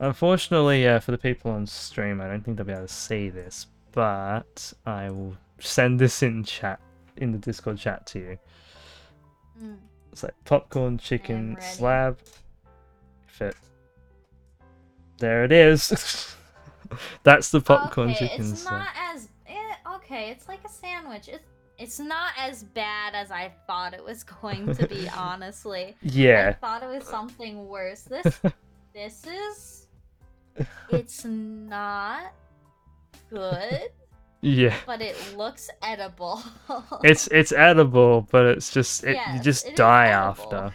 Unfortunately, 0.00 0.88
uh, 0.88 0.98
for 0.98 1.12
the 1.12 1.18
people 1.18 1.50
on 1.52 1.66
stream, 1.66 2.20
I 2.20 2.26
don't 2.26 2.42
think 2.42 2.56
they'll 2.56 2.66
be 2.66 2.72
able 2.72 2.86
to 2.86 2.92
see 2.92 3.28
this, 3.28 3.66
but 3.92 4.72
I 4.84 5.10
will 5.10 5.36
send 5.60 6.00
this 6.00 6.22
in 6.22 6.42
chat 6.44 6.80
in 7.18 7.30
the 7.30 7.38
Discord 7.38 7.78
chat 7.78 8.06
to 8.06 8.18
you. 8.18 8.38
mm. 9.62 9.76
It's 10.10 10.22
like 10.22 10.34
popcorn 10.44 10.98
chicken 10.98 11.56
slab. 11.60 12.18
Fit. 13.26 13.56
There 15.18 15.44
it 15.44 15.52
is. 15.52 16.34
That's 17.22 17.50
the 17.50 17.60
popcorn 17.60 18.10
okay, 18.10 18.28
chicken 18.28 18.50
it's 18.52 18.62
slab. 18.62 18.80
not 18.80 18.88
as 19.14 19.28
okay. 20.12 20.30
It's 20.30 20.48
like 20.48 20.60
a 20.64 20.68
sandwich. 20.68 21.28
It's 21.28 21.44
it's 21.78 21.98
not 21.98 22.32
as 22.38 22.62
bad 22.62 23.14
as 23.14 23.30
I 23.30 23.50
thought 23.66 23.94
it 23.94 24.04
was 24.04 24.22
going 24.42 24.74
to 24.74 24.86
be. 24.86 25.08
honestly, 25.16 25.96
yeah. 26.02 26.50
I 26.50 26.52
thought 26.52 26.82
it 26.82 26.88
was 26.98 27.06
something 27.06 27.66
worse. 27.68 28.02
This 28.02 28.40
this 28.94 29.26
is 29.26 29.86
it's 30.90 31.24
not 31.24 32.32
good, 33.30 33.88
Yeah. 34.42 34.74
but 34.86 35.00
it 35.00 35.16
looks 35.36 35.70
edible. 35.82 36.42
It's 37.02 37.26
it's 37.28 37.52
edible, 37.52 38.28
but 38.30 38.44
it's 38.46 38.70
just 38.70 39.04
it, 39.04 39.18
you 39.34 39.40
just 39.40 39.66
it 39.66 39.70
is 39.72 39.76
die 39.76 40.08
after. 40.08 40.74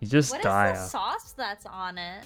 You 0.00 0.06
just 0.08 0.30
what 0.30 0.38
is 0.40 0.44
die 0.44 0.72
the 0.72 0.78
after. 0.78 0.88
sauce 0.90 1.32
that's 1.36 1.66
on 1.66 1.98
it? 1.98 2.24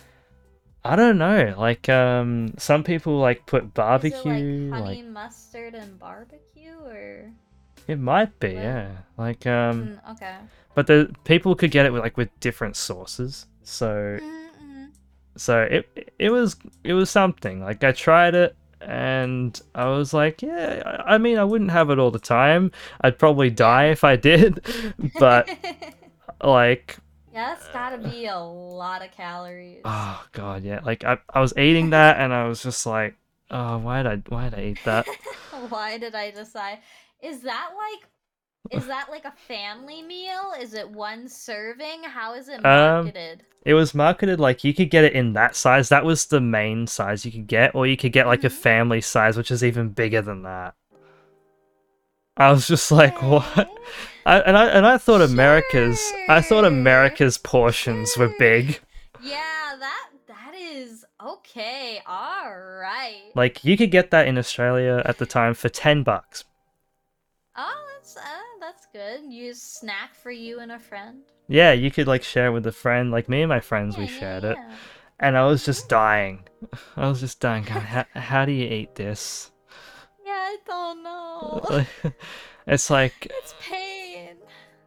I 0.85 0.97
don't 0.97 1.19
know. 1.19 1.55
Like 1.57 1.89
um 1.89 2.55
some 2.59 2.85
people 2.85 3.19
like 3.19 3.47
put 3.47 3.75
Is 3.99 4.13
it 4.13 4.25
barbecue 4.25 4.71
like 4.71 4.99
like 4.99 4.99
mustard 5.01 5.75
and 5.75 5.99
barbecue 5.99 6.77
or? 6.85 7.33
it 7.87 7.99
might 7.99 8.39
be, 8.41 8.55
What? 8.55 8.63
yeah. 8.63 8.91
Like 9.17 9.47
um 9.47 9.93
Mm, 9.97 10.11
okay. 10.13 10.37
but 10.75 10.87
the 10.87 11.15
people 11.25 11.55
could 11.55 11.71
get 11.71 11.87
it 11.87 11.93
with 11.93 12.03
like 12.03 12.17
with 12.17 12.31
different 12.41 12.77
sauces. 12.77 13.47
So 13.63 14.21
Mm-mm. 14.21 14.93
so 15.37 15.63
it 15.63 16.13
it 16.19 16.31
was 16.31 16.57
it 16.85 16.95
was 16.95 17.11
something. 17.11 17.61
Like 17.63 17.83
I 17.85 17.93
tried 17.93 18.35
it 18.35 18.57
and 18.81 19.61
I 19.75 19.87
was 19.89 20.13
like, 20.13 20.43
yeah, 20.43 21.03
I 21.07 21.19
mean 21.19 21.39
I 21.39 21.45
wouldn't 21.45 21.71
have 21.71 21.91
it 21.91 21.99
all 21.99 22.11
the 22.11 22.19
time. 22.19 22.71
I'd 23.01 23.19
probably 23.19 23.51
die 23.51 23.87
if 23.87 24.05
I 24.05 24.17
did. 24.17 24.61
But 25.19 25.49
like 26.43 26.99
yeah, 27.35 27.55
that's 27.55 27.69
gotta 27.69 27.99
be 27.99 28.27
a 28.27 28.39
lot 28.39 29.05
of 29.05 29.11
calories. 29.13 29.85
oh 29.85 30.27
god, 30.33 30.65
yeah. 30.65 30.81
Like 30.85 31.05
I 31.05 31.19
I 31.31 31.41
was 31.41 31.57
eating 31.57 31.91
that 31.91 32.19
and 32.19 32.33
I 32.33 32.47
was 32.47 32.63
just 32.63 32.87
like, 32.87 33.17
oh, 33.51 33.79
why 33.79 34.03
did 34.03 34.13
I 34.29 34.35
why 34.35 34.49
did 34.51 34.59
I 34.59 34.65
eat 34.65 34.83
that? 34.85 35.09
Why 35.69 35.99
did 35.99 36.15
I 36.15 36.31
decide? 36.31 36.79
Is 37.21 37.41
that 37.43 37.71
like 37.77 38.09
is 38.71 38.87
that 38.87 39.09
like 39.11 39.25
a 39.25 39.33
family 39.33 40.03
meal? 40.03 40.53
Is 40.61 40.75
it 40.75 40.89
one 40.91 41.29
serving? 41.29 42.05
How 42.05 42.35
is 42.35 42.49
it 42.49 42.63
Um, 42.65 43.15
marketed? 43.15 43.45
It 43.65 43.75
was 43.75 43.95
marketed 43.95 44.41
like 44.41 44.65
you 44.65 44.75
could 44.75 44.91
get 44.91 45.05
it 45.05 45.13
in 45.15 45.35
that 45.35 45.57
size. 45.57 45.89
That 45.91 46.05
was 46.05 46.27
the 46.27 46.41
main 46.41 46.87
size 46.87 47.25
you 47.27 47.33
could 47.33 47.47
get, 47.49 47.75
or 47.75 47.87
you 47.87 47.97
could 47.97 48.13
get 48.13 48.27
like 48.27 48.45
a 48.45 48.51
Mhm. 48.51 48.51
family 48.51 49.01
size, 49.03 49.37
which 49.37 49.51
is 49.51 49.65
even 49.65 49.91
bigger 49.91 50.23
than 50.23 50.43
that. 50.43 50.75
I 52.37 52.51
was 52.53 52.67
just 52.67 52.91
like, 52.91 53.23
what? 53.23 53.79
I, 54.27 54.41
and 54.41 54.57
I 54.57 54.67
and 54.67 54.87
I 54.87 54.99
thought 54.99 55.21
America's 55.21 56.01
I 56.29 56.41
thought 56.41 56.65
America's 56.65 57.39
portions 57.39 58.17
were 58.17 58.33
big. 58.39 58.81
Yeah, 59.23 59.77
that 59.79 60.09
that 60.27 60.55
is 60.59 61.05
okay. 61.25 62.01
All 62.07 62.57
right. 62.59 63.31
Like 63.35 63.65
you 63.65 63.77
could 63.77 63.91
get 63.91 64.11
that 64.11 64.27
in 64.27 64.39
Australia 64.39 65.03
at 65.05 65.19
the 65.19 65.27
time 65.27 65.55
for 65.55 65.69
ten 65.69 66.03
bucks. 66.03 66.45
Oh, 67.57 67.87
that's 67.95 68.17
uh, 68.17 68.21
that's 68.61 68.87
good. 68.93 69.31
Use 69.31 69.61
snack 69.61 70.15
for 70.15 70.31
you 70.31 70.59
and 70.61 70.73
a 70.73 70.79
friend. 70.79 71.23
Yeah, 71.47 71.73
you 71.73 71.91
could 71.91 72.07
like 72.07 72.23
share 72.23 72.47
it 72.47 72.53
with 72.53 72.67
a 72.67 72.73
friend. 72.73 73.11
Like 73.11 73.29
me 73.29 73.43
and 73.43 73.49
my 73.49 73.61
friends, 73.61 73.97
we 73.99 74.05
Yeah, 74.05 74.11
yeah, 74.11 74.19
shared 74.19 74.45
it, 74.45 74.59
and 75.21 75.37
I 75.37 75.45
was 75.45 75.65
just 75.65 75.89
dying. 75.89 76.45
I 76.97 77.09
was 77.09 77.21
just 77.21 77.41
dying. 77.41 77.65
God, 77.65 77.83
how, 77.83 78.05
how 78.15 78.45
do 78.47 78.53
you 78.53 78.67
eat 78.67 78.95
this? 78.95 79.51
Yeah, 80.25 80.33
I 80.33 80.57
don't 80.67 81.03
know. 81.03 81.85
it's 82.67 82.89
like 82.89 83.27
it's 83.31 83.55
pain. 83.61 83.91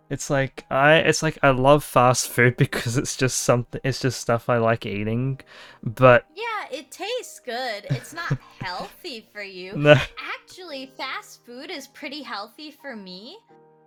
It's 0.09 0.29
like 0.29 0.65
I 0.71 0.95
it's 0.97 1.21
like 1.21 1.37
I 1.43 1.49
love 1.49 1.83
fast 1.83 2.29
food 2.29 2.55
because 2.65 2.97
it's 2.97 3.15
just 3.15 3.39
something 3.39 3.81
it's 3.83 3.99
just 3.99 4.21
stuff 4.21 4.49
I 4.49 4.57
like 4.57 4.85
eating. 4.85 5.39
But 5.83 6.25
Yeah, 6.35 6.77
it 6.77 6.91
tastes 6.91 7.39
good. 7.39 7.85
It's 7.89 8.13
not 8.13 8.37
healthy 8.61 9.27
for 9.33 9.41
you. 9.41 9.75
no 9.75 9.95
Actually, 10.33 10.91
fast 10.97 11.45
food 11.45 11.69
is 11.69 11.87
pretty 11.87 12.21
healthy 12.21 12.71
for 12.71 12.95
me. 12.95 13.37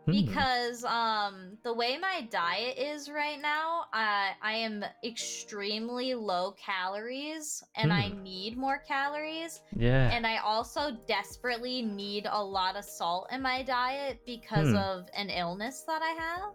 Because 0.06 0.84
um 0.84 1.56
the 1.62 1.72
way 1.72 1.96
my 1.98 2.26
diet 2.30 2.78
is 2.78 3.10
right 3.10 3.40
now, 3.40 3.84
I 3.92 4.32
I 4.42 4.52
am 4.54 4.84
extremely 5.04 6.14
low 6.14 6.52
calories 6.52 7.62
and 7.76 7.92
I 7.92 8.08
need 8.22 8.56
more 8.56 8.78
calories 8.78 9.60
yeah. 9.76 10.10
and 10.10 10.26
I 10.26 10.38
also 10.38 10.92
desperately 11.06 11.82
need 11.82 12.26
a 12.30 12.42
lot 12.42 12.76
of 12.76 12.84
salt 12.84 13.28
in 13.32 13.42
my 13.42 13.62
diet 13.62 14.20
because 14.26 14.68
Hmm. 14.70 14.76
of 14.76 15.06
an 15.14 15.30
illness 15.30 15.84
that 15.86 16.02
I 16.02 16.10
have. 16.10 16.52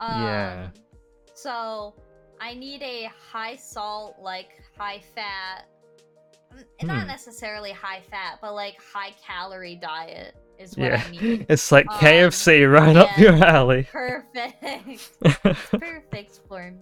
Um, 0.00 0.22
Yeah. 0.26 0.70
So 1.34 1.94
I 2.40 2.54
need 2.54 2.82
a 2.82 3.10
high 3.32 3.56
salt, 3.56 4.16
like 4.18 4.62
high 4.76 4.98
fat, 5.14 5.66
n- 6.52 6.66
not 6.82 7.02
Hmm. 7.02 7.06
necessarily 7.06 7.72
high 7.72 8.00
fat, 8.00 8.38
but 8.42 8.54
like 8.54 8.76
high 8.82 9.12
calorie 9.24 9.76
diet 9.76 10.34
is 10.62 10.76
what 10.76 10.86
Yeah. 10.92 11.02
I 11.06 11.10
need. 11.10 11.46
It's 11.50 11.70
like 11.72 11.86
Um, 11.88 11.98
KFC 11.98 12.72
right 12.72 12.96
up 12.96 13.16
your 13.18 13.34
alley. 13.44 13.88
Perfect. 13.90 15.10
Perfect 15.80 16.40
for 16.48 16.70
me. 16.70 16.78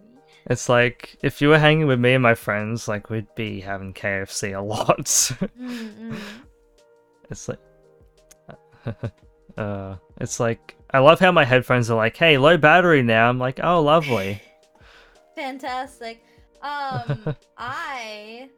it's 0.46 0.68
like 0.68 1.16
if 1.22 1.40
you 1.40 1.48
were 1.48 1.58
hanging 1.58 1.86
with 1.86 1.98
me 2.00 2.14
and 2.14 2.22
my 2.22 2.34
friends, 2.34 2.86
like 2.88 3.10
we'd 3.10 3.34
be 3.34 3.60
having 3.60 3.92
KFC 3.94 4.56
a 4.56 4.60
lot. 4.62 5.08
It's 7.30 7.48
like 7.48 7.60
uh 9.56 9.96
it's 10.20 10.40
like 10.40 10.74
I 10.92 10.98
love 10.98 11.20
how 11.20 11.30
my 11.30 11.44
headphones 11.44 11.88
are 11.90 11.96
like, 11.96 12.16
"Hey, 12.16 12.36
low 12.38 12.56
battery 12.56 13.02
now." 13.02 13.28
I'm 13.28 13.38
like, 13.38 13.60
"Oh, 13.62 13.80
lovely." 13.82 14.42
Fantastic. 15.36 16.24
Um, 16.60 17.36
I 17.56 18.48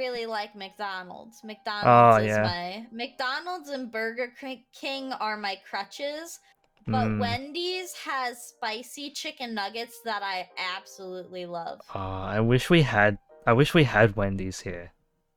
really 0.00 0.24
like 0.26 0.56
McDonald's. 0.56 1.44
McDonald's 1.44 2.16
Oh, 2.16 2.24
is 2.24 2.28
yeah. 2.36 2.42
my 2.42 2.86
McDonald's 2.90 3.68
and 3.68 3.92
Burger 3.92 4.32
King 4.72 5.12
are 5.12 5.36
my 5.36 5.56
crutches. 5.68 6.40
But 6.86 7.06
Mm. 7.08 7.20
Wendy's 7.20 7.92
has 8.08 8.42
spicy 8.42 9.10
chicken 9.10 9.52
nuggets 9.54 10.00
that 10.06 10.22
I 10.22 10.48
absolutely 10.76 11.44
love. 11.44 11.80
Oh, 11.94 12.00
I 12.36 12.40
wish 12.40 12.70
we 12.70 12.80
had 12.82 13.18
I 13.46 13.52
wish 13.52 13.74
we 13.74 13.84
had 13.84 14.16
Wendy's 14.16 14.60
here. 14.60 14.92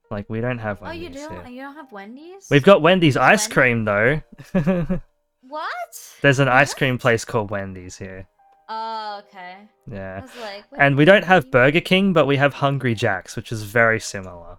Like 0.09 0.29
we 0.29 0.39
don't 0.41 0.59
have 0.59 0.77
Oh, 0.81 0.85
Wendy's 0.85 1.03
you 1.03 1.09
do? 1.27 1.29
here. 1.29 1.47
You 1.47 1.61
don't 1.63 1.75
have 1.75 1.91
Wendy's? 1.91 2.47
We've 2.49 2.63
got 2.63 2.81
Wendy's 2.81 3.15
There's 3.15 3.31
ice 3.41 3.47
cream 3.47 3.83
though. 3.85 4.21
what? 5.41 5.93
There's 6.21 6.39
an 6.39 6.47
ice 6.47 6.73
cream 6.73 6.97
place 6.97 7.25
called 7.25 7.51
Wendy's 7.51 7.97
here. 7.97 8.27
Oh, 8.73 9.21
okay. 9.27 9.57
I 9.91 9.93
Yeah. 9.93 10.21
was 10.21 10.31
like, 10.41 10.63
And 10.77 10.97
we 10.97 11.05
don't 11.05 11.23
have 11.23 11.51
Burger 11.51 11.81
King, 11.81 12.13
but 12.13 12.25
we 12.25 12.37
have 12.37 12.55
Hungry 12.55 12.95
Jack's, 12.95 13.35
which 13.35 13.51
is 13.51 13.63
very 13.63 13.99
similar. 13.99 14.57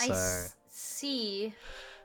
I 0.00 0.06
So 0.08 0.12
s- 0.12 0.56
see. 0.70 1.54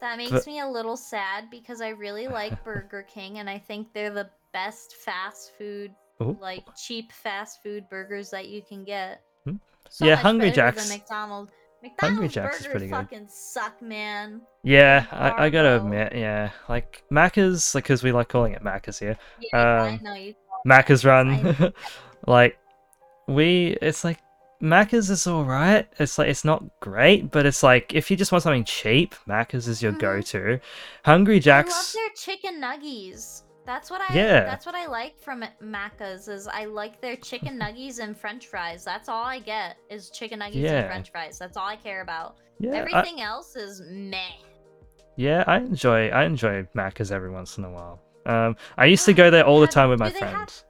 That 0.01 0.18
makes 0.18 0.31
But- 0.31 0.47
me 0.47 0.59
a 0.59 0.68
little 0.68 0.97
sad 0.97 1.49
because 1.49 1.81
I 1.81 1.89
really 1.89 2.27
like 2.27 2.61
Burger 2.63 3.03
King 3.03 3.39
and 3.39 3.49
I 3.49 3.57
think 3.59 3.93
they're 3.93 4.09
the 4.13 4.30
best 4.51 4.95
fast 4.97 5.53
food, 5.57 5.93
Ooh. 6.22 6.38
like 6.41 6.63
cheap 6.76 7.11
fast 7.11 7.61
food 7.63 7.88
burgers 7.89 8.30
that 8.31 8.47
you 8.49 8.61
can 8.61 8.84
get. 8.84 9.22
Hmm. 9.45 9.55
So 9.89 10.05
Yeah, 10.05 10.15
Hungry 10.15 10.49
better 10.49 10.72
than 10.72 10.76
Jack's- 10.76 10.89
McDonald's. 10.89 11.51
McDonald's 11.84 12.34
Jack's 12.35 12.57
is 12.59 12.61
burgers 12.68 12.72
pretty 12.72 12.85
good. 12.91 12.95
fucking 12.95 13.27
suck, 13.27 13.81
man. 13.81 14.41
Yeah, 14.63 15.05
I, 15.11 15.45
I 15.45 15.49
gotta 15.49 15.77
admit, 15.77 16.13
yeah, 16.15 16.51
like 16.69 17.03
Macca's, 17.11 17.73
like, 17.73 17.85
cause 17.85 18.03
we 18.03 18.11
like 18.11 18.30
calling 18.30 18.53
it 18.53 18.63
Macca's 18.63 18.99
here. 18.99 19.18
Yeah, 19.39 19.57
I 19.84 19.89
Um, 19.89 19.99
know 20.03 20.13
you. 20.13 20.35
Macca's 20.65 21.05
I- 21.05 21.09
run, 21.09 21.73
like, 22.27 22.57
we, 23.27 23.77
it's 23.81 24.03
like 24.03 24.19
Macca's 24.61 25.09
is 25.09 25.25
alright. 25.27 25.88
It's 25.99 26.17
like 26.17 26.27
it's 26.29 26.45
not 26.45 26.63
great, 26.81 27.31
but 27.31 27.45
it's 27.45 27.63
like 27.63 27.93
if 27.95 28.11
you 28.11 28.17
just 28.17 28.31
want 28.31 28.43
something 28.43 28.63
cheap, 28.65 29.15
Macca's 29.27 29.67
is 29.67 29.81
your 29.81 29.93
Mhm. 29.93 29.99
go-to. 29.99 30.59
Hungry 31.05 31.35
I 31.35 31.38
love 31.38 31.43
Jack's, 31.43 31.93
their 31.93 32.09
chicken 32.15 32.61
nuggies. 32.61 33.43
That's 33.65 33.89
what 33.91 34.01
I. 34.01 34.13
Yeah. 34.13 34.41
That's 34.43 34.65
what 34.65 34.75
I 34.75 34.88
like 34.88 35.17
from 35.19 35.43
Macca's 35.63 36.27
is 36.27 36.47
I 36.47 36.65
like 36.65 36.99
their 36.99 37.15
chicken 37.15 37.59
nuggies 37.59 37.99
and 37.99 38.17
French 38.17 38.47
fries. 38.47 38.83
That's 38.83 39.07
all 39.07 39.23
I 39.23 39.39
get 39.39 39.77
is 39.89 40.09
chicken 40.09 40.39
nuggies 40.39 40.55
Yeah. 40.55 40.79
and 40.79 40.88
French 40.88 41.11
fries. 41.11 41.38
That's 41.39 41.57
all 41.57 41.67
I 41.67 41.75
care 41.75 42.01
about. 42.01 42.38
yeah, 42.59 42.71
I, 42.73 42.77
Everything 42.77 43.21
else 43.21 43.55
is 43.55 43.81
meh. 43.88 44.17
yeah, 45.15 45.43
I 45.47 45.57
enjoy, 45.57 46.09
I 46.09 46.25
enjoy 46.25 46.67
Macca's 46.75 47.11
every 47.11 47.29
once 47.31 47.57
in 47.57 47.63
a 47.65 47.69
while. 47.71 47.99
Um, 48.26 48.56
I 48.77 48.85
used 48.85 49.06
to 49.06 49.14
go 49.14 49.30
there 49.31 49.45
all 49.45 49.60
the 49.60 49.68
time 49.68 49.89
with 49.89 49.99
my 49.99 50.10
do 50.10 50.14
they 50.14 50.19
have- 50.26 50.31
friends. 50.31 50.65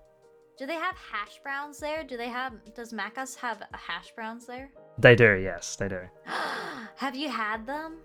Do 0.57 0.67
they 0.67 0.75
have 0.75 0.95
hash 0.95 1.39
browns 1.41 1.79
there? 1.79 2.03
Do 2.03 2.17
they 2.17 2.29
have? 2.29 2.53
Does 2.75 2.93
Macca's 2.93 3.33
have 3.35 3.63
hash 3.73 4.11
browns 4.15 4.45
there? 4.45 4.69
They 4.99 5.15
do, 5.15 5.33
yes, 5.33 5.75
they 5.75 5.87
do. 5.87 6.01
have 6.97 7.15
you 7.15 7.29
had 7.29 7.65
them? 7.65 7.97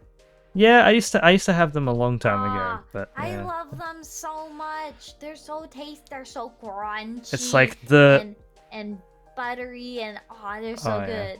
Yeah, 0.55 0.87
I 0.87 0.91
used 0.93 1.13
to, 1.13 1.23
I 1.23 1.33
used 1.33 1.45
to 1.47 1.53
have 1.53 1.75
them 1.75 1.87
a 1.87 1.93
long 1.93 2.19
time 2.19 2.41
ago, 2.43 2.65
Ah, 2.65 2.83
but 2.95 3.13
I 3.15 3.37
love 3.43 3.77
them 3.77 4.03
so 4.03 4.49
much. 4.49 5.19
They're 5.19 5.37
so 5.37 5.67
tasty. 5.67 6.03
They're 6.09 6.25
so 6.25 6.51
crunchy. 6.63 7.35
it's 7.35 7.53
like 7.53 7.79
the. 7.89 8.21
and 8.23 8.37
and 8.73 8.99
buttery 9.37 10.01
and 10.01 10.19
oh, 10.31 10.57
they're 10.63 10.79
so 10.79 10.93
Oh, 10.93 11.01
yeah. 11.07 11.37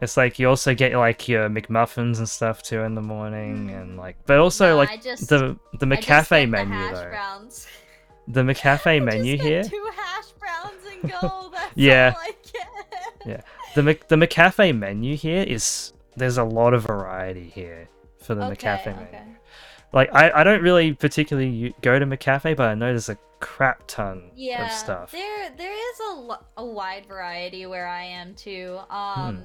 It's 0.00 0.16
like 0.16 0.38
you 0.38 0.48
also 0.48 0.74
get 0.74 0.94
like 0.94 1.28
your 1.28 1.48
McMuffins 1.48 2.18
and 2.18 2.28
stuff 2.28 2.62
too 2.62 2.82
in 2.82 2.94
the 2.94 3.02
morning, 3.02 3.68
Mm. 3.68 3.80
and 3.82 3.96
like, 3.96 4.16
but 4.26 4.38
also 4.38 4.70
Nah, 4.70 4.74
like 4.76 5.02
just- 5.02 5.28
the 5.28 5.58
the 5.78 5.86
McCafe 5.86 6.28
the 6.28 6.46
menu 6.46 6.74
hash 6.74 6.94
though. 6.96 7.08
browns. 7.10 7.66
The 8.30 8.42
McCafe 8.42 9.02
menu 9.10 9.38
here, 9.38 9.62
two 9.64 9.90
hash 9.96 10.26
browns 10.38 10.82
and 10.92 11.10
go. 11.20 11.50
That's 11.52 11.72
Yeah. 11.74 12.12
all 12.14 12.22
I 12.22 12.30
get. 12.52 13.26
Yeah. 13.26 13.40
the 13.74 13.82
Mc, 13.82 14.06
the 14.08 14.16
McCafe 14.16 14.76
menu 14.78 15.16
here 15.16 15.42
is 15.42 15.92
there's 16.16 16.36
a 16.36 16.44
lot 16.44 16.74
of 16.74 16.82
variety 16.84 17.48
here 17.48 17.88
for 18.22 18.34
the 18.34 18.44
Okay, 18.44 18.54
McCafe 18.54 18.84
menu. 18.86 19.02
okay. 19.08 19.22
Like 19.94 20.14
I, 20.14 20.30
I 20.40 20.44
don't 20.44 20.62
really 20.62 20.92
particularly 20.92 21.74
go 21.80 21.98
to 21.98 22.04
McCafe, 22.04 22.54
but 22.54 22.68
I 22.68 22.74
know 22.74 22.86
there's 22.88 23.08
a 23.08 23.16
crap 23.40 23.84
ton 23.86 24.30
Yeah, 24.36 24.66
of 24.66 24.72
stuff. 24.72 25.10
there 25.12 25.50
there 25.56 25.72
is 25.72 26.00
a, 26.10 26.12
lo- 26.20 26.44
a 26.58 26.64
wide 26.66 27.06
variety 27.06 27.64
where 27.64 27.86
I 27.88 28.04
am 28.04 28.34
too. 28.34 28.78
Hmm. 28.90 29.36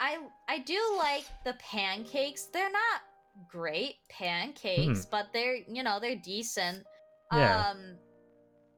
I 0.00 0.18
I 0.48 0.58
do 0.60 0.78
like 0.96 1.24
the 1.44 1.54
pancakes. 1.54 2.46
They're 2.46 2.70
not 2.70 3.02
great 3.48 3.96
pancakes, 4.08 5.06
but 5.10 5.26
they're 5.32 5.56
you 5.68 5.82
know 5.82 5.98
they're 6.00 6.16
decent. 6.16 6.84
Yeah. 7.32 7.70
Um, 7.70 7.96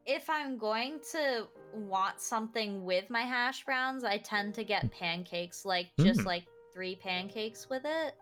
if 0.06 0.28
I'm 0.28 0.58
going 0.58 1.00
to 1.12 1.46
want 1.74 2.20
something 2.20 2.84
with 2.84 3.10
my 3.10 3.20
hash 3.20 3.64
browns, 3.64 4.02
I 4.02 4.18
tend 4.18 4.54
to 4.54 4.64
get 4.64 4.90
pancakes, 4.90 5.64
like 5.64 5.90
just 6.00 6.20
Mm. 6.20 6.26
like 6.26 6.46
three 6.74 6.96
pancakes 6.96 7.68
with 7.68 7.82
it. 7.84 8.14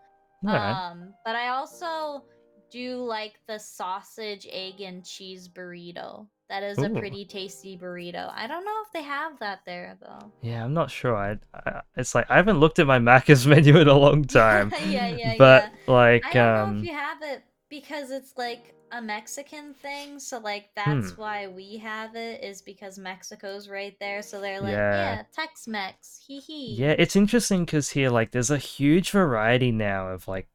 Um, 0.90 1.14
but 1.24 1.34
I 1.36 1.48
also 1.48 2.24
do 2.70 3.02
like 3.04 3.40
the 3.46 3.58
sausage, 3.58 4.46
egg, 4.50 4.80
and 4.80 5.04
cheese 5.04 5.48
burrito. 5.48 6.28
That 6.48 6.62
is 6.62 6.82
a 6.82 6.88
pretty 6.88 7.24
tasty 7.26 7.76
burrito. 7.76 8.32
I 8.34 8.46
don't 8.46 8.64
know 8.64 8.82
if 8.86 8.92
they 8.92 9.02
have 9.02 9.38
that 9.40 9.60
there 9.66 9.98
though. 10.00 10.32
yeah, 10.40 10.64
I'm 10.64 10.72
not 10.72 10.90
sure. 10.90 11.14
I, 11.16 11.36
I 11.54 11.82
it's 11.96 12.14
like 12.14 12.30
I 12.30 12.36
haven't 12.36 12.58
looked 12.60 12.78
at 12.78 12.86
my 12.86 12.98
Macca's 12.98 13.46
menu 13.52 13.76
in 13.78 13.88
a 13.88 13.94
long 13.94 14.24
time. 14.24 14.72
yeah, 14.80 15.08
yeah, 15.08 15.34
but 15.36 15.64
yeah. 15.64 15.68
like 15.86 16.24
I 16.24 16.32
don't 16.32 16.54
know 16.54 16.64
um 16.64 16.78
if 16.78 16.82
you 16.84 16.92
have 16.94 17.18
it 17.22 17.42
because 17.68 18.10
it's 18.10 18.32
like 18.38 18.74
a 18.92 19.02
Mexican 19.02 19.74
thing. 19.74 20.18
So 20.18 20.38
like 20.38 20.70
that's 20.74 21.12
Hmm. 21.12 21.20
why 21.20 21.48
we 21.48 21.76
have 21.78 22.16
it 22.16 22.42
is 22.42 22.62
because 22.62 22.98
Mexico's 22.98 23.68
right 23.68 23.94
there. 24.00 24.22
So 24.22 24.40
they're 24.40 24.60
like, 24.62 24.72
Yeah. 24.72 25.18
yeah, 25.18 25.22
Tex-Mex, 25.34 26.24
hee 26.26 26.40
hee. 26.40 26.76
Yeah, 26.78 26.94
it's 26.98 27.16
interesting 27.16 27.64
because 27.66 27.90
here, 27.90 28.10
like, 28.10 28.30
there's 28.30 28.50
a 28.50 28.58
huge 28.58 29.10
variety 29.10 29.70
now 29.72 30.08
of 30.08 30.26
like, 30.28 30.48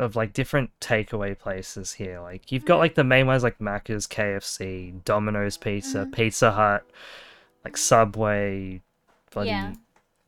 of 0.00 0.16
like 0.16 0.32
different 0.32 0.70
takeaway 0.80 1.38
places 1.38 1.92
here. 1.92 2.20
Like, 2.20 2.50
you've 2.50 2.64
got 2.64 2.76
Mhm. 2.76 2.80
like 2.80 2.94
the 2.94 3.04
main 3.04 3.26
ones 3.26 3.42
like 3.42 3.58
Macca's, 3.58 4.06
KFC, 4.06 4.92
Domino's 5.04 5.56
Pizza, 5.56 6.06
Mhm. 6.06 6.12
Pizza 6.12 6.52
Hut, 6.52 6.84
like 7.64 7.76
Subway, 7.76 8.80
bloody, 9.30 9.50
Yeah. 9.50 9.74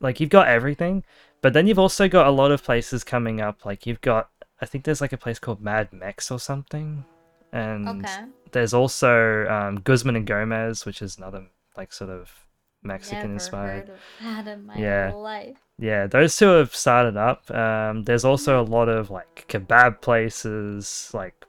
like 0.01 0.21
you've 0.21 0.31
got 0.31 0.47
everything. 0.47 1.05
But 1.41 1.55
then 1.55 1.67
you've 1.67 1.79
also 1.79 2.07
got 2.09 2.27
a 2.27 2.31
lot 2.31 2.53
of 2.53 2.63
places 2.63 3.03
coming 3.03 3.41
up. 3.41 3.65
Like, 3.65 3.87
you've 3.87 4.01
got, 4.03 4.29
I 4.61 4.67
think 4.67 4.85
there's 4.85 5.01
like 5.01 5.13
a 5.13 5.17
place 5.17 5.39
called 5.39 5.61
Mad 5.61 5.93
Mex 5.93 6.31
or 6.31 6.39
something, 6.39 7.05
and 7.53 7.89
Okay. 7.89 8.25
there's 8.53 8.75
also 8.75 9.47
um, 9.49 9.81
Guzman 9.81 10.17
and 10.17 10.27
Gomez, 10.27 10.85
which 10.87 11.03
is 11.03 11.17
another 11.19 11.47
like 11.77 11.93
sort 11.93 12.11
of 12.11 12.42
Mexican 12.83 13.19
Never 13.21 13.33
inspired. 13.35 13.91
heard 14.21 14.47
in 14.49 14.67
my 14.67 14.77
Yeah. 14.77 15.13
life. 15.13 15.57
Yeah, 15.79 16.07
those 16.07 16.37
two 16.37 16.49
have 16.49 16.75
started 16.75 17.17
up. 17.17 17.51
Um, 17.51 18.03
there's 18.05 18.25
also 18.25 18.61
a 18.61 18.63
lot 18.65 18.89
of 18.89 19.11
like 19.11 19.47
kebab 19.49 20.01
places, 20.01 21.11
like 21.15 21.45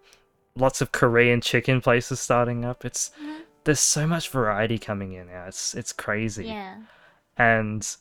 lots 0.56 0.82
of 0.82 0.92
Korean 0.92 1.42
chicken 1.42 1.82
places 1.82 2.20
starting 2.20 2.64
up. 2.66 2.86
It's 2.86 3.12
Mhm. 3.22 3.42
there's 3.64 3.80
so 3.80 4.06
much 4.06 4.30
variety 4.30 4.78
coming 4.78 5.14
in 5.14 5.28
now. 5.28 5.46
It's 5.48 5.74
it's 5.74 5.94
crazy. 5.94 6.46
Yeah. 6.48 6.76
And 7.38 7.96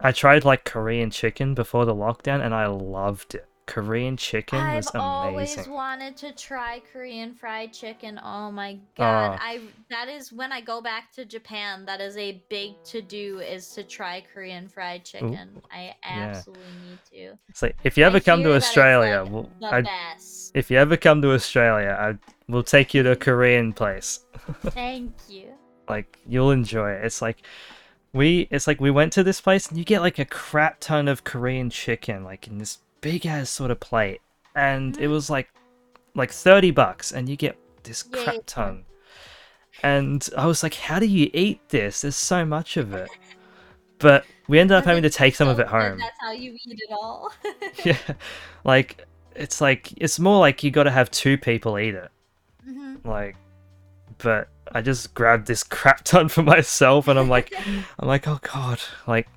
I 0.00 0.12
tried 0.12 0.44
like 0.44 0.64
Korean 0.64 1.10
chicken 1.10 1.54
before 1.54 1.84
the 1.84 1.94
lockdown, 1.94 2.44
and 2.44 2.54
I 2.54 2.66
loved 2.66 3.34
it. 3.34 3.46
Korean 3.66 4.16
chicken 4.16 4.58
was 4.58 4.86
amazing. 4.94 5.00
I've 5.00 5.02
always 5.02 5.68
wanted 5.68 6.16
to 6.18 6.32
try 6.32 6.80
Korean 6.92 7.34
fried 7.34 7.72
chicken. 7.72 8.20
Oh 8.22 8.50
my 8.50 8.78
god. 8.96 9.38
Oh. 9.40 9.44
I 9.44 9.60
that 9.90 10.08
is 10.08 10.32
when 10.32 10.52
I 10.52 10.60
go 10.60 10.80
back 10.80 11.12
to 11.14 11.24
Japan, 11.24 11.84
that 11.86 12.00
is 12.00 12.16
a 12.16 12.42
big 12.48 12.82
to 12.84 13.02
do 13.02 13.40
is 13.40 13.68
to 13.70 13.82
try 13.82 14.22
Korean 14.32 14.68
fried 14.68 15.04
chicken. 15.04 15.60
I 15.70 15.94
absolutely 16.04 16.62
need 16.88 16.98
to. 17.12 17.38
It's 17.48 17.62
like 17.62 17.76
if 17.82 17.98
you 17.98 18.04
ever 18.04 18.18
I 18.18 18.20
come 18.20 18.40
to 18.40 18.44
hear 18.44 18.52
that 18.52 18.56
it's, 18.58 18.66
Australia, 18.66 19.22
like, 19.22 19.32
we'll, 19.32 19.50
I, 19.62 19.80
best. 19.82 20.52
if 20.54 20.70
you 20.70 20.78
ever 20.78 20.96
come 20.96 21.20
to 21.22 21.32
Australia, 21.32 21.96
I 21.98 22.50
will 22.50 22.62
take 22.62 22.94
you 22.94 23.02
to 23.02 23.12
a 23.12 23.16
Korean 23.16 23.72
place. 23.72 24.20
Thank 24.66 25.12
you. 25.28 25.48
like 25.88 26.18
you'll 26.26 26.52
enjoy 26.52 26.92
it. 26.92 27.04
It's 27.04 27.20
like 27.20 27.42
we 28.12 28.48
it's 28.50 28.66
like 28.66 28.80
we 28.80 28.90
went 28.90 29.12
to 29.14 29.24
this 29.24 29.40
place 29.40 29.66
and 29.68 29.76
you 29.76 29.84
get 29.84 30.00
like 30.00 30.18
a 30.18 30.24
crap 30.24 30.78
ton 30.80 31.08
of 31.08 31.24
Korean 31.24 31.68
chicken 31.68 32.24
like 32.24 32.46
in 32.46 32.58
this 32.58 32.78
big 33.00 33.26
ass 33.26 33.50
sort 33.50 33.70
of 33.70 33.78
plate 33.80 34.20
and 34.54 34.96
it 34.98 35.06
Mhm. 35.08 35.10
was 35.10 35.30
like 35.30 35.48
like 36.14 36.30
30 36.32 36.70
bucks 36.70 37.12
and 37.12 37.28
you 37.28 37.36
get 37.36 37.56
this 37.82 38.02
crap 38.02 38.34
yeah. 38.34 38.40
ton. 38.46 38.84
And 39.82 40.26
I 40.36 40.46
was 40.46 40.62
like 40.62 40.74
how 40.74 40.98
do 40.98 41.06
you 41.06 41.30
eat 41.34 41.60
this? 41.68 42.00
There's 42.00 42.16
so 42.16 42.44
much 42.44 42.76
of 42.76 42.94
it. 42.94 43.08
But 43.98 44.24
we 44.48 44.58
ended 44.58 44.76
up 44.76 44.84
having 44.84 45.02
to 45.02 45.10
take 45.10 45.34
some 45.34 45.48
of 45.48 45.58
it 45.60 45.66
home. 45.66 45.98
That's 45.98 46.16
how 46.20 46.32
you 46.32 46.52
eat 46.52 46.80
it 46.80 46.90
all. 46.92 47.32
yeah. 47.84 47.98
Like 48.64 49.04
it's 49.34 49.60
like 49.60 49.92
it's 49.98 50.18
more 50.18 50.38
like 50.40 50.62
you 50.62 50.70
got 50.70 50.84
to 50.84 50.90
have 50.90 51.10
two 51.10 51.36
people 51.38 51.78
eat 51.78 51.94
it. 51.94 52.10
Mhm. 52.68 53.04
like 53.04 53.36
but 54.18 54.48
i 54.72 54.80
just 54.80 55.12
grabbed 55.14 55.46
this 55.46 55.62
crap 55.62 56.02
ton 56.02 56.26
for 56.28 56.42
myself 56.54 57.06
and 57.06 57.18
i'm 57.18 57.28
like 57.28 57.52
i'm 58.00 58.08
like 58.08 58.26
oh 58.26 58.40
god 58.42 58.80
like 59.06 59.28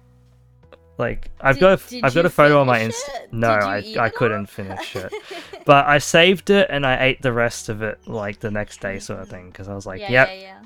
like 1.00 1.32
i've 1.42 1.56
Did- 1.56 1.62
got 1.62 1.92
a, 1.94 2.06
i've 2.06 2.14
got 2.14 2.26
a 2.26 2.30
photo 2.30 2.60
on 2.62 2.68
my 2.68 2.80
insta 2.80 3.32
no 3.32 3.50
i 3.50 3.84
i 3.98 4.10
couldn't 4.10 4.46
finish 4.60 4.96
it 4.96 5.12
but 5.66 5.88
i 5.88 5.98
saved 5.98 6.50
it 6.50 6.68
and 6.70 6.86
i 6.86 7.02
ate 7.02 7.22
the 7.22 7.34
rest 7.34 7.70
of 7.70 7.82
it 7.82 7.98
like 8.08 8.40
the 8.42 8.52
next 8.52 8.82
day 8.82 9.00
sort 9.00 9.22
of 9.22 9.30
thing 9.30 9.40
mm-hmm. 9.44 9.50
because 9.50 9.68
i 9.70 9.74
was 9.74 9.86
like 9.86 10.02
yeah, 10.02 10.12
yep 10.12 10.28
yeah, 10.28 10.42
yeah. 10.42 10.62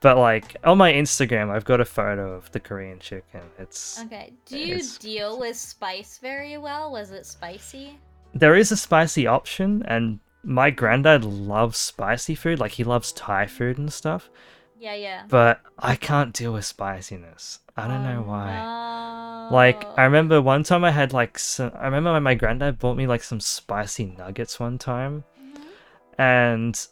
but 0.00 0.18
like 0.18 0.56
on 0.64 0.76
my 0.76 0.92
instagram 0.92 1.50
i've 1.50 1.64
got 1.64 1.80
a 1.80 1.84
photo 1.84 2.34
of 2.34 2.50
the 2.52 2.60
korean 2.60 2.98
chicken 2.98 3.42
it's 3.58 4.00
Okay. 4.00 4.32
Do 4.44 4.58
you 4.58 4.74
It's- 4.74 4.98
deal 4.98 5.38
with 5.38 5.56
spice 5.56 6.18
very 6.18 6.58
well? 6.58 6.90
Was 6.90 7.10
it 7.12 7.24
spicy? 7.26 7.98
there 8.34 8.54
is 8.56 8.72
a 8.72 8.76
spicy 8.76 9.26
option 9.26 9.82
and 9.86 10.18
my 10.42 10.70
granddad 10.70 11.24
loves 11.24 11.76
spicy 11.78 12.34
food 12.34 12.58
like 12.58 12.72
he 12.72 12.84
loves 12.84 13.12
thai 13.12 13.46
food 13.46 13.76
and 13.76 13.92
stuff 13.92 14.30
Yeah, 14.80 14.94
yeah. 14.94 15.22
but 15.28 15.60
I 15.78 15.94
can't 15.94 16.32
deal 16.32 16.54
with 16.54 16.64
spiciness. 16.64 17.60
I 17.76 17.86
don't 17.86 18.02
know 18.02 18.24
Oh, 18.26 18.28
why. 18.30 19.48
Like 19.52 19.84
I 19.98 20.04
remember 20.04 20.40
one 20.40 20.62
time 20.64 20.84
I 20.84 20.90
had 20.90 21.12
like 21.12 21.38
some. 21.38 21.72
I 21.74 21.84
remember 21.84 22.12
when 22.12 22.22
my 22.22 22.34
granddad 22.34 22.78
bought 22.78 22.96
me 22.96 23.06
like 23.06 23.22
some 23.22 23.40
spicy 23.40 24.06
nuggets 24.18 24.58
one 24.58 24.78
time, 24.78 25.24
Mhm. 25.38 25.60
and 26.18 26.86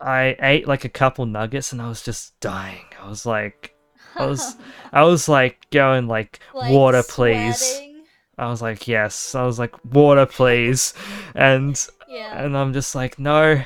I 0.00 0.36
ate 0.40 0.66
like 0.66 0.84
a 0.84 0.88
couple 0.88 1.24
nuggets 1.26 1.72
and 1.72 1.80
I 1.80 1.88
was 1.88 2.02
just 2.02 2.38
dying. 2.40 2.84
I 3.02 3.08
was 3.08 3.24
like, 3.26 3.74
I 4.16 4.26
was- 4.26 4.56
I 4.92 5.02
was 5.04 5.28
like 5.28 5.68
going 5.70 6.08
like, 6.08 6.40
Like 6.54 6.72
water 6.72 7.02
please. 7.06 7.58
sweating. 7.58 8.04
I 8.38 8.46
was 8.48 8.62
like 8.62 8.88
yes. 8.88 9.34
I 9.34 9.44
was 9.44 9.58
like 9.58 9.74
water 9.84 10.26
please, 10.26 10.94
and 11.34 11.76
Yeah. 12.08 12.42
and 12.44 12.56
I'm 12.56 12.72
just 12.72 12.94
like 12.94 13.18
no, 13.18 13.62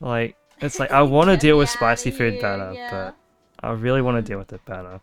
like 0.00 0.36
it's 0.60 0.78
like 0.78 0.90
I 0.90 1.02
want 1.02 1.28
to 1.30 1.36
deal 1.36 1.58
with 1.58 1.68
spicy 1.68 2.10
food 2.10 2.34
here, 2.34 2.42
better, 2.42 2.72
yeah. 2.72 2.90
but 2.90 3.16
I 3.68 3.72
really 3.72 4.02
want 4.02 4.16
to 4.16 4.22
Mm. 4.22 4.26
deal 4.26 4.38
with 4.38 4.52
it 4.52 4.64
better. 4.64 5.00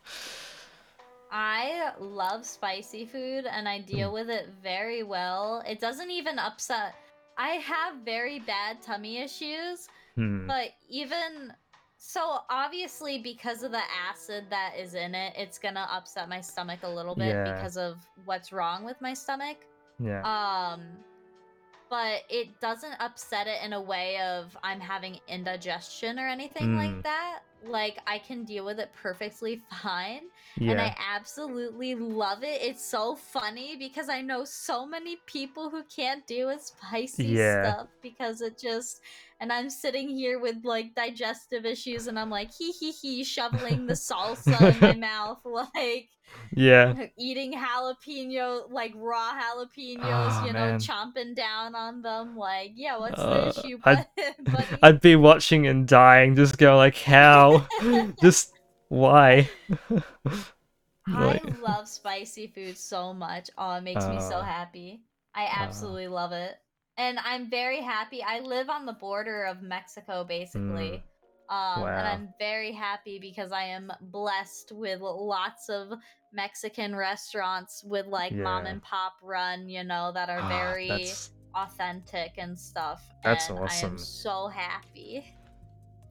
I 1.31 1.91
love 1.99 2.45
spicy 2.45 3.05
food 3.05 3.45
and 3.45 3.67
I 3.67 3.79
deal 3.79 4.09
Mm. 4.11 4.13
with 4.13 4.29
it 4.29 4.49
very 4.61 5.01
well. 5.03 5.63
It 5.67 5.79
doesn't 5.79 6.11
even 6.11 6.37
upset. 6.37 6.95
I 7.37 7.49
have 7.55 7.95
very 8.05 8.39
bad 8.39 8.81
tummy 8.83 9.17
issues, 9.17 9.87
Hmm. 10.15 10.45
but 10.45 10.69
even 10.87 11.53
so, 11.97 12.41
obviously, 12.49 13.17
because 13.17 13.63
of 13.63 13.71
the 13.71 13.81
acid 14.09 14.45
that 14.49 14.73
is 14.77 14.93
in 14.93 15.15
it, 15.15 15.33
it's 15.37 15.57
gonna 15.57 15.87
upset 15.89 16.27
my 16.29 16.41
stomach 16.41 16.81
a 16.83 16.89
little 16.89 17.15
bit 17.15 17.29
Yeah. 17.33 17.53
because 17.55 17.77
of 17.77 17.97
what's 18.25 18.51
wrong 18.51 18.83
with 18.83 18.99
my 19.01 19.13
stomach. 19.15 19.57
Yeah. 19.99 20.21
Um, 20.21 20.85
but 21.93 22.21
it 22.27 22.59
doesn't 22.59 22.95
upset 22.99 23.45
it 23.45 23.59
in 23.63 23.73
a 23.73 23.79
way 23.81 24.17
of 24.19 24.57
I'm 24.63 24.79
having 24.79 25.19
indigestion 25.27 26.17
or 26.17 26.27
anything 26.27 26.69
Mm. 26.69 26.77
like 26.77 27.03
that. 27.03 27.41
Like 27.63 27.99
I 28.07 28.17
can 28.17 28.45
deal 28.45 28.65
with 28.65 28.79
it 28.79 28.91
perfectly 28.99 29.61
fine, 29.83 30.21
and 30.59 30.81
I 30.81 30.95
absolutely 30.97 31.93
love 31.93 32.43
it. 32.43 32.61
It's 32.63 32.83
so 32.83 33.15
funny 33.15 33.75
because 33.77 34.09
I 34.09 34.21
know 34.21 34.43
so 34.43 34.87
many 34.87 35.17
people 35.27 35.69
who 35.69 35.83
can't 35.95 36.25
deal 36.25 36.47
with 36.47 36.63
spicy 36.63 37.35
Yeah. 37.35 37.73
stuff 37.75 37.87
because 38.01 38.41
it 38.41 38.59
just 38.59 38.99
and 39.39 39.53
I'm 39.53 39.69
sitting 39.69 40.09
here 40.09 40.39
with 40.39 40.57
like 40.63 40.95
digestive 40.95 41.63
issues 41.65 42.07
and 42.07 42.17
I'm 42.17 42.31
like 42.31 42.49
hee 42.57 42.71
hee 42.71 42.91
hee 42.91 43.23
shoveling 43.23 43.85
the 43.85 43.93
salsa 43.93 44.71
in 44.71 44.79
my 44.79 44.93
mouth 44.95 45.39
like 45.45 46.09
Yeah. 46.55 46.93
eating 47.17 47.53
jalapeno 47.53 48.69
like 48.69 48.93
raw 48.95 49.31
jalapenos 49.39 50.03
Oh, 50.05 50.45
you 50.45 50.53
know 50.53 50.71
man. 50.71 50.79
chomping 50.79 51.35
down 51.35 51.75
on 51.75 52.01
them 52.01 52.35
like 52.37 52.71
yeah 52.75 52.97
what's 52.97 53.21
Uh, 53.21 53.25
the 53.25 53.47
issue 53.47 53.77
I'd- 53.85 54.05
I'd 54.81 55.01
be 55.01 55.15
watching 55.15 55.67
and 55.67 55.87
dying, 55.87 56.35
just 56.35 56.57
go 56.57 56.77
like, 56.77 56.97
how? 56.97 57.67
just 58.21 58.53
why? 58.89 59.49
I 61.13 61.39
love 61.61 61.87
spicy 61.87 62.47
food 62.47 62.77
so 62.77 63.13
much. 63.13 63.49
Oh, 63.57 63.75
it 63.75 63.81
makes 63.83 64.09
me 64.09 64.19
so 64.19 64.41
Uh, 64.41 64.43
happy. 64.43 65.03
I 65.33 65.45
uh. 65.55 65.55
absolutely 65.63 66.09
love 66.09 66.33
it. 66.33 66.57
And 66.97 67.17
I'm 67.19 67.49
very 67.49 67.81
happy. 67.81 68.21
I 68.21 68.39
live 68.39 68.69
on 68.69 68.85
the 68.85 68.91
border 68.93 69.43
of 69.45 69.61
Mexico, 69.61 70.25
basically. 70.25 71.05
Um, 71.49 71.81
Wow. 71.81 71.87
And 71.97 72.07
I'm 72.07 72.33
very 72.39 72.71
happy 72.71 73.19
because 73.19 73.51
I 73.51 73.63
am 73.65 73.91
blessed 74.01 74.71
with 74.73 75.01
lots 75.01 75.69
of 75.69 75.89
Mexican 76.31 76.95
restaurants 76.95 77.83
with 77.83 78.05
like 78.07 78.33
mom 78.33 78.65
and 78.65 78.81
pop 78.81 79.13
run, 79.21 79.69
you 79.69 79.83
know, 79.83 80.11
that 80.13 80.29
are 80.29 80.39
Ah, 80.41 80.47
very 80.47 80.87
that's 80.87 81.31
authentic 81.55 82.31
and 82.37 82.57
stuff. 82.57 83.03
That's 83.23 83.49
and 83.49 83.59
I 83.59 83.63
awesome. 83.63 83.91
am 83.91 83.97
so 83.97 84.47
happy. 84.47 85.25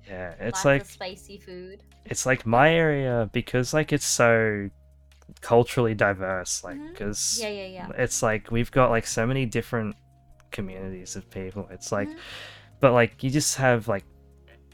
yeah. 0.07 0.35
It's 0.39 0.57
Lots 0.57 0.65
like 0.65 0.85
spicy 0.85 1.39
food. 1.39 1.83
it's 2.05 2.27
like 2.27 2.45
my 2.47 2.73
area 2.75 3.29
because 3.33 3.73
like 3.73 3.93
it's 3.93 4.05
so 4.07 4.69
culturally 5.41 5.95
diverse. 5.95 6.63
Like 6.63 6.77
Mhm. 6.77 6.91
because 6.93 7.39
Yeah, 7.41 7.49
yeah, 7.49 7.67
yeah. 7.67 7.89
it's 7.97 8.23
like 8.23 8.51
we've 8.51 8.71
got 8.71 8.91
like 8.91 9.07
so 9.07 9.27
many 9.27 9.47
different 9.47 9.97
communities 10.51 11.17
of 11.17 11.29
people. 11.31 11.67
It's 11.71 11.91
like, 11.91 12.09
Mhm. 12.09 12.19
but 12.81 12.93
like 12.93 13.23
you 13.25 13.31
just 13.31 13.57
have 13.57 13.89
like 13.89 14.05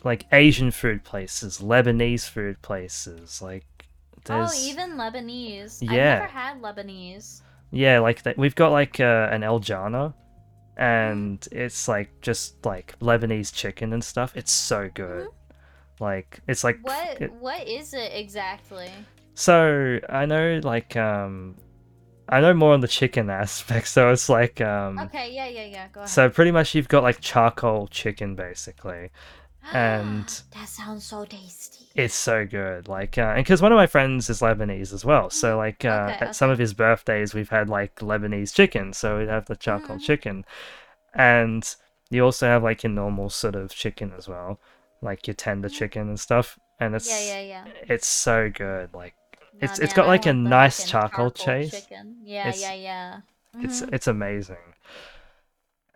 like 0.08 0.26
Asian 0.32 0.70
food 0.70 1.04
places, 1.04 1.58
Lebanese 1.58 2.28
food 2.28 2.60
places, 2.62 3.40
like 3.40 3.64
there's 4.24 4.52
Oh, 4.52 4.68
even 4.70 4.96
Lebanese. 4.96 5.82
I've 5.82 5.92
Yeah. 5.94 6.18
never 6.18 6.26
had 6.32 6.60
Lebanese. 6.60 7.42
yeah, 7.70 7.98
like 8.00 8.22
that. 8.24 8.36
We've 8.36 8.54
got 8.54 8.72
like 8.72 8.98
uh, 9.00 9.28
an 9.30 9.42
El 9.42 9.58
Jannah, 9.60 10.14
and 10.76 11.46
it's 11.52 11.88
like 11.88 12.08
just 12.20 12.64
like 12.64 12.98
Lebanese 13.00 13.52
chicken 13.52 13.92
and 13.92 14.02
stuff. 14.02 14.32
It's 14.36 14.52
so 14.52 14.88
good. 14.94 15.28
Like 16.00 16.40
it's 16.46 16.62
like 16.64 16.78
What 16.82 17.20
it- 17.20 17.32
what 17.32 17.66
is 17.66 17.92
it 17.94 18.12
exactly? 18.14 18.90
so 19.34 19.98
I 20.08 20.26
know 20.26 20.60
like 20.62 20.96
um 20.96 21.56
I 22.28 22.40
know 22.40 22.52
more 22.54 22.72
on 22.74 22.80
the 22.80 22.88
chicken 22.88 23.30
aspect. 23.42 23.88
So 23.88 24.10
it's 24.12 24.28
like 24.28 24.60
um 24.60 24.98
Okay, 25.00 25.32
yeah, 25.34 25.48
yeah, 25.48 25.64
yeah. 25.64 25.88
Go 25.92 26.00
ahead. 26.00 26.10
so 26.10 26.28
pretty 26.30 26.50
much 26.52 26.74
you've 26.74 26.88
got 26.88 27.02
like 27.02 27.20
charcoal 27.20 27.88
chicken 27.88 28.36
basically. 28.36 29.10
And- 29.72 30.26
that 30.54 30.68
sounds 30.68 31.04
so 31.04 31.24
tasty. 31.24 31.86
It's 31.94 32.14
so 32.14 32.46
good. 32.46 32.86
Like, 32.88 33.18
uh, 33.18 33.32
and 33.36 33.44
because 33.44 33.60
one 33.60 33.72
of 33.72 33.76
my 33.76 33.86
friends 33.86 34.30
is 34.30 34.40
Lebanese 34.40 34.92
as 34.92 35.04
well, 35.04 35.30
so 35.30 35.56
like 35.56 35.84
uh, 35.84 35.88
Mm-hmm. 35.88 36.10
Okay, 36.14 36.26
at 36.26 36.36
some 36.36 36.50
of 36.50 36.58
his 36.58 36.72
birthdays, 36.74 37.34
we've 37.34 37.48
had 37.48 37.68
like 37.68 37.96
Lebanese 37.96 38.54
chicken. 38.54 38.92
So 38.92 39.18
we'd 39.18 39.28
have 39.28 39.46
the 39.46 39.56
charcoal 39.56 39.96
Mhm. 39.96 40.02
chicken, 40.02 40.44
and 41.14 41.74
you 42.10 42.24
also 42.24 42.46
have 42.46 42.62
like 42.62 42.82
your 42.84 42.92
normal 42.92 43.30
sort 43.30 43.54
of 43.56 43.70
chicken 43.70 44.12
as 44.16 44.28
well, 44.28 44.60
like 45.02 45.26
your 45.26 45.34
tender 45.34 45.68
Mhm. 45.68 45.72
chicken 45.78 46.08
and 46.08 46.20
stuff. 46.20 46.58
And 46.80 46.94
it's 46.94 47.08
Yeah, 47.08 47.34
yeah, 47.40 47.40
yeah. 47.40 47.64
it's 47.88 48.06
so 48.06 48.48
good. 48.50 48.94
Like 48.94 49.14
It's- 49.60 49.78
Nah, 49.80 49.84
it's 49.84 49.96
man, 49.96 49.96
got, 49.96 50.04
I 50.04 50.08
like, 50.08 50.26
a 50.26 50.32
nice 50.32 50.76
fucking 50.78 50.90
charcoal 50.90 51.30
chase. 51.32 51.70
Chicken. 51.72 52.18
Yeah, 52.22 52.48
It's- 52.48 52.60
yeah, 52.62 52.74
yeah. 52.74 53.20
it's 53.60 53.82
Mhm. 53.82 53.92
it's 53.92 54.06
amazing, 54.06 54.74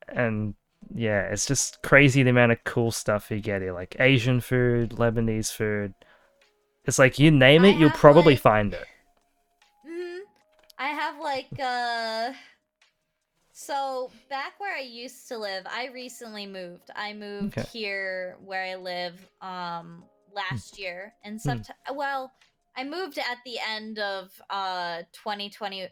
and 0.09 0.55
yeah, 0.95 1.23
it's 1.23 1.47
just 1.47 1.83
crazy 1.83 2.23
the 2.23 2.31
amount 2.31 2.53
of 2.53 2.63
cool 2.65 2.91
stuff 2.91 3.31
you 3.31 3.41
get 3.41 3.63
here, 3.63 3.73
like 3.73 3.97
Asian 4.01 4.41
food, 4.41 4.91
Lebanese 4.91 5.53
food. 5.53 5.95
It's 6.85 6.99
like 6.99 7.19
you 7.19 7.31
name 7.31 7.65
I 7.65 7.69
it, 7.69 7.77
you'll 7.79 7.91
probably 7.91 8.35
like- 8.35 8.43
find 8.43 8.75
it. 8.75 8.87
Mhm. 9.89 10.21
I 10.79 10.89
have 10.89 11.19
like 11.19 11.49
uh 11.61 12.33
so 13.53 14.11
back 14.29 14.59
where 14.59 14.75
I 14.77 14.81
used 14.81 15.29
to 15.29 15.39
live, 15.39 15.65
I 15.67 15.89
recently 15.89 16.47
moved. 16.47 16.91
I 16.97 17.13
moved 17.13 17.59
Okay. 17.59 17.69
here 17.73 18.37
where 18.45 18.65
I 18.65 18.75
live 18.77 19.15
um 19.41 20.05
last 20.33 20.79
year 20.79 21.15
in 21.25 21.35
Hmm. 21.35 21.39
September. 21.39 21.75
Well, 21.93 22.33
I 22.75 22.85
moved 22.85 23.19
at 23.19 23.39
the 23.45 23.59
end 23.61 23.99
of 23.99 24.31
uh 24.51 25.03
2020 25.13 25.89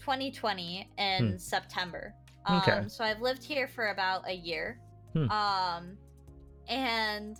2020 0.00 0.90
in 0.98 1.38
September. 1.38 2.14
Um 2.46 2.60
Hmm. 2.60 2.70
Okay. 2.70 2.88
so 2.88 3.04
I've 3.04 3.20
lived 3.20 3.42
here 3.44 3.68
for 3.68 3.88
about 3.88 4.28
a 4.28 4.34
year. 4.34 4.80
Hmm. 5.14 5.30
Um 5.30 5.98
and 6.68 7.36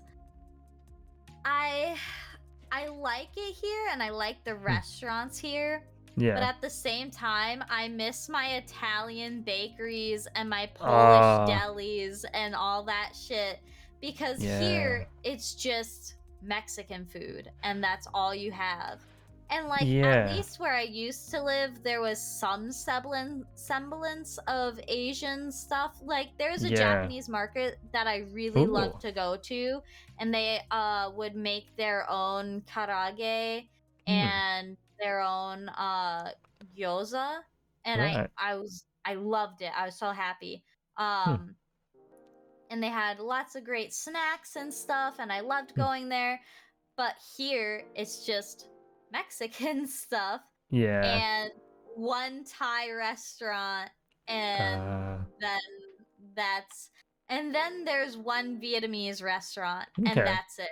I 1.44 1.96
I 2.70 2.88
like 2.88 3.28
it 3.36 3.54
here 3.54 3.88
and 3.92 4.02
I 4.02 4.10
like 4.10 4.44
the 4.44 4.54
restaurants 4.54 5.38
here. 5.38 5.82
Yeah. 6.16 6.34
But 6.34 6.42
at 6.42 6.60
the 6.60 6.68
same 6.70 7.10
time, 7.10 7.62
I 7.70 7.88
miss 7.88 8.28
my 8.28 8.56
Italian 8.56 9.42
bakeries 9.42 10.26
and 10.34 10.50
my 10.50 10.66
Polish 10.74 10.90
Ah. 10.90 11.46
delis 11.48 12.24
and 12.34 12.54
all 12.56 12.82
that 12.84 13.12
shit. 13.14 13.60
Because 14.00 14.42
Yeah. 14.42 14.60
here, 14.60 15.08
it's 15.22 15.54
just 15.54 16.16
Mexican 16.42 17.06
food, 17.06 17.50
and 17.62 17.82
that's 17.82 18.06
all 18.12 18.34
you 18.34 18.50
have. 18.52 19.00
And 19.50 19.68
like 19.68 19.88
Yeah. 19.88 20.04
at 20.04 20.36
least 20.36 20.60
where 20.60 20.74
I 20.74 20.82
used 20.82 21.30
to 21.30 21.42
live, 21.42 21.82
there 21.82 22.00
was 22.02 22.20
some 22.20 22.70
semblance 22.70 23.46
semblance 23.54 24.38
of 24.46 24.78
Asian 24.88 25.50
stuff. 25.50 25.98
Like 26.02 26.28
there's 26.38 26.64
a 26.64 26.70
Yeah. 26.70 26.78
Japanese 26.78 27.28
market 27.28 27.78
that 27.92 28.06
I 28.06 28.18
really 28.32 28.66
Ooh. 28.66 28.72
love 28.72 28.98
to 29.00 29.12
go 29.12 29.36
to, 29.44 29.80
and 30.18 30.34
they 30.34 30.60
uh 30.70 31.10
would 31.14 31.34
make 31.34 31.74
their 31.76 32.08
own 32.10 32.62
karaage 32.62 33.68
Hmm. 34.06 34.40
and 34.46 34.76
their 35.00 35.20
own 35.20 35.68
uh 35.70 36.32
gyoza 36.76 37.40
and 37.84 38.00
Right. 38.00 38.30
I 38.38 38.52
I 38.52 38.54
was 38.56 38.84
I 39.04 39.14
loved 39.14 39.62
it. 39.62 39.72
I 39.76 39.86
was 39.86 39.98
so 39.98 40.10
happy. 40.10 40.62
Um 40.98 41.56
and 42.70 42.82
they 42.82 42.88
had 42.88 43.18
lots 43.18 43.54
of 43.54 43.64
great 43.64 43.94
snacks 43.94 44.56
and 44.56 44.72
stuff 44.72 45.16
and 45.18 45.32
I 45.32 45.40
loved 45.40 45.74
Hmm. 45.76 45.82
going 45.82 46.08
there. 46.08 46.40
But 46.96 47.14
here 47.36 47.84
it's 47.94 48.26
just 48.26 48.68
Mexican 49.12 49.86
stuff 49.88 50.40
Yeah. 50.70 51.02
and 51.02 51.52
one 51.96 52.44
Thai 52.44 52.90
restaurant 52.92 53.90
and 54.28 54.80
Uh, 54.80 55.18
then 55.40 55.60
that's 56.36 56.90
and 57.28 57.54
then 57.54 57.84
there's 57.84 58.16
one 58.16 58.60
Vietnamese 58.60 59.22
restaurant 59.22 59.86
and 59.96 60.16
that's 60.16 60.58
it. 60.58 60.70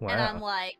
wow. 0.00 0.08
And 0.10 0.20
I'm 0.20 0.40
like, 0.40 0.76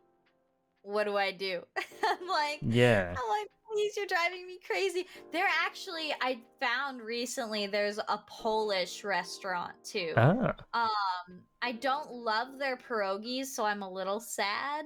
what 0.83 1.05
do 1.05 1.17
I 1.17 1.31
do? 1.31 1.63
I'm 2.03 2.27
like, 2.27 2.59
yeah. 2.61 3.09
I'm 3.17 3.29
like, 3.29 3.47
please, 3.73 3.97
you're 3.97 4.05
driving 4.05 4.45
me 4.45 4.59
crazy. 4.65 5.07
There 5.33 5.47
actually, 5.65 6.13
I 6.21 6.39
found 6.61 7.01
recently 7.01 7.65
there's 7.67 7.97
a 7.97 8.19
Polish 8.29 9.03
restaurant 9.03 9.73
too. 9.83 10.13
Ah. 10.15 10.53
Um, 10.73 11.39
I 11.63 11.71
don't 11.73 12.11
love 12.11 12.59
their 12.59 12.77
pierogies, 12.77 13.47
so 13.47 13.65
I'm 13.65 13.81
a 13.81 13.91
little 13.91 14.19
sad. 14.19 14.85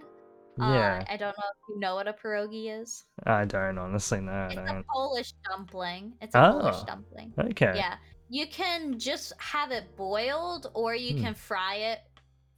Yeah. 0.57 1.03
Uh, 1.07 1.13
I 1.13 1.17
don't 1.17 1.29
know 1.37 1.43
if 1.49 1.69
you 1.69 1.79
know 1.79 1.95
what 1.95 2.07
a 2.07 2.13
pierogi 2.13 2.81
is. 2.81 3.05
I 3.25 3.45
don't 3.45 3.77
honestly 3.77 4.19
know. 4.19 4.47
It's 4.51 4.57
a. 4.57 4.83
Polish 4.93 5.33
dumpling. 5.49 6.13
It's 6.21 6.35
a 6.35 6.39
Polish 6.51 6.75
Oh. 6.79 6.85
dumpling. 6.85 7.33
Okay. 7.39 7.73
Yeah. 7.75 7.95
You 8.29 8.47
can 8.47 8.99
just 8.99 9.33
have 9.39 9.71
it 9.71 9.95
boiled 9.97 10.71
or 10.73 10.95
you 10.95 11.17
Hmm. 11.17 11.23
can 11.23 11.33
fry 11.33 11.75
it. 11.75 11.99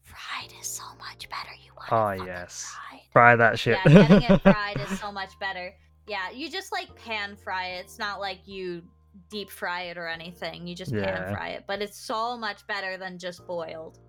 Fried 0.04 0.54
is 0.60 0.68
so 0.68 0.84
much 1.00 1.30
better. 1.30 1.54
You 1.64 1.72
want 1.76 1.92
Oh, 1.92 2.08
it 2.10 2.18
fucking 2.20 2.26
yes. 2.34 2.76
fried. 2.90 3.02
Fry 3.12 3.36
that 3.36 3.60
shit. 3.60 3.78
Yeah, 3.86 4.08
getting 4.08 4.22
it 4.36 4.42
fried 4.44 4.80
is 4.80 5.00
so 5.00 5.12
much 5.12 5.38
better. 5.40 5.74
Yeah, 6.08 6.30
you 6.32 6.50
just 6.50 6.72
like 6.72 6.94
pan 6.96 7.36
fry 7.36 7.68
it. 7.78 7.86
It's 7.86 7.98
not 8.00 8.20
like 8.20 8.48
you 8.48 8.84
deep 9.30 9.50
fry 9.50 9.84
it 9.84 9.98
or 9.98 10.08
anything. 10.08 10.68
You 10.68 10.76
just 10.76 10.92
Yeah. 10.92 11.06
pan 11.06 11.34
fry 11.36 11.48
it, 11.50 11.64
but 11.68 11.82
it's 11.82 11.98
so 12.00 12.36
much 12.38 12.66
better 12.68 12.98
than 12.98 13.18
just 13.18 13.46
boiled. 13.48 14.00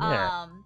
yeah. 0.00 0.42
Um 0.42 0.64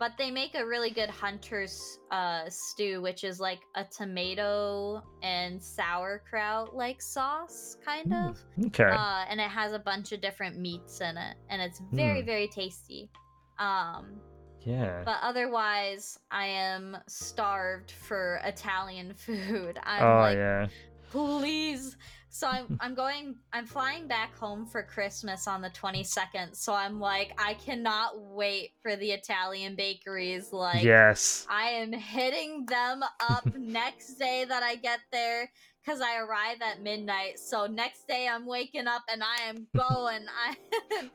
but 0.00 0.12
they 0.18 0.30
make 0.30 0.54
a 0.56 0.66
really 0.66 0.90
good 0.90 1.10
hunter's 1.10 2.00
uh, 2.10 2.44
stew, 2.48 3.00
which 3.02 3.22
is 3.22 3.38
like 3.38 3.60
a 3.76 3.84
tomato 3.84 5.00
and 5.22 5.62
sauerkraut 5.62 6.74
like 6.74 7.00
sauce, 7.02 7.76
kind 7.84 8.12
of. 8.12 8.38
Mm, 8.58 8.66
Okay. 8.68 8.84
Uh, 8.90 9.24
and 9.28 9.38
it 9.40 9.50
has 9.50 9.72
a 9.74 9.78
bunch 9.78 10.10
of 10.12 10.20
different 10.20 10.58
meats 10.58 11.00
in 11.02 11.16
it, 11.16 11.36
and 11.50 11.60
it's 11.62 11.80
very 11.92 12.22
Mm. 12.22 12.26
very 12.26 12.48
tasty. 12.48 13.10
Um, 13.58 14.18
yeah. 14.62 15.02
but 15.04 15.18
otherwise, 15.22 16.18
I 16.30 16.46
am 16.46 16.96
starved 17.06 17.90
for 17.92 18.40
Italian 18.44 19.12
food. 19.26 19.78
I'm 19.82 20.02
oh 20.02 20.20
like, 20.20 20.36
yeah. 20.38 20.66
please. 21.10 21.96
So 22.30 22.46
I'm 22.48 22.68
I'm 22.80 22.94
going 22.94 23.36
I'm 23.52 23.66
flying 23.66 24.06
back 24.08 24.36
home 24.36 24.66
for 24.66 24.82
Christmas 24.82 25.48
on 25.48 25.62
the 25.62 25.70
22nd. 25.70 26.54
So 26.56 26.72
I'm 26.72 27.00
like 27.00 27.32
I 27.38 27.54
cannot 27.54 28.20
wait 28.20 28.72
for 28.82 28.96
the 28.96 29.10
Italian 29.12 29.76
bakeries 29.76 30.52
like 30.52 30.82
yes. 30.84 31.46
I 31.48 31.70
am 31.70 31.92
hitting 31.92 32.66
them 32.66 33.02
up 33.20 33.44
next 33.56 34.14
day 34.14 34.44
that 34.48 34.62
I 34.62 34.76
get 34.76 35.00
there 35.12 35.50
cuz 35.84 36.00
I 36.00 36.18
arrive 36.18 36.62
at 36.62 36.82
midnight. 36.82 37.38
So 37.40 37.66
next 37.66 38.06
day 38.06 38.28
I'm 38.28 38.46
waking 38.46 38.86
up 38.86 39.02
and 39.10 39.22
I 39.22 39.48
am 39.48 39.66
going. 39.76 40.26
I 40.28 40.56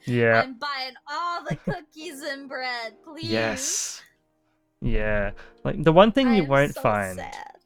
Yeah. 0.05 0.43
I'm 0.43 0.57
buying 0.59 0.95
all 1.09 1.43
the 1.43 1.55
cookies 1.65 2.21
and 2.21 2.49
bread. 2.49 2.97
Please. 3.03 3.29
Yes. 3.31 4.01
Yeah. 4.81 5.31
Like 5.63 5.83
the 5.83 5.93
one 5.93 6.11
thing 6.11 6.29
I 6.29 6.37
you 6.37 6.45
won't 6.45 6.73
so 6.73 6.81
find. 6.81 7.17
sad. 7.17 7.57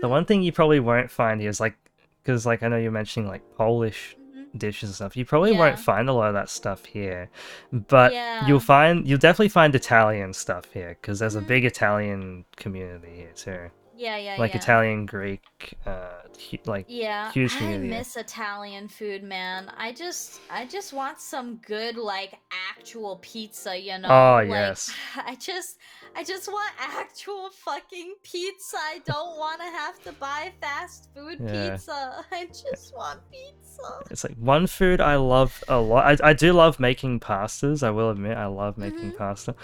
The 0.00 0.08
Mhm, 0.08 0.10
one 0.10 0.24
thing 0.24 0.42
you 0.42 0.52
probably 0.52 0.80
won't 0.80 1.10
find 1.10 1.40
is 1.40 1.60
like, 1.60 1.76
because 2.22 2.46
like 2.46 2.62
I 2.62 2.68
know 2.68 2.76
you're 2.76 2.90
mentioning 2.90 3.28
like 3.28 3.42
Polish 3.56 4.16
mhm. 4.18 4.58
dishes 4.58 4.90
and 4.90 4.94
stuff. 4.96 5.16
You 5.16 5.24
probably 5.24 5.52
Yeah. 5.52 5.58
won't 5.58 5.78
find 5.78 6.08
a 6.08 6.12
lot 6.12 6.28
of 6.28 6.34
that 6.34 6.48
stuff 6.50 6.84
here, 6.86 7.30
but 7.72 8.12
Yeah. 8.12 8.46
you'll 8.46 8.60
find 8.60 9.06
you'll 9.06 9.18
definitely 9.18 9.48
find 9.50 9.74
Italian 9.74 10.32
stuff 10.32 10.66
here 10.72 10.96
because 11.00 11.18
there's 11.18 11.36
a 11.36 11.40
Mhm. 11.40 11.46
big 11.46 11.64
Italian 11.64 12.44
community 12.56 13.16
here 13.16 13.32
too. 13.34 13.70
Yeah, 13.94 14.16
yeah, 14.16 14.36
Like 14.38 14.52
yeah. 14.52 14.56
Italian, 14.56 15.06
Greek, 15.06 15.42
uh, 15.86 16.22
hu- 16.50 16.58
like 16.66 16.86
Yeah, 16.88 17.30
huge 17.30 17.54
I 17.60 17.76
miss 17.78 18.16
Italian 18.16 18.88
food, 18.88 19.22
man. 19.22 19.70
I 19.76 19.92
just, 19.92 20.40
I 20.50 20.64
just 20.66 20.92
want 20.92 21.20
some 21.20 21.56
good, 21.58 21.96
like, 21.96 22.34
actual 22.70 23.18
pizza. 23.22 23.78
You 23.78 23.98
know? 23.98 24.08
Oh, 24.08 24.36
like, 24.36 24.48
yes. 24.48 24.92
I 25.16 25.34
just, 25.36 25.78
I 26.14 26.24
just 26.24 26.48
want 26.48 26.72
actual 26.78 27.50
fucking 27.50 28.14
pizza. 28.22 28.76
I 28.76 29.00
don't 29.06 29.38
want 29.38 29.60
to 29.60 29.66
have 29.66 30.02
to 30.04 30.12
buy 30.12 30.52
fast 30.60 31.08
food 31.14 31.38
Yeah. 31.42 31.70
pizza. 31.70 32.24
I 32.32 32.46
just 32.46 32.94
want 32.94 33.20
pizza. 33.30 34.00
It's 34.10 34.24
like 34.24 34.36
one 34.36 34.66
food 34.66 35.00
I 35.00 35.16
love 35.16 35.62
a 35.68 35.78
lot. 35.80 36.20
I, 36.20 36.30
I 36.30 36.32
do 36.34 36.52
love 36.52 36.78
making 36.78 37.20
pastas. 37.20 37.82
I 37.82 37.90
will 37.90 38.10
admit, 38.10 38.36
I 38.36 38.46
love 38.46 38.76
making 38.78 39.12
Mhm. 39.12 39.16
pasta, 39.18 39.54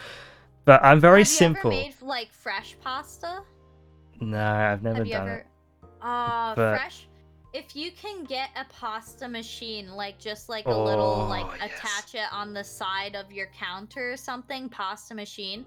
but 0.65 0.83
I'm 0.83 1.01
very 1.01 1.21
have 1.21 1.29
simple. 1.29 1.73
You 1.73 1.79
ever 1.81 1.87
made 1.89 2.03
like 2.03 2.33
fresh 2.33 2.77
pasta? 2.83 3.43
No, 4.21 4.43
I've 4.43 4.83
never 4.83 4.99
have 4.99 5.09
done 5.09 5.29
ever? 5.29 5.37
it. 5.39 5.47
Uh, 6.01 6.55
But- 6.55 6.79
fresh. 6.79 7.05
If 7.55 7.75
you 7.75 7.93
can 7.93 8.25
get 8.25 8.51
a 8.57 8.67
pasta 8.67 9.27
machine, 9.27 9.89
like 9.93 10.19
just 10.19 10.51
like 10.51 10.67
a 10.67 10.71
little, 10.71 11.27
like 11.29 11.47
Oh, 11.47 11.55
yes. 11.59 11.71
attach 11.79 12.15
it 12.15 12.31
on 12.31 12.53
the 12.53 12.63
side 12.63 13.17
of 13.17 13.33
your 13.33 13.47
counter 13.59 14.13
or 14.13 14.17
something, 14.19 14.69
pasta 14.69 15.15
machine, 15.15 15.65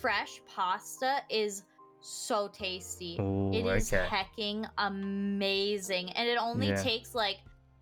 fresh 0.00 0.40
pasta 0.46 1.22
is 1.28 1.64
so 2.00 2.48
tasty. 2.48 3.16
Ooh, 3.20 3.52
It 3.52 3.66
is 3.66 3.92
okay. 3.92 4.06
hecking 4.08 4.66
amazing. 4.78 6.10
And 6.12 6.28
it 6.28 6.38
only 6.38 6.68
Yeah. 6.68 6.82
takes 6.82 7.14
like 7.14 7.38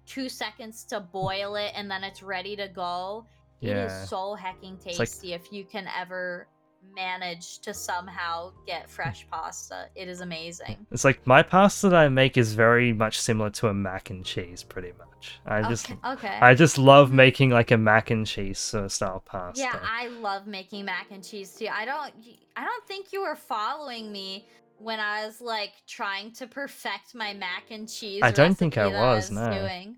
two 0.06 0.28
seconds 0.28 0.84
to 0.84 1.00
boil 1.00 1.56
it 1.56 1.72
and 1.74 1.90
then 1.90 2.02
it's 2.04 2.22
ready 2.22 2.56
to 2.56 2.68
go. 2.68 3.26
It 3.60 3.68
Yeah. 3.68 3.86
is 4.02 4.08
so 4.08 4.34
hecking 4.34 4.78
like- 4.84 4.96
tasty 4.96 5.32
if 5.32 5.52
you 5.52 5.64
can 5.64 5.88
ever 5.88 6.46
manage 6.94 7.58
to 7.60 7.74
somehow 7.74 8.52
get 8.66 8.88
fresh 8.88 9.22
hmm. 9.24 9.30
pasta. 9.30 9.88
It 9.94 10.08
is 10.08 10.20
amazing. 10.20 10.86
It's 10.90 11.04
like 11.04 11.26
my 11.26 11.42
pasta 11.42 11.88
that 11.88 11.96
I 11.96 12.08
make 12.08 12.36
is 12.36 12.54
very 12.54 12.92
much 12.92 13.20
similar 13.20 13.50
to 13.50 13.68
a 13.68 13.74
mac 13.74 14.10
and 14.10 14.24
cheese, 14.24 14.62
pretty 14.62 14.92
much. 14.98 15.40
I 15.46 15.68
just, 15.68 15.90
okay. 15.90 16.12
okay. 16.12 16.38
I 16.40 16.54
just 16.54 16.78
love 16.78 17.12
making 17.12 17.50
like 17.50 17.70
a 17.70 17.76
mac 17.76 18.10
and 18.10 18.26
cheese 18.26 18.58
sort 18.58 18.84
of 18.84 18.92
style 18.92 19.22
pasta. 19.24 19.60
Yeah, 19.60 19.78
I 19.82 20.08
love 20.08 20.46
making 20.46 20.84
mac 20.84 21.08
and 21.10 21.24
cheese 21.24 21.52
too. 21.54 21.68
I 21.72 21.84
don't 21.84 22.12
I 22.56 22.64
don't 22.64 22.86
think 22.86 23.12
you 23.12 23.22
were 23.22 23.36
following 23.36 24.12
me 24.12 24.46
when 24.78 25.00
I 25.00 25.26
was 25.26 25.40
like 25.40 25.72
trying 25.86 26.32
to 26.32 26.46
perfect 26.46 27.14
my 27.14 27.34
mac 27.34 27.70
and 27.70 27.88
cheese 27.88 28.20
I 28.22 28.30
don't 28.30 28.54
think 28.54 28.78
I 28.78 28.86
was, 28.86 29.30
no. 29.30 29.50
doing. 29.52 29.96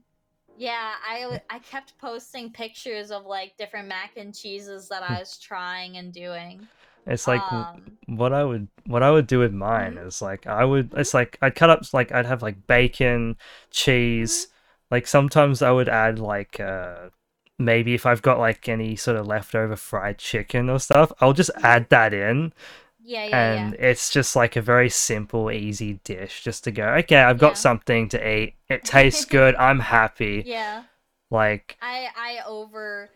Yeah, 0.59 0.95
I 1.07 1.41
I 1.49 1.59
kept 1.61 1.97
posting 1.99 2.53
pictures 2.53 3.11
of 3.13 3.25
like 3.25 3.57
different 3.57 3.89
mac 3.89 4.17
and 4.17 4.35
cheeses 4.35 4.89
that 4.89 5.03
I 5.03 5.21
was 5.21 5.39
trying 5.39 5.97
and 5.97 6.13
doing. 6.13 6.69
It's 7.07 7.27
like 7.27 7.51
um, 7.51 7.99
what 8.07 8.33
I 8.33 8.45
would 8.45 8.69
what 8.87 9.03
I 9.03 9.11
would 9.11 9.27
do 9.27 9.39
with 9.39 9.53
mine 9.53 9.97
Mhm. 9.97 9.99
is 9.99 10.21
like 10.21 10.47
I 10.47 10.65
would 10.65 10.93
it's 10.95 11.15
like 11.15 11.39
I'd 11.41 11.55
cut 11.55 11.71
up 11.71 11.83
like 11.95 12.13
I'd 12.13 12.27
have 12.27 12.43
like 12.43 12.67
bacon, 12.67 13.37
cheese. 13.71 14.49
Mm-hmm. 14.49 14.51
Like 14.91 15.07
sometimes 15.07 15.63
I 15.63 15.71
would 15.71 15.89
add 15.89 16.19
like 16.19 16.61
uh 16.61 17.11
maybe 17.59 17.95
if 17.95 18.05
I've 18.07 18.23
got 18.23 18.39
like 18.39 18.69
any 18.69 18.95
sort 18.97 19.17
of 19.17 19.27
leftover 19.27 19.77
fried 19.77 20.19
chicken 20.19 20.69
or 20.71 20.79
stuff, 20.81 21.11
I'll 21.21 21.33
just 21.33 21.51
add 21.63 21.89
that 21.91 22.13
in 22.15 22.53
yeah, 23.25 23.43
yeah, 23.47 23.73
and 23.73 23.75
it's 23.75 24.11
just 24.11 24.35
like 24.37 24.57
a 24.57 24.63
very 24.63 24.89
simple 24.91 25.51
easy 25.51 26.01
dish 26.05 26.43
just 26.45 26.65
to 26.65 26.71
go, 26.73 26.89
okay, 26.97 27.17
I've 27.19 27.39
got 27.39 27.59
Yeah. 27.59 27.59
something 27.59 28.09
to 28.11 28.29
eat. 28.29 28.55
It 28.69 28.85
tastes 28.85 29.25
good. 29.27 29.55
I'm 29.57 29.81
happy. 29.81 30.49
yeah. 30.49 30.85
Yeah. 30.85 30.85
Like 31.31 31.79
I 31.83 32.09
I 32.17 32.39
over 32.47 33.11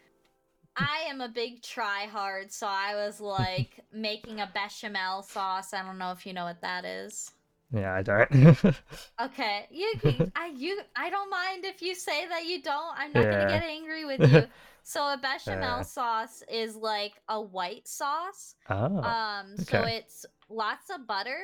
I 0.77 1.05
am 1.09 1.21
a 1.23 1.29
big 1.29 1.63
try 1.63 2.07
hard, 2.07 2.53
so 2.53 2.67
I 2.69 2.95
was 2.97 3.21
like 3.21 3.81
making 3.93 4.41
a 4.41 4.51
bechamel 4.55 5.23
sauce. 5.23 5.75
I 5.75 5.83
don't 5.85 5.99
know 5.99 6.13
if 6.13 6.27
you 6.27 6.33
know 6.35 6.45
what 6.45 6.63
that 6.63 6.85
is. 6.85 7.33
yeah, 7.73 7.95
I 7.95 8.03
don't. 8.03 8.75
Okay, 9.21 9.67
you, 9.71 9.95
you 10.03 10.15
I 10.35 10.47
you 10.49 10.81
I 10.97 11.09
don't 11.11 11.31
mind 11.31 11.65
if 11.65 11.81
you 11.83 11.95
say 11.95 12.27
that 12.29 12.45
you 12.47 12.61
don't. 12.63 12.95
I'm 12.97 13.13
not 13.13 13.31
Yeah. 13.31 13.31
gonna 13.31 13.47
get 13.47 13.63
angry 13.63 14.05
with 14.05 14.25
you. 14.27 14.49
So 14.83 15.13
a 15.13 15.17
bechamel 15.19 15.83
Yeah. 15.83 15.85
sauce 15.85 16.43
is 16.49 16.77
like 16.77 17.21
a 17.29 17.41
white 17.41 17.87
sauce. 17.89 18.55
oh. 18.69 19.03
Um, 19.03 19.59
so 19.59 19.85
it's 19.85 20.25
lots 20.49 20.91
of 20.91 21.07
butter, 21.07 21.41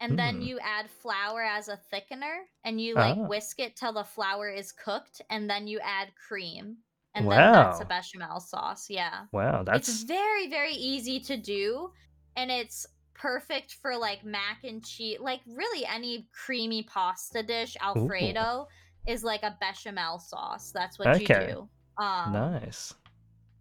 and 0.00 0.18
then 0.18 0.40
Hmm. 0.40 0.42
you 0.42 0.58
add 0.60 0.90
flour 0.90 1.42
as 1.42 1.68
a 1.68 1.76
thickener, 1.92 2.44
and 2.64 2.80
you 2.80 2.96
like 2.96 3.18
Ah. 3.18 3.26
whisk 3.26 3.58
it 3.60 3.76
till 3.76 3.92
the 3.92 4.04
flour 4.04 4.48
is 4.50 4.72
cooked, 4.72 5.22
and 5.30 5.48
then 5.48 5.66
you 5.66 5.78
add 5.80 6.14
cream, 6.16 6.78
and 7.14 7.30
then 7.30 7.50
that's 7.50 7.80
a 7.80 7.84
bechamel 7.86 8.40
sauce. 8.40 8.88
Yeah, 8.90 9.26
wow, 9.32 9.62
it's 9.72 9.88
that's 9.88 10.04
very 10.04 10.48
very 10.48 10.72
easy 10.74 11.20
to 11.20 11.36
do, 11.36 11.92
and 12.36 12.50
it's 12.50 12.86
perfect 13.14 13.74
for 13.74 13.96
like 13.96 14.24
mac 14.24 14.64
and 14.64 14.84
cheese, 14.84 15.18
like 15.20 15.40
really 15.46 15.84
any 15.86 16.28
creamy 16.32 16.82
pasta 16.82 17.42
dish. 17.42 17.76
Alfredo 17.80 18.66
is 19.06 19.24
like 19.24 19.42
a 19.42 19.56
bechamel 19.60 20.18
sauce. 20.18 20.70
That's 20.72 20.98
what 20.98 21.18
Okay. 21.18 21.20
you 21.20 21.30
do. 21.30 21.70
Um, 21.98 22.32
nice. 22.32 22.94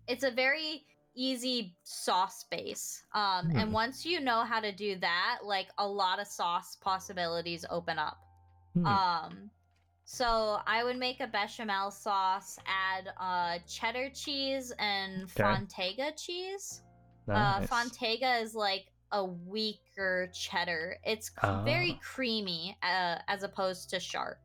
it's 0.08 0.24
a 0.24 0.32
very 0.32 0.86
easy 1.16 1.76
sauce 1.84 2.46
base 2.50 3.04
um 3.14 3.50
Hmm. 3.50 3.58
and 3.58 3.74
once 3.74 4.06
you 4.06 4.20
know 4.22 4.44
how 4.44 4.60
to 4.60 4.72
do 4.72 4.96
that 5.00 5.40
like 5.44 5.68
a 5.80 5.86
lot 5.88 6.20
of 6.20 6.28
sauce 6.28 6.76
possibilities 6.78 7.66
open 7.70 7.98
up 8.00 8.18
Hmm. 8.76 8.86
um 8.86 9.50
so 10.06 10.60
i 10.68 10.84
would 10.84 10.98
make 10.98 11.20
a 11.20 11.28
bechamel 11.28 11.92
sauce 11.92 12.58
add 12.68 13.10
uh 13.20 13.58
cheddar 13.68 14.10
cheese 14.12 14.72
and 14.80 15.24
Okay. 15.24 15.44
fontega 15.44 16.16
cheese 16.16 16.84
nice. 17.28 17.68
uh 17.70 17.76
fontega 17.76 18.42
is 18.42 18.54
like 18.56 18.86
a 19.12 19.26
weaker 19.26 20.30
cheddar 20.34 20.98
it's 21.04 21.28
c- 21.30 21.34
very 21.66 21.94
Ah. 21.94 22.00
creamy 22.04 22.78
uh, 22.84 23.18
as 23.28 23.42
opposed 23.44 23.90
to 23.90 24.00
sharp 24.00 24.38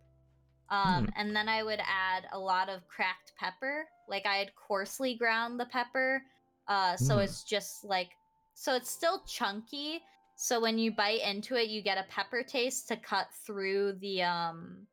um, 0.74 1.04
Hmm. 1.04 1.10
and 1.16 1.36
then 1.36 1.48
I 1.48 1.62
would 1.62 1.80
add 1.80 2.24
a 2.32 2.38
lot 2.38 2.68
of 2.68 2.86
cracked 2.88 3.32
pepper. 3.38 3.86
Like 4.08 4.26
I 4.26 4.36
had 4.36 4.54
coarsely 4.54 5.14
ground 5.16 5.58
the 5.60 5.66
pepper. 5.66 6.22
Uh, 6.68 6.96
so 6.96 7.14
Hmm. 7.14 7.20
it's 7.24 7.44
just 7.44 7.84
like, 7.84 8.10
so 8.54 8.74
it's 8.74 8.90
still 8.90 9.22
chunky. 9.26 10.02
So 10.36 10.60
when 10.60 10.78
you 10.78 10.90
bite 10.92 11.20
into 11.22 11.54
it, 11.54 11.68
you 11.68 11.82
get 11.82 11.98
a 11.98 12.04
pepper 12.10 12.42
taste 12.42 12.88
to 12.88 12.96
cut 12.96 13.28
through 13.46 13.94
the 14.00 14.22
um 14.22 14.86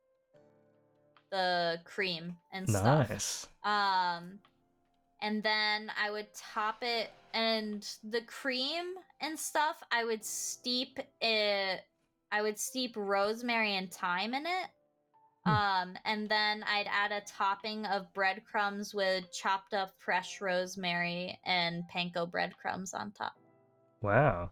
the 1.32 1.80
cream 1.86 2.36
and 2.52 2.70
stuff. 2.70 3.10
Nice. 3.10 3.48
Um, 3.64 4.40
and 5.22 5.42
then 5.42 5.90
I 5.98 6.12
would 6.12 6.28
top 6.36 6.84
it, 6.84 7.10
and 7.34 7.88
the 8.04 8.22
cream 8.22 8.86
and 9.22 9.40
stuff, 9.40 9.78
I 9.92 10.04
would 10.04 10.26
steep 10.26 11.00
it. 11.22 11.80
I 12.32 12.42
would 12.42 12.60
steep 12.60 12.94
rosemary 12.96 13.76
and 13.78 13.92
thyme 13.92 14.34
in 14.34 14.46
it. 14.46 14.68
Hmm. 15.46 15.52
Um, 15.52 15.98
and 16.06 16.30
then 16.30 16.64
I'd 16.64 16.88
add 16.88 17.12
a 17.12 17.22
topping 17.26 17.86
of 17.86 18.14
breadcrumbs 18.14 18.94
with 18.94 19.32
chopped 19.32 19.74
up 19.74 19.94
fresh 19.98 20.40
rosemary 20.42 21.40
and 21.46 21.84
panko 21.94 22.30
breadcrumbs 22.30 22.94
on 22.94 23.12
top. 23.12 23.34
Wow. 24.02 24.52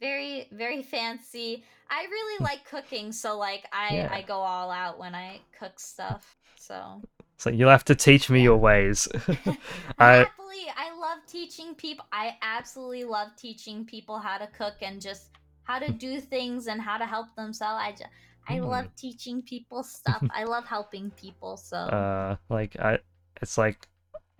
Very, 0.00 0.48
very 0.52 0.82
fancy. 0.82 1.64
I 1.90 2.04
really 2.04 2.44
like 2.44 2.64
cooking, 2.68 3.12
so 3.12 3.38
like 3.38 3.64
I 3.72 3.88
Hmm. 3.88 3.94
Yeah. 3.94 4.08
I 4.12 4.22
go 4.22 4.34
all 4.34 4.70
out 4.70 4.98
when 4.98 5.14
I 5.14 5.40
cook 5.58 5.78
stuff. 5.78 6.36
So 6.56 7.02
So 7.36 7.50
you'll 7.50 7.70
have 7.70 7.84
to 7.86 7.94
teach 7.94 8.30
me 8.30 8.42
your 8.42 8.56
ways. 8.56 9.08
I 9.98 10.16
Happily, 10.16 10.66
I 10.76 10.96
love 10.98 11.18
teaching 11.26 11.74
people. 11.74 12.06
I 12.12 12.36
absolutely 12.42 13.04
love 13.04 13.28
teaching 13.36 13.84
people 13.84 14.18
how 14.18 14.38
to 14.38 14.46
cook 14.46 14.74
and 14.80 15.00
just 15.00 15.30
how 15.64 15.78
to 15.78 15.90
do 15.90 16.20
things 16.20 16.66
and 16.66 16.80
how 16.80 16.98
to 16.98 17.06
help 17.06 17.34
themselves. 17.36 17.80
I 17.82 17.90
just, 17.90 18.04
I 18.46 18.60
Hmm. 18.60 18.60
love 18.60 18.94
teaching 18.96 19.42
people 19.42 19.82
stuff. 19.82 20.24
I 20.30 20.44
love 20.44 20.66
helping 20.66 21.10
people. 21.12 21.56
So 21.56 21.92
Uh, 21.92 22.36
like 22.48 22.76
I, 22.78 22.98
it's 23.42 23.58
like, 23.58 23.88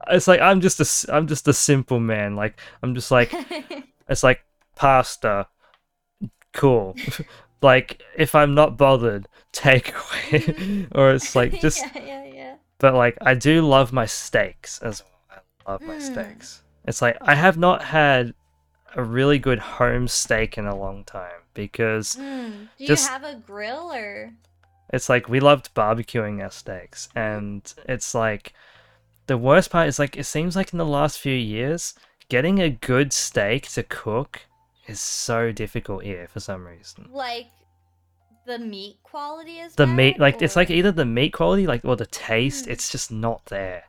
it's 0.09 0.29
like 0.29 0.41
I'm 0.41 0.61
just 0.61 0.81
a, 1.09 1.15
I'm 1.15 1.27
just 1.27 1.49
a 1.49 1.53
simple 1.53 2.01
man. 2.01 2.37
Like 2.37 2.61
I'm 2.83 2.95
just 2.95 3.11
like, 3.11 3.39
it's 4.09 4.23
like 4.23 4.45
pasta, 4.77 5.49
cool. 6.53 6.99
like 7.63 8.03
if 8.17 8.35
I'm 8.35 8.55
not 8.55 8.77
bothered, 8.77 9.29
take 9.53 9.93
away, 9.95 10.55
or 10.93 11.13
it's 11.13 11.35
like 11.35 11.59
just. 11.59 11.89
yeah, 11.95 11.99
yeah, 11.99 12.25
yeah. 12.25 12.57
But 12.81 12.95
like 12.95 13.19
I 13.23 13.35
do 13.35 13.63
love 13.67 13.93
my 13.93 14.07
steaks 14.07 14.81
as 14.83 15.03
well. 15.03 15.43
I 15.67 15.73
love 15.73 15.83
my 15.87 15.97
Mm. 15.97 15.97
steaks. 15.99 16.63
It's 16.85 17.03
like 17.03 17.17
I 17.23 17.35
have 17.37 17.57
not 17.59 17.85
had 17.85 18.35
a 18.97 19.05
really 19.05 19.39
good 19.39 19.61
home 19.61 20.09
steak 20.09 20.59
in 20.59 20.67
a 20.67 20.77
long 20.77 21.05
time 21.05 21.44
because 21.55 22.17
Mm. 22.17 22.69
Do 22.79 22.87
Just- 22.87 23.05
you 23.07 23.11
have 23.13 23.25
a 23.25 23.35
grill 23.37 23.93
or? 23.93 24.33
it's 24.93 25.09
like 25.09 25.29
we 25.29 25.41
loved 25.41 25.75
barbecuing 25.75 26.43
our 26.43 26.51
steaks 26.51 27.09
and 27.17 27.73
it's 27.89 28.15
like 28.15 28.53
the 29.27 29.39
worst 29.39 29.71
part 29.71 29.89
is 29.89 29.99
like 29.99 30.17
it 30.17 30.25
seems 30.25 30.55
like 30.55 30.73
in 30.73 30.79
the 30.79 30.85
last 30.85 31.19
few 31.19 31.35
years 31.35 31.95
getting 32.29 32.61
a 32.61 32.69
good 32.71 33.13
steak 33.13 33.67
to 33.69 33.83
cook 33.83 34.43
is 34.87 35.01
so 35.01 35.51
difficult 35.53 36.05
here 36.05 36.29
for 36.29 36.39
some 36.41 36.67
reason 36.67 37.09
like 37.11 37.47
the 38.47 38.59
meat 38.59 38.99
quality 39.03 39.59
is 39.59 39.75
the 39.77 39.87
meat 39.87 40.13
bad, 40.19 40.21
like 40.21 40.43
it's 40.43 40.55
like 40.57 40.71
either 40.71 40.93
the 40.93 41.07
meat 41.07 41.33
quality 41.33 41.67
like 41.67 41.83
or 41.85 41.97
the 41.97 42.07
taste 42.07 42.67
Mm. 42.67 42.71
it's 42.73 42.91
just 42.91 43.11
not 43.11 43.47
there 43.47 43.85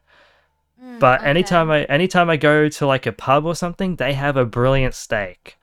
Mm, 0.82 1.00
but 1.00 1.20
okay. 1.22 1.30
anytime 1.30 1.70
i 1.72 1.84
anytime 1.86 2.30
i 2.30 2.38
go 2.38 2.68
to 2.70 2.86
like 2.88 3.06
a 3.06 3.12
pub 3.12 3.46
or 3.46 3.56
something 3.56 3.96
they 3.98 4.14
have 4.14 4.38
a 4.38 4.46
brilliant 4.46 4.94
steak 4.94 5.58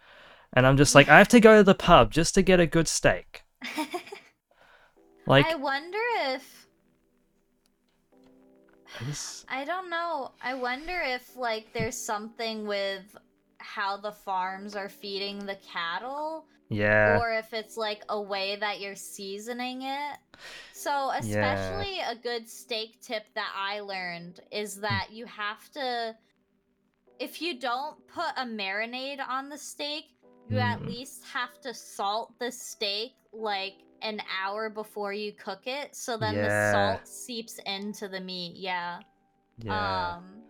and 0.53 0.67
i'm 0.67 0.77
just 0.77 0.95
like 0.95 1.09
i 1.09 1.19
have 1.19 1.29
to 1.29 1.41
go 1.41 1.57
to 1.57 1.63
the 1.63 1.75
pub 1.75 2.11
just 2.11 2.35
to 2.35 2.43
get 2.43 2.61
a 2.61 2.67
good 2.67 2.89
steak 2.89 3.43
like 5.27 5.47
I 5.47 5.55
wonder 5.55 5.99
if 6.27 6.63
I 9.49 9.65
don't 9.65 9.91
know. 9.91 10.33
I 10.43 10.55
wonder 10.55 11.01
if 11.05 11.37
like 11.37 11.73
there's 11.73 11.97
something 11.97 12.67
with 12.67 13.17
how 13.59 13.97
the 13.97 14.13
farms 14.13 14.77
are 14.77 14.89
feeding 14.89 15.39
the 15.47 15.57
cattle 15.73 16.47
yeah 16.69 17.19
or 17.19 17.33
if 17.33 17.53
it's 17.53 17.77
like 17.77 18.03
a 18.09 18.21
way 18.21 18.57
that 18.57 18.81
you're 18.81 18.97
seasoning 18.97 19.83
it. 19.83 20.19
So, 20.73 21.13
especially 21.17 22.01
a 22.01 22.17
good 22.17 22.49
steak 22.49 23.01
tip 23.01 23.25
that 23.35 23.53
I 23.57 23.81
learned 23.81 24.41
is 24.51 24.77
hmm. 24.77 24.83
that 24.83 25.09
you 25.11 25.27
have 25.27 25.71
to 25.73 26.17
if 27.19 27.41
you 27.41 27.59
don't 27.59 27.97
put 28.09 28.33
a 28.37 28.45
marinade 28.45 29.21
on 29.27 29.49
the 29.49 29.59
steak, 29.59 30.07
you 30.49 30.59
at 30.59 30.81
Mm. 30.81 30.87
least 30.89 31.25
have 31.25 31.61
to 31.63 31.73
salt 31.73 32.39
the 32.39 32.51
steak 32.53 33.15
like 33.33 33.75
an 34.03 34.21
hour 34.43 34.69
before 34.69 35.13
you 35.13 35.33
cook 35.33 35.67
it 35.67 35.95
so 35.95 36.17
then 36.17 36.35
Yeah. 36.35 36.43
the 36.49 36.73
salt 36.73 37.09
seeps 37.09 37.59
into 37.67 38.09
the 38.09 38.21
meat. 38.21 38.57
Yeah. 38.57 39.01
yeah 39.59 40.17
Um 40.17 40.43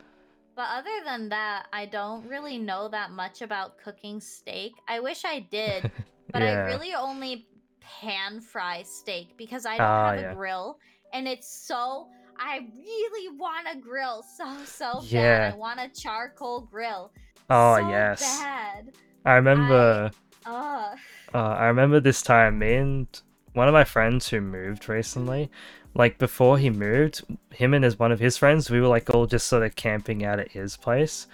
but 0.55 0.69
other 0.69 0.90
than 1.06 1.31
that, 1.31 1.66
I 1.73 1.86
don't 1.86 2.27
really 2.28 2.59
know 2.59 2.86
that 2.89 3.10
much 3.10 3.40
about 3.40 3.78
cooking 3.78 4.20
steak. 4.20 4.74
I 4.86 5.01
wish 5.01 5.24
I 5.24 5.40
did, 5.40 5.90
but 6.32 6.43
I 6.43 6.52
really 6.66 6.93
only 6.94 7.47
pan 7.81 8.40
fry 8.40 8.82
steak 8.82 9.35
because 9.39 9.64
I 9.64 9.78
don't 9.78 9.86
Ah, 9.86 10.10
have 10.12 10.20
yeah. 10.20 10.32
a 10.32 10.35
grill 10.35 10.78
and 11.12 11.27
it's 11.27 11.48
so 11.48 12.09
I 12.39 12.59
really 12.77 13.36
want 13.36 13.66
a 13.70 13.77
grill 13.78 14.23
so 14.23 14.64
so 14.64 15.01
bad. 15.12 15.52
I 15.52 15.56
want 15.56 15.78
a 15.81 15.89
charcoal 15.89 16.62
grill. 16.62 17.12
oh 17.51 17.77
so 17.77 17.89
yes 17.89 18.20
Bad. 18.20 18.93
I 19.24 19.34
remember 19.34 20.10
Ugh. 20.46 20.98
Uh, 21.34 21.38
I 21.58 21.64
remember 21.68 21.98
this 21.98 22.20
time, 22.20 22.58
me 22.58 22.74
and 22.74 23.06
one 23.54 23.66
of 23.66 23.72
my 23.72 23.84
friends 23.84 24.28
who 24.28 24.42
moved 24.42 24.86
recently, 24.86 25.50
like 25.94 26.18
before 26.18 26.58
he 26.58 26.68
moved, 26.68 27.22
him 27.50 27.72
and 27.72 27.82
his 27.84 27.98
one 27.98 28.12
of 28.12 28.20
his 28.20 28.36
friends, 28.36 28.68
we 28.70 28.82
were 28.82 28.86
like 28.88 29.08
all 29.14 29.24
just 29.26 29.46
sort 29.48 29.62
of 29.62 29.74
camping 29.74 30.26
out 30.26 30.38
at 30.38 30.50
his 30.50 30.76
place 30.76 31.26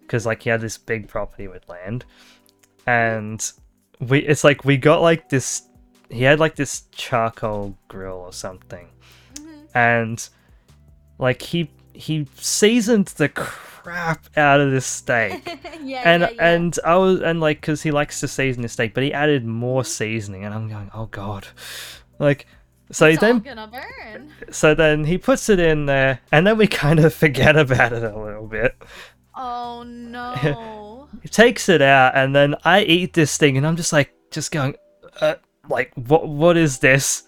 because 0.00 0.26
like 0.26 0.42
he 0.42 0.50
had 0.50 0.60
this 0.60 0.76
big 0.76 1.06
property 1.06 1.46
with 1.46 1.68
land, 1.68 2.04
and 2.88 3.52
we 4.00 4.18
it's 4.20 4.42
like 4.42 4.64
we 4.64 4.76
got 4.76 5.02
like 5.02 5.28
this. 5.28 5.62
He 6.10 6.24
had 6.24 6.40
like 6.40 6.56
this 6.56 6.82
charcoal 6.90 7.78
grill 7.86 8.16
or 8.16 8.32
something, 8.32 8.88
Mhm. 9.34 9.68
and 9.72 10.28
like 11.20 11.42
he 11.42 11.70
he 11.92 12.26
seasoned 12.34 13.06
the 13.18 13.28
crap 13.88 14.28
out 14.36 14.60
of 14.60 14.70
this 14.70 14.86
steak 14.86 15.46
yeah, 15.82 16.02
and 16.04 16.22
yeah, 16.22 16.30
yeah. 16.30 16.50
and 16.52 16.78
I 16.84 16.96
was 16.96 17.20
and 17.20 17.40
like 17.40 17.60
because 17.60 17.82
he 17.82 17.90
likes 17.90 18.20
to 18.20 18.28
season 18.28 18.62
his 18.62 18.72
steak, 18.72 18.92
but 18.92 19.02
he 19.02 19.12
added 19.12 19.44
more 19.46 19.84
seasoning, 19.84 20.44
and 20.44 20.54
I'm 20.54 20.68
going, 20.68 20.90
oh 20.92 21.06
god, 21.06 21.48
like 22.18 22.46
so 22.90 23.06
it's 23.06 23.20
then 23.20 23.38
gonna 23.40 23.66
burn. 23.66 24.32
so 24.50 24.74
then 24.74 25.04
he 25.04 25.16
puts 25.16 25.48
it 25.48 25.58
in 25.58 25.86
there, 25.86 26.20
and 26.32 26.46
then 26.46 26.58
we 26.58 26.66
kind 26.66 27.00
of 27.00 27.14
forget 27.24 27.56
about 27.56 27.92
it 27.92 28.02
a 28.02 28.18
little 28.18 28.46
bit. 28.46 28.76
Oh 29.34 29.82
no. 29.84 31.08
He 31.22 31.28
takes 31.28 31.70
it 31.70 31.80
out, 31.80 32.14
and 32.14 32.36
then 32.36 32.54
I 32.64 32.82
eat 32.82 33.14
this 33.14 33.38
thing, 33.38 33.56
and 33.56 33.66
I'm 33.66 33.76
just 33.76 33.94
like, 33.94 34.12
just 34.30 34.50
going, 34.50 34.74
uh, 35.22 35.36
like 35.70 35.90
what 35.94 36.28
what 36.28 36.58
is 36.58 36.80
this? 36.80 37.22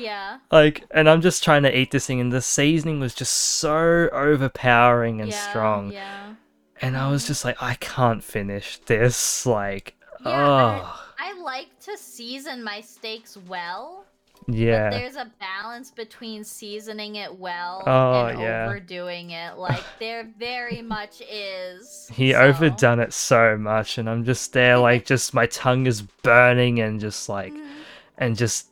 Yeah. 0.00 0.38
Like, 0.50 0.84
and 0.90 1.08
I'm 1.08 1.20
just 1.20 1.44
trying 1.44 1.62
to 1.64 1.76
eat 1.78 1.90
this 1.90 2.06
thing, 2.06 2.20
and 2.20 2.32
the 2.32 2.42
seasoning 2.42 3.00
was 3.00 3.14
just 3.14 3.34
so 3.34 4.08
overpowering 4.12 5.20
and 5.20 5.30
yeah, 5.30 5.48
strong, 5.50 5.92
Yeah. 5.92 6.34
and 6.80 6.96
I 6.96 7.10
was 7.10 7.26
just 7.26 7.44
like, 7.44 7.62
I 7.62 7.74
can't 7.74 8.22
finish 8.24 8.78
this, 8.86 9.46
like. 9.46 9.94
Yeah, 10.24 10.30
I- 10.30 10.80
oh, 10.80 11.00
I 11.18 11.40
like 11.40 11.68
to 11.84 11.96
season 11.96 12.62
my 12.62 12.80
steaks 12.80 13.36
well, 13.48 14.04
yeah. 14.48 14.90
but 14.90 14.98
there's 14.98 15.16
a 15.16 15.30
balance 15.38 15.90
between 15.90 16.44
seasoning 16.44 17.16
it 17.16 17.34
well 17.38 17.82
Oh, 17.86 18.26
and 18.26 18.40
yeah. 18.40 18.66
overdoing 18.66 19.30
it. 19.30 19.56
Like 19.56 19.82
there 19.98 20.28
very 20.38 20.82
much 20.82 21.22
is. 21.30 22.10
He 22.12 22.32
so- 22.32 22.40
overdone 22.40 23.00
it 23.00 23.12
so 23.12 23.56
much, 23.56 23.96
and 23.98 24.08
I'm 24.10 24.24
just 24.24 24.52
there, 24.52 24.76
like, 24.88 25.06
just 25.06 25.32
my 25.34 25.46
tongue 25.46 25.86
is 25.86 26.02
burning, 26.02 26.80
and 26.80 27.00
just 27.00 27.28
like, 27.28 27.52
Mhm. 27.52 27.70
and 28.18 28.36
just 28.36 28.66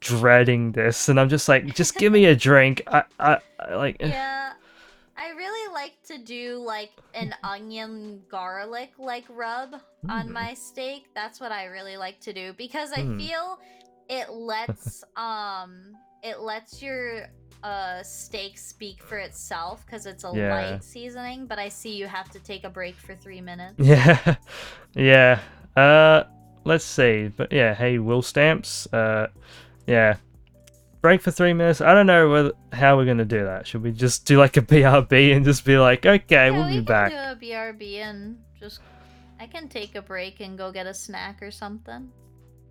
dreading 0.00 0.72
this, 0.72 1.08
and 1.08 1.20
I'm 1.20 1.28
just 1.28 1.48
like, 1.48 1.74
just 1.74 1.98
give 1.98 2.12
me 2.12 2.26
a 2.26 2.34
drink. 2.36 2.82
I, 2.86 3.04
I, 3.18 3.38
I 3.58 3.74
like, 3.76 4.00
Yeah. 4.00 4.52
I 5.16 5.30
really 5.30 5.72
like 5.74 5.94
to 6.06 6.18
do 6.18 6.58
like 6.58 6.92
an 7.14 7.34
onion 7.44 8.22
garlic 8.30 8.92
like 8.98 9.26
rub 9.28 9.74
on 10.08 10.30
Mm. 10.30 10.32
my 10.32 10.54
steak. 10.54 11.08
That's 11.14 11.40
what 11.40 11.52
I 11.52 11.66
really 11.66 11.96
like 11.96 12.20
to 12.22 12.32
do 12.32 12.54
because 12.54 12.92
I 12.92 13.02
Mm. 13.02 13.16
feel 13.16 13.58
it 14.08 14.30
lets 14.30 15.04
um 15.16 15.98
it 16.22 16.40
lets 16.40 16.82
your 16.82 17.26
uh 17.62 18.02
steak 18.02 18.58
speak 18.58 19.02
for 19.02 19.18
itself 19.18 19.84
because 19.86 20.06
it's 20.06 20.24
a 20.24 20.30
Yeah. 20.30 20.42
light 20.48 20.82
seasoning, 20.82 21.46
but 21.46 21.58
I 21.58 21.68
see 21.68 21.96
you 21.96 22.06
have 22.06 22.30
to 22.30 22.40
take 22.40 22.64
a 22.64 22.70
break 22.70 23.00
for 23.00 23.14
three 23.14 23.42
minutes. 23.42 23.98
yeah, 24.16 24.36
yeah. 24.94 25.40
Uh, 25.76 26.24
let's 26.64 26.84
see, 26.84 27.28
but 27.28 27.52
yeah, 27.52 27.74
hey, 27.74 27.98
Will 27.98 28.22
Stamps. 28.22 28.86
Uh, 28.92 29.28
yeah. 29.90 30.16
Break 31.02 31.22
for 31.22 31.30
three 31.30 31.54
minutes. 31.54 31.80
I 31.80 31.94
don't 31.94 32.06
know 32.06 32.28
whether, 32.28 32.52
how 32.72 32.96
we're 32.96 33.06
gonna 33.06 33.24
do 33.24 33.42
that. 33.44 33.66
Should 33.66 33.82
we 33.82 33.90
just 33.92 34.26
do 34.26 34.38
like 34.38 34.56
a 34.58 34.60
BRB 34.72 35.34
and 35.34 35.44
just 35.44 35.64
be 35.64 35.78
like, 35.78 36.04
okay, 36.04 36.24
yeah, 36.30 36.50
we'll 36.50 36.64
we 36.66 36.72
be 36.72 36.76
can 36.76 36.84
back? 36.84 37.10
do 37.10 37.16
a 37.16 37.36
BRB 37.52 37.96
and 38.02 38.38
just 38.58 38.80
I 39.40 39.46
can 39.46 39.68
take 39.68 39.94
a 39.94 40.02
break 40.02 40.40
and 40.40 40.58
go 40.58 40.70
get 40.70 40.86
a 40.86 40.92
snack 40.92 41.42
or 41.42 41.50
something. 41.50 42.10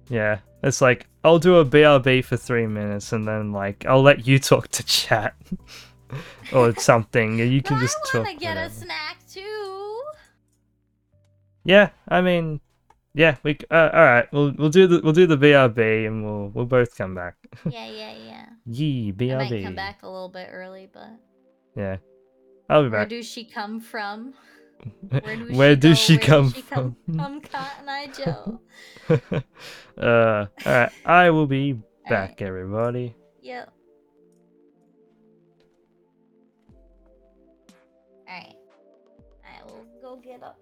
Yeah, 0.10 0.40
it's 0.64 0.80
like 0.82 1.08
I'll 1.24 1.40
do 1.40 1.58
a 1.58 1.66
BRB 1.66 2.24
for 2.24 2.38
three 2.38 2.68
minutes 2.68 3.12
and 3.14 3.28
then 3.28 3.52
like 3.52 3.86
I'll 3.88 4.04
let 4.04 4.28
you 4.28 4.38
talk 4.52 4.68
to 4.70 4.84
chat 4.84 5.36
or 6.54 6.76
something. 6.76 7.42
and 7.42 7.52
You 7.52 7.62
can 7.64 7.78
Well, 7.78 7.82
just 7.86 7.98
I 7.98 8.12
talk. 8.12 8.26
want 8.26 8.40
to 8.40 8.46
get 8.46 8.58
a 8.58 8.70
snack 8.70 9.18
too. 9.28 10.02
Yeah, 11.64 11.90
I 12.08 12.22
mean, 12.22 12.62
yeah, 13.14 13.38
we 13.44 13.58
uh, 13.72 13.90
all 13.94 14.04
right. 14.04 14.32
We'll 14.32 14.54
we'll 14.58 14.70
do 14.70 14.88
the 14.88 15.02
we'll 15.04 15.14
do 15.14 15.26
the 15.28 15.38
BRB 15.38 16.08
and 16.08 16.24
we'll 16.24 16.50
we'll 16.50 16.66
both 16.66 16.96
come 16.96 17.16
back. 17.16 17.36
Yeah, 17.70 17.88
yeah, 17.88 18.14
yeah. 18.26 18.46
Yee 18.66 19.14
I 19.34 19.36
might 19.50 19.64
come 19.64 19.76
back 19.76 20.04
a 20.04 20.08
little 20.10 20.30
bit 20.30 20.48
early, 20.52 20.90
but 20.94 21.10
Yeah, 21.76 21.98
I'll 22.70 22.84
be 22.84 22.90
back. 22.90 22.94
where 22.94 23.02
back. 23.02 23.10
do 23.10 23.24
she 23.24 23.46
come 23.46 23.80
from? 23.80 24.34
Where 25.10 25.36
do 25.36 25.54
Where 25.54 25.74
she, 25.74 25.80
does 25.80 26.00
she 26.00 26.16
Where 26.18 26.26
come 26.26 26.44
does 26.46 26.56
she 26.56 26.62
come 26.62 26.96
from? 27.06 27.16
from, 27.18 27.42
Cotton 27.42 27.90
Eye 27.90 28.08
Joe. 28.16 28.62
uh, 29.98 30.46
all 30.66 30.72
right. 30.74 30.92
I 31.06 31.30
will 31.32 31.48
be 31.48 31.74
back, 32.08 32.42
everybody. 32.42 33.14
Yep. 33.42 33.74
Alright. 38.30 38.56
I 39.44 39.64
will 39.66 39.86
go 40.02 40.16
get 40.18 40.44
up. 40.44 40.58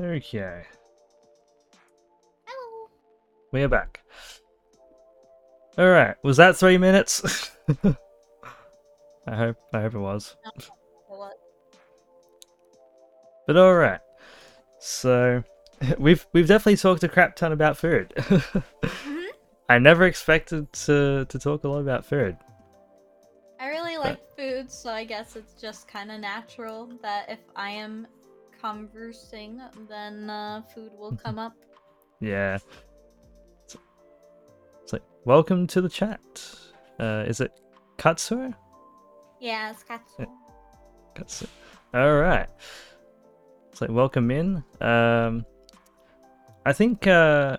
Okay, 0.00 0.64
Hello. 2.44 2.88
we 3.52 3.62
are 3.62 3.68
back. 3.68 4.00
All 5.78 5.88
right, 5.88 6.16
was 6.22 6.38
that 6.38 6.56
three 6.56 6.78
minutes? 6.78 7.50
I 9.26 9.36
hope. 9.36 9.56
I 9.72 9.80
hope 9.82 9.94
it 9.94 9.98
was. 9.98 10.34
But 13.46 13.56
all 13.56 13.74
right. 13.74 14.00
So 14.80 15.44
we've 15.98 16.26
we've 16.32 16.48
definitely 16.48 16.76
talked 16.78 17.04
a 17.04 17.08
crap 17.08 17.36
ton 17.36 17.52
about 17.52 17.76
food. 17.76 18.12
Mhm. 18.16 19.26
I 19.68 19.78
never 19.78 20.04
expected 20.04 20.72
to 20.72 21.26
to 21.26 21.38
talk 21.38 21.64
a 21.64 21.68
lot 21.68 21.80
about 21.80 22.04
food. 22.04 22.36
I 23.60 23.68
really 23.68 23.96
like 23.96 24.18
food, 24.36 24.70
so 24.72 24.90
I 24.90 25.04
guess 25.04 25.36
it's 25.36 25.54
just 25.54 25.86
kind 25.86 26.10
of 26.10 26.18
natural 26.20 26.90
that 27.02 27.30
if 27.30 27.38
I 27.54 27.70
am 27.70 28.06
conversing, 28.62 29.60
then 29.88 30.30
uh, 30.30 30.62
food 30.74 30.92
will 30.98 31.16
come 31.16 31.38
up. 31.38 31.54
Yeah. 32.20 32.58
It's, 33.64 33.76
it's 34.80 34.92
like 34.92 35.02
welcome 35.24 35.66
to 35.66 35.80
the 35.80 35.88
chat. 35.88 36.20
Uh, 37.00 37.24
is 37.26 37.40
it 37.40 37.50
Katsuo? 37.98 38.54
Yeah, 39.40 39.72
it's 39.72 39.82
katsu. 39.82 40.26
Katsuo. 41.16 41.48
All 41.92 42.20
right. 42.20 42.48
It's 43.72 43.80
like 43.80 43.90
welcome 43.90 44.30
in. 44.30 44.62
Um, 44.80 45.44
I 46.64 46.72
think 46.72 47.08
uh, 47.08 47.56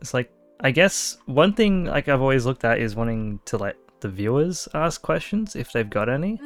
it's 0.00 0.14
like 0.14 0.30
I 0.60 0.70
guess 0.70 1.18
one 1.26 1.54
thing 1.54 1.86
like 1.86 2.08
I've 2.08 2.22
always 2.22 2.46
looked 2.46 2.64
at 2.64 2.78
is 2.78 2.94
wanting 2.94 3.40
to 3.46 3.56
let 3.56 3.76
the 3.98 4.08
viewers 4.08 4.68
ask 4.74 5.02
questions 5.02 5.56
if 5.56 5.72
they've 5.72 5.90
got 5.90 6.08
any. 6.08 6.40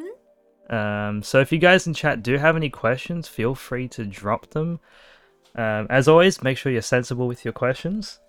Um, 0.70 1.22
so 1.22 1.40
if 1.40 1.52
you 1.52 1.58
guys 1.58 1.86
in 1.86 1.94
chat 1.94 2.22
do 2.22 2.38
have 2.38 2.56
any 2.56 2.70
questions, 2.70 3.28
feel 3.28 3.54
free 3.54 3.88
to 3.88 4.04
drop 4.06 4.50
them. 4.50 4.80
Um, 5.56 5.88
as 5.90 6.06
always, 6.08 6.42
make 6.42 6.56
sure 6.56 6.70
you're 6.70 6.80
sensible 6.80 7.26
with 7.26 7.44
your 7.44 7.52
questions. 7.52 8.20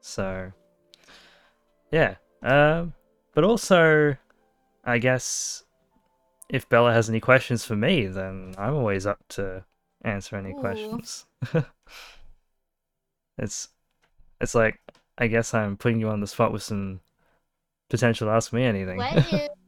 So, 0.00 0.52
yeah. 1.90 2.16
Um, 2.42 2.92
but 3.34 3.44
also, 3.44 4.16
I 4.84 4.98
guess 4.98 5.64
if 6.48 6.68
Bella 6.68 6.92
has 6.92 7.08
any 7.08 7.20
questions 7.20 7.64
for 7.64 7.74
me, 7.74 8.06
then 8.06 8.54
I'm 8.58 8.74
always 8.74 9.06
up 9.06 9.18
to 9.30 9.64
answer 10.02 10.36
any 10.36 10.52
Ooh. 10.52 10.60
questions. 10.60 11.24
it's, 13.38 13.68
it's 14.40 14.54
like 14.54 14.78
I 15.20 15.26
guess 15.26 15.52
I'm 15.52 15.76
putting 15.76 16.00
you 16.00 16.08
on 16.08 16.20
the 16.20 16.26
spot 16.26 16.52
with 16.52 16.62
some 16.62 17.00
potential 17.90 18.26
to 18.26 18.32
ask 18.32 18.52
me 18.52 18.64
anything. 18.64 19.00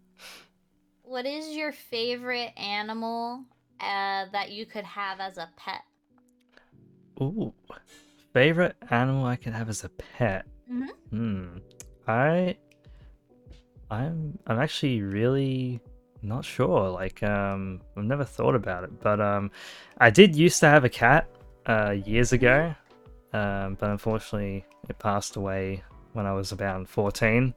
What 1.12 1.26
is 1.26 1.54
your 1.54 1.72
favorite 1.72 2.52
animal 2.56 3.44
uh, 3.78 4.24
that 4.32 4.50
you 4.50 4.64
could 4.64 4.84
have 4.84 5.20
as 5.20 5.36
a 5.36 5.46
pet? 5.58 5.82
Ooh, 7.20 7.52
favorite 8.32 8.76
animal 8.88 9.26
I 9.26 9.36
could 9.36 9.52
have 9.52 9.68
as 9.68 9.84
a 9.84 9.90
pet. 9.90 10.46
Mhm. 10.70 10.88
Hmm. 11.10 11.58
I. 12.08 12.56
I'm. 13.90 14.38
I'm 14.46 14.58
actually 14.58 15.02
really 15.02 15.82
not 16.22 16.46
sure. 16.46 16.88
Like, 16.88 17.22
um, 17.22 17.82
I've 17.94 18.04
never 18.04 18.24
thought 18.24 18.54
about 18.54 18.84
it, 18.84 18.98
but 18.98 19.20
um, 19.20 19.50
I 19.98 20.08
did 20.08 20.34
used 20.34 20.60
to 20.60 20.66
have 20.66 20.86
a 20.86 20.88
cat, 20.88 21.28
uh, 21.66 21.90
years 21.90 22.32
ago, 22.32 22.74
um, 23.34 23.76
but 23.78 23.90
unfortunately 23.90 24.64
it 24.88 24.98
passed 24.98 25.36
away 25.36 25.82
when 26.14 26.24
I 26.24 26.32
was 26.32 26.52
about 26.52 26.88
14. 26.88 27.52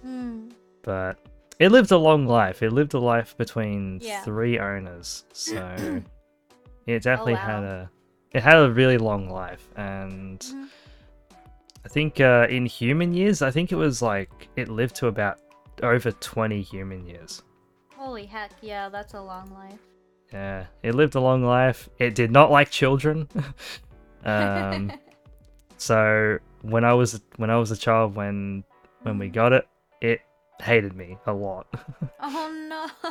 Hmm. 0.00 0.48
But 0.82 1.18
it 1.62 1.70
lived 1.70 1.92
a 1.92 1.96
long 1.96 2.26
life. 2.26 2.60
It 2.60 2.72
lived 2.72 2.92
a 2.92 2.98
life 2.98 3.36
between 3.36 4.00
Yeah. 4.02 4.20
three 4.22 4.58
owners, 4.58 5.24
so 5.32 6.02
it 6.86 7.04
definitely 7.04 7.36
had 7.36 7.62
wow. 7.62 7.88
a 8.32 8.36
it 8.36 8.42
had 8.42 8.58
a 8.58 8.72
really 8.72 8.98
long 8.98 9.30
life, 9.30 9.64
and 9.76 10.40
Mhm. 10.40 10.68
I 11.84 11.88
think 11.88 12.20
uh, 12.20 12.46
in 12.50 12.66
human 12.66 13.14
years, 13.14 13.42
I 13.42 13.52
think 13.52 13.70
it 13.70 13.76
was 13.76 14.02
like 14.02 14.48
it 14.56 14.68
lived 14.68 14.96
to 14.96 15.06
about 15.06 15.38
over 15.84 16.10
twenty 16.10 16.62
human 16.62 17.06
years. 17.06 17.42
Holy 17.96 18.26
heck, 18.26 18.50
yeah, 18.60 18.88
that's 18.88 19.14
a 19.14 19.20
long 19.20 19.48
life. 19.54 19.78
Yeah, 20.32 20.66
it 20.82 20.96
lived 20.96 21.14
a 21.14 21.20
long 21.20 21.44
life. 21.44 21.88
It 22.00 22.16
did 22.16 22.32
not 22.32 22.50
like 22.50 22.70
children. 22.70 23.28
um, 24.24 24.92
so 25.76 26.38
when 26.62 26.84
I 26.84 26.94
was 26.94 27.20
when 27.36 27.50
I 27.50 27.56
was 27.56 27.70
a 27.70 27.76
child, 27.76 28.16
when 28.16 28.64
when 29.02 29.18
we 29.18 29.28
got 29.28 29.52
it, 29.52 29.68
it 30.00 30.22
hated 30.60 30.94
me 30.94 31.18
a 31.26 31.32
lot. 31.32 31.66
oh 32.20 32.66
no. 32.68 33.10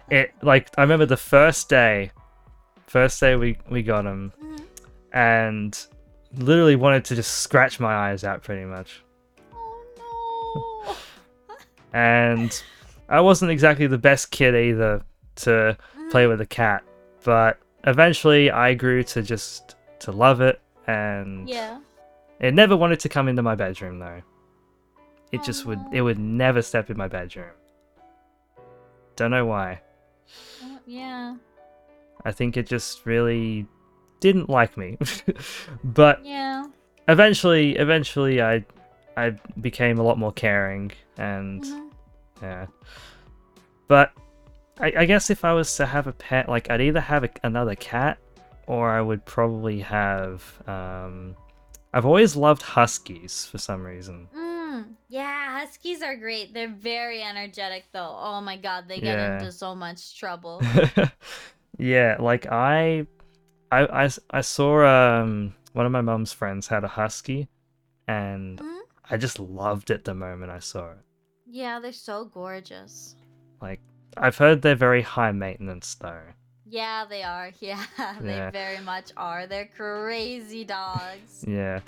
it 0.10 0.32
like 0.42 0.70
I 0.78 0.82
remember 0.82 1.06
the 1.06 1.16
first 1.16 1.68
day, 1.68 2.10
first 2.86 3.18
day 3.20 3.36
we 3.36 3.58
we 3.70 3.82
got 3.82 4.04
him, 4.06 4.32
Mhm. 4.42 4.64
and 5.12 5.86
literally 6.34 6.76
wanted 6.76 7.04
to 7.06 7.14
just 7.16 7.38
scratch 7.38 7.80
my 7.80 7.94
eyes 7.94 8.24
out 8.24 8.42
pretty 8.42 8.64
much. 8.64 9.02
oh 9.52 10.86
no. 10.86 10.94
And 11.92 12.62
I 13.08 13.20
wasn't 13.20 13.50
exactly 13.50 13.86
the 13.86 13.96
best 13.98 14.30
kid 14.30 14.54
either 14.54 15.02
to 15.36 15.76
play 16.10 16.24
Mhm. 16.24 16.28
with 16.30 16.40
a 16.42 16.46
cat, 16.46 16.82
but 17.24 17.58
eventually 17.84 18.50
I 18.50 18.74
grew 18.74 19.02
to 19.04 19.22
just 19.22 19.76
to 20.00 20.12
love 20.12 20.40
it, 20.40 20.60
and 20.86 21.48
Yeah. 21.48 21.78
it 22.40 22.52
never 22.54 22.76
wanted 22.76 23.00
to 23.00 23.08
come 23.08 23.28
into 23.28 23.42
my 23.42 23.54
bedroom 23.54 23.98
though. 23.98 24.22
It 25.32 25.42
just 25.44 25.66
would 25.66 25.80
it 25.92 26.02
would 26.02 26.18
never 26.18 26.62
step 26.62 26.90
in 26.90 26.96
my 26.96 27.08
bedroom. 27.08 27.50
Don't 29.16 29.30
know 29.30 29.46
why. 29.46 29.80
Yeah. 30.86 31.36
I 32.24 32.32
think 32.32 32.56
it 32.56 32.66
just 32.66 33.04
really 33.06 33.66
didn't 34.20 34.48
like 34.48 34.76
me. 34.76 34.96
but 35.84 36.24
Yeah. 36.24 36.66
eventually 37.08 37.76
eventually 37.76 38.40
I 38.42 38.64
I 39.16 39.30
became 39.60 39.98
a 39.98 40.02
lot 40.02 40.18
more 40.18 40.32
caring 40.32 40.92
and 41.16 41.62
Mhm. 41.64 41.90
yeah. 42.42 42.66
But 43.88 44.12
I, 44.80 44.92
I 44.98 45.04
guess 45.06 45.28
if 45.30 45.44
I 45.44 45.52
was 45.52 45.74
to 45.76 45.86
have 45.86 46.06
a 46.06 46.12
pet, 46.12 46.48
like 46.48 46.70
I'd 46.70 46.80
either 46.80 47.00
have 47.00 47.24
a, 47.24 47.30
another 47.42 47.74
cat 47.74 48.18
or 48.66 48.90
I 48.90 49.00
would 49.00 49.24
probably 49.26 49.80
have 49.80 50.42
um 50.68 51.34
I've 51.92 52.06
always 52.06 52.36
loved 52.36 52.62
huskies 52.62 53.46
for 53.50 53.58
some 53.58 53.82
reason. 53.82 54.28
Mm, 54.36 54.47
yeah, 55.08 55.58
huskies 55.60 56.02
are 56.02 56.16
great. 56.16 56.52
They're 56.54 56.68
very 56.68 57.22
energetic, 57.22 57.86
though. 57.92 58.16
Oh 58.18 58.40
my 58.40 58.56
god, 58.56 58.88
they 58.88 59.00
get 59.00 59.18
Yeah. 59.18 59.18
into 59.18 59.52
so 59.52 59.74
much 59.74 60.18
trouble. 60.18 60.70
yeah, 61.78 62.16
like 62.18 62.46
I, 62.46 63.06
I, 63.72 64.10
I 64.30 64.40
saw 64.42 64.86
um 65.22 65.54
one 65.72 65.86
of 65.86 65.92
my 65.92 66.00
mom's 66.02 66.32
friends 66.32 66.68
had 66.68 66.84
a 66.84 66.88
husky, 66.88 67.48
and 68.08 68.60
Mhm. 68.60 68.80
I 69.10 69.16
just 69.18 69.40
loved 69.40 69.90
it 69.90 70.04
the 70.04 70.14
moment 70.14 70.52
I 70.52 70.60
saw 70.60 70.92
it. 70.92 70.98
Yeah, 71.46 71.80
they're 71.80 71.92
so 71.92 72.24
gorgeous. 72.26 73.16
Like 73.60 73.80
I've 74.16 74.38
heard 74.38 74.62
they're 74.62 74.74
very 74.74 75.02
high 75.02 75.30
maintenance 75.32 75.94
though. 75.94 76.32
Yeah, 76.70 77.04
they 77.08 77.22
are. 77.22 77.50
Yeah, 77.60 77.82
they 78.20 78.36
Yeah. 78.36 78.50
very 78.50 78.80
much 78.80 79.10
are. 79.16 79.46
They're 79.46 79.68
crazy 79.76 80.64
dogs. 80.64 81.44
Yeah, 81.46 81.80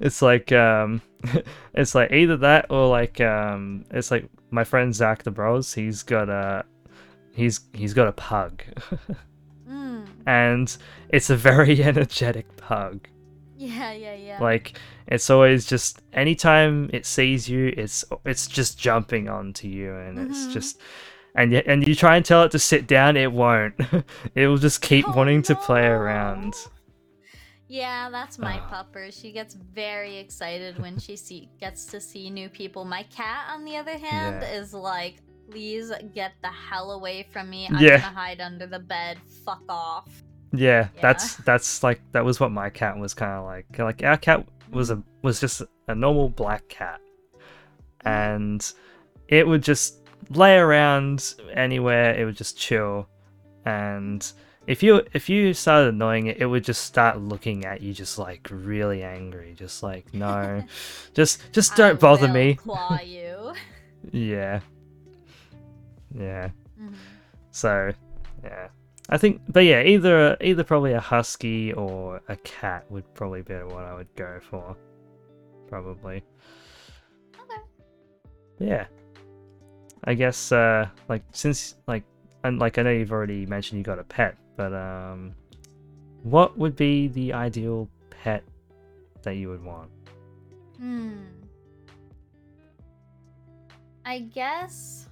it's 0.00 0.22
like 0.22 0.52
um, 0.52 1.00
it's 1.74 1.94
like 1.94 2.12
either 2.12 2.36
that 2.38 2.66
or 2.70 2.86
like 2.88 3.20
um, 3.20 3.84
it's 3.90 4.10
like 4.10 4.28
my 4.50 4.64
friend 4.64 4.94
Zach 4.94 5.22
the 5.22 5.30
Bros. 5.30 5.72
He's 5.74 6.02
got 6.02 6.28
a, 6.28 6.64
he's 7.32 7.60
he's 7.72 7.94
got 7.94 8.08
a 8.08 8.12
pug, 8.12 8.62
Mm. 9.68 10.06
and 10.26 10.76
it's 11.08 11.30
a 11.30 11.36
very 11.36 11.82
energetic 11.82 12.56
pug. 12.56 13.08
Yeah, 13.58 13.92
yeah, 13.92 14.14
yeah. 14.14 14.38
Like 14.40 14.78
it's 15.08 15.30
always 15.30 15.66
just 15.66 16.02
anytime 16.12 16.90
it 16.92 17.06
sees 17.06 17.48
you, 17.48 17.72
it's 17.76 18.04
it's 18.24 18.46
just 18.46 18.78
jumping 18.78 19.28
onto 19.28 19.66
you, 19.66 19.94
and 19.96 20.18
it's 20.18 20.46
Mhm. 20.46 20.52
just 20.52 20.80
and 21.36 21.52
y- 21.52 21.62
and 21.66 21.86
you 21.86 21.94
try 21.94 22.16
and 22.16 22.24
tell 22.24 22.42
it 22.42 22.50
to 22.52 22.58
sit 22.58 22.86
down, 22.86 23.16
it 23.16 23.30
won't. 23.32 23.74
it 24.34 24.46
will 24.48 24.56
just 24.56 24.80
keep 24.82 25.06
Oh, 25.08 25.12
wanting 25.12 25.42
to 25.42 25.54
play 25.54 25.86
around. 25.86 26.54
Yeah, 27.68 28.10
that's 28.10 28.38
my 28.38 28.60
Ah. 28.60 28.84
pupper. 28.84 29.12
She 29.12 29.32
gets 29.32 29.54
very 29.54 30.16
excited 30.18 30.78
when 30.80 30.98
she 30.98 31.16
see 31.16 31.50
gets 31.60 31.84
to 31.86 32.00
see 32.00 32.30
new 32.30 32.48
people. 32.48 32.84
My 32.84 33.02
cat, 33.04 33.46
on 33.52 33.64
the 33.64 33.76
other 33.76 33.98
hand, 33.98 34.42
Yeah. 34.42 34.58
is 34.60 34.72
like, 34.72 35.16
"Please 35.50 35.92
get 36.14 36.32
the 36.42 36.48
hell 36.68 36.92
away 36.92 37.26
from 37.32 37.50
me. 37.50 37.66
I'm 37.68 37.78
Yeah. 37.78 37.98
gonna 38.00 38.14
hide 38.14 38.40
under 38.40 38.66
the 38.66 38.78
bed. 38.78 39.18
Fuck 39.44 39.62
off." 39.68 40.08
Yeah, 40.52 40.88
Yeah. 40.94 41.00
that's 41.02 41.36
that's 41.38 41.82
like 41.82 42.00
that 42.12 42.24
was 42.24 42.38
what 42.38 42.52
my 42.52 42.70
cat 42.70 42.96
was 42.98 43.14
kind 43.14 43.32
of 43.32 43.44
like. 43.44 43.66
Like 43.78 44.02
our 44.04 44.16
cat 44.16 44.46
was 44.70 44.90
a 44.90 45.02
was 45.22 45.40
just 45.40 45.60
a 45.88 45.94
normal 45.94 46.28
black 46.28 46.68
cat, 46.68 47.00
and 48.04 48.72
it 49.28 49.46
would 49.46 49.62
just 49.62 50.05
lay 50.30 50.56
around 50.56 51.34
anywhere. 51.54 52.14
It 52.14 52.24
would 52.24 52.36
just 52.36 52.58
chill, 52.58 53.08
and 53.64 54.30
if 54.66 54.82
you 54.82 55.02
if 55.12 55.28
you 55.28 55.54
started 55.54 55.94
annoying 55.94 56.26
it, 56.26 56.38
it 56.38 56.46
would 56.46 56.64
just 56.64 56.84
start 56.84 57.20
looking 57.20 57.64
at 57.64 57.80
you, 57.80 57.92
just 57.92 58.18
like 58.18 58.48
really 58.50 59.02
angry, 59.02 59.54
just 59.56 59.82
like 59.82 60.12
no, 60.12 60.62
just 61.14 61.52
just 61.52 61.76
don't 61.76 62.00
bother 62.00 62.26
will 62.26 62.34
me. 62.34 62.54
Claw 62.54 62.98
you. 63.04 63.52
Yeah, 64.12 64.60
yeah. 66.14 66.50
Mhm. 66.80 66.94
So, 67.50 67.92
yeah. 68.44 68.68
I 69.08 69.18
think, 69.18 69.40
but 69.48 69.64
yeah, 69.64 69.82
either 69.82 70.36
either 70.40 70.62
probably 70.62 70.92
a 70.92 71.00
husky 71.00 71.72
or 71.72 72.20
a 72.28 72.36
cat 72.36 72.84
would 72.90 73.12
probably 73.14 73.42
be 73.42 73.54
what 73.54 73.84
I 73.84 73.94
would 73.94 74.14
go 74.14 74.38
for. 74.48 74.76
Probably. 75.68 76.22
Okay. 77.34 77.60
Yeah. 78.58 78.86
I 80.06 80.14
guess 80.14 80.52
uh 80.52 80.88
like 81.08 81.22
since 81.32 81.74
like 81.86 82.04
and 82.44 82.58
like 82.58 82.78
I 82.78 82.82
know 82.82 82.90
you've 82.90 83.12
already 83.12 83.44
mentioned 83.46 83.78
you 83.78 83.84
got 83.84 83.98
a 83.98 84.04
pet, 84.04 84.36
but 84.56 84.72
um 84.72 85.34
what 86.22 86.56
would 86.58 86.76
be 86.76 87.08
the 87.08 87.32
ideal 87.32 87.88
pet 88.10 88.44
that 89.22 89.36
you 89.36 89.48
would 89.48 89.64
want? 89.64 89.90
Hmm. 90.78 91.24
I 94.04 94.20
guess. 94.20 95.08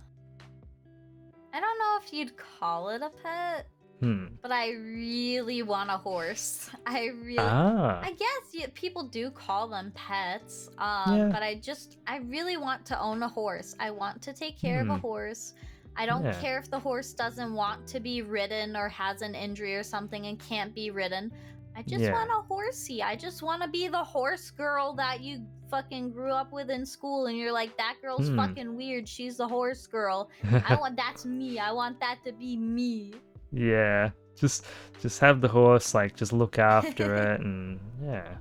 I 1.53 1.61
don't 1.61 1.79
know 1.79 1.99
if 2.03 2.13
you'd 2.13 2.37
call 2.37 2.91
it 2.91 3.03
a 3.03 3.11
pet, 3.11 3.69
Hmm. 4.01 4.27
but 4.43 4.51
I 4.53 4.73
really 4.73 5.63
want 5.63 5.89
a 5.91 5.97
horse. 5.97 6.69
I 6.87 7.07
really. 7.23 7.39
Ah. 7.39 8.01
I 8.03 8.11
guess 8.13 8.45
yeah, 8.53 8.67
people 8.75 9.05
do 9.09 9.31
call 9.31 9.69
them 9.69 9.93
pets, 9.95 10.69
um, 10.79 11.17
Yeah. 11.17 11.29
but 11.33 11.43
I 11.43 11.55
just 11.57 11.99
I 12.07 12.17
really 12.19 12.57
want 12.57 12.85
to 12.87 13.01
own 13.01 13.23
a 13.23 13.29
horse. 13.29 13.75
I 13.79 13.91
want 13.91 14.21
to 14.23 14.33
take 14.33 14.59
care 14.61 14.81
of 14.81 14.89
a 14.89 14.95
Hmm. 14.95 15.01
horse. 15.01 15.55
I 15.97 16.07
don't 16.07 16.25
Yeah. 16.25 16.41
care 16.41 16.59
if 16.59 16.69
the 16.71 16.79
horse 16.79 17.13
doesn't 17.15 17.55
want 17.55 17.87
to 17.89 18.01
be 18.01 18.23
ridden 18.23 18.77
or 18.77 18.89
has 18.89 19.23
an 19.23 19.35
injury 19.37 19.77
or 19.77 19.85
something 19.85 20.27
and 20.27 20.39
can't 20.41 20.75
be 20.75 20.91
ridden. 20.91 21.31
I 21.77 21.83
just 21.83 22.03
Yeah. 22.05 22.13
want 22.13 22.31
a 22.31 22.43
horsey. 22.53 23.03
I 23.03 23.15
just 23.17 23.43
want 23.43 23.63
to 23.63 23.69
be 23.69 23.87
the 23.89 24.03
horse 24.03 24.51
girl 24.51 24.93
that 24.95 25.21
you 25.21 25.47
fucking 25.71 26.11
grew 26.13 26.31
up 26.33 26.53
with 26.53 26.69
in 26.71 26.85
school 26.85 27.27
and 27.27 27.37
you're 27.39 27.53
like 27.53 27.77
that 27.79 27.97
girl's 28.03 28.29
Hmm. 28.29 28.37
fucking 28.37 28.77
weird. 28.77 29.09
She's 29.09 29.37
the 29.37 29.47
horse 29.49 29.87
girl. 29.87 30.31
I 30.69 30.75
want 30.77 30.97
that's 30.97 31.25
me. 31.25 31.59
I 31.59 31.71
want 31.73 31.99
that 32.01 32.19
to 32.25 32.33
be 32.33 32.57
me. 32.57 33.15
Yeah. 33.55 34.11
Just 34.37 34.67
just 35.01 35.21
have 35.21 35.41
the 35.41 35.49
horse 35.49 35.95
like 35.95 36.17
just 36.17 36.33
look 36.33 36.59
after 36.59 37.15
it 37.33 37.41
and 37.41 37.79
yeah. 38.03 38.37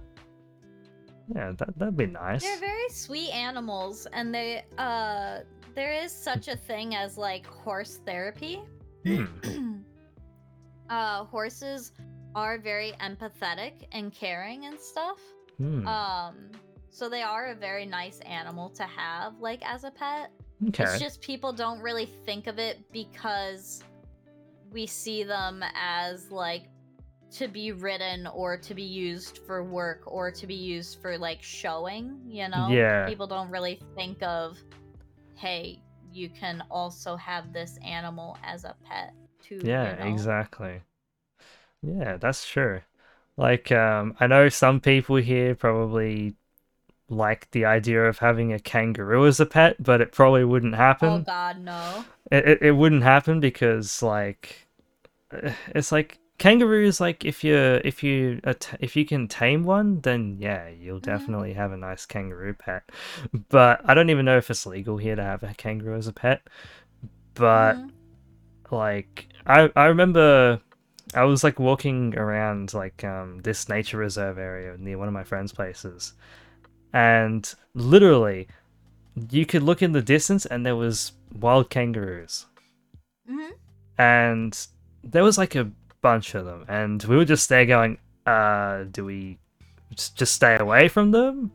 Yeah, 1.33 1.53
that 1.57 1.77
that'd 1.77 1.95
be 1.95 2.07
nice. 2.07 2.43
They're 2.43 2.59
very 2.59 2.89
sweet 2.89 3.31
animals, 3.31 4.07
and 4.11 4.33
they 4.35 4.65
uh, 4.77 5.39
there 5.73 5.93
is 5.93 6.11
such 6.11 6.47
a 6.47 6.55
thing 6.57 6.95
as 6.95 7.17
like 7.17 7.45
horse 7.45 8.01
therapy. 8.05 8.61
Hmm. 9.05 9.25
uh, 10.89 11.23
horses 11.25 11.93
are 12.35 12.57
very 12.57 12.93
empathetic 12.99 13.85
and 13.91 14.13
caring 14.13 14.65
and 14.65 14.79
stuff. 14.79 15.19
Hmm. 15.57 15.87
Um, 15.87 16.35
so 16.89 17.09
they 17.09 17.21
are 17.21 17.47
a 17.47 17.55
very 17.55 17.85
nice 17.85 18.19
animal 18.21 18.69
to 18.71 18.83
have, 18.83 19.39
like 19.39 19.61
as 19.65 19.83
a 19.83 19.91
pet. 19.91 20.31
okay. 20.69 20.83
It's 20.83 20.99
just 20.99 21.21
people 21.21 21.53
don't 21.53 21.79
really 21.79 22.05
think 22.25 22.47
of 22.47 22.59
it 22.59 22.79
because 22.91 23.83
we 24.73 24.87
see 24.87 25.23
them 25.23 25.63
as 25.75 26.31
like 26.31 26.63
to 27.31 27.47
be 27.47 27.71
ridden 27.71 28.27
or 28.27 28.57
to 28.57 28.73
be 28.73 28.83
used 28.83 29.39
for 29.45 29.63
work 29.63 30.01
or 30.05 30.31
to 30.31 30.45
be 30.45 30.53
used 30.53 31.01
for 31.01 31.17
like 31.17 31.41
showing, 31.41 32.19
you 32.27 32.47
know? 32.49 32.67
Yeah. 32.71 33.07
People 33.07 33.27
don't 33.27 33.49
really 33.49 33.79
think 33.95 34.21
of, 34.21 34.57
hey, 35.35 35.79
you 36.11 36.29
can 36.29 36.63
also 36.69 37.15
have 37.15 37.53
this 37.53 37.77
animal 37.83 38.37
as 38.43 38.65
a 38.65 38.75
pet 38.83 39.13
too. 39.41 39.59
Yeah, 39.63 39.91
you 39.93 39.99
know? 39.99 40.13
exactly. 40.13 40.81
Yeah, 41.81 42.17
that's 42.17 42.47
true. 42.47 42.81
Like, 43.35 43.71
um, 43.71 44.15
I 44.19 44.27
know 44.27 44.49
some 44.49 44.79
people 44.79 45.15
here 45.15 45.55
probably 45.55 46.35
like 47.09 47.49
the 47.51 47.65
idea 47.65 48.03
of 48.05 48.19
having 48.19 48.53
a 48.53 48.59
kangaroo 48.59 49.25
as 49.25 49.39
a 49.39 49.45
pet, 49.45 49.81
but 49.81 50.01
it 50.01 50.11
probably 50.11 50.43
wouldn't 50.43 50.75
happen. 50.75 51.09
Oh 51.09 51.19
god, 51.19 51.59
no. 51.59 52.05
It, 52.31 52.47
it, 52.47 52.61
it 52.61 52.71
wouldn't 52.71 53.03
happen 53.03 53.39
because, 53.39 54.01
like, 54.01 54.62
it's 55.75 55.91
like 55.91 56.19
kangaroos. 56.37 56.99
Like, 56.99 57.25
if 57.25 57.43
you 57.43 57.55
if 57.83 58.03
you 58.03 58.39
if 58.79 58.95
you 58.95 59.05
can 59.05 59.27
tame 59.27 59.63
one, 59.63 60.01
then 60.01 60.37
yeah, 60.39 60.67
you'll 60.69 60.99
Mhm. 60.99 61.03
definitely 61.03 61.53
have 61.53 61.71
a 61.71 61.77
nice 61.77 62.05
kangaroo 62.05 62.53
pet. 62.53 62.83
But 63.49 63.81
I 63.85 63.93
don't 63.93 64.09
even 64.09 64.25
know 64.25 64.37
if 64.37 64.49
it's 64.49 64.65
legal 64.65 64.97
here 64.97 65.15
to 65.15 65.23
have 65.23 65.43
a 65.43 65.53
kangaroo 65.55 65.95
as 65.97 66.07
a 66.07 66.13
pet. 66.13 66.41
But 67.35 67.77
Mhm. 67.77 67.91
like 68.71 69.27
I 69.45 69.69
I 69.75 69.85
remember 69.85 70.61
I 71.13 71.23
was 71.25 71.43
like 71.43 71.59
walking 71.59 72.17
around 72.17 72.73
like 72.73 73.03
um 73.03 73.39
this 73.43 73.69
nature 73.69 73.97
reserve 73.97 74.37
area 74.37 74.75
near 74.77 74.97
one 74.97 75.07
of 75.07 75.13
my 75.13 75.23
friends' 75.23 75.51
places, 75.53 76.13
and 76.93 77.53
literally 77.73 78.47
you 79.29 79.45
could 79.45 79.63
look 79.63 79.81
in 79.81 79.91
the 79.91 80.01
distance 80.01 80.45
and 80.45 80.65
there 80.65 80.75
was 80.75 81.13
wild 81.31 81.69
kangaroos, 81.69 82.45
Mhm. 83.29 83.51
and 83.97 84.67
there 85.03 85.23
was 85.23 85.37
like 85.37 85.55
a 85.55 85.69
bunch 86.01 86.35
of 86.35 86.45
them, 86.45 86.65
and 86.67 87.03
we 87.03 87.15
were 87.15 87.25
just 87.25 87.49
there 87.49 87.65
going, 87.65 87.97
uh, 88.25 88.83
do 88.91 89.05
we 89.05 89.37
just 89.95 90.33
stay 90.33 90.57
away 90.57 90.87
from 90.87 91.11
them, 91.11 91.51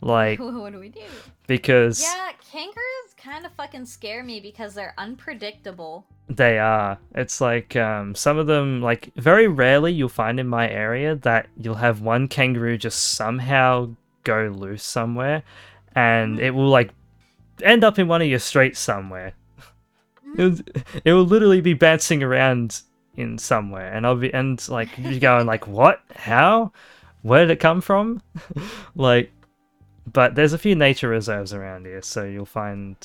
like 0.00 0.38
what 0.40 0.72
do 0.72 0.78
we 0.78 0.88
do? 0.88 1.00
because 1.46 2.02
Yeah, 2.02 2.32
kangaroos 2.50 3.14
kind 3.16 3.44
of 3.44 3.52
fucking 3.52 3.86
scare 3.86 4.22
me 4.22 4.40
because 4.40 4.74
they're 4.74 4.94
unpredictable. 4.98 6.06
They 6.28 6.58
are. 6.58 6.98
It's 7.14 7.40
like 7.40 7.74
um, 7.76 8.14
some 8.14 8.38
of 8.38 8.46
them, 8.46 8.80
like 8.80 9.12
very 9.16 9.48
rarely 9.48 9.92
you'll 9.92 10.08
find 10.08 10.38
in 10.38 10.46
my 10.46 10.68
area 10.68 11.16
that 11.16 11.48
you'll 11.56 11.74
have 11.76 12.00
one 12.00 12.28
kangaroo 12.28 12.78
just 12.78 13.14
somehow 13.14 13.90
go 14.24 14.52
loose 14.54 14.84
somewhere, 14.84 15.42
and 15.94 16.38
it 16.38 16.52
will 16.52 16.68
like 16.68 16.90
end 17.62 17.84
up 17.84 17.98
in 17.98 18.08
one 18.08 18.22
of 18.22 18.28
your 18.28 18.38
streets 18.38 18.78
somewhere. 18.78 19.34
It 20.38 20.44
will, 20.44 20.58
it 21.04 21.12
will 21.12 21.24
literally 21.24 21.60
be 21.60 21.74
bouncing 21.74 22.22
around 22.22 22.82
in 23.16 23.38
somewhere, 23.38 23.92
and 23.92 24.06
I'll 24.06 24.16
be 24.16 24.32
and 24.32 24.66
like 24.68 24.88
you're 24.98 25.18
going 25.20 25.46
like 25.46 25.66
what? 25.66 26.00
How? 26.14 26.72
Where 27.22 27.40
did 27.46 27.50
it 27.52 27.60
come 27.60 27.80
from? 27.80 28.22
like, 28.94 29.30
but 30.10 30.34
there's 30.34 30.52
a 30.54 30.58
few 30.58 30.74
nature 30.74 31.08
reserves 31.08 31.52
around 31.52 31.86
here, 31.86 32.02
so 32.02 32.24
you'll 32.24 32.46
find 32.46 32.96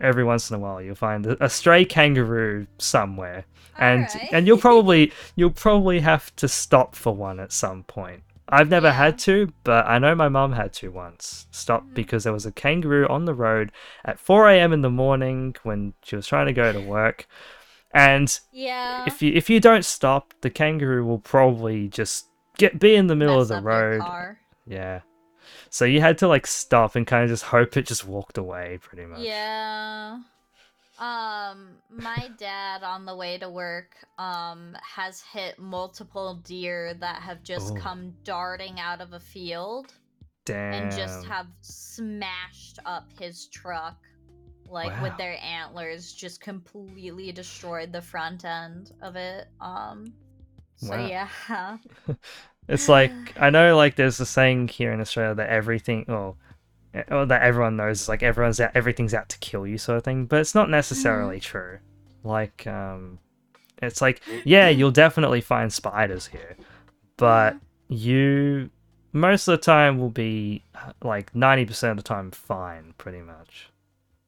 every 0.00 0.24
once 0.24 0.50
in 0.50 0.56
a 0.56 0.58
while 0.58 0.82
you'll 0.82 0.94
find 0.96 1.24
a 1.24 1.48
stray 1.48 1.84
kangaroo 1.84 2.66
somewhere 2.78 3.44
and 3.78 4.08
Alright. 4.08 4.28
and 4.32 4.44
you'll 4.44 4.58
probably 4.58 5.12
you'll 5.36 5.50
probably 5.52 6.00
have 6.00 6.34
to 6.34 6.48
stop 6.48 6.96
for 6.96 7.14
one 7.14 7.38
at 7.38 7.52
some 7.52 7.84
point 7.84 8.24
i've 8.48 8.68
never 8.68 8.88
Yeah. 8.88 8.92
had 8.94 9.18
to 9.20 9.52
but 9.62 9.86
i 9.86 10.00
know 10.00 10.16
my 10.16 10.28
mum 10.28 10.50
had 10.52 10.72
to 10.74 10.90
once 10.90 11.46
stop 11.52 11.84
Mhm. 11.84 11.94
because 11.94 12.24
there 12.24 12.32
was 12.32 12.44
a 12.44 12.50
kangaroo 12.50 13.06
on 13.06 13.24
the 13.24 13.34
road 13.34 13.70
at 14.04 14.18
4 14.18 14.48
a.m 14.50 14.72
in 14.72 14.80
the 14.82 14.90
morning 14.90 15.54
when 15.62 15.94
she 16.02 16.16
was 16.16 16.26
trying 16.26 16.46
to 16.46 16.52
go 16.52 16.72
to 16.72 16.80
work 16.80 17.28
and 17.94 18.40
yeah. 18.52 19.04
if 19.06 19.22
you 19.22 19.32
if 19.32 19.48
you 19.48 19.60
don't 19.60 19.84
stop 19.84 20.34
the 20.40 20.50
kangaroo 20.50 21.04
will 21.04 21.18
probably 21.18 21.88
just 21.88 22.26
get 22.58 22.78
be 22.78 22.94
in 22.94 23.06
the 23.06 23.16
middle 23.16 23.38
mess 23.38 23.50
of 23.50 23.62
the 23.62 23.62
road 23.62 24.36
yeah 24.66 25.00
so 25.70 25.84
you 25.84 26.00
had 26.00 26.18
to 26.18 26.28
like 26.28 26.46
stop 26.46 26.96
and 26.96 27.06
kind 27.06 27.24
of 27.24 27.30
just 27.30 27.44
hope 27.44 27.76
it 27.76 27.86
just 27.86 28.06
walked 28.06 28.38
away 28.38 28.78
pretty 28.80 29.06
much 29.06 29.20
Yeah. 29.20 30.18
Um, 30.96 31.78
my 31.90 32.30
dad 32.38 32.84
on 32.84 33.04
the 33.04 33.16
way 33.16 33.36
to 33.38 33.50
work 33.50 33.96
um 34.16 34.76
has 34.80 35.20
hit 35.20 35.58
multiple 35.58 36.36
deer 36.44 36.94
that 36.94 37.20
have 37.20 37.42
just 37.42 37.72
Oh. 37.72 37.80
come 37.80 38.14
darting 38.22 38.78
out 38.78 39.00
of 39.00 39.12
a 39.12 39.18
field 39.18 39.92
damn 40.44 40.72
and 40.74 40.92
just 40.92 41.26
have 41.26 41.48
smashed 41.62 42.78
up 42.86 43.08
his 43.18 43.46
truck 43.48 43.96
like 44.68 44.96
Wow. 44.96 45.02
with 45.02 45.16
their 45.16 45.38
antlers 45.42 46.12
just 46.12 46.40
completely 46.40 47.32
destroyed 47.32 47.92
the 47.92 48.02
front 48.02 48.44
end 48.44 48.92
of 49.02 49.16
it. 49.16 49.46
Um 49.60 50.14
so 50.76 50.96
Wow. 50.96 51.06
yeah. 51.06 51.78
It's 52.68 52.88
like 52.88 53.12
I 53.36 53.50
know, 53.50 53.76
like 53.76 53.96
there's 53.96 54.20
a 54.20 54.26
saying 54.26 54.68
here 54.68 54.92
in 54.92 55.00
Australia 55.00 55.34
that 55.34 55.50
everything, 55.50 56.06
or, 56.08 56.36
or 57.10 57.26
that 57.26 57.42
everyone 57.42 57.76
knows, 57.76 58.02
is 58.02 58.08
like 58.08 58.22
everyone's 58.22 58.60
out, 58.60 58.72
everything's 58.74 59.14
out 59.14 59.28
to 59.30 59.38
kill 59.38 59.66
you, 59.66 59.78
sort 59.78 59.98
of 59.98 60.04
thing. 60.04 60.26
But 60.26 60.40
it's 60.40 60.54
not 60.54 60.70
necessarily 60.70 61.40
true. 61.40 61.78
Like, 62.22 62.66
um, 62.66 63.18
it's 63.82 64.00
like 64.00 64.22
yeah, 64.44 64.68
you'll 64.68 64.90
definitely 64.92 65.40
find 65.42 65.72
spiders 65.72 66.26
here, 66.28 66.56
but 67.16 67.58
you 67.88 68.70
most 69.12 69.48
of 69.48 69.52
the 69.52 69.58
time 69.64 69.98
will 69.98 70.10
be 70.10 70.64
like 71.02 71.34
ninety 71.34 71.66
percent 71.66 71.92
of 71.92 72.04
the 72.04 72.08
time 72.08 72.30
fine, 72.30 72.94
pretty 72.98 73.20
much. 73.20 73.70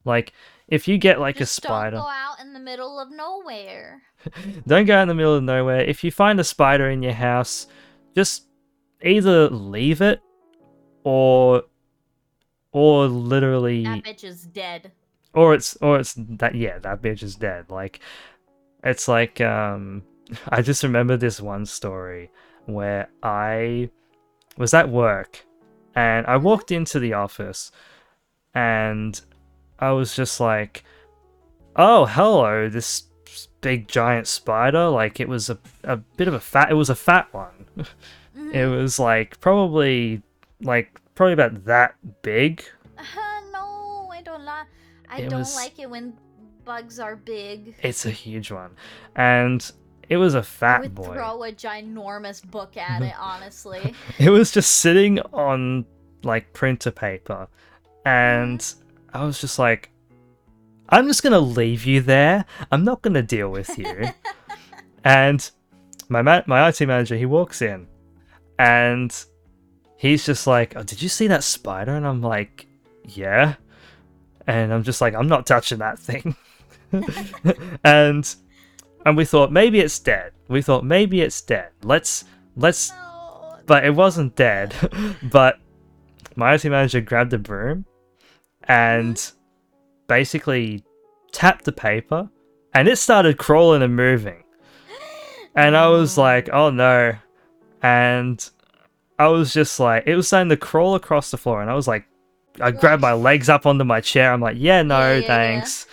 Like 0.06 0.32
if 0.68 0.88
you 0.88 0.98
get 0.98 1.20
like 1.20 1.36
just 1.36 1.58
a 1.58 1.62
spider, 1.62 1.96
don't 1.96 2.04
go 2.04 2.08
out 2.08 2.40
in 2.40 2.52
the 2.52 2.60
middle 2.60 2.98
of 2.98 3.10
nowhere. 3.10 4.02
don't 4.66 4.86
go 4.86 4.98
in 5.00 5.08
the 5.08 5.14
middle 5.14 5.34
of 5.34 5.42
nowhere. 5.42 5.80
If 5.80 6.02
you 6.04 6.10
find 6.10 6.40
a 6.40 6.44
spider 6.44 6.88
in 6.88 7.02
your 7.02 7.12
house, 7.12 7.66
just 8.14 8.46
either 9.02 9.48
leave 9.50 10.00
it 10.00 10.20
or 11.04 11.64
or 12.72 13.06
literally 13.06 13.84
That 13.84 14.04
bitch 14.04 14.24
is 14.24 14.44
dead. 14.44 14.92
or 15.34 15.54
it's 15.54 15.76
or 15.80 15.98
it's 15.98 16.14
that 16.16 16.54
yeah, 16.54 16.78
that 16.78 17.02
bitch 17.02 17.22
is 17.22 17.36
dead. 17.36 17.70
Like 17.70 18.00
it's 18.84 19.08
like 19.08 19.40
um 19.40 20.02
I 20.48 20.62
just 20.62 20.82
remember 20.82 21.16
this 21.16 21.40
one 21.40 21.66
story 21.66 22.30
where 22.66 23.08
I 23.22 23.90
was 24.56 24.74
at 24.74 24.88
work 24.88 25.44
and 25.94 26.26
I 26.26 26.36
walked 26.36 26.70
into 26.70 26.98
the 26.98 27.12
office 27.12 27.70
and 28.54 29.20
I 29.78 29.92
was 29.92 30.14
just 30.16 30.40
like, 30.40 30.84
"Oh, 31.76 32.06
hello, 32.06 32.68
this 32.68 33.04
big 33.60 33.88
giant 33.88 34.26
spider. 34.26 34.88
Like 34.88 35.20
it 35.20 35.28
was 35.28 35.50
a 35.50 35.58
a 35.84 35.96
bit 35.96 36.28
of 36.28 36.34
a 36.34 36.40
fat. 36.40 36.70
It 36.70 36.74
was 36.74 36.90
a 36.90 36.94
fat 36.94 37.32
one. 37.32 37.66
Mhm. 37.78 37.86
It 38.54 38.66
was 38.66 38.98
like 38.98 39.40
probably 39.40 40.22
like 40.62 41.00
probably 41.14 41.32
about 41.32 41.64
that 41.64 41.94
big. 42.22 42.62
Uh, 42.98 43.02
no, 43.52 44.08
I 44.12 44.20
don't 44.22 44.44
like. 44.44 44.66
I 45.10 45.20
It 45.22 45.30
don't 45.30 45.40
was- 45.40 45.54
like 45.56 45.78
it 45.78 45.88
when 45.90 46.14
bugs 46.64 46.98
are 47.00 47.16
big. 47.16 47.74
It's 47.82 48.04
a 48.06 48.10
huge 48.10 48.50
one, 48.50 48.72
and 49.14 49.68
it 50.08 50.18
was 50.18 50.34
a 50.34 50.42
fat 50.42 50.82
would 50.82 50.94
boy. 50.94 51.14
throw 51.14 51.42
a 51.44 51.50
ginormous 51.52 52.44
book 52.48 52.76
at 52.76 53.02
it, 53.10 53.14
honestly. 53.18 53.94
It 54.18 54.30
was 54.30 54.52
just 54.52 54.70
sitting 54.78 55.18
on 55.32 55.86
like 56.22 56.52
printer 56.52 56.90
paper, 56.90 57.48
and 58.04 58.60
I 59.16 59.24
was 59.24 59.40
just 59.40 59.58
like, 59.58 59.90
I'm 60.88 61.06
just 61.06 61.22
gonna 61.22 61.40
leave 61.40 61.84
you 61.84 62.00
there. 62.00 62.44
I'm 62.70 62.84
not 62.84 63.02
gonna 63.02 63.22
deal 63.22 63.50
with 63.50 63.76
you. 63.78 64.10
and 65.04 65.50
my 66.08 66.22
ma- 66.22 66.42
my 66.46 66.68
IT 66.68 66.80
manager, 66.82 67.16
he 67.16 67.26
walks 67.26 67.62
in, 67.62 67.88
and 68.58 69.12
he's 69.96 70.24
just 70.24 70.46
like, 70.46 70.76
"Oh, 70.76 70.82
did 70.82 71.02
you 71.02 71.08
see 71.08 71.26
that 71.28 71.44
spider?" 71.44 71.94
And 71.94 72.06
I'm 72.06 72.22
like, 72.22 72.66
"Yeah," 73.04 73.54
and 74.46 74.72
I'm 74.72 74.84
just 74.84 75.00
like, 75.00 75.14
"I'm 75.14 75.28
not 75.28 75.46
touching 75.46 75.78
that 75.78 75.98
thing." 75.98 76.36
and 77.84 78.34
and 79.04 79.16
we 79.16 79.24
thought 79.24 79.50
maybe 79.50 79.80
it's 79.80 79.98
dead. 79.98 80.32
We 80.48 80.62
thought 80.62 80.84
maybe 80.84 81.20
it's 81.20 81.40
dead. 81.40 81.70
Let's 81.82 82.24
let's 82.54 82.90
no. 82.90 83.58
but 83.66 83.84
it 83.84 83.94
wasn't 83.94 84.36
dead. 84.36 84.74
but 85.22 85.58
my 86.36 86.54
IT 86.54 86.64
manager 86.64 87.00
grabbed 87.00 87.32
a 87.32 87.38
broom 87.38 87.86
and 88.68 89.32
basically 90.08 90.84
tapped 91.32 91.64
the 91.64 91.72
paper, 91.72 92.28
and 92.74 92.88
it 92.88 92.96
started 92.96 93.38
crawling 93.38 93.82
and 93.82 93.96
moving. 93.96 94.42
And 95.54 95.76
I 95.76 95.88
was 95.88 96.16
like, 96.26 96.48
"Oh 96.52 96.70
no!" 96.70 97.14
And 97.82 98.48
I 99.18 99.28
was 99.28 99.52
just 99.52 99.78
like, 99.80 100.04
it 100.06 100.16
was 100.16 100.26
starting 100.26 100.50
to 100.50 100.56
crawl 100.56 100.94
across 100.94 101.30
the 101.30 101.36
floor, 101.38 101.60
and 101.62 101.70
I 101.70 101.74
was 101.74 101.88
like, 101.88 102.06
I 102.60 102.70
grabbed 102.70 103.02
my 103.02 103.12
legs 103.12 103.48
up 103.48 103.66
onto 103.66 103.84
my 103.84 104.00
chair. 104.00 104.32
I'm 104.32 104.40
like, 104.40 104.56
"Yeah, 104.58 104.82
no, 104.82 104.98
Yeah, 104.98 105.12
yeah, 105.14 105.18
yeah. 105.20 105.26
thanks." 105.26 105.86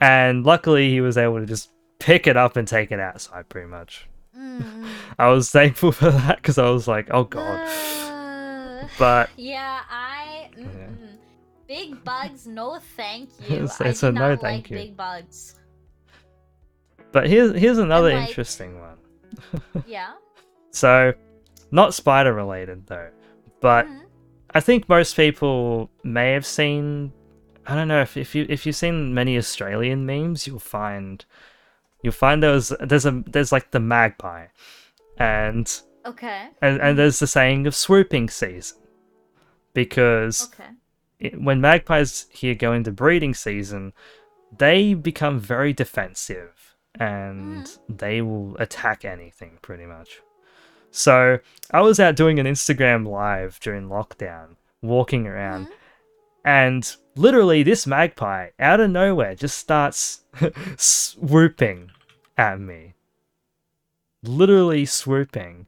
And 0.00 0.44
luckily, 0.44 0.90
he 0.90 1.00
was 1.00 1.18
able 1.18 1.40
to 1.40 1.46
just 1.46 1.70
pick 1.98 2.26
it 2.26 2.36
up 2.36 2.56
and 2.56 2.66
take 2.66 2.90
it 2.90 2.98
outside, 3.00 3.48
pretty 3.48 3.68
much. 3.68 4.08
Mm. 4.36 4.86
I 5.18 5.28
was 5.28 5.50
thankful 5.50 5.92
for 5.92 6.10
that 6.10 6.36
because 6.36 6.56
I 6.58 6.70
was 6.70 6.88
like, 6.88 7.08
"Oh 7.10 7.24
god." 7.24 7.66
Uh, 7.68 8.86
But 8.98 9.30
yeah, 9.36 9.80
I. 9.90 10.48
Mm-mm. 10.56 11.09
Big 11.70 12.02
bugs, 12.02 12.48
no 12.48 12.80
thank 12.96 13.30
you. 13.48 13.62
It's- 13.64 13.80
I 13.80 14.08
a 14.08 14.10
no 14.10 14.30
thank 14.36 14.42
like 14.42 14.70
you. 14.70 14.76
big 14.76 14.96
bugs. 14.96 15.54
But 17.12 17.28
here's 17.28 17.56
here's 17.56 17.78
another 17.78 18.12
like- 18.12 18.28
interesting 18.28 18.80
one. 18.80 18.98
Yeah. 19.86 20.14
So, 20.72 21.12
not 21.70 21.94
spider 21.94 22.34
related 22.34 22.88
though, 22.88 23.10
but 23.60 23.86
Mhm. 23.86 24.00
I 24.52 24.58
think 24.60 24.88
most 24.88 25.14
people 25.14 25.88
may 26.02 26.32
have 26.32 26.44
seen. 26.44 27.12
I 27.66 27.76
don't 27.76 27.86
know 27.86 28.00
if, 28.02 28.16
if 28.16 28.34
you 28.34 28.46
if 28.48 28.66
you've 28.66 28.74
seen 28.74 29.14
many 29.14 29.36
Australian 29.38 30.04
memes, 30.06 30.48
you'll 30.48 30.58
find 30.58 31.24
you'll 32.02 32.12
find 32.24 32.42
there's 32.42 32.72
there's 32.80 33.06
a 33.06 33.22
there's 33.28 33.52
like 33.52 33.70
the 33.70 33.78
magpie, 33.80 34.46
and 35.18 35.66
Okay. 36.04 36.48
and, 36.62 36.80
and 36.80 36.98
there's 36.98 37.20
the 37.20 37.28
saying 37.28 37.68
of 37.68 37.76
swooping 37.76 38.28
season, 38.30 38.78
because 39.72 40.48
Okay. 40.52 40.70
It, 41.20 41.40
when 41.40 41.60
magpies 41.60 42.26
here 42.30 42.54
go 42.54 42.72
into 42.72 42.90
breeding 42.90 43.34
season, 43.34 43.92
they 44.56 44.94
become 44.94 45.38
very 45.38 45.72
defensive 45.72 46.74
and 46.98 47.78
they 47.88 48.20
will 48.20 48.56
attack 48.58 49.04
anything 49.04 49.58
pretty 49.62 49.86
much. 49.86 50.20
So 50.90 51.38
I 51.70 51.80
was 51.82 52.00
out 52.00 52.16
doing 52.16 52.40
an 52.40 52.46
Instagram 52.46 53.06
live 53.06 53.60
during 53.60 53.88
lockdown, 53.88 54.56
walking 54.82 55.26
around, 55.28 55.66
Mhm. 55.68 55.72
and 56.44 56.96
literally 57.14 57.62
this 57.62 57.86
magpie 57.86 58.48
out 58.58 58.80
of 58.80 58.90
nowhere 58.90 59.34
just 59.36 59.56
starts 59.56 60.22
swooping 60.76 61.90
at 62.36 62.58
me. 62.58 62.94
Literally 64.22 64.84
swooping 64.84 65.66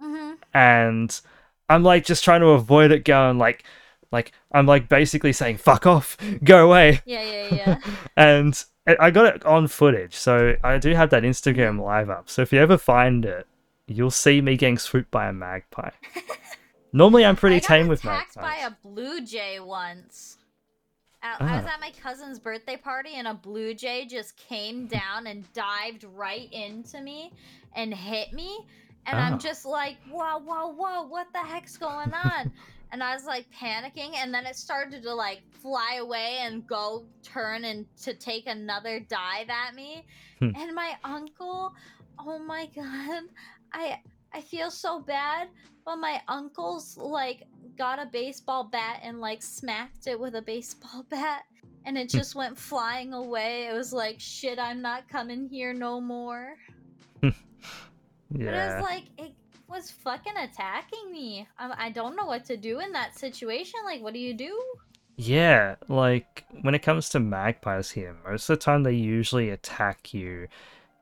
Mhm. 0.00 0.36
and 0.54 1.20
I'm 1.68 1.82
like 1.82 2.04
just 2.04 2.24
trying 2.24 2.40
to 2.40 2.48
avoid 2.48 2.90
it 2.92 3.04
going 3.04 3.38
like 3.38 3.64
like 4.12 4.32
I'm 4.52 4.66
like 4.66 4.88
basically 4.88 5.32
saying 5.32 5.58
fuck 5.58 5.86
off 5.86 6.16
go 6.44 6.64
away 6.66 7.00
Yeah, 7.04 7.22
yeah, 7.22 7.54
yeah. 7.54 7.78
and 8.16 8.64
I- 8.86 8.96
I 9.00 9.10
got 9.10 9.34
it 9.34 9.44
on 9.44 9.68
footage 9.68 10.14
so 10.14 10.56
I 10.64 10.78
do 10.78 10.94
have 10.94 11.10
that 11.10 11.22
Instagram 11.22 11.80
live 11.80 12.10
up 12.10 12.28
so 12.28 12.42
if 12.42 12.52
you 12.52 12.60
ever 12.60 12.76
find 12.78 13.24
it 13.24 13.46
you'll 13.86 14.10
see 14.10 14.40
me 14.40 14.56
getting 14.56 14.78
swooped 14.78 15.10
by 15.10 15.28
a 15.28 15.32
magpie 15.32 15.90
normally 16.92 17.24
I'm 17.24 17.36
pretty 17.36 17.56
I 17.56 17.60
tame 17.60 17.88
with 17.88 18.00
attacked 18.04 18.36
magpies 18.36 18.62
by 18.62 18.66
a 18.66 18.76
blue 18.88 19.24
jay 19.24 19.60
once. 19.60 20.38
At- 21.22 21.40
I 21.42 21.56
was 21.56 21.64
Ah. 21.66 21.74
at 21.74 21.80
my 21.80 21.92
cousin's 22.02 22.38
birthday 22.38 22.76
party, 22.78 23.10
and 23.16 23.28
a 23.28 23.34
blue 23.34 23.74
jay 23.74 24.06
just 24.06 24.36
came 24.38 24.86
down 24.86 25.26
and 25.26 25.44
dived 25.52 26.04
right 26.14 26.50
into 26.50 26.98
me 27.02 27.30
and 27.76 27.92
hit 27.92 28.32
me. 28.32 28.64
And 29.04 29.18
Ah. 29.18 29.26
I'm 29.26 29.38
just 29.38 29.66
like, 29.66 29.98
whoa, 30.10 30.38
whoa, 30.38 30.68
whoa, 30.68 31.02
what 31.02 31.26
the 31.34 31.40
heck's 31.40 31.76
going 31.76 32.14
on? 32.14 32.50
and 32.92 33.02
I 33.02 33.14
was 33.14 33.24
like 33.24 33.46
panicking, 33.50 34.14
and 34.16 34.32
then 34.32 34.46
it 34.46 34.56
started 34.56 35.02
to 35.02 35.14
like 35.14 35.42
fly 35.52 35.96
away 36.00 36.38
and 36.40 36.66
go 36.66 37.04
turn 37.22 37.64
and 37.64 37.86
to 38.02 38.14
take 38.14 38.46
another 38.46 39.00
dive 39.00 39.48
at 39.48 39.74
me. 39.74 40.04
Hmm. 40.38 40.50
and 40.56 40.74
my 40.74 40.96
uncle, 41.04 41.74
oh 42.18 42.38
my 42.38 42.66
god, 42.74 43.22
I 43.72 44.00
I 44.32 44.40
feel 44.40 44.70
so 44.70 45.00
bad, 45.00 45.48
but 45.84 45.96
my 45.96 46.20
uncle's 46.28 46.96
like 46.96 47.44
got 47.76 47.98
a 47.98 48.06
baseball 48.06 48.64
bat 48.64 49.00
and 49.02 49.20
like 49.20 49.42
smacked 49.42 50.06
it 50.06 50.18
with 50.18 50.34
a 50.34 50.42
baseball 50.42 51.04
bat 51.10 51.42
and 51.86 51.96
it 51.96 52.08
just 52.08 52.34
went 52.34 52.58
flying 52.58 53.12
away. 53.12 53.66
It 53.66 53.72
was 53.72 53.92
like 53.92 54.20
shit, 54.20 54.58
I'm 54.58 54.82
not 54.82 55.08
coming 55.08 55.48
here 55.48 55.72
no 55.72 56.00
more. 56.00 56.54
But 58.32 58.54
it 58.54 58.54
yeah 58.54 58.74
was 58.76 58.82
like 58.84 59.04
it 59.18 59.32
was 59.70 59.90
fucking 59.90 60.36
attacking 60.36 61.10
me. 61.12 61.46
I, 61.58 61.86
I 61.86 61.90
don't 61.90 62.16
know 62.16 62.26
what 62.26 62.44
to 62.46 62.56
do 62.56 62.80
in 62.80 62.92
that 62.92 63.16
situation. 63.18 63.80
Like, 63.84 64.02
what 64.02 64.12
do 64.14 64.20
you 64.20 64.34
do? 64.34 64.60
yeah 65.22 65.74
like 65.88 66.44
when 66.62 66.74
it 66.74 66.78
comes 66.78 67.10
to 67.10 67.20
magpies 67.20 67.90
here 67.90 68.16
most 68.26 68.48
of 68.48 68.58
the 68.58 68.64
time 68.64 68.84
they 68.84 68.92
usually 68.94 69.50
attack 69.50 70.14
you 70.14 70.48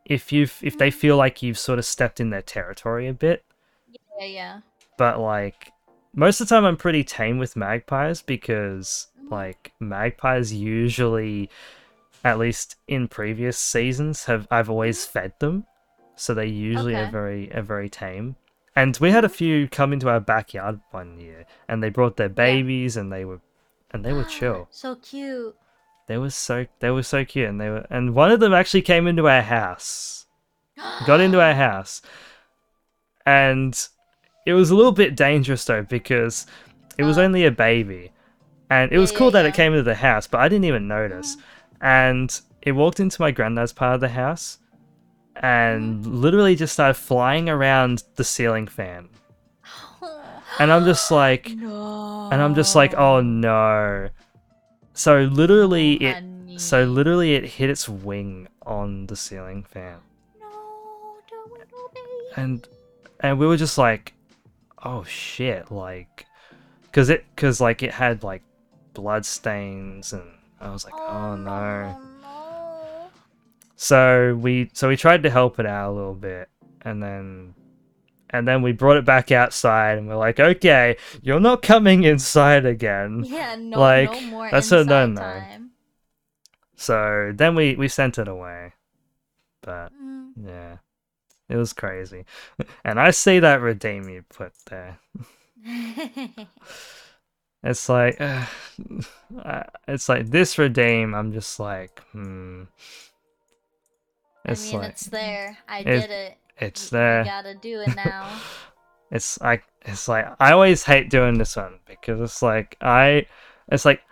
if 0.05 0.33
you've 0.33 0.59
if 0.61 0.77
they 0.77 0.91
feel 0.91 1.15
mm-hmm. 1.15 1.21
like 1.21 1.41
you've 1.41 1.59
sort 1.59 1.79
of 1.79 1.85
stepped 1.85 2.19
in 2.19 2.31
their 2.31 2.43
territory 2.43 3.07
a 3.07 3.13
bit 3.13 3.45
Yeah, 4.19 4.27
yeah. 4.27 4.61
but 4.97 5.21
like 5.21 5.71
most 6.17 6.41
of 6.41 6.49
the 6.49 6.55
time 6.55 6.65
I'm 6.65 6.77
pretty 6.77 7.05
tame 7.05 7.39
with 7.39 7.55
magpies 7.55 8.21
because 8.21 9.07
Mhm. 9.23 9.31
like 9.31 9.73
magpies 9.79 10.53
usually 10.53 11.49
at 12.25 12.41
least 12.41 12.75
in 12.89 13.07
previous 13.07 13.57
seasons 13.57 14.25
have 14.25 14.49
I've 14.51 14.69
always 14.69 14.99
mm-hmm. 15.05 15.13
fed 15.13 15.33
them 15.39 15.65
so 16.17 16.35
they 16.35 16.47
usually 16.47 16.97
are 16.97 17.09
very 17.09 17.53
are 17.53 17.63
very 17.63 17.89
tame 17.89 18.35
and 18.79 18.97
we 18.99 19.11
had 19.11 19.25
a 19.25 19.29
few 19.29 19.67
come 19.67 19.93
into 19.93 20.09
our 20.09 20.21
backyard 20.21 20.79
one 20.93 21.19
year 21.19 21.47
and 21.69 21.83
they 21.83 21.89
brought 21.89 22.17
their 22.17 22.29
babies 22.29 22.97
and 22.97 23.13
they 23.13 23.25
were 23.25 23.41
and 23.91 24.05
they 24.05 24.13
were 24.13 24.25
chill. 24.39 24.69
So 24.71 24.95
cute. 24.95 25.57
they 26.07 26.17
were 26.17 26.31
so 26.31 26.67
they 26.79 26.91
were 26.91 27.03
so 27.03 27.25
cute 27.25 27.49
and 27.49 27.61
they 27.61 27.71
were 27.71 27.85
and 27.91 28.15
one 28.15 28.31
of 28.31 28.39
them 28.39 28.55
actually 28.55 28.83
came 28.83 29.09
into 29.09 29.29
our 29.29 29.43
house. 29.43 30.27
Got 31.07 31.21
into 31.21 31.41
our 31.41 31.55
house. 31.55 32.03
And 33.27 33.77
it 34.47 34.53
was 34.53 34.71
a 34.71 34.77
little 34.77 34.93
bit 34.93 35.17
dangerous 35.17 35.65
though 35.65 35.83
because 35.83 36.47
it 36.97 37.03
was 37.03 37.19
only 37.19 37.45
a 37.45 37.51
baby. 37.51 38.13
And 38.71 38.93
it 38.93 38.99
was 38.99 39.11
cool 39.11 39.33
that 39.33 39.47
it 39.47 39.55
came 39.55 39.73
into 39.73 39.83
the 39.83 39.97
house 39.97 40.29
but 40.29 40.41
i 40.41 40.49
didn't 40.49 40.67
even 40.67 40.87
notice. 40.87 41.37
And 41.81 42.41
it 42.63 42.73
walked 42.73 43.01
into 43.01 43.21
my 43.21 43.33
granddad's 43.33 43.73
part 43.73 43.97
of 43.97 44.01
the 44.01 44.11
house 44.11 44.59
and 45.41 46.05
literally 46.07 46.57
just 46.57 46.73
started 46.73 46.95
flying 46.95 47.49
around 47.49 48.03
the 48.17 48.25
ceiling 48.25 48.67
fan 48.67 49.09
and 50.59 50.73
i'm 50.73 50.85
just 50.85 51.11
like 51.11 51.51
no. 51.55 52.29
and 52.33 52.43
i'm 52.43 52.55
just 52.55 52.75
like 52.75 52.95
oh 52.95 53.21
no 53.21 54.09
so 54.95 55.23
literally 55.23 55.95
it 56.03 56.15
honey. 56.15 56.59
so 56.59 56.85
literally 56.85 57.35
it 57.35 57.45
hit 57.45 57.71
its 57.71 57.89
wing 57.89 58.49
on 58.67 59.07
the 59.07 59.17
ceiling 59.17 59.63
fan 59.63 59.99
No, 60.41 61.17
don't 61.31 61.95
baby. 61.95 62.07
and 62.37 62.69
and 63.21 63.39
we 63.39 63.47
were 63.47 63.57
just 63.57 63.79
like 63.79 64.15
oh 64.85 65.05
shit 65.05 65.71
like 65.71 66.27
because 66.83 67.11
it 67.11 67.25
because 67.35 67.61
like 67.61 67.83
it 67.83 67.93
had 67.93 68.23
like 68.25 68.43
blood 68.95 69.25
stains 69.25 70.13
and 70.13 70.23
i 70.61 70.71
was 70.71 70.85
like 70.85 70.95
oh, 70.95 71.37
no 71.37 71.93
no. 71.93 72.08
So 73.81 74.35
we 74.35 74.69
so 74.75 74.89
we 74.89 74.97
tried 74.97 75.23
to 75.23 75.31
help 75.31 75.61
it 75.61 75.67
out 75.67 75.91
a 75.91 75.95
little 75.95 76.15
bit 76.15 76.49
and 76.83 77.01
then 77.01 77.55
and 78.31 78.47
then 78.47 78.61
we 78.61 78.73
brought 78.73 78.97
it 78.97 79.05
back 79.05 79.31
outside 79.31 79.99
and 79.99 80.09
we're 80.09 80.17
like 80.17 80.41
okay 80.41 80.97
you're 81.23 81.39
not 81.39 81.63
coming 81.63 82.03
inside 82.03 82.67
again 82.67 83.23
Yeah, 83.25 83.55
no, 83.57 83.79
Like, 83.79 84.11
no 84.13 84.21
more 84.23 84.51
that's 84.51 84.73
a 84.73 84.81
inside 84.81 84.89
no-no. 84.89 85.21
time. 85.21 85.71
so 86.75 87.33
then 87.35 87.55
we 87.55 87.77
we 87.77 87.87
sent 87.89 88.19
it 88.19 88.27
away 88.29 88.73
but 89.63 89.93
Mm. 89.93 90.33
yeah, 90.47 90.77
it 91.49 91.57
was 91.57 91.73
crazy. 91.73 92.25
and 92.85 92.99
I 93.01 93.11
see 93.11 93.39
that 93.41 93.61
redeem 93.61 94.09
you 94.09 94.25
put 94.29 94.53
there. 94.67 94.99
It's 97.63 97.89
like, 97.89 98.21
uh, 98.21 98.45
it's 99.89 100.09
like 100.09 100.31
this 100.31 100.59
redeem. 100.59 101.15
I'm 101.15 101.33
just 101.33 101.59
like, 101.59 102.01
hmm. 102.13 102.65
I 104.49 104.55
mean, 104.55 104.77
like 104.79 104.91
it's 104.91 105.07
there. 105.07 105.59
I 105.69 105.81
it- 105.81 105.85
did 105.85 106.11
it. 106.11 106.39
it's 106.59 106.91
Y- 106.93 106.99
you 106.99 107.03
there. 107.03 107.25
gotta 107.25 107.55
do 107.55 107.81
it 107.81 107.95
now. 107.97 108.29
it's 109.11 109.41
like 109.41 109.65
it's 109.83 110.09
like 110.09 110.27
I 110.41 110.53
always 110.53 110.83
hate 110.85 111.11
doing 111.11 111.39
this 111.39 111.57
one 111.57 111.79
because 111.87 112.21
it's 112.21 112.43
like 112.43 112.77
I, 112.81 113.27
it's 113.71 113.85
like 113.85 114.03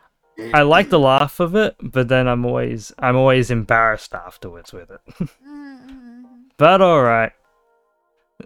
I 0.52 0.62
like 0.62 0.90
the 0.90 0.98
laugh 0.98 1.40
of 1.40 1.54
it, 1.56 1.76
but 1.80 2.08
then 2.08 2.28
I'm 2.28 2.44
always 2.44 2.92
I'm 2.98 3.16
always 3.16 3.50
embarrassed 3.50 4.14
afterwards 4.14 4.72
with 4.72 4.90
it. 4.90 5.00
Mm, 5.46 6.24
but 6.58 6.80
all 6.80 7.02
right, 7.02 7.32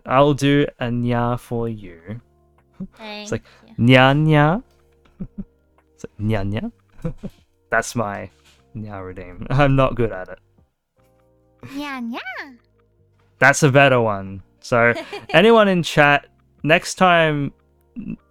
I'll 0.07 0.35
do 0.35 0.67
a 0.79 0.87
nya 0.87 1.39
for 1.39 1.69
you. 1.69 2.21
Thank 2.97 3.31
like- 3.33 3.43
you. 3.67 3.75
Nya 3.87 4.15
nya. 4.15 4.62
It's 5.95 6.05
like 6.05 6.19
nya 6.19 6.43
nya. 6.49 6.73
That's 7.71 7.95
my 7.95 8.31
nya 8.75 9.05
redeem. 9.05 9.47
I'm 9.51 9.77
not 9.77 9.95
good 9.95 10.12
at 10.12 10.29
it. 10.29 10.39
Yeah, 11.74 12.01
yeah. 12.01 12.53
That's 13.39 13.62
a 13.62 13.70
better 13.70 14.01
one. 14.01 14.43
So 14.61 14.95
anyone 15.31 15.69
in 15.69 15.82
chat, 15.82 16.27
next 16.62 16.95
time, 16.97 17.53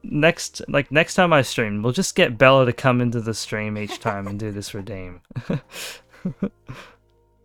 next 0.04 0.62
like 0.70 0.92
next 0.92 1.16
time 1.16 1.34
I 1.34 1.42
stream, 1.42 1.82
we'll 1.82 1.94
just 1.94 2.16
get 2.16 2.38
Bella 2.38 2.66
to 2.66 2.74
come 2.74 3.02
into 3.02 3.20
the 3.20 3.34
stream 3.34 3.78
each 3.78 4.00
time 4.08 4.28
and 4.28 4.40
do 4.40 4.52
this 4.52 4.74
redeem. 4.74 5.22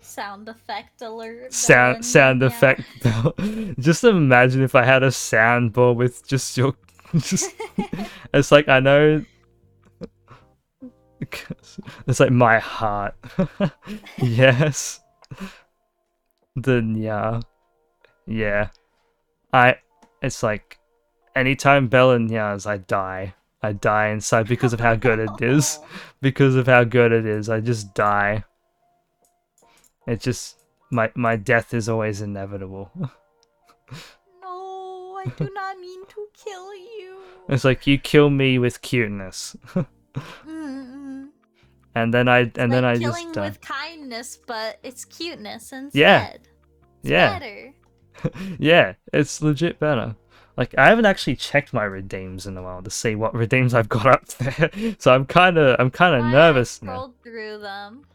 Sound 0.00 0.48
effect 0.48 1.02
alert. 1.02 1.52
sound 1.52 1.94
going, 1.96 2.02
sound 2.04 2.40
yeah. 2.40 2.46
effect 2.46 2.82
Bella. 3.02 3.34
Just 3.80 4.04
imagine 4.04 4.62
if 4.62 4.76
I 4.76 4.84
had 4.84 5.02
a 5.02 5.08
soundboard 5.08 5.96
with 5.96 6.24
just 6.28 6.56
your 6.56 6.76
just. 7.16 7.50
it's 8.32 8.52
like 8.52 8.68
I 8.68 8.78
know. 8.80 9.24
It's 12.06 12.20
like 12.20 12.30
my 12.30 12.58
heart. 12.58 13.16
yes. 14.18 15.00
Then 16.56 16.96
yeah. 16.96 17.40
Yeah. 18.26 18.68
I 19.52 19.76
it's 20.22 20.42
like 20.42 20.78
anytime 21.34 21.88
Bella 21.88 22.18
yas, 22.20 22.66
I 22.66 22.78
die. 22.78 23.34
I 23.62 23.72
die 23.72 24.08
inside 24.08 24.46
because 24.46 24.72
of 24.72 24.80
how 24.80 24.94
good 24.94 25.18
it 25.18 25.40
is. 25.40 25.78
Because 26.20 26.56
of 26.56 26.66
how 26.66 26.84
good 26.84 27.12
it 27.12 27.26
is, 27.26 27.50
I 27.50 27.60
just 27.60 27.92
die. 27.92 28.44
It 30.06 30.20
just 30.20 30.56
my 30.90 31.10
my 31.14 31.36
death 31.36 31.74
is 31.74 31.88
always 31.88 32.22
inevitable. 32.22 32.90
No, 34.42 35.16
I 35.16 35.26
do 35.36 35.50
not 35.52 35.78
mean 35.78 36.06
to 36.06 36.28
kill 36.32 36.74
you. 36.74 37.18
It's 37.48 37.64
like 37.64 37.86
you 37.86 37.98
kill 37.98 38.30
me 38.30 38.58
with 38.58 38.80
cuteness. 38.80 39.56
and 41.94 42.12
then 42.12 42.28
I 42.28 42.50
and 42.56 42.70
It's 42.70 42.72
then 42.72 42.84
like 42.84 42.84
I 42.84 42.98
killing 42.98 43.32
just 43.32 43.38
uh, 43.38 43.42
with 43.42 43.60
kindness, 43.60 44.36
but 44.46 44.78
it's 44.82 45.04
cuteness 45.04 45.72
instead. 45.72 46.00
Yeah. 46.00 46.34
It's 47.02 47.10
Yeah, 47.10 47.38
better. 47.38 47.74
yeah, 48.58 48.94
it's 49.12 49.42
legit 49.42 49.78
better. 49.78 50.16
Like 50.56 50.74
I 50.78 50.86
haven't 50.88 51.06
actually 51.06 51.36
checked 51.36 51.72
my 51.72 51.84
redeems 51.84 52.46
in 52.46 52.56
a 52.56 52.62
while 52.62 52.82
to 52.82 52.90
see 52.90 53.14
what 53.14 53.34
redeems 53.34 53.74
I've 53.74 53.88
got 53.88 54.06
up 54.06 54.26
there, 54.28 54.70
so 54.98 55.12
I'm 55.14 55.26
kind 55.26 55.58
of 55.58 55.76
I'm 55.80 55.90
kind 55.90 56.14
of 56.14 56.24
I 56.24 56.30
nervous 56.30 56.82
now. 56.82 57.06
through 57.22 57.58
them. 57.58 58.06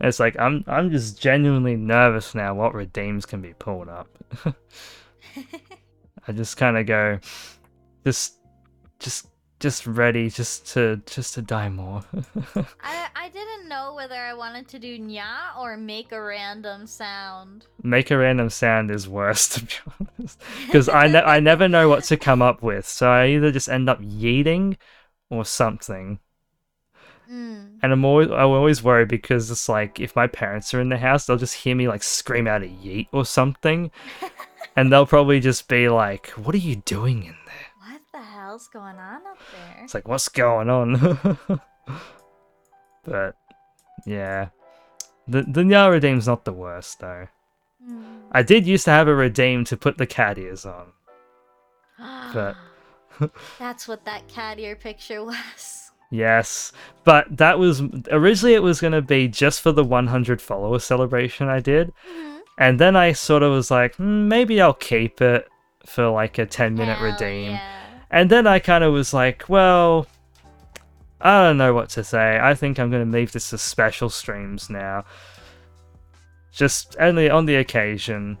It's 0.00 0.20
like 0.20 0.38
I'm 0.38 0.64
I'm 0.66 0.90
just 0.90 1.20
genuinely 1.20 1.76
nervous 1.76 2.34
now. 2.34 2.54
What 2.54 2.74
redeems 2.74 3.26
can 3.26 3.40
be 3.42 3.54
pulled 3.54 3.88
up? 3.88 4.08
I 6.28 6.32
just 6.32 6.56
kind 6.56 6.76
of 6.76 6.86
go, 6.86 7.18
just, 8.04 8.36
just, 8.98 9.28
just 9.60 9.86
ready, 9.86 10.30
just 10.30 10.66
to, 10.74 11.00
just 11.06 11.34
to 11.34 11.42
die 11.42 11.68
more. 11.68 12.02
I 12.82 13.08
I 13.14 13.28
didn't 13.30 13.68
know 13.68 13.94
whether 13.94 14.14
I 14.14 14.34
wanted 14.34 14.68
to 14.68 14.78
do 14.78 14.98
nya 14.98 15.56
or 15.58 15.76
make 15.76 16.12
a 16.12 16.22
random 16.22 16.86
sound. 16.86 17.66
Make 17.82 18.10
a 18.10 18.18
random 18.18 18.50
sound 18.50 18.90
is 18.90 19.08
worse, 19.08 19.48
to 19.54 19.64
be 19.64 19.74
honest, 20.18 20.40
because 20.66 20.88
I 20.88 21.06
ne- 21.08 21.22
I 21.22 21.40
never 21.40 21.68
know 21.68 21.88
what 21.88 22.04
to 22.04 22.16
come 22.16 22.42
up 22.42 22.62
with. 22.62 22.86
So 22.86 23.10
I 23.10 23.28
either 23.28 23.50
just 23.50 23.68
end 23.68 23.90
up 23.90 24.00
yeeting, 24.00 24.76
or 25.30 25.44
something. 25.44 26.20
Mm. 27.30 27.78
And 27.82 27.92
I'm 27.92 28.04
always 28.04 28.30
I'm 28.30 28.50
always 28.50 28.82
worried 28.82 29.08
because 29.08 29.50
it's 29.50 29.68
like 29.68 29.98
if 29.98 30.14
my 30.14 30.26
parents 30.26 30.72
are 30.74 30.80
in 30.80 30.88
the 30.88 30.98
house, 30.98 31.26
they'll 31.26 31.36
just 31.36 31.54
hear 31.54 31.74
me 31.74 31.88
like 31.88 32.02
scream 32.02 32.46
out 32.46 32.62
a 32.62 32.66
yeet 32.66 33.08
or 33.12 33.24
something, 33.24 33.90
and 34.76 34.92
they'll 34.92 35.06
probably 35.06 35.40
just 35.40 35.68
be 35.68 35.88
like, 35.88 36.28
"What 36.30 36.54
are 36.54 36.58
you 36.58 36.76
doing 36.76 37.24
in 37.24 37.34
there?" 37.45 37.45
What 37.45 37.45
the 37.45 37.45
hell's 38.46 38.68
going 38.68 38.96
on 38.96 39.26
up 39.26 39.38
there? 39.52 39.82
It's 39.84 39.94
like, 39.94 40.06
what's 40.06 40.28
going 40.28 40.70
on? 40.70 41.38
but 43.04 43.34
yeah, 44.04 44.48
the 45.26 45.42
the 45.42 45.62
Nya 45.62 45.90
redeem's 45.90 46.26
not 46.28 46.44
the 46.44 46.52
worst 46.52 47.00
though. 47.00 47.26
Mm. 47.84 48.20
I 48.32 48.42
did 48.42 48.66
used 48.66 48.84
to 48.84 48.90
have 48.92 49.08
a 49.08 49.14
redeem 49.14 49.64
to 49.64 49.76
put 49.76 49.98
the 49.98 50.06
cat 50.06 50.38
ears 50.38 50.64
on. 50.64 50.92
But- 52.34 52.56
That's 53.58 53.88
what 53.88 54.04
that 54.04 54.28
cat 54.28 54.58
ear 54.58 54.76
picture 54.76 55.24
was. 55.24 55.90
Yes, 56.10 56.70
but 57.04 57.24
that 57.38 57.58
was 57.58 57.82
originally 58.12 58.54
it 58.54 58.62
was 58.62 58.80
gonna 58.80 59.02
be 59.02 59.26
just 59.26 59.60
for 59.60 59.72
the 59.72 59.82
100 59.82 60.40
follower 60.40 60.78
celebration 60.78 61.48
I 61.48 61.58
did, 61.60 61.92
Mhm. 62.08 62.38
and 62.58 62.78
then 62.78 62.94
I 62.94 63.12
sort 63.12 63.42
of 63.42 63.50
was 63.52 63.70
like, 63.72 63.96
hmm, 63.96 64.28
maybe 64.28 64.60
I'll 64.60 64.74
keep 64.74 65.20
it 65.20 65.48
for 65.84 66.08
like 66.10 66.38
a 66.38 66.46
10 66.46 66.74
minute 66.74 66.98
Hell 66.98 67.06
redeem. 67.10 67.52
yeah. 67.52 67.75
And 68.10 68.30
then 68.30 68.46
I 68.46 68.58
kind 68.58 68.84
of 68.84 68.92
was 68.92 69.12
like, 69.12 69.48
well, 69.48 70.06
I 71.20 71.42
don't 71.42 71.56
know 71.56 71.74
what 71.74 71.88
to 71.90 72.04
say. 72.04 72.38
I 72.40 72.54
think 72.54 72.78
I'm 72.78 72.90
going 72.90 73.04
to 73.10 73.18
leave 73.18 73.32
this 73.32 73.50
to 73.50 73.58
special 73.58 74.08
streams 74.10 74.70
now. 74.70 75.04
Just 76.52 76.96
only 77.00 77.28
on 77.28 77.46
the 77.46 77.56
occasion, 77.56 78.38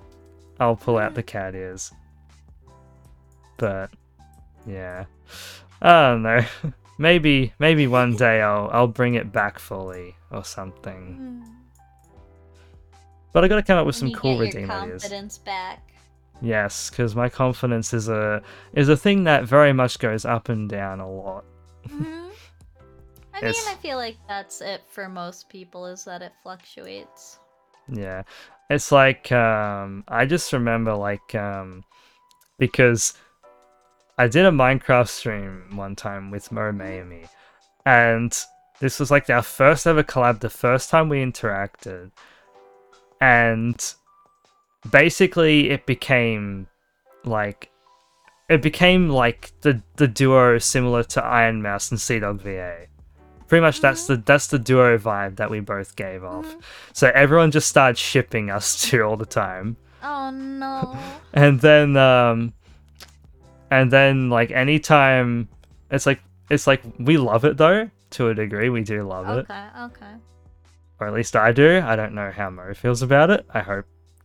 I'll 0.60 0.76
pull 0.76 0.98
out 0.98 1.14
the 1.14 1.22
cat 1.22 1.54
ears. 1.54 1.92
But 3.56 3.90
yeah, 4.66 5.04
I 5.82 6.10
don't 6.10 6.22
know. 6.22 6.44
maybe 6.98 7.52
maybe 7.58 7.86
one 7.86 8.16
day 8.16 8.40
I'll 8.40 8.70
I'll 8.72 8.86
bring 8.86 9.14
it 9.14 9.32
back 9.32 9.58
fully 9.58 10.14
or 10.30 10.44
something. 10.44 11.44
Mm. 11.44 11.52
But 13.32 13.44
I 13.44 13.48
got 13.48 13.56
to 13.56 13.62
come 13.62 13.78
up 13.78 13.86
with 13.86 13.96
some 13.96 14.12
cool 14.12 14.38
get 14.38 14.54
your 14.54 14.62
redeem 14.62 14.70
ideas. 14.70 15.02
confidence 15.02 15.38
back. 15.38 15.92
Yes, 16.42 16.90
because 16.90 17.16
my 17.16 17.28
confidence 17.28 17.94
is 17.94 18.08
a 18.08 18.42
is 18.74 18.88
a 18.88 18.96
thing 18.96 19.24
that 19.24 19.44
very 19.44 19.72
much 19.72 19.98
goes 19.98 20.24
up 20.24 20.48
and 20.48 20.68
down 20.68 21.00
a 21.00 21.10
lot. 21.10 21.44
Mhm. 21.88 22.30
I 23.34 23.40
mean, 23.42 23.54
I 23.68 23.74
feel 23.80 23.96
like 23.96 24.16
that's 24.28 24.60
it 24.60 24.82
for 24.88 25.08
most 25.08 25.48
people 25.48 25.86
is 25.86 26.04
that 26.04 26.22
it 26.22 26.32
fluctuates. 26.42 27.38
Yeah. 27.88 28.22
It's 28.70 28.90
like 28.92 29.30
um 29.32 30.04
I 30.08 30.26
just 30.26 30.52
remember 30.52 30.94
like 30.94 31.34
um 31.34 31.84
because 32.58 33.14
I 34.18 34.28
did 34.28 34.46
a 34.46 34.50
Minecraft 34.50 35.08
stream 35.08 35.76
one 35.76 35.94
time 35.94 36.30
with 36.30 36.50
Mo 36.50 36.72
Mayumi 36.72 37.28
and 37.84 38.36
this 38.80 38.98
was 39.00 39.10
like 39.10 39.30
our 39.30 39.42
first 39.42 39.86
ever 39.86 40.02
collab, 40.02 40.40
the 40.40 40.50
first 40.50 40.90
time 40.90 41.08
we 41.08 41.22
interacted. 41.24 42.10
And 43.20 43.94
basically 44.90 45.70
it 45.70 45.86
became 45.86 46.66
like 47.24 47.70
it 48.48 48.62
became 48.62 49.08
like 49.08 49.52
the 49.62 49.82
the 49.96 50.06
duo 50.08 50.58
similar 50.58 51.02
to 51.04 51.24
Ironmouse 51.24 51.90
and 51.90 51.98
CDawgVA. 51.98 52.86
Pretty 53.48 53.62
much 53.62 53.80
that's 53.80 54.06
the 54.06 54.16
that's 54.16 54.48
the 54.48 54.58
duo 54.58 54.98
vibe 54.98 55.36
that 55.36 55.50
we 55.50 55.60
both 55.60 55.96
gave 55.96 56.24
off. 56.24 56.46
Mhm. 56.46 56.62
So 56.92 57.10
everyone 57.14 57.50
just 57.50 57.68
started 57.68 57.96
shipping 57.98 58.50
us 58.50 58.80
two 58.88 59.02
all 59.02 59.16
the 59.16 59.26
time. 59.26 59.76
Oh 60.02 60.30
no. 60.30 60.96
And 61.32 61.60
then 61.60 61.96
um 61.96 62.52
and 63.70 63.90
then 63.90 64.30
like 64.30 64.50
anytime 64.50 65.48
it's 65.90 66.06
like 66.06 66.20
it's 66.50 66.66
like 66.66 66.82
we 66.98 67.16
love 67.18 67.44
it 67.44 67.56
though, 67.56 67.90
to 68.10 68.28
a 68.28 68.34
degree. 68.34 68.68
We 68.68 68.82
do 68.82 69.02
love 69.02 69.28
it. 69.28 69.46
okay, 69.50 69.66
okay. 69.80 70.14
Or 71.00 71.06
at 71.08 71.12
least 71.12 71.36
I 71.36 71.52
do. 71.52 71.82
I 71.84 71.94
don't 71.96 72.14
know 72.14 72.30
how 72.30 72.48
Mo 72.50 72.72
feels 72.74 73.02
about 73.02 73.30
it. 73.30 73.44
I 73.52 73.60
hope 73.60 73.84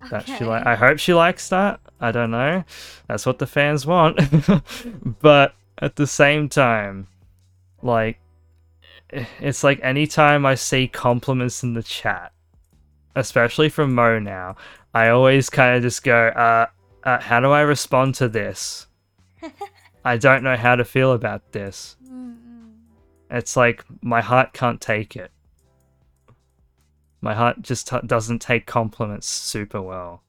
that 0.10 0.26
she 0.26 0.44
like 0.44 0.66
I 0.66 0.76
hope 0.76 1.00
she 1.00 1.14
likes 1.14 1.50
that. 1.50 1.80
I 2.00 2.12
don't 2.12 2.32
know. 2.32 2.64
That's 3.08 3.26
what 3.26 3.40
the 3.40 3.48
fans 3.48 3.86
want. 3.86 4.20
but 5.22 5.54
at 5.78 5.96
the 5.96 6.08
same 6.08 6.50
time, 6.50 7.08
like 7.82 8.20
it's 9.12 9.64
like 9.64 9.80
anytime 9.84 10.46
I 10.46 10.56
see 10.56 10.88
compliments 10.88 11.64
in 11.64 11.74
the 11.74 11.84
chat, 11.84 12.32
especially 13.16 13.70
from 13.70 13.94
Mo 13.94 14.20
now, 14.20 14.56
I 14.94 15.10
always 15.10 15.50
kind 15.50 15.76
of 15.76 15.84
just 15.84 16.04
go, 16.04 16.28
uh, 16.28 16.68
uh, 17.04 17.20
how 17.20 17.40
do 17.40 17.52
I 17.52 17.62
respond 17.62 18.16
to 18.16 18.28
this? 18.28 18.88
I 20.06 20.18
don't 20.18 20.44
know 20.44 20.56
how 20.56 20.76
to 20.76 20.86
feel 20.86 21.14
about 21.14 21.52
this. 21.52 21.98
Mm-mm. 22.04 22.72
It's 23.30 23.56
like 23.56 23.84
my 24.02 24.22
heart 24.22 24.54
can't 24.54 24.82
take 24.82 25.16
it. 25.16 25.32
My 27.22 27.34
heart 27.36 27.62
just 27.62 27.88
t- 27.88 27.98
doesn't 28.06 28.40
take 28.40 28.66
compliments 28.68 29.28
super 29.28 29.82
well. 29.82 30.24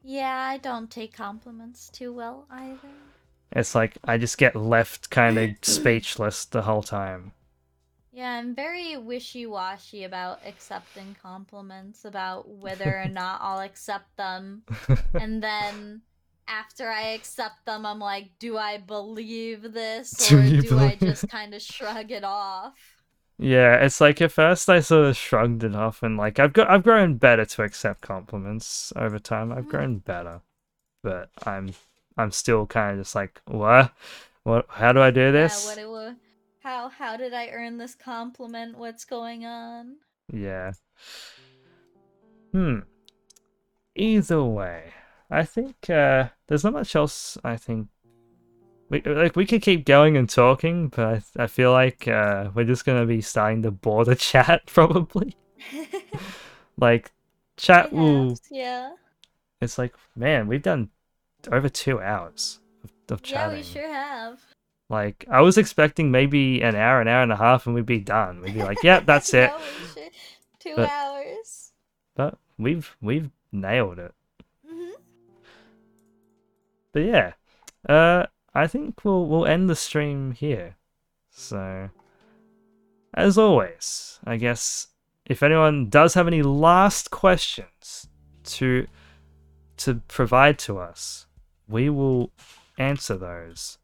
Yeah, 0.00 0.34
I 0.38 0.56
don't 0.56 0.90
take 0.90 1.12
compliments 1.12 1.90
too 1.90 2.10
well 2.10 2.46
either. 2.48 3.12
It's 3.50 3.74
like 3.74 3.98
I 4.04 4.18
just 4.18 4.38
get 4.38 4.54
left 4.54 5.10
kind 5.10 5.36
of 5.36 5.56
speechless 5.62 6.44
the 6.44 6.62
whole 6.62 6.84
time. 6.84 7.32
Yeah, 8.10 8.32
I'm 8.32 8.54
very 8.54 8.96
wishy-washy 8.96 10.04
about 10.04 10.40
accepting 10.44 11.14
compliments, 11.20 12.04
about 12.04 12.48
whether 12.48 12.98
or 12.98 13.08
not 13.08 13.40
I'll 13.42 13.60
accept 13.60 14.16
them. 14.16 14.64
And 15.18 15.42
then 15.42 16.02
after 16.48 16.88
I 16.90 17.08
accept 17.10 17.66
them, 17.66 17.84
I'm 17.86 17.98
like, 17.98 18.38
do 18.38 18.56
I 18.58 18.78
believe 18.78 19.62
this? 19.72 20.22
Do 20.28 20.38
Or 20.38 20.42
you 20.42 20.62
do 20.62 20.78
I 20.78 20.96
just 20.96 21.28
kind 21.28 21.54
of 21.54 21.62
shrug 21.62 22.10
it 22.10 22.24
off? 22.24 22.95
Yeah, 23.38 23.74
it's 23.84 24.00
like 24.00 24.20
at 24.22 24.32
first 24.32 24.68
I 24.68 24.80
sort 24.80 25.06
of 25.06 25.16
shrugged 25.16 25.62
it 25.62 25.74
off 25.74 26.02
and 26.02 26.16
like 26.16 26.38
I've 26.38 26.52
got 26.54 26.70
I've 26.70 26.82
grown 26.82 27.16
better 27.16 27.44
to 27.44 27.62
accept 27.62 28.00
compliments 28.00 28.92
over 28.96 29.18
time. 29.18 29.52
I've 29.52 29.66
Mhm. 29.66 29.70
grown 29.70 29.98
better. 29.98 30.40
But 31.02 31.30
I'm 31.46 31.74
I'm 32.18 32.32
still 32.32 32.66
kind 32.66 32.92
of 32.98 33.04
just 33.04 33.14
like, 33.14 33.40
what? 33.46 33.92
What 34.44 34.66
how 34.70 34.92
do 34.92 35.02
I 35.02 35.10
do 35.10 35.32
this? 35.32 35.64
Yeah, 35.64 35.70
what 35.70 35.78
it 35.78 35.88
wa- 35.90 36.14
how 36.62 36.88
how 36.88 37.16
did 37.16 37.34
I 37.34 37.48
earn 37.50 37.78
this 37.78 37.94
compliment? 37.94 38.78
What's 38.78 39.04
going 39.04 39.44
on? 39.46 39.96
Yeah. 40.32 40.72
Hmm. 42.52 42.78
Either 43.96 44.44
way, 44.44 44.92
I 45.30 45.44
think 45.44 45.90
uh 45.90 46.28
there's 46.46 46.62
not 46.64 46.72
much 46.74 46.94
else 46.94 47.36
I 47.42 47.56
think 47.56 47.88
we 48.88 49.00
like 49.02 49.36
we 49.36 49.46
could 49.46 49.62
keep 49.62 49.84
going 49.84 50.16
and 50.16 50.28
talking, 50.28 50.88
but 50.88 51.22
I, 51.38 51.44
I 51.44 51.46
feel 51.46 51.72
like 51.72 52.06
uh 52.08 52.50
we're 52.54 52.64
just 52.64 52.84
gonna 52.84 53.06
be 53.06 53.20
starting 53.20 53.62
to 53.62 53.70
bore 53.70 54.04
the 54.04 54.14
chat 54.28 54.62
probably. 54.66 55.36
Like 56.78 57.12
chat 57.56 57.90
will 57.90 58.36
yeah. 58.50 58.92
it's 59.62 59.78
like 59.78 59.94
man, 60.14 60.46
we've 60.46 60.62
done 60.62 60.90
over 61.50 61.70
two 61.70 62.00
hours 62.02 62.58
of, 62.84 62.90
of 63.14 63.20
Yeah, 63.30 63.50
we 63.50 63.62
sure 63.62 63.90
have. 63.90 64.38
Like 64.90 65.24
I 65.30 65.40
was 65.40 65.56
expecting 65.56 66.10
maybe 66.10 66.60
an 66.60 66.76
hour, 66.76 67.00
an 67.00 67.08
hour 67.08 67.22
and 67.22 67.32
a 67.32 67.36
half, 67.36 67.64
and 67.66 67.74
we'd 67.74 67.86
be 67.86 67.98
done. 67.98 68.42
We'd 68.42 68.52
be 68.54 68.62
like, 68.62 68.82
"Yep, 68.82 69.06
that's 69.06 69.32
it." 69.42 69.50
No, 69.50 70.02
Two 70.60 70.74
But- 70.76 70.90
hours. 70.90 71.72
But 72.14 72.38
we've 72.58 72.94
we've 73.00 73.30
nailed 73.52 73.98
it. 73.98 74.14
hmm 74.68 74.90
But 76.92 77.00
yeah, 77.00 77.32
uh, 77.88 78.26
I 78.56 78.66
think 78.66 79.04
we'll 79.04 79.26
we'll 79.26 79.44
end 79.44 79.68
the 79.68 79.76
stream 79.76 80.32
here. 80.32 80.76
So, 81.30 81.90
as 83.12 83.36
always, 83.36 84.18
I 84.24 84.38
guess 84.38 84.88
if 85.26 85.42
anyone 85.42 85.90
does 85.90 86.14
have 86.14 86.26
any 86.26 86.42
last 86.42 87.10
questions 87.10 88.08
to 88.44 88.86
to 89.76 90.00
provide 90.08 90.58
to 90.60 90.78
us, 90.78 91.26
we 91.68 91.90
will 91.90 92.30
answer 92.78 93.16
those. 93.18 93.76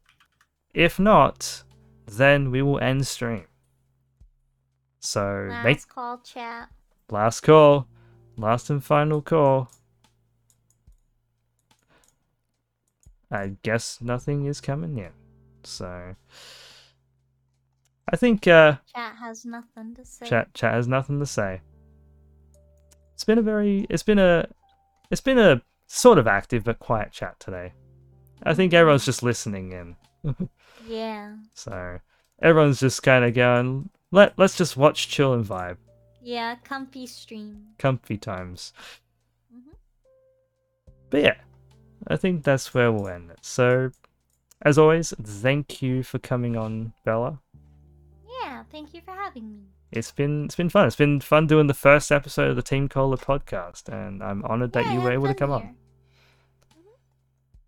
If 0.73 0.99
not, 0.99 1.63
then 2.07 2.49
we 2.49 2.63
will 2.63 2.79
end 2.79 3.05
stream. 3.05 3.45
So 4.99 5.47
Last 5.49 5.63
make 5.63 5.87
call 5.87 6.17
chat. 6.17 6.69
last 7.11 7.41
call, 7.41 7.87
last 8.37 8.71
and 8.71 8.83
final 8.83 9.21
call. 9.21 9.69
I 13.33 13.55
guess 13.63 13.99
nothing 14.01 14.45
is 14.45 14.61
coming 14.61 14.97
yet. 14.97 15.13
So 15.63 16.15
I 18.11 18.15
think 18.15 18.47
uh 18.47 18.77
Chat 18.93 19.15
has 19.19 19.45
nothing 19.45 19.95
to 19.95 20.05
say. 20.05 20.27
chat 20.27 20.53
chat 20.53 20.73
has 20.73 20.87
nothing 20.87 21.19
to 21.19 21.25
say. 21.25 21.61
It's 23.13 23.23
been 23.23 23.37
a 23.37 23.41
very 23.41 23.85
it's 23.89 24.03
been 24.03 24.19
a 24.19 24.47
it's 25.09 25.21
been 25.21 25.39
a 25.39 25.61
sort 25.87 26.17
of 26.17 26.27
active 26.27 26.63
but 26.63 26.79
quiet 26.79 27.11
chat 27.11 27.39
today. 27.39 27.73
I 28.43 28.53
think 28.53 28.73
everyone's 28.73 29.05
just 29.05 29.23
listening 29.23 29.71
in. 30.23 30.49
Yeah. 30.87 31.35
So 31.53 31.99
everyone's 32.41 32.81
just 32.81 33.03
kind 33.03 33.23
of 33.23 33.33
going 33.33 33.89
let 34.11 34.37
let's 34.37 34.57
just 34.57 34.75
watch 34.75 35.07
chill 35.07 35.33
and 35.33 35.45
vibe. 35.45 35.77
Yeah, 36.21 36.55
comfy 36.63 37.07
stream. 37.07 37.67
Comfy 37.77 38.17
times. 38.17 38.73
Mm-hmm. 39.53 39.71
But 41.09 41.21
yeah, 41.21 41.35
I 42.07 42.17
think 42.17 42.43
that's 42.43 42.73
where 42.73 42.91
we'll 42.91 43.07
end 43.07 43.31
it. 43.31 43.39
So, 43.41 43.91
as 44.61 44.77
always, 44.77 45.13
thank 45.21 45.81
you 45.81 46.03
for 46.03 46.19
coming 46.19 46.55
on, 46.57 46.93
Bella. 47.05 47.39
Yeah, 48.41 48.63
thank 48.71 48.93
you 48.93 49.01
for 49.01 49.11
having 49.11 49.49
me. 49.49 49.59
It's 49.91 50.11
been 50.11 50.45
it's 50.45 50.55
been 50.55 50.69
fun. 50.69 50.87
It's 50.87 50.95
been 50.95 51.19
fun 51.19 51.47
doing 51.47 51.67
the 51.67 51.73
first 51.73 52.11
episode 52.11 52.49
of 52.49 52.55
the 52.55 52.63
Team 52.63 52.89
Cola 52.89 53.17
podcast, 53.17 53.89
and 53.89 54.23
I'm 54.23 54.43
honored 54.43 54.73
that 54.73 54.91
you 54.91 54.99
were 54.99 55.11
able 55.11 55.27
to 55.27 55.35
come 55.35 55.51
on. 55.51 55.61
here. 55.61 55.75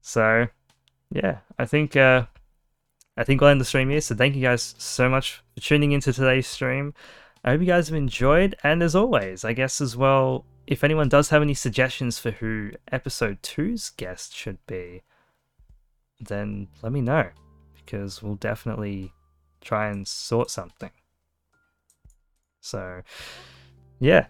So, 0.02 0.48
yeah, 1.12 1.40
I 1.60 1.66
think 1.66 1.96
uh, 1.96 2.26
I 3.16 3.24
think 3.24 3.42
we'll 3.42 3.52
end 3.52 3.62
the 3.62 3.66
stream 3.66 3.90
here. 3.90 4.02
So, 4.02 4.16
thank 4.16 4.36
you 4.36 4.42
guys 4.42 4.74
so 4.78 5.08
much 5.08 5.44
for 5.54 5.62
tuning 5.62 5.92
into 5.92 6.12
today's 6.12 6.48
stream. 6.48 6.94
I 7.44 7.52
hope 7.52 7.62
you 7.62 7.68
guys 7.68 7.90
have 7.90 7.98
enjoyed, 7.98 8.56
and 8.64 8.82
as 8.82 8.96
always, 8.96 9.46
I 9.46 9.54
guess 9.54 9.80
as 9.80 9.96
well, 9.96 10.46
if 10.68 10.84
anyone 10.84 11.10
does 11.10 11.30
have 11.30 11.42
any 11.42 11.54
suggestions 11.54 12.18
for 12.18 12.32
who 12.32 12.72
episode 12.92 13.42
two's 13.44 13.90
guest 13.92 14.36
should 14.36 14.58
be, 14.68 15.04
then 16.20 16.68
let 16.82 16.92
me 16.92 17.02
know 17.02 17.30
because 17.76 18.24
we'll 18.24 18.36
definitely 18.36 19.12
try 19.62 19.90
and 19.90 20.08
sort 20.08 20.50
something. 20.50 20.92
So, 22.62 23.02
yeah. 24.00 24.28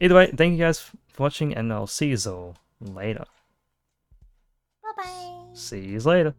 Either 0.00 0.14
way, 0.14 0.32
thank 0.34 0.52
you 0.52 0.64
guys 0.64 0.80
for 0.80 0.94
watching, 1.18 1.54
and 1.54 1.72
I'll 1.72 1.86
see 1.86 2.06
you 2.08 2.18
all 2.26 2.56
later. 2.80 3.24
Bye 4.82 5.02
bye. 5.02 5.34
See 5.52 5.80
you 5.80 6.00
later. 6.00 6.34